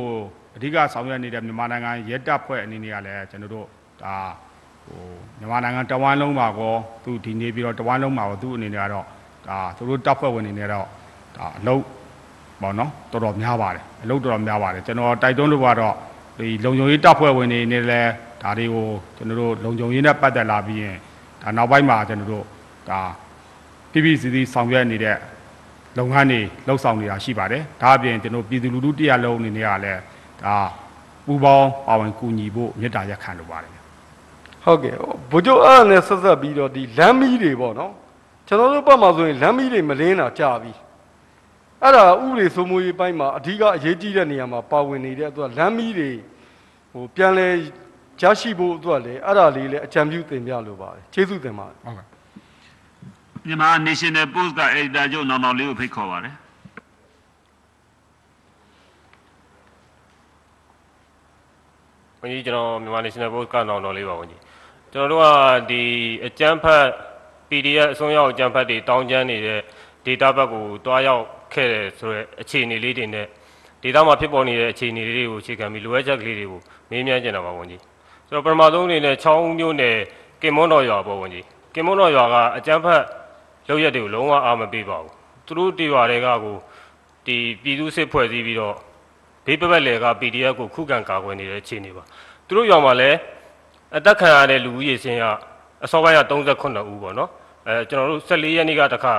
[0.55, 3.67] အဓိကဆောင်ရွက်နေတဲ့မြန်မာနိုင်ငံရဲတပ်ဖွဲ့အနေနဲ့ကလည်းကျွန်တော်တို့
[4.01, 4.15] ဒါ
[4.85, 4.99] ဟို
[5.39, 6.73] မြန်မာနိုင်ငံတဝမ်းလုံးမှာကော
[7.03, 9.05] သူဒီနေပြီးတော့တဝမ်းလုံးမှာကောသူ့အနေနဲ့ကတော့
[9.47, 10.85] ဒါသူတို့တပ်ဖွဲ့ဝင်အနေနဲ့တော့
[11.37, 11.83] ဒါအလုပ်
[12.61, 15.95] ပေါ့နော်တော်တော်များပါတယ်အလုပ်တော်တော်များပါတယ်ကျွန်တော်တိုက်တွန်းလို့ကတော့
[16.39, 18.01] ဒီလုံခြုံရေးတပ်ဖွဲ့ဝင်တွေနေလဲ
[18.41, 20.97] ဒါတွေကိုကျွန်တော်တို့လုံခြုံရေးနဲ့ပတ်သက်လာပြီးရင်
[21.41, 22.45] ဒါနောက်ပိုင်းမှာကျွန်တော်တို့
[22.89, 22.99] ဒါ
[23.91, 25.17] ပြပြစီစီဆောင်ရွက်နေတဲ့
[25.97, 30.01] လုပ်ငန်းတွေလှုပ်ဆောင်နေတာရှိပါတယ်ဒါအပြင်ကျွန်တော်ပြည်သူလူထုတရားလုံးအနေနဲ့ကလည်း
[30.43, 30.55] ဒါ
[31.25, 33.71] ပူပေါင်းပါဝင်ကူညီဖို့မေတ္တာရက်ခံလိုပါတယ်
[34.63, 34.95] ဟုတ်ကဲ့
[35.31, 37.93] ဘုချုပ်အဲ့ဒါနဲ့ဆက်ဆက်ပြီးတော့ဒီလမ်းမီးတွေပေါ့နော်
[38.47, 40.71] ကျွန်တော်တို့ဘက်မှာဆိုရင်လမ်းမီးတွေမလင်းတာကြာပြီ
[41.81, 46.11] အဲ့ဒါဥပဒေစိုးမိုးရေးပိုင်းမှာအဓိကအရေးကြီးတဲ့နေရာမှာပါဝင်နေတဲ့အတွက်လမ်းမီးတွေ
[46.91, 47.47] ဟိုပြန်လဲ
[48.21, 52.05] ရရှိဖို့အတွက်လည်းအဲ့ဒါလေးလည်းအကြံပြုတင်ပြလိုပါတယ်ကျေးဇူးတင်ပါတယ်ဟုတ်ကဲ့
[53.47, 56.35] မြန်မာ National Post က editor ချုပ်နောင်နောင်လေးကိုဖိတ်ခေါ်ပါတယ်
[62.19, 64.41] ဝန်ကြီးကျွန်တော်မြန်မာ National Post ကနောင်တော်လေးပါဝန်ကြီး
[64.93, 65.27] ကျွန်တော်တို့က
[65.69, 65.83] ဒီ
[66.25, 66.85] အကြမ်းဖက်
[67.49, 69.59] PDF အစွန်းရောက်အကြမ်းဖက်တွေတောင်းကျမ်းနေတဲ့
[70.05, 73.27] data ဘက်ကိုတွားရောက်ခဲ့တယ်ဆိုတော့အခြေအနေလေးတွေနဲ့
[73.83, 76.59] data မှာဖြစ်ပေါ်နေတဲ့အခြေအနေလေးတွေကိုအခြေခံပြီးလိုအပ်ချက်ကလေးတွေကို
[76.89, 77.81] မေးမြန်းကြတာပါဝန်ကြီး
[78.27, 79.95] ဆိုတော့ပထမဆုံးအနေနဲ့6ဦးမျိုးနဲ့
[80.41, 83.03] ကင်မွန်းတော်ရွာပေါ့ဝန်ကြီးကင်မွန်းတော်ရွာကအကြမ်းဖက်
[83.67, 85.11] လုပ်ရက်တွေကိုလုံးဝအားမပေးပါဘူး
[85.45, 86.55] သူတို့တီရွာတွေကကို
[87.25, 88.75] ဒီပြည်သူစစ်ဖွဲ့စည်းပြီးတော့
[89.45, 92.03] ဘေးပပတ်လေက PDF ကိုခုခံကာကွယ်နေတဲ့အခြေအနေပါ
[92.47, 93.17] သူတို့ရွာမှာလည်း
[93.97, 95.25] အသက်ခံရတဲ့လူဦးရေစင်းက
[95.83, 97.29] အစောပိုင်းက38ဦးပေါ့နော်
[97.67, 99.13] အဲကျွန်တော်တို့14ရက်နေ့ကတခါ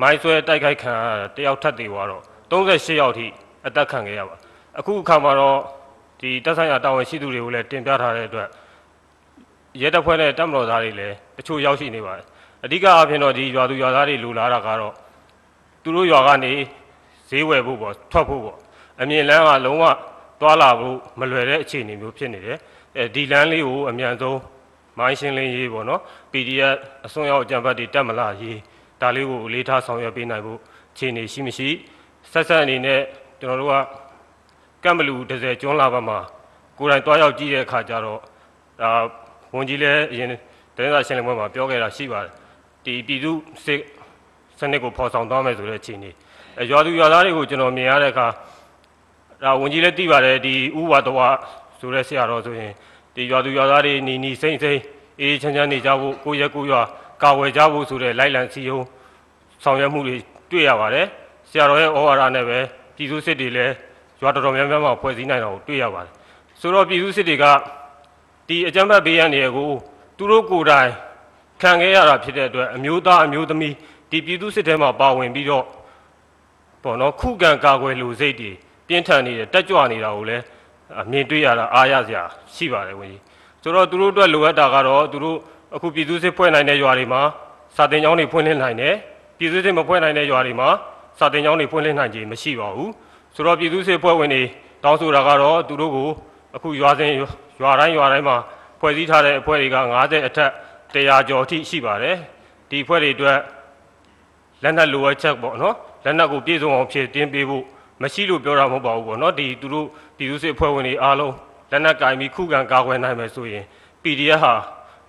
[0.00, 3.26] မိုင်းဆွဲတိုက်ခိုက်ခံရတာတယောက်ထပ်သေးသွားတော့38ယောက်ထိ
[3.66, 4.36] အသက်ခံခဲ့ရပါ
[4.78, 5.58] အခုအခါမှာတော့
[6.20, 8.48] ဒီတက်ဆိုင်ရာတာဝန်ရှိသူတွေကိုလည်းတင်ပြထားတဲ့အတွက်
[9.80, 12.26] ရဲတပ်ဖွဲ့နဲ့တပ်မတော်သားတွေလည်းတချို့ရောက်ရှိနေပါတယ်
[12.64, 14.94] အဓိကအဖြစ်တော့ဒီရွာသူရွာသားတွေလူလာတာကတော့
[15.82, 16.52] သူတို့ရွာကနေ
[17.28, 18.58] ဈေးဝယ်ဖို့ပေါ့ထွက်ဖို့ပေါ့
[19.00, 19.84] အမြင့်လန်းကလုံးဝ
[20.40, 22.58] သွားလာဖို့မလွယ်တဲ့အခြေအနေမျိုးဖြစ်နေတယ်
[22.96, 24.38] အဲဒီလမ်းလေးကိုအမြန်ဆုံး
[24.98, 26.00] မိုင်းရှင်းလင်းရေးပေါ့နော်
[26.32, 26.76] PDF
[27.06, 28.58] အစွန်းရောက်အကြံဖတ်တွေတက်မလာရေး
[29.00, 30.58] ဒါလေးကိုအလေးထားဆောင်ရွက်ပေးနိုင်ဖို့
[30.92, 31.68] အခြေအနေရှိမရှိ
[32.32, 33.00] ဆက်ဆက်အနေနဲ့
[33.40, 33.74] ကျွန်တော်တို့က
[34.84, 36.18] ကမ်ဘလူဒဇယ်ကျွန်းလာဘက်မှာ
[36.78, 38.18] ကိုယ်တိုင်တွားရောက်ကြည့်တဲ့အခါကျတော့
[38.80, 38.90] ဒါ
[39.54, 40.28] ဝန်ကြီးလည်းအရင်
[40.76, 42.39] တင်းစာရှင်းလင်းပွဲမှာပြောခဲ့တာရှိပါတယ်
[42.90, 43.32] ဒီပြည်သူ
[43.64, 43.80] စစ်
[44.58, 46.10] စနစ်ကိုဖော်ဆောင်သွားမယ်ဆိုတဲ့အခြေအနေ
[46.58, 48.26] အဲရွာသူရွာသားတွေကိုကျွန်တော်မြင်ရတဲ့အခါ
[49.42, 51.18] ဒါဝန်ကြီးလည်းသိပါတယ်ဒီဥဝါတဝ
[51.80, 52.72] ဆိုတဲ့ဆရာတော်ဆိုရင်
[53.14, 54.80] ဒီရွာသူရွာသားတွေနီနီစိမ့်စိမ့်
[55.20, 56.82] အေးချမ်းချမ်းနေကြဖို့ကိုယ့်ရက်ကိုယ့်ရွာ
[57.22, 58.80] ကာဝယ်ကြဖို့ဆိုတဲ့လိုက်လံစီယုံ
[59.64, 60.16] ဆောင်ရွက်မှုတွေ
[60.50, 61.06] တွေ့ရပါတယ်
[61.50, 62.58] ဆရာတော်ရဲ့ဩဝါဒနဲ့ပဲ
[62.96, 63.74] ပြည်သူစစ်တွေလည်း
[64.20, 66.12] ရွာတော်တော်များများမှာဖွဲ့စည်းနိုင်တာကိုတွေ့ရပါတယ်
[66.60, 67.44] ဆိုတော့ပြည်သူစစ်တွေက
[68.48, 69.70] ဒီအကြမ်းဖက်ဘေးရန်တွေကို
[70.16, 70.90] သူတို့ကိုယ်တိုင်
[71.62, 73.74] ခံခဲ့ရတာဖြစ်တဲ့အတွက်အမျိုးသားအမျိုးသမီး
[74.10, 75.64] ဒီပြည်သူစစ်ထဲမှာပါဝင်ပြီးတော့
[76.82, 78.50] ပေါ့နော်ခုခံကာကွယ်လူစိတ်တွေ
[78.88, 80.42] ပြင်းထန်နေတယ်တက်ကြွနေတာကိုလည်း
[81.00, 82.22] အမြင်တွေ့ရတာအားရစရာ
[82.54, 83.22] ရှိပါတယ်ဝင်ကြီး
[83.62, 85.36] ဆိုတော့သူတို့အတွက်လိုအပ်တာကတော့သူတို့
[85.74, 87.22] အခုပြည်သူစစ်ဖွဲ့နိုင်တဲ့ရွာတွေမှာ
[87.76, 88.94] စာတင်ကျောင်းတွေဖွင့်လှစ်နိုင်တယ်
[89.38, 90.68] ပြည်သူစစ်မဖွဲ့နိုင်တဲ့ရွာတွေမှာ
[91.18, 92.90] စာတင်ကျောင်းတွေဖွင့်လှစ်နိုင်ခြင်းမရှိပါဘူး
[93.34, 94.42] ဆိုတော့ပြည်သူစစ်ဖွဲ့ဝင်တွေ
[94.84, 96.08] တောင်းဆိုတာကတော့သူတို့ကို
[96.56, 97.12] အခုရွာစဉ်
[97.62, 98.36] ရွာတိုင်းရွာတိုင်းမှာ
[98.80, 100.50] ဖွဲ့စည်းထားတဲ့အဖွဲ့တွေက90အထက်
[100.94, 102.16] 100ကျော်အထိရှိပါတယ်
[102.70, 103.38] ဒီအဖွဲ့တွေအတွက်
[104.62, 107.64] လက်နက်လိုအပ်ချက်ပေါ့နော်လက်နက်ကိုပြည့်စုံအောင်ဖြည့်တင်းပေးဖို့
[108.02, 109.86] မရှိလို့ပြောတာမဟုတ်ပါဘူးပေါ့နော်ဒီသူတို့
[110.16, 111.34] ပြည်သူ့စစ်အဖွဲ့ဝင်တွေအားလုံး
[111.70, 113.64] လက်နက်ကင်ပြီးခုခံကာကွယ်နိုင်မယ်ဆိုရင်
[114.02, 114.54] PDF ဟာ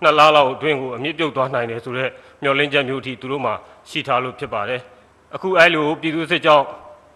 [0.02, 2.10] နှစ်လလောက်အတွင်းကိုအမြင့်ပြုတ်သွားနိုင်တယ်ဆိုတော့
[2.42, 3.54] မျှော်လင့်ချက်မျိုးအထိသူတို့မှာ
[3.90, 4.80] ရှိထားလို့ဖြစ်ပါတယ်
[5.34, 6.64] အခုအဲ့လိုပြည်သူ့စစ်ကြောင့်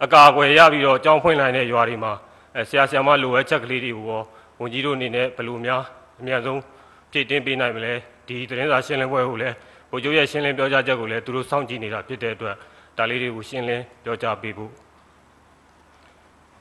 [0.04, 2.12] အကာအကွယ်ရပြီးတော့ကြောင်းဖွင့်နိုင်တဲ့ရွာတွေမှာ
[2.54, 4.22] အဲဆရာဆရာမလိုအပ်ချက်ကလေးတွေကိုရော
[4.60, 5.82] ဝန်ကြီးတို့အနေနဲ့ဘယ်လိုများ
[6.20, 6.60] အများဆုံး
[7.10, 7.94] ဖြည့်တင်းပေးနိုင်မလဲ
[8.28, 9.54] ဒီသတင်းစာရှင်းလင်းပွဲကိုလည်း
[9.90, 12.56] ဗိုလ်ချုပ်ရဲ့ရှင်းလင်းပြောကြားချက်ကိုလည်းသူတို့စောင့်ကြည့်နေတာဖြစ်တဲ့အတွက်
[12.98, 14.70] ဒါလေးတွေကိုရှင်းလင်းပြောကြားပေးဖို့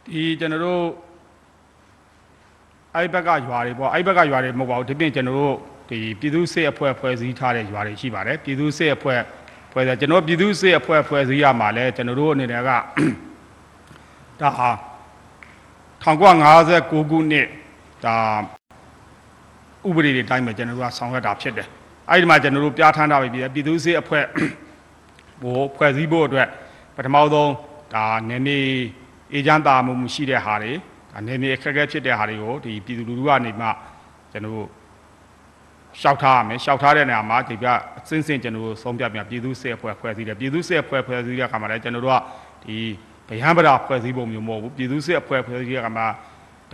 [0.06, 0.84] ဒီကျွန်တော်တို့
[2.96, 5.56] အဲ့ဘက်ကရွာတွေပေါ့အဲ့ဘက်ကရွာတွေမဟုတ်ပါဘူးဒီပြင်ကျွန်တော်တို့
[5.90, 9.22] ဒီပြည်သူ့စစ်အဖွဲ့ဖွဲ့စည်းထားတဲ့ရွာတွေရှိပါတယ်ပြည်သူ့စစ်အဖွဲ့
[9.72, 12.70] ဖွဲ့စည်းကျွန်တော်ပြည်သူ့စစ်အဖွဲ့ဖွဲ့စည်းရမှာလဲကျွန်တော်တို့အနေနဲ့က
[14.42, 14.70] ဒါဟာ
[16.04, 17.48] 1959ခုနှစ်
[18.06, 18.16] ဒါ
[19.88, 21.68] ဥပဒေတွေတိုင်းမှာကျွန်တော်တို့ကဆောင်ရွက်တာဖြစ်တယ်
[22.10, 24.26] အဲ့ဒီမှာကျွန်တော်တို့ပြဋ္ဌာန်းထားပြီပြည်သူ့စစ်အဖွဲ့
[25.42, 26.48] ဟိုဖွဲ့စည်းဖို့အတွက်
[26.96, 27.52] ပထမဆုံး
[27.94, 28.60] ဒါနေနေ
[29.34, 30.74] အေဂျင့်တာမှုရှိတဲ့ဟာတွေ
[31.12, 33.68] ဒါနေနေအခက်အခဲဖြစ်တဲ့ဟာတွေကိုဒီပြည်သူလူထုကနေမှ
[34.32, 34.68] ကျွန်တော်တို့
[36.02, 37.68] ရှောက်ထားရမယ်ရှောက်ထားတဲ့နေရာမှာဒီပြ
[37.98, 42.20] အစင်းစင်းကျွန်တော်တို့ဆုံးဖြတ်ပြန်ပြည်သူစစ်အဖွဲ့ဖွဲ့စည်းတယ်ပြည်သူစစ်အဖွဲ့ဖွဲ့စည်းတဲ့အခါမှာလည်းကျွန်တော်တို့က
[42.66, 42.78] ဒီ
[43.30, 46.08] ဗယံပဒဖွဲ့စည်းပုံမျိုးမဟုတ်ဘူးပြည်သူစစ်အဖွဲ့ဖွဲ့စည်းတဲ့အခါမှာ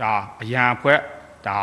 [0.00, 0.12] ဒါ
[0.42, 0.98] အရန်အဖွဲ့
[1.46, 1.58] ဒါ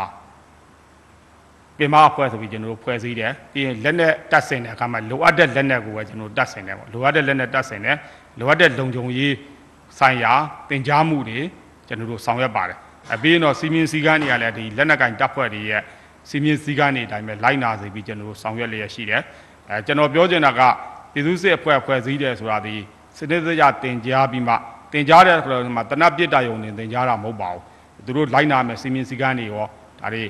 [1.79, 7.97] ပင်မအဖွဲ့ဆိုပြီးကျွန်တော်တို့ဖွဲ့စည်းတယ်ပြီးရင်လက်နဲ့တတ်ဆင်တဲ့အခါမှာလိုအပ်တဲ့လက်နဲ့ကိုပဲကျွန်တော်တို့တတ်ဆင်တယ်ပေါ့လိုအပ်တဲ့လက်နဲ့တတ်ဆင်တယ်
[8.39, 9.35] လိုအပ်တဲ့လုံခြုံရေး
[9.99, 10.33] ဆိုင်ရာ
[10.71, 11.39] တင် जा မှုတွေ
[11.89, 12.79] ကျွန်တော်တို့ဆောင်ရွက်ပါတယ်
[13.15, 15.83] အပြီးရင်တော့စီမင်းစည်းကမ်းတွေကလည်းဒီလက်နက်ကင်တပ်ဖွဲ့တွေရဲ့
[16.29, 19.23] စီမင်းစည်းကမ်းတွေအတိုင်းပဲလိုက်နာစေပြီးကျွန်တော်တို့ဆောင်ရွက်လျက်ရှိတယ်
[19.71, 20.61] အဲကျွန်တော်ပြောချင်တာက
[21.13, 22.77] ပြည်သူ့စစ်အဖွဲ့ဖွဲ့စည်းတယ်ဆိုတာဒီ
[23.19, 24.55] စနစ်တကျတင် जा ပြီးမှ
[24.93, 27.63] တင် जा တဲ့ဆိုတော့ဒီမှာတနပ်ပြစ်တာယုံနေတင် जा တာမဟုတ်ပါဘူး
[28.07, 29.65] သူတို့လိုက်နာမယ်စီမင်းစည်းကမ်းတွေရော
[30.01, 30.25] ဒါတွေ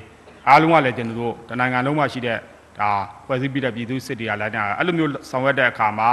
[0.50, 2.38] အားလုံးကလည်းကျွန်တော်တို့တနိုင်ငံလုံးမှာရှိတဲ့
[2.78, 2.90] ဒါ
[3.26, 6.10] ဖွဲ့စည်းပြီးတဲ့ပြည်သူစစ်တွေကလည်းအဲ့လိုမျိုးဆောင်ရွက်တဲ့အခါမှာ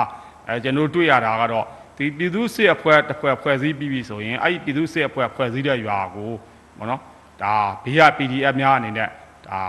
[0.47, 1.65] အဲကျွန်တော်တို့တွေ့ရတာကတော့
[1.97, 6.31] ဒီပြည်သူစစ်အဖွဲ့တစ်ဖွဲ့ဖွဲ့စည်းပြီးပြီဆိုရင်အဲ့ဒီပြည်သူစစ်အဖွဲ့ဖွဲ့စည်းတဲ့ရွာကို
[6.77, 7.01] ဘောနော်
[7.41, 7.53] ဒါ
[7.83, 9.09] ဘေးက PDF များအနေနဲ့
[9.47, 9.59] ဒါ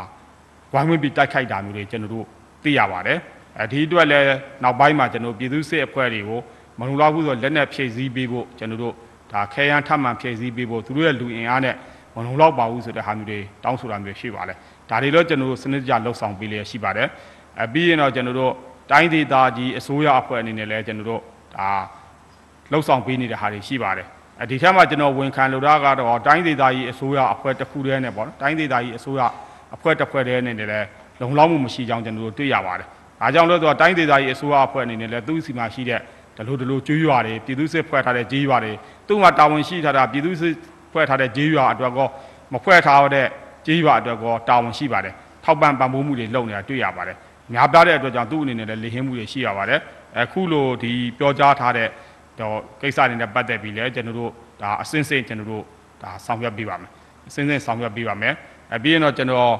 [0.73, 2.27] ဝိုင်းဝန်းပြီးတိုက်ခိုက်တာမျိုးတွေကျွန်တော်တို့
[2.62, 3.19] သိရပါတယ်
[3.59, 4.24] အဲဒီအတွက်လည်း
[4.62, 6.40] နောက်ပိုင်းမှာကျွန်တော်ပြည်သူစစ်အဖွဲ့တွေကို
[6.78, 8.95] မလုံလောက်ဘူးဆိုလက်နက်ဖြည့်ဆည်းပေးဖို့ကျွန်တော်တို့
[9.32, 11.74] ဒါခဲယမ်းထပ်မံဖြည့်ဆည်းပေးဖို့သူတို့ရဲ့လူအင်အားနဲ့
[12.19, 14.57] မလုံလောက်ပါဘူးဆိုတဲ့ဟာမျိုးတွေတောင်းဆိုတာမျိုးရှိပါတယ်
[14.90, 17.09] ဒါတွေတော့ကျွန်တော်တို့စနစ်တကျလှုပ်ဆောင်ပေးလျက်ရှိပါတယ်
[17.62, 18.53] အပြီးရင်တော့ကျွန်တော်တို့
[18.90, 21.23] တိုင်းဒေသကြီးအစိုးရအဖွဲ့အနေနဲ့လည်းကျွန်တော်တို့
[21.57, 21.69] ဒါ
[22.73, 24.07] လှုပ်ဆောင်ပေးနေတဲ့ဟာတွေရှိပါတယ်
[24.40, 29.20] အဲဒီထက်မှကျွန်တော်ဝန်ခံလိုတာကတော့တိုင်းဒေသကြီးအစိုးရအဖွဲ့တစ်ခုတည်းနဲ့ပေါ့နော်တိုင်းဒေသကြီးအစိုးရ
[29.74, 30.86] အဖွဲ့တစ်ဖွဲ့တည်းအနေနဲ့လည်း
[31.20, 32.89] လုံလောက်မှုမရှိကြောင်းကျွန်တော်တို့တွေ့ရပါတယ်
[33.23, 36.01] အားကြောင့်လို့ဆိုတော့တိုင်းဒေသကြီးအစိုးရအဖွဲ့အနေနဲ့လည်းသူ့စီမှာရှိတဲ့
[36.36, 38.73] ဒလိုဒလိုကျွေးရွာတွေပြည်သူ့စစ်ဖွဲ့ထားတဲ့ကြေးရွာတွေ
[39.09, 40.53] သူ့မှာတာဝန်ရှိထားတာပြည်သူ့စစ်
[40.93, 42.09] ဖွဲ့ထားတဲ့ကြေးရွာအတွက်ကော
[42.52, 43.27] မဖွဲ့ထားတဲ့
[43.66, 47.16] ကြေးရွာအတွက်ကောတာဝန်ရှိပါတယ်ထောက်ပံ့ပံ့ပိုးမှုတွေလုပ်နေတာတွေ့ရပါတယ်
[47.52, 49.81] များပြားတဲ့အတွက်ကြောင့်သူ့အနေနဲ့လည်းလေဟင်းမှုတွေရှိရပါတယ်
[50.19, 51.89] အခုလိုဒီပြောကြားထားတဲ့
[52.40, 54.31] တော့ကိစ္စတွေနဲ့ပတ်သက်ပြီးလည်းကျွန်တော်တို့
[54.62, 55.65] ဒါအစင်းစင်းကျွန်တော်တို့
[56.02, 56.90] ဒါဆောင်ရွက်ပေးပါမယ်
[57.28, 58.35] အစင်းစင်းဆောင်ရွက်ပေးပါမယ်
[58.74, 59.52] အပြီးရင်တော့ကျွန်တော်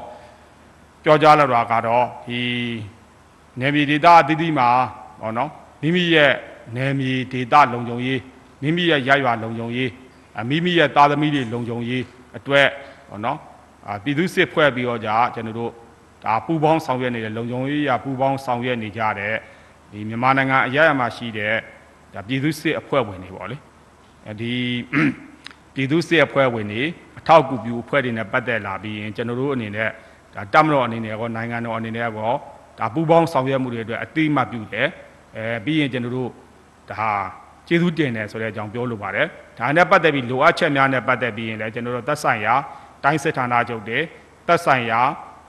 [1.05, 2.41] ပြောကြားလာတာကတော့ဒီ
[3.61, 4.69] နယ်မြေဒေသအသီးသီးမှာ
[5.21, 5.51] ဟောနော်
[5.83, 6.33] မိမိရဲ့
[6.77, 8.21] နယ်မြေဒေသလုံခြုံရေး
[8.63, 10.08] မိမိရဲ့ရရွာလုံခြုံရေးအ
[10.49, 12.05] မိမိရဲ့သားသမီးတွေလုံခြုံရေး
[12.37, 12.69] အတွက်
[13.11, 13.39] ဟောနော်
[13.87, 15.73] အာပြည်သူစစ်ဖွဲ့ပြီးတော့じゃကျွန်တော်တို့
[16.25, 19.35] ဒါပူပေါင်းဆောင်ရွက်နေတဲ့လုံခြုံရေးရပူပေါင်းဆောင်ရွက်နေကြတဲ့
[19.93, 21.55] ဒီမြန်မာနိုင်ငံအရရမှာရှိတဲ့
[22.15, 23.57] ဒါပြည်သူစစ်အဖွဲ့ဝင်တွေပေါ့လေ
[24.27, 24.53] အဲဒီ
[25.75, 26.83] ပြည်သူစစ်အဖွဲ့ဝင်တွေ
[27.19, 29.89] အထောက်အကူပြုအဖွဲ့တွေနဲ့ပတ်သက်လာပြီးရင်ကျွန်တော်တို့အနေနဲ့
[30.35, 32.33] ဒါတမတော်အနေနဲ့ကောနိုင်ငံတော်အနေနဲ့ကော
[32.79, 34.89] ဒါပူပေါင်းဆောင်ရွက်မှုတွေအတွက်အတိအမှတ်ပြုတယ်
[35.37, 36.31] အဲပြီးရင်ကျွန်တော်တို့
[36.91, 37.11] ဒါ
[37.69, 39.29] ကျေးဇူးတင်တယ်ဆိုတဲ့အကြောင်းပြောလိုပါတယ်
[39.59, 42.55] ဒါနဲ့ပတ်သက်ပြီးလိုအပ်ချက်များနဲ့ပတ်သက်ပြီးရင်လည်းကျွန်တော်တို့သက်ဆိုင်ရာ
[43.05, 43.99] တိုင်းစစ်ဌာနချုပ်တွေ
[44.47, 45.01] သက်ဆိုင်ရာ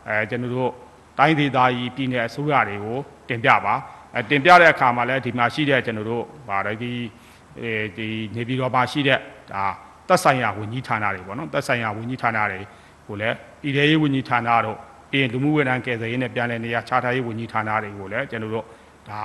[0.08, 0.72] အဲကျွန်တော်တို့
[1.20, 2.98] တိုင်းဒေသကြီးပြည်နယ်အစိုးရတွေကို
[3.30, 3.76] တင်ပြပါ
[4.16, 6.94] အဲတင်ပြတဲ့အခါမှာလည်းဒီမှာရှိတဲ့ကျွန်တော်တို့ဗာဒီ
[7.60, 9.20] အဲဒီနေပြည်တော်မှာရှိတဲ့
[9.52, 9.66] ဒါ
[10.08, 12.60] သက်ဆိုင်ရာဝန်ကြီးဌာနတွေပေါ့နော်သက်ဆိုင်ရာဝန်ကြီးဌာနတွေ
[13.08, 14.78] ကိုလည်းပြည်ထရေးဝန်ကြီးဌာနတို့
[15.12, 18.66] ပြီးရင်လူမှုဝန်ထမ်းကယ်ဆယ်ရေးနဲ့ပြည်내နေရာခြားထားရေးဝန်ကြီးဌာနတွေကိုလည်းကျွန်တော်တို့
[19.10, 19.22] ဒါ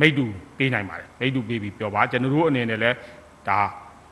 [0.00, 0.24] မိတ်တူ
[0.56, 2.96] ပေးနိုင်ပါတယ်မိတ်တူပေးပြီးပြောပါကျွန်တော်တို့အနေနဲ့လည်း
[3.48, 3.58] ဒါ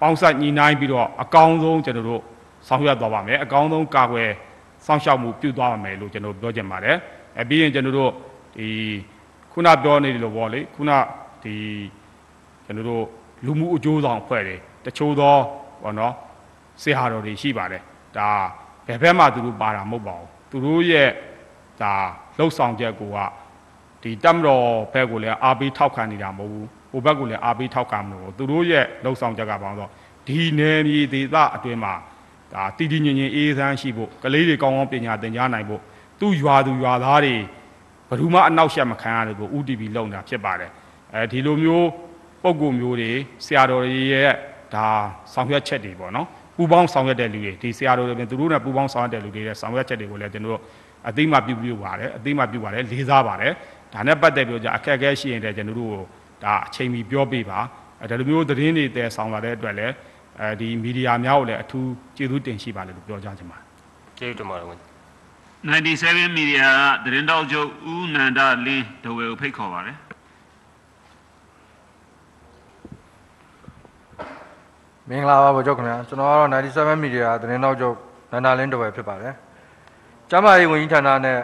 [0.00, 2.22] ပေါင်းဆက်ညီနိုင်ပြီးတော့အကောင်းဆုံးကျွန်တော်တို့
[2.68, 4.30] ဆောင်ရွက်သွားပါမယ်အကောင်းဆုံးကာကွယ်
[4.86, 6.96] စောင့်ရှောက်မှုပြုသွားပါမယ်လို့ကျွန်တော်ပြောချင်ပါတယ်
[7.38, 8.10] အဲပြီးရင်ကျွန်တော်တို့
[8.58, 8.68] ဒီ
[9.52, 10.90] ခုနပြောနေတယ်လို့ပေါ့လေခုန
[11.44, 11.54] ဒီ
[12.64, 13.04] ကျွန်တော်တို့
[13.44, 15.36] လူမှုအကျိုးဆောင်အဖွဲ့တွေတချို့သော
[15.82, 16.14] ဘောနော်
[16.82, 17.82] စေဟာတော်တွေရှိပါတယ်
[18.16, 18.28] ဒါ
[18.86, 21.08] ဘယ်ဘက်မှသူတို့ပါတာမဟုတ်ပါဘူးသူတို့ရဲ့
[21.82, 21.92] ဒါ
[22.38, 23.18] လှုပ်ဆောင်ချက်ကိုက
[24.02, 29.88] ဒီတမတော်ဘက်ကိုလည်းအားပေးထောက်ခံနေတာမဟုတ်ဘူး ဟိုဘက်ကိုလည်းအားပေးထောက်ခံမလို့သူတို့ရဲ့လှုပ်ဆောင်ချက်ကဘာလို့ဆို
[30.26, 31.94] ဒီနယ်မြေဒေသအတွင်းမှာ
[32.52, 35.80] ဒဒါတည်တည်ငြိမ်ငြိမ်အေးအေးဆန်းရှိဖို့ကလေးတွေကောင်းကောင်းပညာသင်ကြားနိုင်ဖို့
[36.20, 37.34] သူ့ရွာသူရွာသားတွေ
[38.08, 40.70] ဘယ်သူမှအနောက်ရှက်မခံရတယ်ကို UTV လုံတာဖြစ်ပါတယ်
[41.14, 41.88] အဲဒီလိုမျိုး
[42.42, 43.10] ပုံကိုမျိုးတွေ
[43.44, 44.32] ဆရာတော်တွေရဲ့
[44.74, 44.86] ဒါ
[45.32, 46.26] ဆောင်ရွက်ချက်တွေပေါ့နော်
[46.56, 50.60] ပူပေါင်းဆောင်ရွက်တဲ့လူတွေဒီဆရာတော်တွေပြင်သူတို့နဲ့ပူပေါင်းဆောင်ရွက်တဲ့လူတွေရဲ့ဆောင်ရွက်ချက်တွေကိုလည်းကျွန်တော်တို့
[51.08, 53.52] အသိမှပြုပြုပါတယ်အသိမှပြုပါတယ်လေးစားပါတယ်
[53.92, 56.02] ဒါနဲ့ပတ်သက်ပြီးတော့じゃအခက်အခဲရှိရင်လည်းကျွန်တော်တို့ကို
[56.44, 57.58] ဒါအချိန်မီပြောပေးပါ
[58.00, 59.94] အဲဒီလိုမျိုးသတင်းတွေတည်ဆောင်လာတဲ့အတွက်လည်း
[60.40, 63.64] အဲဒီမီဒီယာများကိုလည်းအထူးကျေးဇူးတင်ရှိပါတယ်လို့ပြောကြချင်ပါတယ်
[64.18, 66.66] ကျေးဇူးတင်ပါတယ်ဝန်ကြီး97 media
[67.04, 69.96] ကသတင်းတောက်ချုပ်ဦးနန္ဒလင်းဒဝေကိုဖိတ်ခေါ်ပါတယ်
[75.08, 77.96] မင်္ဂလာပါဗိုလ်ချုပ်ခင်ဗျာကျွန်တော်ကတော့97 media သတင်းတောက်ချုပ်
[78.32, 79.34] နန္ဒာလင်းတပယ်ဖြစ်ပါတယ်
[80.30, 81.40] ကျမ်းမာရေးဝန်ကြီးဌာနနဲ့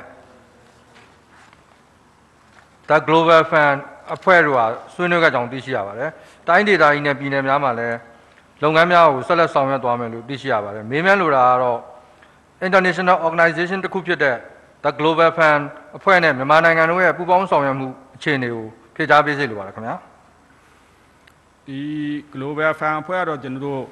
[2.89, 3.79] The Global Fund
[4.15, 6.11] အဖွဲ့တို့ဟာဆွေးနွေးကြကြောင်းသိရှိရပါတယ်
[6.49, 7.97] တိုင်းဒေသကြီးနဲ့ပြည်နယ်များမှာလည်း
[8.63, 11.81] လုပ်ငန်းများကိုဆက်လက်ဆောင်ရွက်သွားမယ်လို့သိရှိရပါတယ်မေးမြန်းလိုတာကတော့
[12.67, 14.37] international organization တစ်ခုဖြစ်တဲ့
[14.85, 15.63] The Global Fund
[15.97, 18.65] အဖွဲ့နဲ့မြန်မာနိုင်ငံတို့ရဲ့ပူးပေါင်းဆောင်ရွက်မှုအခြေအနေကို
[18.95, 19.97] ဖြေကြားပေးစေလိုပါတယ်ခင်ဗျာ
[21.67, 21.81] ဒီ
[22.35, 23.83] global fan အဖွဲ့ကတော့ကျွန်တော်တို့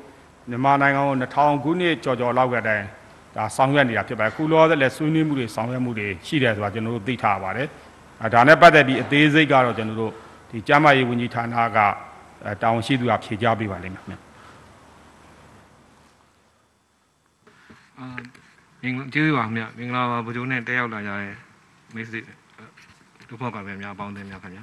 [0.50, 2.84] မြန်မာနိုင်ငံကို2000ခုနှစ်ကြော်ကြော်လောက်ကတည်း
[3.34, 7.83] ကဒါဆောင်ရွက်နေတာဖြစ်ပါတယ်ခုလောဆယ်လည်းဆွေးနွေးမှုတွေဆောင်ရွက်မှုတွေရှိတယ်ဆိုတာကျွန်တော်တို့သိထားပါတယ်အဲ
[8.34, 10.12] ဒါနဲ့ပတ်သက်ပြီးအသေးစိတ်ကတော့ကျွန်တော်တို့
[10.50, 11.78] ဒီကျန်းမာရေးဝန်ကြီးဌာနက
[12.44, 14.16] အဲတာဝန်ရှိသူကဖြေကြားပေးပါလိမ့်မယ်ခင်ဗျ
[17.98, 18.06] အာ
[18.82, 21.34] မင်္ဂလာကျေးဇူးပါခင်ဗျမင်္ဂလာပါဗိုလ်ချုပ်နဲ့တက်ရောက်လာကြတဲ့
[21.94, 22.20] မိတ်ဆွေ
[23.28, 24.60] တို့ဖောက်ကပဲများပေါင်းတယ်များခင်ဗျ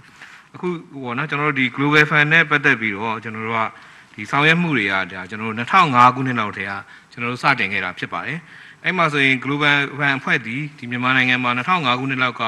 [0.56, 3.62] အခုဟိုနော်ကျွန်တော်တို့ဒီ Global Fund နဲ့ပတ်သက်ပြီးတော့ကျွန်တော်တို့က
[4.14, 6.74] ဒီဆောင်ရွက်မှုတွေကဒါကျွန်တော်တို့2005ခုနှစ်လောက်တည်းက
[7.12, 8.40] ကျွန်တော်တို့စတင်ခဲ့တာဖြစ်ပါတယ်
[8.84, 12.44] အဲ့မှာဆိုရင် Global Fund အဖွဲ့ဒီဒီမြန်မာနိုင်ငံမှာ2005ခုနှစ်လောက်က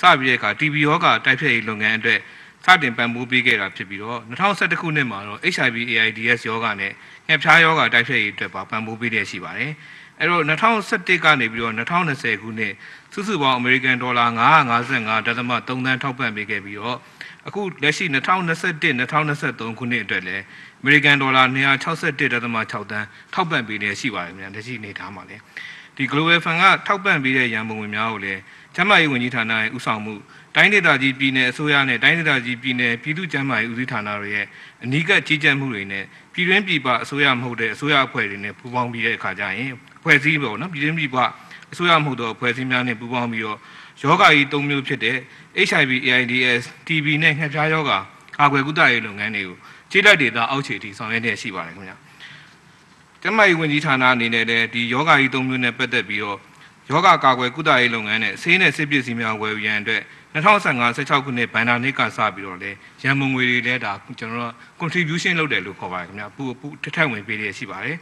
[0.00, 2.20] စပြီးတဲ့အခါ TB ရောဂါတိုက်ဖျက်ရေးလုပ်ငန်းအတွက်
[2.64, 6.92] စတင်ပံ့ပိုးပေးခဲ့တာဖြစ်ပြီးတော့2011ခုနှစ်မှာတော့ HIV AIDS ရောဂါနဲ့
[7.26, 9.72] ငှက်ဖျားရောဂါတိုက်ဖျက်ရေးအတွက်ပါပံ့ပိုးပေးတဲ့ရှိပါတယ်
[10.18, 12.72] အဲ့တော့2011ကနေပြီးတော့2020ခုနှစ်
[13.12, 16.98] စုစုပေါင်းအမေရိကန်ဒေါ်လာ955.3သန်းထောက်ပံ့ပေးခဲ့ပြီးတော့
[17.48, 20.42] အခုလက်ရှိ2021 2023ခုနှစ်အတွက်လည်း
[20.80, 25.42] အမေရိကန်ဒေါ်လာ261.6သန်းထောက်ပံ့ပေးနေရှိပါတယ်မြန်လက်ရှိအနေထားမှာလည်း
[25.96, 28.40] ဒီ Global Fund ကထောက်ပံ့ပေးတဲ့ရန်ပုံငွေများကိုလည်း
[28.78, 30.14] ကျန်းမာရေးဝန်ကြီးဌာနရဲ့ဥဆောင်မှု
[30.54, 34.46] တိုင်းဒေသကြီးပြည်နယ်အစိုးရနဲ့တိုင်းဒေသကြီးပြည်နယ်ပြည်သူ့ကျန်းမာရေးဦးစီးဌာနတွေရဲ့
[34.84, 39.72] အနီးကပ်ကြီးကြပ်မှုတွေနဲ့ပြည်တွင်းပြည်ပအစိုးရမဟုတ်တဲ့အစိုးရအဖွဲ့တွေနဲ့ပူးပေါင်းပြီးတဲ့အခါကျရင်
[40.02, 41.16] ဖွဲ့စည်းပေါ့နော်ပြည်တွင်းပြည်ပ
[41.72, 43.58] အစိုးရမဟုတ်သောဖွဲ့စည်းများနဲ့ပူးပေါင်းပြီးတော့
[44.02, 45.16] ယောဂါကြီး၃မျိုးဖြစ်တဲ့
[45.68, 47.98] HIV AIDS TB နဲ့ငှက်ဖျားယောဂါ
[48.38, 49.56] ကာကွယ်ကုသရေးလုပ်ငန်းတွေကို
[49.90, 51.96] ခြေလက်ဒေသအောက်ခြေထိဆောင်ရွက်နေရှိပါတယ်ခင်ဗျာ
[53.22, 56.38] ကျန်းမာရေးဝန်ကြီးဌာနအနေနဲ့လည်းဒီယောဂါကြီး၃မျိုးနဲ့ပတ်သက်ပြီးတော့
[56.90, 60.02] ယောဂကာကွယ်ကုသရေးလုပ်ငန်းနဲ့ဆေးနဲ့ဆေးပစ္စည်းများဝယ်ယူရန်အတွက်
[60.34, 62.70] 2015-16ခုနှစ်ဘန်နာနှစ်ကစပြီးတော့လေ
[63.02, 67.96] ရန်ပုံငွေတွေလည်းဒါကျွန်တော်တို့ contribution လုပ်တယ်လို့ခေါ်ပါတယ်ခင်ဗျာပူပူထထက်ဝင်ပေးရရှိပါတယ်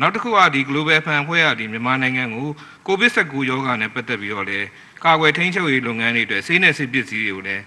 [0.00, 2.48] နောက်တစ်ခုကဒီ Global Fund ဖွဲ့ရဒီမြန်မာနိုင်ငံကို
[2.88, 4.58] COVID-19 ရောဂါနဲ့ပတ်သက်ပြီးတော့လေ
[5.04, 7.62] ကာကွယ်ထိန်းချုပ်ရေးလုပ်ငန်းတွေအတွက်ဆေးနဲ့ဆေးပစ္စည်းတွေကိုလည်း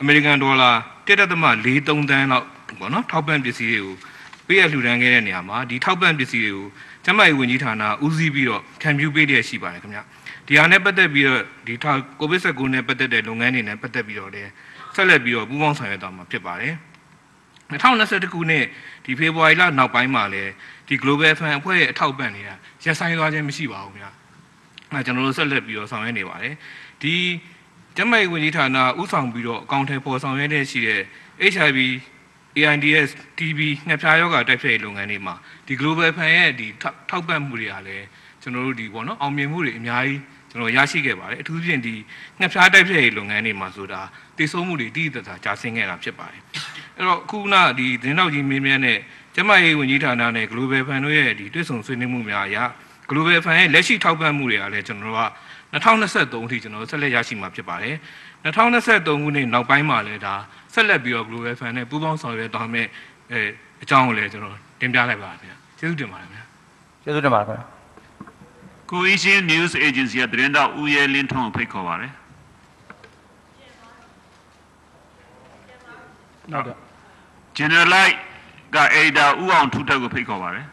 [0.00, 0.70] အမေရိကန်ဒေါ်လာ
[1.06, 2.46] 1.43သန်းလောက်
[2.78, 3.94] ပေါ့နော်ထောက်ပံ့ပစ္စည်းတွေကို
[4.46, 6.68] ပေးရလှူဒန်းခဲ့တဲ့နေရာမှာဒီထောက်ပံ့ပစ္စည်းတွေကို
[7.04, 10.02] ကျန်းမာရေးဝန်ကြီးဌာနဦးစီးပြီးတော့ခံပြုပေးရရှိပါတယ်ခင်ဗျာ
[10.46, 14.50] ဒီဟာနဲ့ပတ်သက်ပြီးတော့ဒီထောက် COVID-19 နဲ့ပတ်သက်တဲ့လုပ်ငန်းတွေနဲ့ပတ်သက်ပြီးတော့လည်း
[14.94, 16.74] ဆက်လက်ပြီးတော့ပူးပေါင်းဆောင်ရွက်သွားမှာဖြစ်ပါတယ်
[17.70, 18.64] 2021ခုနှစ်
[19.04, 20.50] ဒီဖေဖော်ဝါရီလနောက်ပိုင်းမှာလည်း
[20.88, 22.50] ဒီ Global Fund အဖွဲ့ရဲ့အထောက်ပံ့တွေက
[22.84, 24.10] ရပ်ဆိုင်းသွားခြင်းမရှိပါဘူးခင်ဗျာ
[24.90, 26.54] အဲကျွန်တော်တို့ဆက်လက်ပြီးတော့ဆောင်ရွက်နေပါတယ်
[27.02, 27.14] ဒီ
[27.96, 31.02] ကျန်းမာရေးဝန်ကြီးဌာနဥဆောင်ပြီးတော့အကောင့်ထဲပေါ်ဆောင်ရွက်တဲ့ရှိတဲ့
[31.52, 31.78] HIV
[32.56, 35.34] AIDS TB ငှက်ဖျားရောဂါတိုက်ဖျက်ရေးလုပ်ငန်းတွေမှာ
[35.66, 36.66] ဒီ Global Fund ရဲ့ဒီ
[37.10, 38.06] ထောက်ပံ့မှုတွေကလည်း
[38.42, 40.20] ကျွန်တော်တို့ဒီပေါ့နော်အောင်မြင်မှုတွေအများကြီး
[40.50, 41.94] ကျွန်တော်ရရှိခဲ့ပါတယ်အထူးသဖြင့်ဒီ
[42.38, 44.00] ငှက်ဖျားတိုက်ဖျက်ရေးလုပ်ငန်းတွေမှာဆိုတာ
[44.36, 46.42] တည်ဆုံးမှုတွေတည်တည်တာကြာဆင်းခဲ့တာဖြစ်ပါတယ်
[46.96, 48.98] အဲ့တော့အခုနဒီသတင်းတော်ကြီးမင်းမြန်းနဲ့
[49.34, 52.58] ကျန်းမာရေးဝန်ကြီးဌာနနဲ့ Global Fund တို့ရဲ့ဒီတွဲဆုံဆွေးနွေးမှုများအရ
[53.10, 55.22] Global Fund ရဲ့လက်ရှိထောက်ပံ့မှုတွေကလည်းကျွန်တော်တို့က
[55.74, 57.96] 2023အထိကျွန်တော်တို့ဆက်လက်ရရှိမှာဖြစ်ပါတယ်
[58.44, 60.34] 2023ခုနှစ်နောက်ပိုင်းမှာလည်းဒါ
[60.74, 62.86] ဆက်လက်ပြီးတော့ Global Fund နဲ့ပူးပေါင်းဆောင်ရွက်သွားမယ်
[63.32, 63.40] အဲ
[63.82, 66.44] အကြောင်းကိုလည်းကျွန်တော်တင်ပြလိုက်ပါခင်ဗျာကျေးဇူးတင်ပါတယ်ခင်ဗျာ
[67.02, 67.66] ကျေးဇူးတင်ပါတယ်ခင်ဗျာ
[68.90, 72.12] Cohesion News Agency ကသတင်းတောက်ဦးရဲလင်းထွန်းကိုဖိတ်ခေါ်ပါတယ်
[76.52, 76.78] နောက်တော့
[77.58, 78.16] General Light
[78.76, 80.66] က Ada ဦးအောင်ထူးထက်ကိုဖိတ်ခေါ်ပါတယ်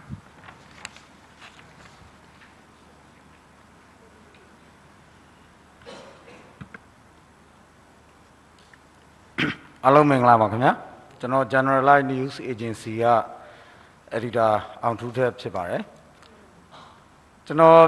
[9.85, 10.73] အားလုံးမင်္ဂလာပါခင်ဗျာ
[11.19, 13.07] ကျွန်တော် Generalize News Agency က
[14.17, 14.51] editor
[14.83, 15.83] အောင်ထူးထက်ဖြစ်ပါတယ်
[17.45, 17.81] ကျွန်တော်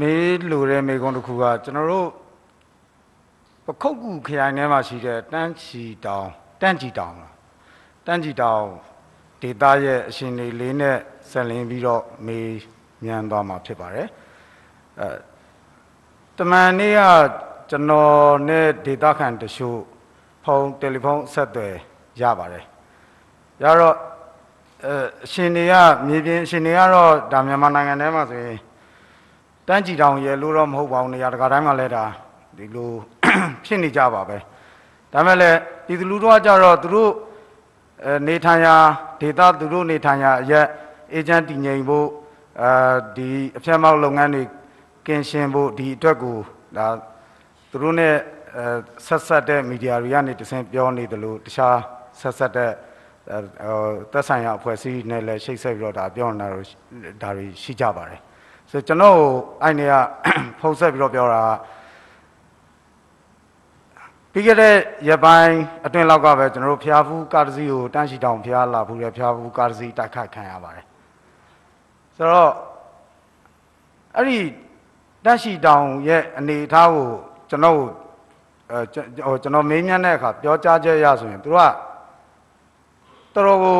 [0.00, 2.08] မေးလိုတဲ့မေးခွန်းတစ်ခုကကျွန်တော်တို့
[3.66, 6.28] ပခုတ်ကူခရိုင်ထဲမှာရှိတဲ့တန်းချီတောင်
[6.60, 7.34] တန်းချီတောင်လား
[8.06, 8.64] တန်းချီတောင်
[9.42, 10.98] ဒေသရဲ့အရှင်တွေလေးနဲ့
[11.30, 12.50] ဆက်လင်းပြီးတော့မေး
[13.04, 14.08] မြန်သွားမှာဖြစ်ပါတယ်
[15.00, 15.08] အဲ
[16.38, 17.02] တမန်နေ့က
[17.70, 19.80] ကျွန်တော်နဲ့ဒေတာခန်တချို့
[20.44, 21.74] ဖုန်းတယ်လီဖုန်းဆက်သွယ်
[22.20, 22.64] ရပါတယ်
[23.62, 23.96] ရတော့
[24.84, 25.74] အဲအရှင်တွေက
[26.06, 28.58] မြေပြင်အရှင်တွေကတော့ဒါမြန်မာနိုင်ငံထဲမှာဆိုရင်
[29.66, 32.04] တန်းကြည်တောင်ရဲလို့တော့မဟုတ်ပါဘူးနေရာတကာတိုင်းမှာလဲဒါ
[32.56, 32.90] ဒီလို
[33.64, 34.38] ဖြစ်နေကြပါပဲ
[35.12, 37.12] ဒါမဲ့လည်းပြည်သူလူထုကကြတော့သူတို့
[38.04, 38.76] အဲနေထိုင်ရာ
[39.20, 40.66] ဒေတာသူတို့နေထိုင်ရာအရက်
[41.14, 42.08] အေဂျင့်တည်ငြိမ်ဖို့
[42.60, 42.72] အဲ
[43.16, 44.42] ဒီအဖြတ်မောက်လုပ်ငန်းတွေ
[45.06, 46.38] ကင်ရှင်ဖို့ဒီအတွက်ကို
[46.76, 46.86] ဒါ
[47.70, 48.12] သူတို့ ਨੇ အဲ
[49.06, 51.76] ဆက်ဆက်တဲ့မီဒီယာတွေကနေတဆင့်ပြောနေတယ်လို့တခြား
[52.20, 52.72] ဆက်ဆက်တဲ့
[53.30, 56.66] အဲဟိုသက်ဆိုင်ရာအဖွဲ့အစည်းနဲ့လည်းရှိတ်ဆက်ပြီးတော့ဒါပြောနေတာတို့
[57.22, 58.20] ဒါတွေရှိကြပါတယ်
[58.70, 59.18] ဆိုတော့ကျွန်တော်
[59.62, 59.94] အဲ့နေက
[60.60, 61.48] ဖုန်းဆက်ပြီးတော့ပြောတာက
[64.32, 64.74] ပြီးခဲ့တဲ့
[65.08, 65.56] ရပိုင်း
[65.86, 70.84] အတွင်းလောက်ကပဲကျွန်တော်တို့ဖျားဖူးကားတစ်စီးကိုတန်းရှိတောင်ဖျားလာဖူးတဲ့ဖျားဖူးကားတစ်စီးတိုက်ခိုက်ခံရပါတယ်
[72.16, 72.52] ဆိုတော့
[74.16, 74.38] အဲ့ဒီ
[75.24, 77.08] တန်းရှိတောင်ရဲ့အနေအထားကို
[77.50, 77.82] ကျွန်တော်အဲ
[78.70, 78.82] ဟို
[79.42, 81.72] ကျွန်တော်မေးမြန်းတဲ့အခါပြောကြားချက်ရဆိုရင်သူကတော်
[83.34, 83.76] တော်ကို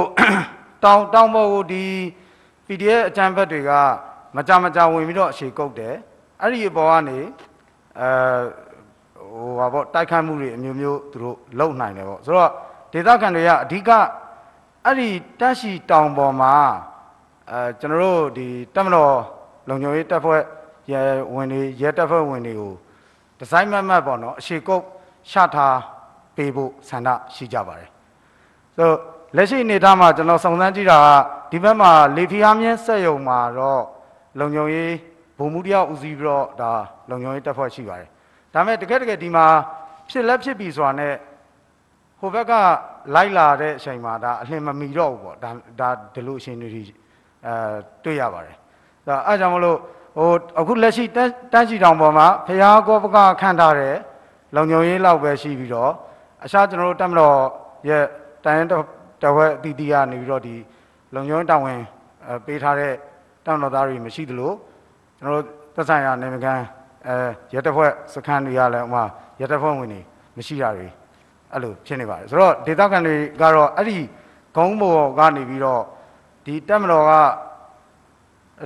[0.84, 1.84] တောင်တောင်ပေါ်ကိုဒီ
[2.66, 3.70] PDF အကြံဖက်တွေက
[4.36, 5.94] မကြမကြဝင်ပြီးတော့အခြေကုတ်တယ်
[6.40, 7.18] အဲ့ဒီအပေါ်ကနေ
[8.00, 8.10] အဲ
[9.32, 12.50] ဟိုဟာပေါ့တိုက်ခိုက်မှုတွေအမျိုးမျိုးသူတို့လုပ်နိုင်တယ်ပေါ့ဆိုတော့
[12.92, 13.90] ဒေသခံတွေကအဓိက
[14.84, 15.08] အဲ့ဒီ
[15.40, 16.54] တက်ရှိတောင်ပေါ်မှာ
[17.50, 19.14] အဲကျွန်တော်တို့ဒီတက်မတော်
[19.68, 20.42] လုံခြုံရေးတပ်ဖွဲ့
[20.92, 21.02] ရဲ
[21.34, 22.72] ဝင်တွေရဲတပ်ဖွဲ့ဝင်တွေကို
[23.40, 24.82] ဒီဇိုင်းမတ်မတ်ပေါ့နော်အခြေကုတ်
[25.30, 25.78] ရှထား
[26.36, 27.88] ပေးဖို့ဆန္ဒရှိကြပါတယ်
[28.76, 28.96] ဆိုတော့
[29.36, 31.06] လက်ရှိအနေအထားမှာကျွန်တော်စုံစမ်းကြည့်တာက
[31.50, 33.82] ဒီဘက်မှာလေဖီအားမြင့်စက်ယုံမှာတော့
[34.38, 34.94] လုံခြုံရေး
[35.38, 36.72] ဘုံမှုတယောက်ဦးစီးပြီးတော့ဒါ
[37.10, 38.08] လုံခြုံရေးတပ်ဖွဲ့ရှိပါတယ်
[38.54, 39.46] ဒါပေမဲ့တကယ်တကယ်ဒီမှာ
[40.10, 41.14] ဖြစ်လက်ဖြစ်ပြီဆိုတာနဲ့
[42.20, 42.52] ဟိုဘက်က
[43.14, 46.68] လိုက်လာတဲ့အချိန်မှာဒါအလင်းမမီတော့ဘူးပေါ့ဒါဒါဒီလိုအရှင်တွေ
[47.46, 47.54] အဲ
[48.04, 48.56] တွေ့ရပါတယ်
[49.06, 49.78] ဒါအဲကြောင့်မလို့
[50.16, 53.96] ဟိုအခုလက်ရှိတန်းတန်းချီတောင်ပေါ်မှာဖျားကောပကခန့်ထားတဲ့
[54.54, 55.92] လုံခြုံရေးလောက်ပဲရှိပြီးတော့
[56.44, 57.36] အခြားကျွန်တော်တို့တက်မတော်
[57.88, 58.04] ရဲ့
[58.44, 58.68] တိုင်းရင်
[59.22, 60.54] တဝက်အတီးတီးကနေပြီးတော့ဒီ
[61.14, 61.80] လုံခြုံရေးတာဝန်
[62.26, 62.92] အဲပေးထားတဲ့
[63.46, 64.52] တောင်တော်သားတွေမရှိသလို
[65.18, 66.60] ကျွန်တော်တို့သက်ဆိုင်ရာနေမကန်
[67.06, 67.14] အဲ
[67.54, 69.04] ရတပ်ဖွဲ့စခန်းတွေကလည်းဥမာ
[69.40, 70.00] ရတပ်ဖွဲ့ဝင်တွေ
[70.36, 70.86] မရှိတာတွေ
[71.52, 73.98] အဲ့လိုဖြစ်နေပါတယ်ဆိုတော့ဒေသခံတွေကတော့အဲ့ဒီ
[74.56, 75.82] ဂုံးဘော်ကနေပြီးတော့
[76.44, 77.12] ဒီတက်မတော်က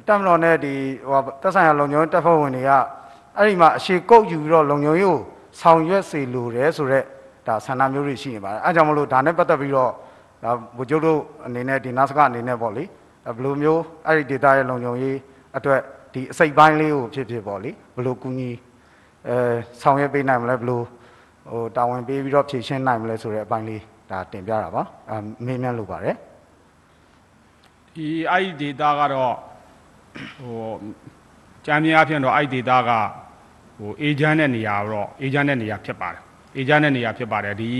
[0.09, 0.75] တက်မတော်နဲ့ဒီ
[1.09, 2.71] ဟိုသက်ဆိုင်ရာလုံခြုံရေးတပ်ဖွဲ့ဝင်တွေက
[3.37, 5.19] အဲ့ဒီမှာအရှိကုတ်ယူပြီးတော့လုံခြုံရေးကို
[5.61, 7.05] ဆောင်ရွက်စေလိုတယ်ဆိုတော့
[7.47, 9.91] ဒါဆန္ဒမျိုးတွေရှိနေပါတယ်အဲကြောင့်မလို့ဒါနဲ့ပတ်သက်ပြီးတော့
[10.43, 15.19] ဒါဗိုလ်ချုပ်တို့အနေနဲ့ဒီနာစကအနေနဲ့ပေါ့လေဘယ်လိုမျိုးအဲ့ဒီဒေတာရဲ့လုံခြုံရေး
[15.57, 15.81] အတွက်
[16.15, 18.51] ဒီအစိတ်ပိုင်းလေးကိုဖြစ်ဖြစ်ပေါ့လေဘယ်လိုကူညီ
[19.29, 19.37] အဲ
[19.83, 20.83] ဆောင်ရွက်ပေးနိုင်မလဲဘယ်လို
[21.51, 25.13] ဟိုတာဝန်ပေးပြီးတော့ဖြည့်ရှင်းနိုင်မလဲဆိုတဲ့အပိုင်းလေးဒါတင်ပြတာပါအ
[25.47, 26.17] မေးမြန်းလိုပါတယ်
[27.95, 29.35] ဒီအဲ့ဒီ data ကတော့
[30.39, 30.75] ဟို
[31.67, 32.91] ကြမ်းများအဖြစ်တော့အဲ့ဒီ data က
[33.79, 36.23] ဟို agent တဲ့နေရာတော့ agent တဲ့နေရာဖြစ်ပါတယ်
[36.59, 37.73] agent တဲ့နေရာဖြစ်ပါတယ်ဒီ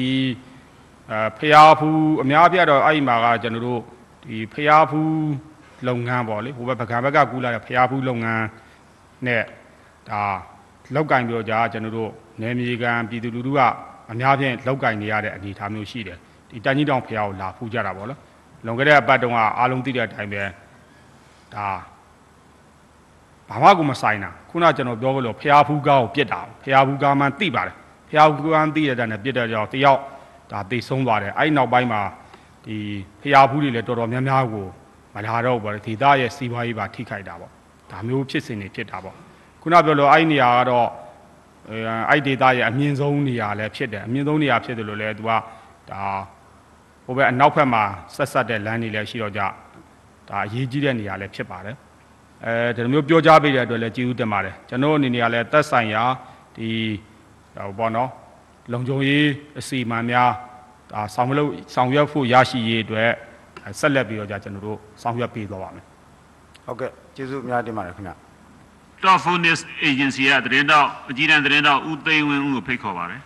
[1.11, 3.81] အဲဖျားဖူးအများအပြားတော့အဲ့ဒီမှာကကျွန်တော်တို့
[4.25, 5.15] ဒီဖျားဖူး
[5.89, 8.45] လုပ်ငန်းပေါ့လေဟိုဘက်ပကံဘက်ကကူလာတဲ့ဖျားဖူးလုပ်ငန်း
[9.27, 9.43] နဲ့
[10.09, 10.23] ဒါ
[10.95, 13.61] လောက်ကင်ပြီးတော့ကြာကျွန်တော်တို့နယ်မြေကန်ပြည်သူလူထုက
[14.11, 16.19] အများဖြင့်လောက်ကင်နေရတဲ့အနေအထားမျိုးရှိတယ်
[16.51, 18.21] ဒီတန်ကြီးတောင်ဖျားကိုလာဖူးကြတာပေါ့နော်
[18.65, 20.43] လွန်ခဲ့တဲ့အပတ်တုန်းကအားလုံးသိတဲ့အတိုင်းပဲ
[21.55, 21.67] ဒါ
[23.55, 27.75] ဘာမှကိုမဆိုင်တာခုနကျွန်တော်ပြောလို့ဖျားဖူးကားကိုပြစ်တာဖျားဖူးကားမှသိပါတယ်
[28.11, 30.01] ဖျားဖူးကားသိရတဲ့နဲ့ပြစ်တဲ့ကြောင့်တယောက်
[30.51, 32.01] ဒါသိဆုံးသွားတယ်အဲ့ဒီနောက်ပိုင်းမှာ
[32.65, 32.77] ဒီ
[33.23, 34.67] ဖျားဖူးတွေလည်းတော်တော်များများကို
[35.15, 37.51] မလာတော့ဘူးပေါ့ဒေသရဲ့စီးပွားရေးပါထိခိုက်တာပေါ့
[37.91, 39.15] ဒါမျိုးဖြစ်စဉ်တွေဖြစ်တာပေါ့
[39.63, 40.89] ခုနပြောလို့အဲ့ဒီနေရာကတော့
[41.71, 41.79] အဲ
[42.11, 45.31] အဲ့ဒေသရဲ့အမြင့်ဆုံးနေရာလည်းဖြစ်တယ်အမြင့်ဆုံးနေရာဖြစ်တယ်လို့လည်းသူက
[45.91, 46.03] ဒါ
[47.05, 47.83] ဟိုဘက်အနောက်ဘက်မှာ
[48.15, 49.41] ဆက်ဆက်တဲ့လမ်းတွေလည်းရှိတော့ကြ
[50.29, 51.77] ဒါအရေးကြီးတဲ့နေရာလည်းဖြစ်ပါတယ်
[52.45, 56.03] အဲဒီလိုမျိုးပြောကြားပေးတဲ့အတွက်လည်းကျေးဇူးတင်ပါတယ်ကျွန်တော်အနေနဲ့ကလည်းသက်ဆိုင်ရာ
[56.57, 56.69] ဒီ
[57.57, 58.11] ဟိုပေါ့နော်
[58.73, 59.27] လုံခြုံရေး
[59.59, 60.31] အစီအမံများ
[60.93, 63.11] ဒါဆောင်လို့ဆောင်ရွက်ဖို့ရရှိရေးအတွက်
[63.81, 65.85] ဆက်လက်ပြီးတော့じゃကျွန်တော်တို့ဆောင်ရွက်ပေးသွားပါမယ်
[66.67, 68.13] ဟုတ်ကဲ့ကျေးဇူးအများတင်ပါတယ်ခင်ဗျ
[69.03, 73.21] Top Fitness Agency ကသတင်းတော့အကြီးတန်းသတင်းတော့ဦးသိန်းဝင်းဦးကိုဖိတ်ခေါ်ပါတယ်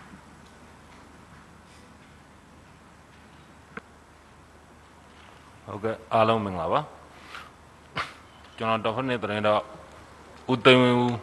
[5.65, 6.79] ဟုတ်ကဲ့အားလုံးမင်္ဂလာပါ
[8.61, 9.61] ကျွန်တော်တော်ဖက်နဲ့သတင်းတော့
[10.51, 11.13] ဦးသိန်းဝင်းဦး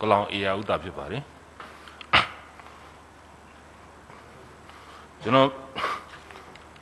[0.00, 1.22] ကလောင်အေယာဦးတာဖြစ်ပါတယ်
[5.22, 5.48] ကျွန်တော်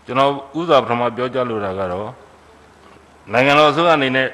[0.06, 2.08] ကျွန်တော်ဥစားပထမပြောကြလိုတာကတော့
[3.32, 4.28] နိုင်ငံတော်အစိုးရအနေနဲ့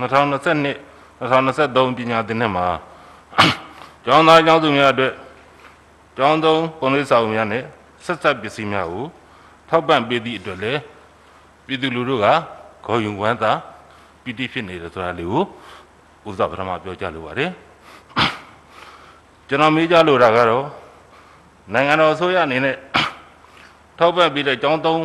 [0.00, 0.74] 2022
[1.20, 2.66] 2023ပညာသင်နှစ်မှာ
[4.04, 5.12] ကျောင်းသားကျောင်းသူများအတွက်
[6.16, 7.62] ကျောင်းသုံးပုံလေးဆောင်များနဲ့
[8.04, 9.04] ဆက်ဆက်ပစ္စည်းများကို
[9.68, 10.80] ထောက်ပံ့ပေးသည့်အတွက်လည်း
[11.66, 12.26] ပြည်သူလူထုက
[12.86, 13.52] ခေါ်ယူဝမ်းသာ
[14.22, 15.42] ပီတိဖြစ်နေတယ်ဆိုတာလေးကို
[16.26, 17.50] ဥစ္စာပထမပြောကြလိုပါတယ်
[19.48, 20.66] ကျွန်တော်မေးကြလိုတာကတော့
[21.72, 22.76] နိုင်ငံတော်အစိုးရအနေနဲ့
[23.98, 25.02] ထောက်ပံ့ပြီးတဲ့ကျောင်းသုံး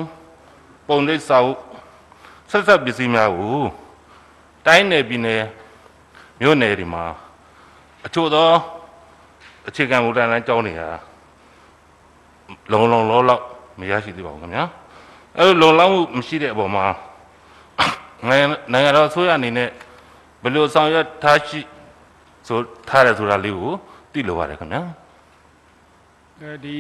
[0.88, 1.60] ပုံလေးစာအုပ်
[2.52, 3.58] ဆက်ဆက်ပစ္စည်းများကို
[4.66, 5.44] တိုင်းနယ်ပြည်နယ်
[6.42, 7.04] မြို့နယ်တွေမှာ
[8.06, 8.50] အချို့သော
[9.68, 10.90] အခြေခံမူလတန်းကျောင်းတွေဟာ
[12.72, 13.44] လုံလုံလောလောက်
[13.80, 14.64] မရရှိသေးပါဘူးခင်ဗျာ
[15.38, 16.86] အဲလိုလုံလောက်မှုမရှိတဲ့အပေါ်မှာ
[18.26, 19.70] နိုင်ငံနိုင်ငံတော်အစိုးရအနေနဲ့
[20.44, 21.60] ဘယ်လိုဆောင်ရွက်ထားရှိ
[22.48, 23.72] ဆိုထားတယ်ဆိုတာလေးကို
[24.14, 24.82] သိလိုပါတယ်ခင်ဗျာ
[26.42, 26.78] အဲဒီ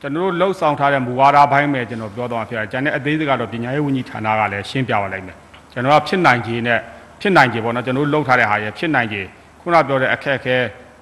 [0.00, 5.36] ကျွန်တော်တို့လှုပ်ဆောင်ထားတဲ့မူဝါဒဘိုင်းပဲကျွန်တော်ပြောတော့ဖြစ်တယ်။ကျန်တဲ့အသေးစိတ်ကတော့ပညာရေးဝန်ကြီးဌာနကလည်းရှင်းပြပါလိမ့်မယ်။
[5.72, 6.78] ကျွန်တော်ကဖြစ်နိုင်ခြေနဲ့
[7.20, 9.20] ဖြစ်နိုင်ခြေပေါ့နော်ကျွန်တော်တို့လှုပ်ထားတဲ့ဟာရဲ့ဖြစ်နိုင်ခြေ
[9.60, 10.56] ခုနပြောတဲ့အခက်အခဲ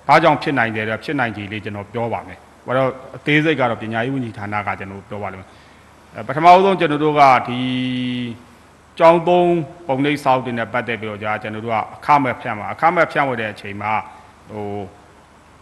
[0.08, 5.55] ဘာကြောင့်ဖြစ်နိုင်တယ်လဲဖြစ်နိုင်ခြေလေးကျွန်တော်ပြောပါမယ်။ဘာလို့အသေးစိတ်ကတော့ပညာရေးဝန်ကြီးဌာနကကျွန်တော်ပြောပါလိမ့်မယ်။အဲ
[6.28, 7.60] ပထမဦးဆုံးကျွန်တော်တို့ကဒီ
[8.98, 9.52] ကျောင်းသုံး
[9.86, 13.92] ပုံနှိပ်စောက်တင်နဲ့ပတ်သက်ပြီးတော့ကြာကျွန်တော်တို့ကအခမဲ့ဖြန့်ပါအခမဲ့ဖြန့်ဝတ်တဲ့အချိန်မှာ
[14.50, 14.66] ဟို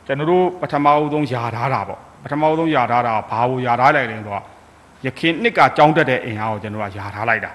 [0.06, 4.42] ကျွန်တော်တို့ပထမဦးဆုံးယာထားတာပေါ့ပထမဦးဆုံးယာထားတာဘာကိုယာထားလိုက်လဲဆိုတော့
[5.06, 7.50] ရခင်နှစ်ကကြောင်းတက်တဲ့အင်အားကိုကျွန်တော်ကယာထားလိုက်တာ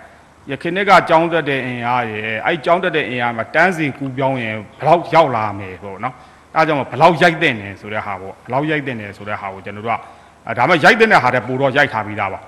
[0.51, 6.13] ရခင်နှစ်ကကြောင်းတက်တဲ့အင်အားရဲ့အဲ့ကြောင်းတက်တဲ့အင်အားမှာတန်းစင်ကူပြောင်းရင်ဘယ်လောက်ရောက်လာမယ်ပေါ့နော်
[6.55, 9.99] အဲဒါကြောင့်ဘယ်လောက်ရိုက်တဲ့နေဆိုတဲ့ဟာပေါ့ဘယ်လောက်ရိုက်တဲ့နေဆိုတဲ့ဟာကိုကျွန်တော်တို့က
[10.47, 12.39] အဲဒါမှရိုက်တဲ့ဟာတဲ့ပိုတော့ရိုက်ထားပြီးသားပါ